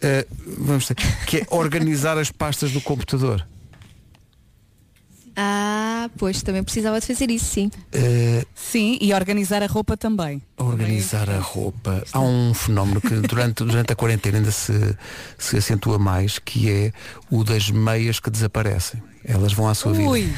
Eh, 0.00 0.26
vamos 0.58 0.86
ter, 0.86 0.96
que 1.26 1.38
é 1.38 1.46
organizar 1.50 2.16
as 2.16 2.30
pastas 2.30 2.72
do 2.72 2.80
computador. 2.80 3.46
Ah, 5.36 6.08
pois 6.16 6.42
também 6.42 6.62
precisava 6.62 7.00
de 7.00 7.06
fazer 7.06 7.30
isso, 7.30 7.46
sim. 7.46 7.70
Eh, 7.92 8.44
Sim, 8.54 8.98
e 9.00 9.12
organizar 9.12 9.62
a 9.62 9.66
roupa 9.66 9.96
também. 9.96 10.40
organizar 10.56 11.28
a 11.28 11.38
roupa. 11.38 12.02
Há 12.12 12.20
um 12.20 12.52
fenómeno 12.54 13.00
que 13.00 13.14
durante, 13.16 13.64
durante 13.64 13.92
a 13.92 13.96
quarentena 13.96 14.38
ainda 14.38 14.50
se, 14.50 14.96
se 15.38 15.56
acentua 15.56 15.98
mais, 15.98 16.38
que 16.38 16.70
é 16.70 16.92
o 17.30 17.42
das 17.44 17.70
meias 17.70 18.18
que 18.20 18.30
desaparecem. 18.30 19.02
Elas 19.24 19.52
vão 19.52 19.68
à 19.68 19.74
sua 19.74 19.92
vida. 19.92 20.08
Ui, 20.08 20.28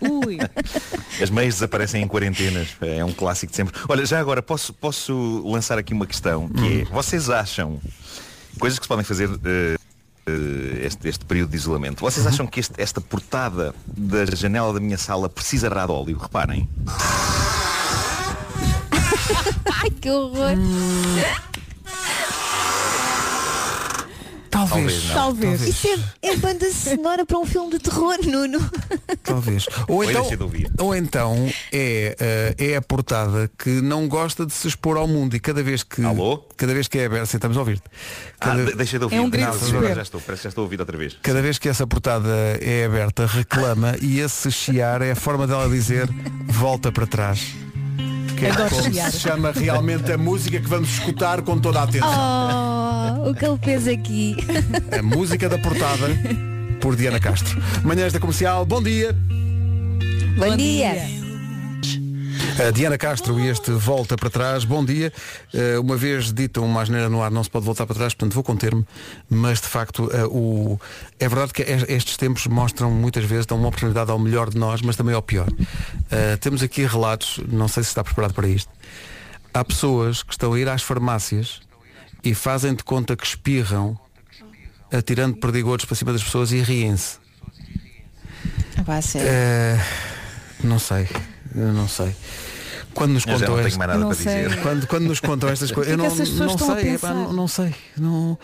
ui. 0.26 0.38
As 1.22 1.30
meias 1.30 1.54
desaparecem 1.54 2.02
em 2.02 2.08
quarentenas. 2.08 2.68
É 2.80 3.04
um 3.04 3.12
clássico 3.12 3.50
de 3.50 3.56
sempre. 3.56 3.78
Olha, 3.88 4.04
já 4.04 4.18
agora 4.20 4.42
posso, 4.42 4.72
posso 4.72 5.42
lançar 5.46 5.78
aqui 5.78 5.92
uma 5.94 6.06
questão 6.06 6.48
que 6.48 6.82
é, 6.82 6.84
vocês 6.86 7.30
acham 7.30 7.80
coisas 8.58 8.78
que 8.78 8.84
se 8.84 8.88
podem 8.88 9.04
fazer 9.04 9.28
eh, 9.44 9.76
este, 10.84 11.08
este 11.08 11.24
período 11.24 11.50
de 11.50 11.56
isolamento. 11.56 12.00
Vocês 12.00 12.26
acham 12.26 12.46
que 12.46 12.60
este- 12.60 12.80
esta 12.80 13.00
portada 13.00 13.74
da 13.86 14.24
janela 14.26 14.72
da 14.72 14.80
minha 14.80 14.98
sala 14.98 15.28
precisará 15.28 15.86
de 15.86 15.92
óleo? 15.92 16.18
Reparem. 16.18 16.68
Ai, 19.82 19.90
que 19.90 20.10
horror. 20.10 20.56
Talvez. 24.72 25.04
não. 25.08 25.14
Talvez. 25.14 25.62
Isso 25.62 25.88
é, 26.22 26.28
é 26.28 26.36
banda 26.36 26.70
sonora 26.72 27.24
para 27.26 27.38
um 27.38 27.46
filme 27.46 27.70
de 27.72 27.78
terror, 27.78 28.16
Nuno. 28.24 28.58
Talvez. 29.22 29.66
Ou 29.88 30.04
então, 30.04 30.26
ou 30.78 30.94
então 30.94 31.48
é, 31.72 32.16
eh, 32.58 32.72
é 32.72 32.76
a 32.76 32.82
portada 32.82 33.50
que 33.58 33.68
não 33.80 34.08
gosta 34.08 34.44
de 34.46 34.52
se 34.52 34.68
expor 34.68 34.96
ao 34.96 35.06
mundo 35.06 35.36
e 35.36 35.40
cada 35.40 35.62
vez 35.62 35.82
que 35.82 36.04
Alô? 36.04 36.38
cada 36.56 36.72
vez 36.74 36.88
que 36.88 36.98
é 36.98 37.06
aberta, 37.06 37.36
estamos 37.36 37.56
a 37.56 37.60
ouvir-te. 37.60 37.84
Ah, 38.40 38.46
Cada, 38.46 38.64
de- 38.64 38.74
deixei 38.74 38.98
de 38.98 39.04
ouvir. 39.04 39.16
É 39.16 39.20
um 39.20 39.30
grito 39.30 39.50
desespero. 39.52 39.94
já 39.94 40.02
estou, 40.02 40.20
parece 40.20 40.40
que 40.40 40.44
já 40.44 40.48
estou 40.48 40.62
a 40.62 40.64
ouvir 40.64 40.80
outra 40.80 40.96
vez. 40.96 41.16
cada 41.22 41.42
vez 41.42 41.58
que 41.58 41.68
essa 41.68 41.86
portada 41.86 42.28
é 42.60 42.84
aberta, 42.84 43.26
reclama 43.26 43.94
e 44.00 44.20
esse 44.20 44.50
chiar 44.50 45.02
é 45.02 45.12
a 45.12 45.16
forma 45.16 45.46
dela 45.46 45.68
dizer 45.68 46.08
volta 46.46 46.90
para 46.90 47.06
trás. 47.06 47.54
Que 48.42 48.46
é 48.46 48.68
como 48.68 49.10
se 49.12 49.20
chama 49.20 49.52
realmente 49.52 50.10
a 50.10 50.18
música 50.18 50.58
que 50.58 50.66
vamos 50.66 50.88
escutar 50.88 51.42
com 51.42 51.60
toda 51.60 51.78
a 51.78 51.82
atenção. 51.84 53.22
Oh, 53.24 53.30
o 53.30 53.34
que 53.34 53.44
ele 53.44 53.58
fez 53.62 53.86
aqui. 53.86 54.36
A 54.98 55.00
música 55.00 55.48
da 55.48 55.58
portada 55.58 56.08
por 56.80 56.96
Diana 56.96 57.20
Castro. 57.20 57.62
Manhãs 57.84 58.12
da 58.12 58.18
Comercial, 58.18 58.66
bom 58.66 58.82
dia. 58.82 59.16
Bom, 60.36 60.56
dia. 60.56 61.21
A 62.66 62.70
Diana 62.70 62.96
Castro 62.98 63.38
e 63.40 63.48
este 63.48 63.70
volta 63.72 64.16
para 64.16 64.30
trás, 64.30 64.64
bom 64.64 64.84
dia. 64.84 65.12
Eh, 65.52 65.78
uma 65.78 65.96
vez 65.96 66.32
dita 66.32 66.60
uma 66.60 66.80
asneira 66.82 67.08
no 67.08 67.22
ar, 67.22 67.30
não 67.30 67.42
se 67.42 67.50
pode 67.50 67.64
voltar 67.64 67.86
para 67.86 67.94
trás, 67.96 68.14
portanto 68.14 68.34
vou 68.34 68.42
conter-me, 68.42 68.86
mas 69.28 69.60
de 69.60 69.66
facto 69.66 70.08
eh, 70.12 70.24
o... 70.26 70.78
é 71.18 71.28
verdade 71.28 71.52
que 71.52 71.62
es- 71.62 71.84
estes 71.88 72.16
tempos 72.16 72.46
mostram 72.46 72.90
muitas 72.90 73.24
vezes, 73.24 73.46
dão 73.46 73.58
uma 73.58 73.68
oportunidade 73.68 74.10
ao 74.10 74.18
melhor 74.18 74.50
de 74.50 74.58
nós, 74.58 74.80
mas 74.82 74.96
também 74.96 75.14
ao 75.14 75.22
pior. 75.22 75.48
Eh, 76.10 76.36
temos 76.36 76.62
aqui 76.62 76.84
relatos, 76.86 77.40
não 77.48 77.68
sei 77.68 77.82
se 77.82 77.88
está 77.90 78.04
preparado 78.04 78.34
para 78.34 78.48
isto. 78.48 78.70
Há 79.52 79.64
pessoas 79.64 80.22
que 80.22 80.32
estão 80.32 80.52
a 80.52 80.58
ir 80.60 80.68
às 80.68 80.82
farmácias 80.82 81.60
e 82.24 82.34
fazem 82.34 82.74
de 82.74 82.84
conta 82.84 83.16
que 83.16 83.26
espirram 83.26 83.98
atirando 84.92 85.36
perdigotos 85.36 85.84
para 85.86 85.96
cima 85.96 86.12
das 86.12 86.22
pessoas 86.22 86.52
e 86.52 86.60
riem-se. 86.60 87.18
Eh, 89.20 89.78
não 90.64 90.78
sei, 90.78 91.08
eu 91.54 91.72
não 91.72 91.88
sei. 91.88 92.14
Quando 92.94 93.12
nos 93.12 93.26
Eu 93.26 93.32
contam 93.34 93.48
não 93.56 93.58
este- 93.60 93.68
tenho 93.70 93.78
mais 93.78 93.88
nada 93.90 94.00
Não 94.00 94.08
para 94.08 94.16
sei. 94.18 94.42
dizer. 94.44 94.60
quando, 94.62 94.86
quando 94.86 95.04
nos 95.04 95.20
contam 95.20 95.48
estas 95.48 95.70
coisas, 95.72 95.92
eu 95.92 95.96
que 95.98 96.02
não, 96.04 96.12
essas 96.12 96.28
pessoas 96.28 96.56
não 96.60 96.74
sei, 96.76 96.94
epá, 96.94 97.14
não, 97.14 97.32
não 97.32 97.48
sei, 97.48 97.74
não. 97.96 98.38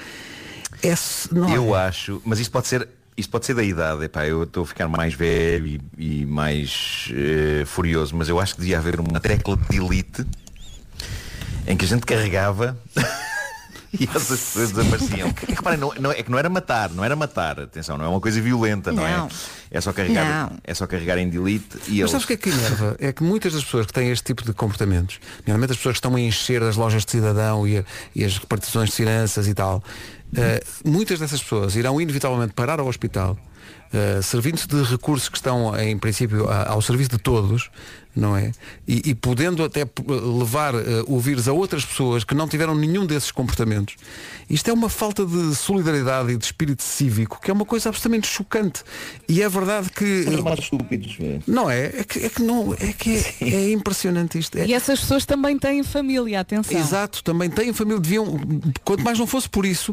É, 0.83 0.95
não 1.33 1.55
Eu 1.55 1.75
acho, 1.75 2.23
mas 2.25 2.39
isto 2.39 2.51
pode 2.51 2.67
ser, 2.69 2.89
isto 3.17 3.31
pode 3.31 3.45
ser 3.47 3.55
da 3.55 3.63
idade, 3.63 4.05
epá, 4.05 4.27
eu 4.27 4.45
estou 4.45 4.63
a 4.63 4.67
ficar 4.67 4.89
mais 4.89 5.13
velho 5.13 5.67
e, 5.67 5.81
e 5.99 6.25
mais 6.27 7.09
eh, 7.13 7.65
furioso, 7.67 8.15
mas 8.17 8.29
eu 8.29 8.39
acho 8.41 8.55
que 8.55 8.61
devia 8.61 8.79
haver 8.79 8.99
uma 9.01 9.19
tecla 9.21 9.57
de 9.57 9.65
delete 9.69 10.25
em 11.67 11.77
que 11.77 11.85
a 11.85 11.89
gente 11.89 12.07
carregava 12.07 12.79
e 13.99 14.05
essas 14.05 14.41
pessoas 14.41 14.73
desapareciam. 14.73 15.29
É 15.29 15.33
que, 15.33 15.47
reparem, 15.55 15.79
não, 15.79 15.93
não- 16.01 16.13
é 16.13 16.23
que 16.23 16.31
não 16.31 16.39
era 16.39 16.49
matar, 16.49 16.91
não 16.91 17.05
era 17.05 17.17
matar, 17.17 17.61
atenção, 17.61 17.97
não 17.97 18.05
é 18.05 18.09
uma 18.09 18.21
coisa 18.21 18.41
violenta, 18.41 18.93
não, 18.93 19.03
Não. 19.03 19.27
é? 19.27 19.29
É 19.71 19.81
só 19.81 19.93
carregar, 19.93 20.51
Não. 20.51 20.59
é 20.65 20.75
só 20.75 20.87
carregar 20.87 21.19
em 21.19 21.29
delete 21.29 21.77
e 21.87 21.91
Mas 21.91 21.99
eles. 21.99 22.11
sabes 22.11 22.25
o 22.25 22.27
que 22.29 22.33
é 22.35 22.37
que 22.37 22.49
enerva? 22.51 22.97
É 22.99 23.13
que 23.13 23.23
muitas 23.23 23.53
das 23.53 23.65
pessoas 23.65 23.87
que 23.87 23.93
têm 23.93 24.11
este 24.11 24.25
tipo 24.25 24.45
de 24.45 24.53
comportamentos, 24.53 25.19
normalmente 25.47 25.71
as 25.73 25.77
pessoas 25.77 25.95
que 25.95 25.99
estão 25.99 26.15
a 26.17 26.21
encher 26.21 26.63
as 26.63 26.77
lojas 26.77 27.05
de 27.05 27.11
cidadão 27.13 27.67
e, 27.67 27.79
a- 27.79 27.85
e 28.15 28.25
as 28.25 28.37
repartições 28.39 28.91
de 28.91 28.97
finanças 28.97 29.47
e 29.49 29.55
tal, 29.55 29.83
eh, 30.37 30.63
muitas 30.85 31.19
dessas 31.19 31.43
pessoas 31.43 31.75
irão 31.77 32.01
inevitavelmente 32.01 32.53
parar 32.55 32.81
ao 32.81 32.87
hospital 32.87 33.39
Uh, 33.91 34.23
servindo-se 34.23 34.69
de 34.69 34.83
recursos 34.83 35.31
que 35.31 35.39
estão, 35.39 35.75
em 35.81 35.97
princípio, 35.97 36.47
a- 36.47 36.69
ao 36.69 36.83
serviço 36.83 37.09
de 37.09 37.17
todos, 37.19 37.71
não 38.19 38.37
é? 38.37 38.51
E, 38.87 39.11
e 39.11 39.15
podendo 39.15 39.63
até 39.63 39.85
p- 39.85 40.03
levar 40.09 40.75
uh, 40.75 40.79
o 41.07 41.21
vírus 41.21 41.47
a 41.49 41.53
outras 41.53 41.85
pessoas 41.85 42.25
que 42.25 42.35
não 42.35 42.49
tiveram 42.49 42.75
nenhum 42.75 43.07
desses 43.07 43.31
comportamentos. 43.31 43.95
Isto 44.51 44.71
é 44.71 44.73
uma 44.73 44.89
falta 44.89 45.25
de 45.25 45.55
solidariedade 45.55 46.33
e 46.33 46.37
de 46.37 46.45
espírito 46.45 46.83
cívico, 46.83 47.39
que 47.41 47.51
é 47.51 47.55
uma 47.55 47.65
coisa 47.65 47.89
absolutamente 47.91 48.27
chocante. 48.27 48.83
E 49.29 49.43
é 49.43 49.49
verdade 49.49 49.91
que. 49.91 50.25
Não 51.47 51.71
é? 51.71 51.87
É 51.87 52.05
que, 52.05 52.19
é 52.25 52.29
que 52.29 52.43
não. 52.43 52.75
É 52.75 52.93
que 52.93 53.17
é, 53.41 53.55
é 53.55 53.73
impressionante 53.73 54.39
isto. 54.39 54.59
É- 54.59 54.67
E 54.67 54.75
essas 54.75 55.01
pessoas 55.01 55.25
também 55.25 55.59
têm 55.59 55.83
família, 55.83 56.41
atenção. 56.41 56.79
Exato, 56.79 57.23
também 57.23 57.49
têm 57.51 57.73
família, 57.73 58.01
deviam, 58.01 58.27
quanto 58.85 59.05
mais 59.05 59.19
não 59.19 59.27
fosse 59.27 59.49
por 59.49 59.65
isso, 59.65 59.93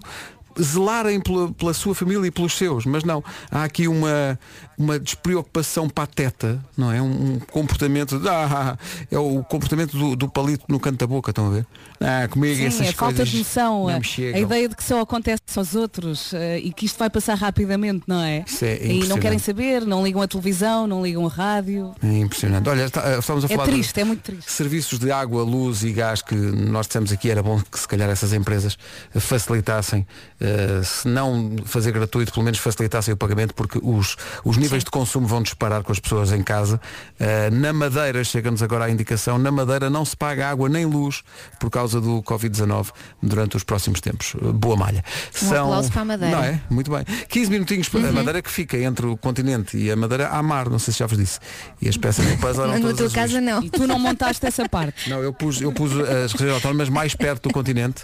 zelarem 0.61 1.19
pela, 1.19 1.52
pela 1.53 1.73
sua 1.73 1.94
família 1.95 2.27
e 2.27 2.32
pelos 2.32 2.53
seus, 2.57 2.86
mas 2.86 3.03
não, 3.03 3.23
há 3.52 3.64
aqui 3.64 3.88
uma, 3.88 4.40
uma 4.77 4.99
despreocupação 4.99 5.90
pateta, 5.90 6.64
não 6.77 6.91
é? 6.91 7.02
Um, 7.02 7.34
um 7.36 7.40
comportamento, 7.40 8.19
de, 8.19 8.27
ah, 8.30 8.77
é 9.11 9.18
o 9.18 9.44
comportamento 9.44 9.98
do, 9.98 10.15
do 10.15 10.30
palito 10.30 10.65
no 10.69 10.80
canto 10.80 10.98
da 10.98 11.07
boca, 11.07 11.32
estão 11.32 11.48
a 11.48 11.49
ver? 11.49 11.65
Ah, 11.99 12.27
comigo 12.30 12.56
Sim, 12.56 12.65
essas 12.65 12.88
é 12.88 12.91
falta 12.91 13.15
coisas 13.18 13.30
de 13.30 13.38
noção. 13.40 13.88
A, 13.88 13.94
a 13.95 14.40
ideia 14.40 14.69
de 14.69 14.76
que 14.76 14.84
só 14.84 14.99
acontece 15.02 15.41
aos 15.56 15.76
outros 15.76 16.34
eh, 16.34 16.60
e 16.60 16.72
que 16.73 16.86
isto 16.86 16.98
vai 16.99 17.10
passar 17.10 17.36
rapidamente, 17.38 18.03
não 18.07 18.22
é? 18.22 18.44
Isso 18.45 18.65
é 18.65 18.86
e 18.86 19.07
não 19.07 19.18
querem 19.18 19.40
saber, 19.40 19.86
não 19.86 20.03
ligam 20.03 20.22
a 20.22 20.27
televisão, 20.27 20.88
não 20.88 21.03
ligam 21.03 21.26
a 21.26 21.30
rádio. 21.30 21.94
É 22.03 22.18
impressionante. 22.19 22.68
Olha, 22.69 22.84
está- 22.86 23.03
eh, 23.14 23.19
estamos 23.19 23.44
a 23.44 23.48
É 23.48 23.49
falar 23.49 23.65
de 23.65 23.72
triste, 23.72 23.99
é 23.99 24.03
muito 24.03 24.22
triste. 24.22 24.52
serviços 24.52 24.99
de 24.99 25.11
água, 25.11 25.44
luz 25.44 25.84
e 25.84 25.91
gás 25.91 26.22
que 26.22 26.36
nós 26.36 26.86
dissemos 26.88 27.11
aqui 27.11 27.30
era 27.30 27.41
bom 27.41 27.60
que 27.61 27.80
se 27.80 27.88
calhar 27.88 28.10
essas 28.10 28.34
empresas 28.34 28.77
facilitassem, 29.14 30.06
eh, 30.45 30.81
se 30.84 31.07
não 31.07 31.55
fazer 31.65 31.91
gratuito, 31.91 32.31
pelo 32.31 32.43
menos 32.43 32.59
facilitassem 32.59 33.13
o 33.13 33.17
pagamento, 33.17 33.53
porque 33.53 33.80
os, 33.81 34.15
os 34.43 34.57
níveis 34.57 34.84
de 34.84 34.91
consumo 34.91 35.26
vão 35.27 35.41
disparar 35.41 35.81
com 35.84 35.91
as 35.91 35.99
pessoas 35.99 36.31
em 36.31 36.43
casa. 36.43 36.80
Eh, 37.19 37.49
na 37.49 37.73
Madeira, 37.73 38.23
chega-nos 38.23 38.61
agora 38.61 38.85
a 38.85 38.89
indicação, 38.89 39.38
na 39.38 39.51
Madeira 39.51 39.89
não 39.89 40.05
se 40.05 40.15
paga 40.15 40.47
água 40.49 40.69
nem 40.69 40.85
luz 40.85 41.23
por 41.59 41.69
causa 41.69 41.99
do 41.99 42.22
Covid-19 42.23 42.88
durante 43.22 43.57
os 43.57 43.63
próximos 43.63 43.99
tempos. 44.01 44.35
Eh, 44.41 44.51
Boa 44.51 44.76
malha. 44.77 45.03
Um 45.43 45.47
aplauso 45.47 45.91
para 45.91 46.01
a 46.01 46.05
Madeira. 46.05 46.35
Não 46.35 46.43
é? 46.43 46.61
Muito 46.69 46.91
bem. 46.91 47.03
15 47.27 47.49
minutinhos 47.51 47.89
para 47.89 47.99
a 48.01 48.03
Uhum. 48.05 48.13
Madeira 48.13 48.41
que 48.41 48.51
fica 48.51 48.77
entre 48.77 49.05
o 49.07 49.17
continente 49.17 49.76
e 49.77 49.89
a 49.91 49.95
Madeira 49.95 50.30
à 50.30 50.43
mar, 50.43 50.69
não 50.69 50.77
sei 50.80 50.93
se 50.93 50.99
já 50.99 51.07
vos 51.07 51.17
disse. 51.17 51.39
E 51.81 51.89
as 51.89 51.97
peças 51.97 52.26
do 52.26 52.38
puzzle 52.38 52.65
eram 52.72 52.80
Na 52.80 52.93
tua 52.93 53.09
casa 53.09 53.41
não. 53.41 53.63
E 53.63 53.69
tu 53.69 53.88
não 53.88 53.97
montaste 53.99 54.45
essa 54.45 54.67
parte. 54.69 55.09
Não, 55.09 55.22
eu 55.23 55.34
pus, 55.34 55.59
eu 55.61 55.72
pus 55.72 55.91
as 56.26 56.31
regiões 56.34 56.53
autónomas 56.55 56.89
mais 56.89 57.15
perto 57.15 57.49
do 57.49 57.53
continente 57.53 58.03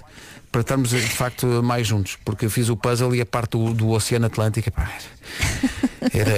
para 0.52 0.62
estarmos 0.62 0.90
de 0.90 1.02
facto 1.02 1.46
mais 1.64 1.88
juntos, 1.88 2.18
porque 2.26 2.46
eu 2.46 2.50
fiz 2.50 2.70
o 2.70 2.76
puzzle 2.76 3.16
e 3.16 3.22
a 3.22 3.26
parte 3.26 3.52
do, 3.52 3.74
do 3.74 3.90
Oceano 3.90 4.26
Atlântico 4.26 4.70
era, 6.14 6.32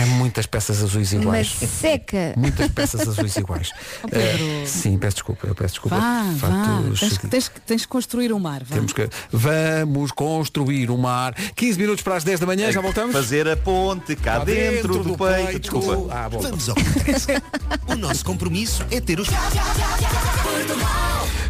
é 0.00 0.04
muitas 0.06 0.46
peças 0.46 0.82
azuis 0.82 1.12
Mas 1.12 1.22
iguais. 1.22 1.56
seca. 1.80 2.34
Muitas 2.36 2.68
peças 2.70 3.00
azuis 3.08 3.36
iguais. 3.36 3.70
Oh, 4.02 4.08
Pedro. 4.08 4.44
Eh, 4.44 4.64
sim, 4.66 4.98
peço 4.98 5.16
desculpa, 5.16 5.46
eu 5.46 5.54
peço 5.54 5.74
desculpa. 5.74 5.96
Vá, 5.98 6.22
De 6.22 6.34
vá. 6.38 6.82
Tens, 6.98 7.18
que- 7.18 7.26
tens, 7.28 7.48
que- 7.48 7.60
tens 7.60 7.82
que 7.82 7.88
construir 7.88 8.32
o 8.32 8.38
mar. 8.38 8.62
Vá. 8.64 8.74
temos 8.76 8.92
que 8.92 9.08
vamos 9.32 10.12
construir 10.12 10.90
o 10.90 10.98
mar. 10.98 11.34
15 11.54 11.78
minutos 11.78 12.02
para 12.02 12.16
as 12.16 12.24
10 12.24 12.40
da 12.40 12.46
manhã, 12.46 12.70
já 12.70 12.80
voltamos. 12.80 13.12
Fazer 13.14 13.48
a 13.48 13.56
ponte 13.56 14.14
cá 14.16 14.38
Cá 14.38 14.44
dentro, 14.44 14.72
dentro 14.72 14.92
do, 15.02 15.16
do 15.16 15.16
peito. 15.18 15.46
peito. 15.46 15.60
Desculpa. 15.60 16.14
Ah, 16.14 16.28
bom. 16.28 16.40
Vamos 16.40 16.68
ao 16.68 16.74
que 16.74 16.82
interessa. 16.82 17.42
O 17.88 17.94
nosso 17.96 18.24
compromisso 18.24 18.84
é 18.90 19.00
ter 19.00 19.18
os... 19.18 19.28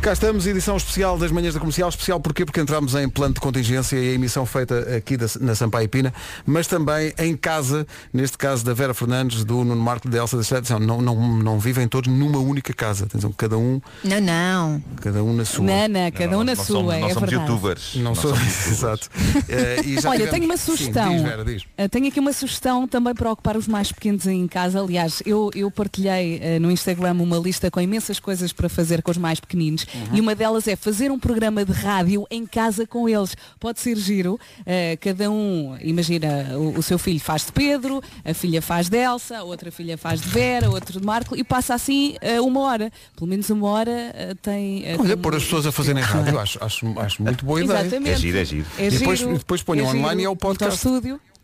Cá 0.01 0.13
estamos, 0.13 0.47
edição 0.47 0.77
especial 0.77 1.19
das 1.19 1.33
manhãs 1.33 1.55
da 1.55 1.59
comercial. 1.61 1.89
Especial 1.89 2.21
porquê? 2.21 2.45
Porque 2.45 2.61
entramos 2.61 2.95
em 2.95 3.09
plano 3.09 3.35
de 3.35 3.41
contingência 3.41 3.97
e 3.97 4.11
a 4.11 4.13
emissão 4.13 4.47
feita 4.47 4.97
aqui 4.97 5.17
da- 5.17 5.27
na 5.41 5.55
Sampaio 5.57 5.89
Pina, 5.89 6.15
mas 6.45 6.69
também 6.69 7.13
em 7.19 7.37
casa, 7.37 7.56
neste 8.13 8.37
caso 8.39 8.65
da 8.65 8.73
Vera 8.75 8.93
Fernandes, 8.95 9.45
do 9.45 9.65
Nuno 9.65 9.77
Marco, 9.83 10.09
da 10.09 10.19
Elsa 10.19 10.37
da 10.37 10.43
Estrada. 10.43 10.57
Atenção, 10.67 10.81
Não, 10.81 11.01
não, 11.01 11.39
não 11.39 11.59
vivem 11.59 11.87
todos 11.89 12.13
numa 12.13 12.39
única 12.39 12.73
casa. 12.73 13.05
Atenção, 13.05 13.33
cada 13.33 13.57
um, 13.59 13.81
Não, 14.05 14.21
não. 14.21 14.83
cada 15.01 15.23
um 15.23 15.33
na 15.35 15.45
sua. 15.45 15.65
Nana, 15.65 16.11
cada 16.11 16.39
um 16.39 16.45
na 16.45 16.55
Não 16.55 16.65
sua, 16.65 16.77
somos, 16.77 16.95
é 16.95 17.01
não 17.01 17.11
somos 17.11 17.31
verdade. 17.31 17.51
youtubers. 17.53 17.95
Não 17.97 18.15
sou. 18.15 18.33
Exato. 18.69 19.11
Já 20.01 20.09
Olha, 20.11 20.19
tivemos- 20.27 20.31
tenho 20.31 20.45
uma 20.45 20.57
Sim, 20.57 20.65
sugestão. 20.77 21.13
diz, 21.15 21.23
Vera, 21.23 21.45
diz. 21.45 21.63
Uh, 21.63 21.89
tenho 21.91 22.09
aqui 22.09 22.21
uma 22.21 22.33
sugestão 22.33 22.87
também 22.87 23.15
para 23.15 23.31
ocupar 23.31 23.57
os 23.57 23.67
mais 23.69 23.93
pequenos 23.93 24.27
em 24.27 24.47
casa. 24.47 24.81
Aliás, 24.81 25.23
eu, 25.27 25.51
eu 25.55 25.71
partilhei 25.71 26.39
uh, 26.39 26.61
no 26.61 26.71
Instagram 26.71 27.15
uma 27.21 27.39
lista 27.39 27.71
com 27.71 27.81
imensas 27.81 28.19
coisas 28.21 28.53
para 28.53 28.69
fazer 28.69 29.03
com 29.03 29.11
os 29.11 29.17
mais 29.19 29.41
pequeninos 29.41 29.87
Uhum. 29.95 30.17
e 30.17 30.21
uma 30.21 30.35
delas 30.35 30.67
é 30.69 30.77
fazer 30.77 31.11
um 31.11 31.19
programa 31.19 31.65
de 31.65 31.73
rádio 31.73 32.27
em 32.31 32.45
casa 32.47 32.87
com 32.87 33.09
eles. 33.09 33.37
Pode 33.59 33.81
ser 33.81 33.97
giro. 33.97 34.35
Uh, 34.61 34.97
cada 35.01 35.31
um, 35.31 35.77
imagina, 35.81 36.57
o, 36.57 36.79
o 36.79 36.83
seu 36.83 36.99
filho 36.99 37.21
faz 37.21 37.46
de 37.47 37.53
Pedro, 37.53 38.03
a 38.25 38.35
filha 38.35 38.61
faz 38.63 38.89
de 38.89 38.97
Elsa, 38.99 39.43
outra 39.43 39.71
filha 39.73 39.97
faz 39.97 40.21
de 40.21 40.29
Vera, 40.29 40.69
outro 40.71 40.99
de 41.01 41.05
Marco 41.05 41.37
e 41.37 41.43
passa 41.43 41.75
assim 41.75 42.17
uh, 42.39 42.45
uma 42.47 42.61
hora. 42.61 42.93
Pelo 43.17 43.27
menos 43.29 43.49
uma 43.51 43.69
hora 43.69 43.91
uh, 43.91 44.35
tem. 44.37 44.83
uh, 44.95 45.01
Olha, 45.01 45.17
pôr 45.17 45.35
as 45.35 45.43
pessoas 45.45 45.67
a 45.67 45.73
fazerem 45.73 46.03
rádio, 46.05 46.39
acho, 46.39 46.63
acho, 46.63 47.01
acho 47.01 47.23
muito 47.23 47.45
boa 47.45 47.63
ideia. 47.63 47.81
Exatamente. 47.81 48.11
É 48.13 48.17
giro, 48.17 48.39
é 48.39 48.45
giro. 48.45 48.67
É 48.79 48.87
E 48.87 48.91
depois- 48.91 49.21
depois 49.21 49.63
ponham 49.63 49.87
é 49.87 49.91
online 49.91 50.09
giro. 50.09 50.21
e 50.21 50.25
é 50.25 50.29
o 50.29 50.37
podcast. 50.37 50.87
Muito 50.87 50.95
ao 51.07 51.13
estúdio. 51.13 51.36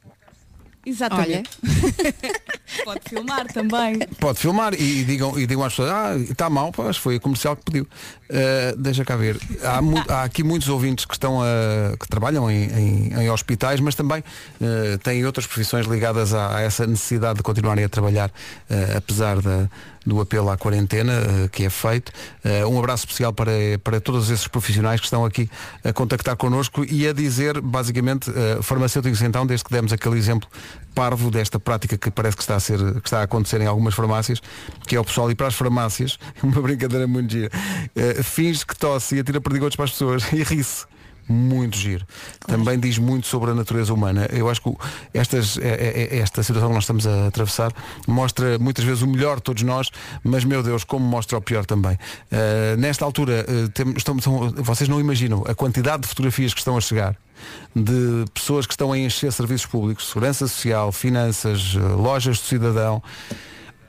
Exatamente. 0.85 1.51
Pode 2.85 3.01
filmar 3.09 3.47
também. 3.53 3.99
Pode 4.19 4.39
filmar 4.39 4.75
e, 4.75 5.01
e 5.01 5.05
digam, 5.05 5.39
e 5.39 5.47
digam 5.47 5.63
às 5.65 5.73
pessoas, 5.73 5.91
ah, 5.91 6.17
está 6.17 6.49
mal, 6.51 6.73
pois 6.73 6.97
foi 6.97 7.17
a 7.17 7.21
comercial 7.21 7.55
que 7.57 7.63
pediu. 7.65 7.87
Uh, 8.31 8.77
deixa 8.79 9.05
cá 9.05 9.15
ver. 9.15 9.39
Há, 9.63 9.83
mu- 9.83 10.03
há 10.09 10.23
aqui 10.25 10.43
muitos 10.43 10.69
ouvintes 10.69 11.05
que 11.05 11.13
estão 11.15 11.41
a, 11.43 11.97
que 11.99 12.09
trabalham 12.09 12.51
em, 12.51 12.65
em- 12.65 13.15
em 13.23 13.31
hospitais, 13.31 13.79
mas 13.79 13.95
também 13.95 14.21
uh, 14.21 14.99
têm 15.03 15.25
outras 15.27 15.47
profissões 15.47 15.87
ligadas 15.87 16.33
a, 16.33 16.57
a 16.57 16.61
essa 16.63 16.87
necessidade 16.87 17.37
de 17.37 17.43
continuarem 17.43 17.85
a 17.85 17.89
trabalhar, 17.89 18.31
uh, 18.31 18.97
apesar 18.97 19.41
da, 19.43 19.69
do 20.07 20.21
apelo 20.21 20.51
à 20.51 20.57
quarentena 20.57 21.13
uh, 21.13 21.49
que 21.49 21.65
é 21.65 21.71
feito. 21.71 22.11
Uh, 22.45 22.69
um 22.69 22.79
abraço 22.79 23.05
especial 23.05 23.33
para, 23.33 23.53
para 23.83 24.01
todos 24.01 24.31
esses 24.31 24.47
profissionais 24.49 25.01
que 25.01 25.07
estão 25.07 25.25
aqui 25.25 25.49
a 25.85 25.93
contactar 25.93 26.37
connosco 26.37 26.85
e 26.85 27.07
a 27.07 27.13
dizer, 27.13 27.61
basicamente, 27.61 28.31
uh, 28.31 28.63
farmacêuticos 28.63 29.23
então, 29.23 29.47
desde 29.47 29.65
que 29.65 29.73
demos 29.73 29.93
aquele 29.93 30.17
exemplo 30.17 30.49
parvo 30.95 31.31
desta 31.31 31.59
prática 31.59 31.97
que 31.97 32.11
parece 32.11 32.37
que 32.37 32.43
está 32.43 32.57
a 32.57 32.61
ser, 32.61 32.79
que 33.01 33.09
está 33.09 33.21
a 33.21 33.23
acontecer 33.23 33.61
em 33.61 33.67
algumas 33.67 33.95
farmácias, 33.95 34.43
que 34.87 34.97
é 34.97 35.01
o 35.01 35.05
pessoal 35.05 35.31
ir 35.31 35.35
para 35.35 35.47
as 35.47 35.55
farmácias, 35.55 36.19
uma 36.43 36.61
brincadeira 36.61 37.07
muito 37.07 37.33
gira, 37.33 37.51
finge 38.23 38.67
que 38.67 38.77
tosse 38.77 39.17
e 39.17 39.21
atira 39.21 39.41
perdigotos 39.41 39.77
para 39.77 39.87
as 39.87 39.93
pessoas 39.93 40.25
e 40.33 40.43
ri-se. 40.43 40.92
Muito 41.33 41.79
giro. 41.79 42.07
Também 42.47 42.79
diz 42.79 42.99
muito 42.99 43.27
sobre 43.27 43.51
a 43.51 43.55
natureza 43.55 43.93
humana. 43.95 44.29
Eu 44.31 44.51
acho 44.51 44.61
que 44.61 44.71
estas, 45.15 45.57
é- 45.57 45.63
é- 45.63 46.17
é- 46.17 46.19
esta 46.19 46.43
situação 46.43 46.69
que 46.69 46.75
nós 46.75 46.85
estamos 46.85 47.07
a 47.07 47.29
atravessar 47.29 47.73
mostra 48.07 48.59
muitas 48.59 48.85
vezes 48.85 49.03
o 49.03 49.07
melhor 49.07 49.37
de 49.37 49.43
todos 49.43 49.63
nós, 49.63 49.91
mas 50.23 50.45
meu 50.45 50.63
Deus, 50.63 50.85
como 50.85 51.05
mostra 51.07 51.39
o 51.39 51.41
pior 51.41 51.65
também. 51.65 51.95
Uh, 51.95 52.77
nesta 52.79 53.05
altura, 53.05 53.47
uh, 53.49 54.63
vocês 54.63 54.89
não 54.89 55.01
imaginam 55.01 55.43
a 55.49 55.55
quantidade 55.55 56.03
de 56.03 56.09
fotografias 56.09 56.53
que 56.53 56.61
estão 56.61 56.77
a 56.77 56.81
chegar 56.81 57.17
de 57.75 58.25
pessoas 58.35 58.67
que 58.67 58.75
estão 58.75 58.93
a 58.93 58.99
encher 58.99 59.33
serviços 59.33 59.67
públicos, 59.67 60.09
segurança 60.09 60.47
social, 60.47 60.93
finanças, 60.93 61.75
uh, 61.75 61.97
lojas 61.97 62.39
do 62.39 62.45
cidadão. 62.45 63.03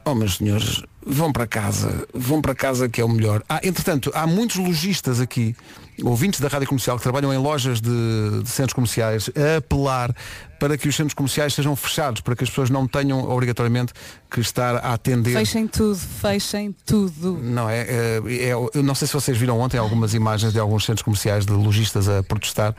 Oh, 0.05 0.13
meus 0.13 0.35
senhores, 0.35 0.81
vão 1.05 1.31
para 1.31 1.47
casa, 1.47 2.05
vão 2.13 2.41
para 2.41 2.53
casa 2.53 2.89
que 2.89 2.99
é 2.99 3.05
o 3.05 3.09
melhor. 3.09 3.41
Ah, 3.47 3.61
entretanto, 3.63 4.11
há 4.13 4.27
muitos 4.27 4.57
lojistas 4.57 5.21
aqui, 5.21 5.55
ouvintes 6.03 6.39
da 6.39 6.47
Rádio 6.47 6.67
Comercial, 6.67 6.97
que 6.97 7.03
trabalham 7.03 7.33
em 7.33 7.37
lojas 7.37 7.79
de, 7.81 8.41
de 8.43 8.49
centros 8.49 8.73
comerciais, 8.73 9.29
a 9.35 9.57
apelar 9.57 10.15
para 10.59 10.77
que 10.77 10.87
os 10.87 10.95
centros 10.95 11.13
comerciais 11.13 11.53
sejam 11.53 11.75
fechados, 11.75 12.21
para 12.21 12.35
que 12.37 12.43
as 12.43 12.49
pessoas 12.49 12.69
não 12.69 12.87
tenham 12.87 13.29
obrigatoriamente 13.29 13.91
que 14.31 14.39
estar 14.39 14.77
a 14.77 14.93
atender. 14.93 15.33
Fechem 15.33 15.67
tudo, 15.67 15.97
fechem 15.97 16.73
tudo. 16.85 17.37
Não 17.41 17.69
é, 17.69 17.81
é, 17.81 18.21
é- 18.25 18.51
eu 18.53 18.81
não 18.81 18.95
sei 18.95 19.07
se 19.07 19.13
vocês 19.13 19.37
viram 19.37 19.59
ontem 19.59 19.77
algumas 19.77 20.13
imagens 20.13 20.53
de 20.53 20.59
alguns 20.59 20.85
centros 20.85 21.03
comerciais 21.03 21.45
de 21.45 21.51
lojistas 21.51 22.07
a 22.07 22.23
protestar 22.23 22.73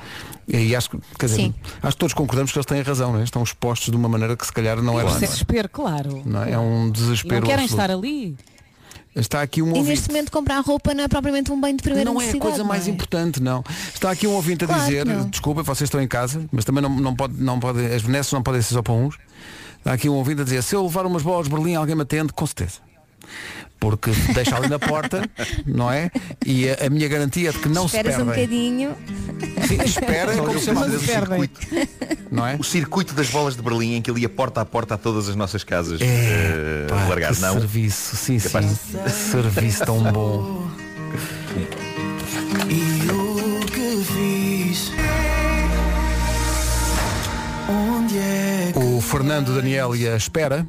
e 0.49 0.75
acho 0.75 0.91
que, 0.91 0.99
quer 1.19 1.27
dizer, 1.27 1.37
Sim. 1.43 1.55
acho 1.83 1.93
que 1.93 1.99
todos 2.01 2.15
concordamos 2.15 2.53
que 2.53 2.59
eles 2.59 2.67
têm 2.67 2.81
razão, 2.81 3.13
não 3.13 3.21
é? 3.21 3.25
estão 3.25 3.43
expostos 3.43 3.91
de 3.91 3.97
uma 3.97 4.09
maneira 4.09 4.35
que 4.37 4.47
se 4.47 4.53
calhar 4.53 4.81
não 4.83 4.99
é 4.99 5.05
Isso 5.05 5.17
é 5.17 5.21
bem. 5.21 5.29
desespero, 5.29 5.69
claro. 5.69 6.23
Não 6.25 6.43
é? 6.43 6.53
É 6.53 6.59
um 6.59 6.89
E 6.89 6.91
desespero. 6.91 7.41
não 7.43 7.47
querem 7.49 7.65
absoluto. 7.65 7.83
estar 7.83 7.95
ali. 7.95 8.37
Está 9.17 9.43
aqui 9.43 9.63
um 9.63 9.67
E 9.69 9.71
ouvinte. 9.71 9.89
neste 9.91 10.09
momento 10.09 10.33
comprar 10.33 10.59
roupa 10.61 10.93
não 10.93 11.05
é 11.05 11.09
propriamente 11.09 11.53
um 11.53 11.61
bem 11.61 11.77
de 11.77 11.83
primeira 11.83 12.11
Não 12.11 12.21
é 12.21 12.25
a 12.25 12.27
necessidade. 12.27 12.51
coisa 12.51 12.65
mais 12.65 12.85
não 12.87 12.91
é? 12.93 12.95
importante, 12.95 13.41
não. 13.43 13.65
Está 13.95 14.11
aqui 14.11 14.27
um 14.27 14.33
ouvinte 14.33 14.65
a 14.65 14.67
Claro 14.67 14.83
dizer, 14.83 15.07
não. 15.07 15.29
desculpa, 15.29 15.63
vocês 15.63 15.87
estão 15.87 16.01
em 16.03 16.09
casa, 16.09 16.45
mas 16.51 16.65
também 16.65 16.83
não, 16.83 16.91
não 16.91 17.15
pode, 17.15 17.35
não 17.41 17.61
pode, 17.61 17.85
as 17.87 18.03
benesses 18.03 18.33
não 18.33 18.43
podem 18.43 18.61
ser 18.61 18.75
só 18.75 18.83
para 18.83 18.93
uns. 18.93 19.17
Está 19.79 19.93
aqui 19.93 20.09
um 20.09 20.15
ouvinte 20.15 20.41
a 20.41 20.45
dizer, 20.45 20.63
se 20.63 20.75
eu 20.75 20.83
levar 20.83 21.07
umas 21.07 21.23
bolas 21.23 21.47
de 21.47 21.53
Berlim, 21.55 21.75
alguém 21.77 21.95
me 21.95 22.03
atende, 22.03 22.33
com 22.33 22.47
certeza. 22.47 22.81
Porque 23.85 24.11
deixa 24.33 24.57
ali 24.57 24.69
na 24.69 24.79
porta, 24.79 25.29
não 25.67 25.91
é? 25.91 26.11
E 26.45 26.69
a, 26.71 26.87
a 26.87 26.91
minha 26.91 27.07
garantia 27.07 27.51
é 27.51 27.53
de 27.53 27.59
que 27.59 27.69
não 27.69 27.85
Esperas 27.87 28.15
se 28.15 28.23
um 28.23 28.27
perdem. 28.27 28.47
bocadinho. 28.47 28.97
Sim, 29.69 29.83
espera, 29.85 30.37
como 30.37 30.59
se 30.59 30.65
chama? 30.65 30.87
um 30.87 30.97
o 30.97 31.01
circuito. 31.01 31.61
Não 32.31 32.47
é? 32.47 32.57
O 32.59 32.65
circuito 32.65 33.13
das 33.15 33.29
bolas 33.29 33.57
de 33.57 33.63
Berlim 33.63 33.95
em 33.97 34.03
que 34.03 34.11
ele 34.11 34.21
ia 34.23 34.29
porta 34.29 34.61
a 34.63 34.65
porta 34.65 34.95
a 34.95 34.99
todas 34.99 35.29
as 35.29 35.37
nossas 35.37 35.63
casas. 35.63 36.01
É, 36.01 36.05
eh, 36.05 36.87
pá, 36.89 37.05
largar, 37.09 37.35
que 37.35 37.41
não. 37.43 37.53
serviço, 37.55 38.17
sim, 38.17 38.39
Capaz 38.39 38.65
sim. 38.67 39.09
Serviço 39.31 39.85
tão 39.85 40.03
bom. 40.13 40.67
E 42.69 43.11
o 43.11 43.61
que 43.67 44.05
fiz? 44.05 44.93
Onde 47.69 48.19
é 48.19 48.71
que 48.73 48.79
O 48.79 49.01
Fernando 49.01 49.55
Daniel 49.55 49.95
e 49.95 50.09
a 50.09 50.17
Espera. 50.17 50.67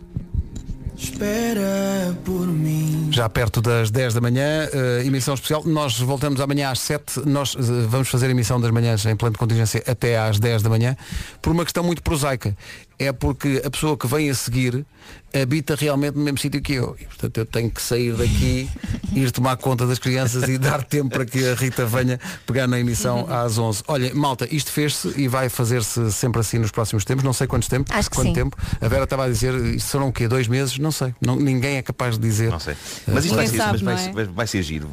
Espera 0.98 2.16
por 2.24 2.48
mim. 2.48 3.10
Já 3.12 3.28
perto 3.30 3.62
das 3.62 3.92
10 3.92 4.14
da 4.14 4.22
manhã, 4.22 4.68
eh, 4.72 5.04
emissão 5.06 5.34
especial. 5.34 5.64
Nós 5.66 6.00
voltamos 6.00 6.40
amanhã 6.40 6.72
às 6.72 6.80
7. 6.80 7.22
Nós 7.26 7.56
eh, 7.56 7.62
vamos 7.88 8.08
fazer 8.08 8.30
emissão 8.30 8.60
das 8.60 8.72
manhãs 8.72 9.06
em 9.06 9.16
plano 9.16 9.34
de 9.34 9.40
contingência 9.40 9.84
até 9.88 10.18
às 10.18 10.40
10 10.40 10.62
da 10.62 10.70
manhã, 10.70 10.96
por 11.42 11.52
uma 11.52 11.64
questão 11.64 11.84
muito 11.84 12.02
prosaica. 12.02 12.56
É 12.98 13.12
porque 13.12 13.62
a 13.66 13.70
pessoa 13.70 13.98
que 13.98 14.08
vem 14.08 14.30
a 14.30 14.34
seguir 14.34 14.86
habita 15.34 15.76
realmente 15.76 16.16
no 16.16 16.24
mesmo 16.24 16.38
sítio 16.38 16.62
que 16.62 16.74
eu. 16.74 16.96
E, 17.00 17.06
portanto, 17.06 17.38
eu 17.38 17.46
tenho 17.46 17.70
que 17.70 17.82
sair 17.82 18.14
daqui, 18.16 18.70
ir 19.14 19.32
tomar 19.32 19.58
conta 19.58 19.86
das 19.86 20.00
crianças 20.00 20.48
e 20.48 20.58
dar 20.58 20.82
tempo 20.84 21.10
para 21.10 21.26
que 21.26 21.46
a 21.46 21.56
Rita 21.56 21.86
venha 21.86 22.18
pegar 22.48 22.68
na 22.68 22.80
emissão 22.80 23.28
às 23.32 23.58
11. 23.58 23.84
Olha, 23.88 24.16
malta, 24.16 24.48
isto 24.50 24.72
fez-se 24.72 25.14
e 25.18 25.28
vai 25.28 25.50
fazer-se 25.50 26.10
sempre 26.14 26.40
assim 26.40 26.58
nos 26.58 26.72
próximos 26.72 27.04
tempos. 27.04 27.24
Não 27.26 27.34
sei 27.34 27.48
quantos 27.48 27.68
tempos. 27.68 27.94
Acho 27.94 28.10
que 28.10 28.16
quanto 28.16 28.28
sim. 28.30 28.34
tempo. 28.34 28.58
A 28.80 28.88
Vera 28.88 29.04
estava 29.04 29.26
a 29.26 29.30
dizer, 29.30 29.54
isto 29.76 29.90
serão 29.90 30.08
o 30.08 30.14
quê? 30.14 30.28
Dois 30.28 30.48
meses? 30.48 30.78
Não 30.78 30.92
sei. 30.92 31.14
Não, 31.20 31.36
ninguém 31.36 31.76
é 31.76 31.82
capaz 31.82 32.18
de 32.18 32.26
dizer. 32.26 32.50
Não 32.50 32.60
sei. 32.62 32.76
Mas 33.08 33.26
isto 33.26 33.36
vai 33.36 33.46
Ninguém 33.46 33.60
ser, 33.60 33.66
sabe, 33.66 33.72
mas 33.74 33.82
vai, 33.82 33.94
é? 33.94 33.98
ser- 33.98 34.14
vai- 34.14 34.26
vai 34.26 34.48
ser 34.48 34.64
giro. 34.64 34.90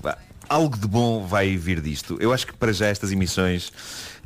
Algo 0.48 0.76
de 0.76 0.88
bom 0.88 1.24
vai 1.24 1.56
vir 1.56 1.80
disto. 1.80 2.16
Eu 2.20 2.32
acho 2.32 2.46
que 2.48 2.52
para 2.52 2.72
já 2.72 2.86
estas 2.88 3.12
emissões 3.12 3.72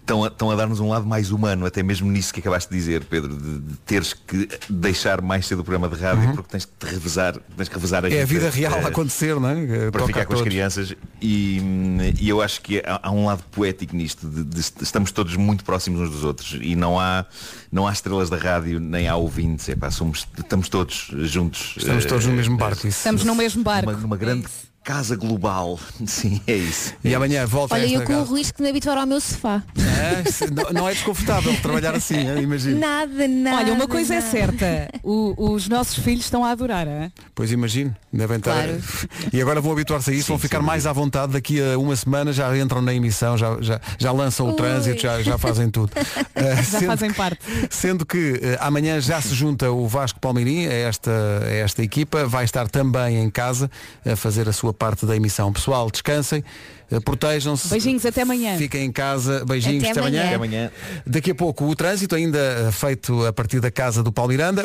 estão 0.07 0.23
a, 0.25 0.29
estão 0.29 0.51
a 0.53 0.55
dar-nos 0.55 0.79
um 0.79 0.89
lado 0.89 1.05
mais 1.05 1.33
humano, 1.33 1.67
até 1.67 1.83
mesmo 1.83 2.09
nisso 2.11 2.33
que 2.33 2.39
acabaste 2.39 2.71
de 2.71 2.77
dizer, 2.77 3.05
Pedro, 3.05 3.37
de, 3.37 3.59
de 3.59 3.75
teres 3.79 4.13
que 4.15 4.49
deixar 4.71 5.21
mais 5.21 5.47
cedo 5.47 5.61
o 5.61 5.65
programa 5.65 5.89
de 5.95 6.01
rádio 6.01 6.33
porque 6.33 6.49
tens 6.51 6.65
que 6.65 6.73
te 6.79 6.87
revezar, 6.87 7.37
tens 7.57 7.69
que 7.69 7.75
revezar 7.75 8.05
a 8.05 8.09
Uhum. 8.09 8.15
É 8.15 8.23
a 8.23 8.25
vida 8.27 8.49
real 8.49 8.79
eh, 8.79 8.85
a 8.85 8.89
acontecer, 8.89 9.39
não 9.41 9.49
é? 9.49 9.91
para 9.91 10.01
Toca 10.01 10.07
ficar 10.07 10.21
a 10.21 10.27
com 10.27 10.33
as 10.35 10.39
todos. 10.39 10.53
crianças 10.53 10.95
e, 11.21 11.61
hum, 11.61 11.99
e 12.21 12.29
eu 12.29 12.41
acho 12.41 12.61
que 12.63 12.79
há, 12.87 13.01
há 13.03 13.11
um 13.11 13.27
lado 13.27 13.43
poético 13.51 13.97
nisto 13.97 14.29
de, 14.29 14.45
de- 14.45 14.61
estamos 14.81 15.11
todos 15.11 15.35
muito 15.37 15.65
próximos 15.65 16.01
uns 16.01 16.11
dos 16.11 16.23
outros 16.25 16.57
e 16.61 16.77
não 16.77 17.01
há 17.01 17.27
não 17.73 17.87
há 17.89 17.93
estrelas 17.93 18.31
da 18.31 18.37
rádio 18.37 18.79
nem 18.79 19.09
há 19.09 19.17
ouvintes 19.17 19.69
Epá, 19.69 19.91
somos, 19.91 20.27
estamos 20.39 20.69
todos 20.69 21.09
juntos 21.25 21.75
Estamos 21.77 22.05
eh, 22.05 22.09
todos 22.09 22.27
no 22.27 22.33
mesmo 22.33 22.57
barco. 22.57 22.87
Isso. 22.87 22.99
Estamos 22.99 23.25
no 23.25 23.35
mesmo 23.35 23.63
barco. 23.65 23.91
numa, 23.91 24.01
numa 24.03 24.17
grande 24.17 24.47
casa 24.87 25.17
global 25.17 25.81
sim 26.07 26.41
é 26.47 26.55
isso 26.55 26.95
E 27.05 27.13
amanhã 27.13 27.45
volta 27.45 27.75
Olha, 27.75 27.87
eu 27.87 28.05
com 28.05 28.15
o 28.15 28.37
risco 28.37 28.59
de 28.59 28.63
me 28.63 28.71
habituar 28.71 28.97
ao 28.97 29.05
meu 29.07 29.21
sofá. 29.21 29.61
É, 29.77 30.23
não, 30.51 30.73
não 30.73 30.89
é 30.89 30.93
desconfortável 30.93 31.53
trabalhar 31.61 31.95
assim, 31.95 32.17
é? 32.29 32.41
imagino. 32.41 32.79
Nada, 32.79 33.27
nada. 33.27 33.57
Olha, 33.57 33.73
uma 33.73 33.89
coisa 33.89 34.15
é 34.15 34.19
nada. 34.21 34.31
certa. 34.31 34.89
O- 35.03 35.53
os 35.53 35.69
nossos 35.69 35.97
filhos 35.99 36.25
estão 36.27 36.45
a 36.45 36.51
adorar, 36.51 36.87
é? 36.87 37.11
Pois 37.35 37.51
imagino, 37.51 37.95
devem 38.17 38.39
estar. 38.39 38.53
Claro. 38.53 38.83
E 39.33 39.41
agora 39.41 39.61
vão 39.61 39.73
habituar-se 39.73 40.11
a 40.11 40.15
isso, 40.15 40.29
vão 40.29 40.39
ficar 40.39 40.61
mais 40.61 40.87
à 40.87 40.93
vontade. 40.93 41.33
Daqui 41.33 41.61
a 41.61 41.79
uma 41.79 41.95
semana 41.97 42.33
já 42.33 42.57
entram 42.57 42.81
na 42.81 42.95
emissão, 42.95 43.37
já, 43.37 43.57
já, 43.61 43.81
já 43.99 44.13
lançam 44.13 44.47
o 44.47 44.51
Ui. 44.51 44.57
trânsito, 44.57 45.03
já, 45.03 45.21
já 45.23 45.37
fazem 45.37 45.69
tudo. 45.71 45.91
Uh, 45.91 46.57
Já 46.57 46.63
sendo, 46.63 46.87
fazem 46.87 47.13
parte. 47.13 47.41
sendo 47.71 48.07
que 48.07 48.33
uh, 48.33 48.41
amanhã 48.61 49.01
já 49.01 49.21
se 49.21 49.35
junta 49.35 49.71
o 49.71 49.87
Vasco 49.87 50.21
Palmeirim 50.21 50.67
a 50.67 50.73
esta, 50.73 51.11
a 51.43 51.49
esta 51.55 51.83
equipa, 51.83 52.27
vai 52.27 52.45
estar 52.45 52.69
também 52.69 53.19
em 53.19 53.31
casa 53.31 53.71
a 54.05 54.17
fazer 54.17 54.49
a 54.49 54.53
sua 54.53 54.73
parte 54.73 55.05
da 55.05 55.17
emissão. 55.17 55.53
Pessoal, 55.53 55.91
descansem, 55.91 56.45
uh, 56.91 57.01
protejam-se. 57.01 57.69
Beijinhos, 57.69 58.07
até 58.07 58.23
amanhã. 58.23 58.57
Fiquem 58.57 58.85
em 58.85 58.93
casa, 58.93 59.45
beijinhos, 59.45 59.83
Até 59.85 59.93
até, 59.93 60.01
amanhã. 60.01 60.25
Até 60.25 60.35
amanhã 60.35 60.71
Daqui 61.07 61.31
a 61.31 61.35
pouco 61.35 61.65
o 61.65 61.75
trânsito 61.75 62.15
ainda 62.15 62.71
feito 62.73 63.27
a 63.27 63.33
partir 63.33 63.61
da 63.61 63.71
casa 63.71 64.03
do 64.03 64.13
Palmiranda. 64.13 64.65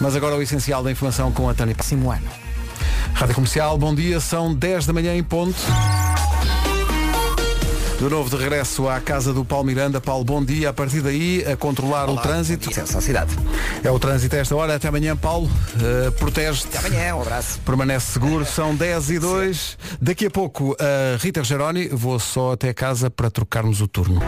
Mas 0.00 0.14
agora 0.14 0.36
o 0.36 0.42
essencial 0.42 0.82
da 0.82 0.90
informação 0.90 1.32
com 1.32 1.48
a 1.48 1.54
Tânia 1.54 1.74
Próximo 1.74 2.10
ano. 2.10 2.26
Rádio 3.14 3.34
Comercial, 3.34 3.76
bom 3.76 3.94
dia, 3.94 4.20
são 4.20 4.54
10 4.54 4.86
da 4.86 4.92
manhã 4.92 5.14
em 5.14 5.22
ponto. 5.22 5.58
De 7.98 8.08
novo 8.08 8.30
de 8.30 8.36
regresso 8.36 8.88
à 8.88 9.00
casa 9.00 9.34
do 9.34 9.44
Paulo 9.44 9.64
Miranda. 9.66 10.00
Paulo, 10.00 10.22
bom 10.22 10.44
dia. 10.44 10.70
A 10.70 10.72
partir 10.72 11.00
daí, 11.00 11.44
a 11.44 11.56
controlar 11.56 12.08
o 12.08 12.16
trânsito. 12.16 12.70
À 12.80 13.00
cidade. 13.00 13.34
É 13.82 13.90
o 13.90 13.98
trânsito 13.98 14.36
a 14.36 14.38
esta 14.38 14.54
hora. 14.54 14.76
Até 14.76 14.86
amanhã, 14.86 15.16
Paulo. 15.16 15.50
Uh, 15.74 16.12
Protege-te. 16.12 16.68
Até 16.76 16.86
amanhã, 16.86 17.16
um 17.16 17.22
abraço. 17.22 17.58
Permanece 17.66 18.12
seguro. 18.12 18.44
São 18.44 18.72
10 18.72 19.10
e 19.10 19.18
2. 19.18 19.78
Daqui 20.00 20.26
a 20.26 20.30
pouco, 20.30 20.76
a 20.78 21.16
Rita 21.18 21.42
Geroni. 21.42 21.88
Vou 21.88 22.20
só 22.20 22.52
até 22.52 22.72
casa 22.72 23.10
para 23.10 23.32
trocarmos 23.32 23.80
o 23.80 23.88
turno. 23.88 24.22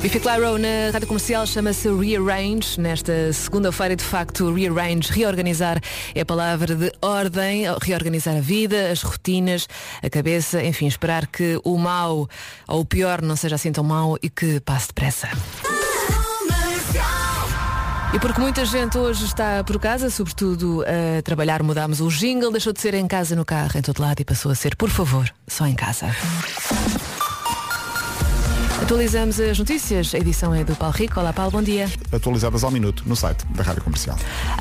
Biffy 0.00 0.18
Clyro 0.18 0.56
na 0.56 0.90
rádio 0.94 1.06
comercial 1.06 1.46
chama-se 1.46 1.86
Rearrange. 1.88 2.80
Nesta 2.80 3.30
segunda-feira, 3.34 3.94
de 3.94 4.02
facto, 4.02 4.50
Rearrange, 4.50 5.12
reorganizar 5.12 5.78
é 6.14 6.22
a 6.22 6.24
palavra 6.24 6.74
de 6.74 6.90
ordem, 7.02 7.64
reorganizar 7.82 8.34
a 8.34 8.40
vida, 8.40 8.90
as 8.90 9.02
rotinas, 9.02 9.68
a 10.02 10.08
cabeça, 10.08 10.64
enfim, 10.64 10.86
esperar 10.86 11.26
que 11.26 11.60
o 11.64 11.76
mal 11.76 12.26
ou 12.66 12.80
o 12.80 12.84
pior 12.86 13.20
não 13.20 13.36
seja 13.36 13.56
assim 13.56 13.72
tão 13.72 13.84
mau 13.84 14.16
e 14.22 14.30
que 14.30 14.58
passe 14.60 14.86
depressa. 14.86 15.28
E 18.14 18.18
porque 18.18 18.40
muita 18.40 18.64
gente 18.64 18.96
hoje 18.96 19.26
está 19.26 19.62
por 19.62 19.78
casa, 19.78 20.08
sobretudo 20.08 20.82
a 20.82 21.20
trabalhar, 21.20 21.62
mudámos 21.62 22.00
o 22.00 22.08
jingle, 22.08 22.50
deixou 22.50 22.72
de 22.72 22.80
ser 22.80 22.94
em 22.94 23.06
casa, 23.06 23.36
no 23.36 23.44
carro, 23.44 23.72
em 23.76 23.82
todo 23.82 24.00
lado 24.00 24.18
e 24.18 24.24
passou 24.24 24.50
a 24.50 24.54
ser, 24.54 24.76
por 24.76 24.88
favor, 24.88 25.30
só 25.46 25.66
em 25.66 25.74
casa. 25.74 26.06
Atualizamos 28.90 29.38
as 29.38 29.56
notícias. 29.56 30.12
A 30.16 30.18
edição 30.18 30.52
é 30.52 30.64
do 30.64 30.74
Paulo 30.74 30.92
Rico. 30.92 31.20
Olá, 31.20 31.32
Paulo, 31.32 31.52
bom 31.52 31.62
dia. 31.62 31.88
Atualizadas 32.10 32.64
ao 32.64 32.72
minuto 32.72 33.04
no 33.06 33.14
site 33.14 33.46
da 33.46 33.62
Rádio 33.62 33.84
Comercial. 33.84 34.16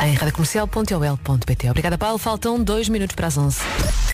Em 0.06 0.14
radiocomercial.ol.pt. 0.14 1.68
Obrigada, 1.68 1.97
Paulo. 1.97 2.19
Faltam 2.19 2.64
dois 2.64 2.88
minutos 2.89 3.15
para 3.15 3.26
as 3.26 3.35
11. 3.35 3.60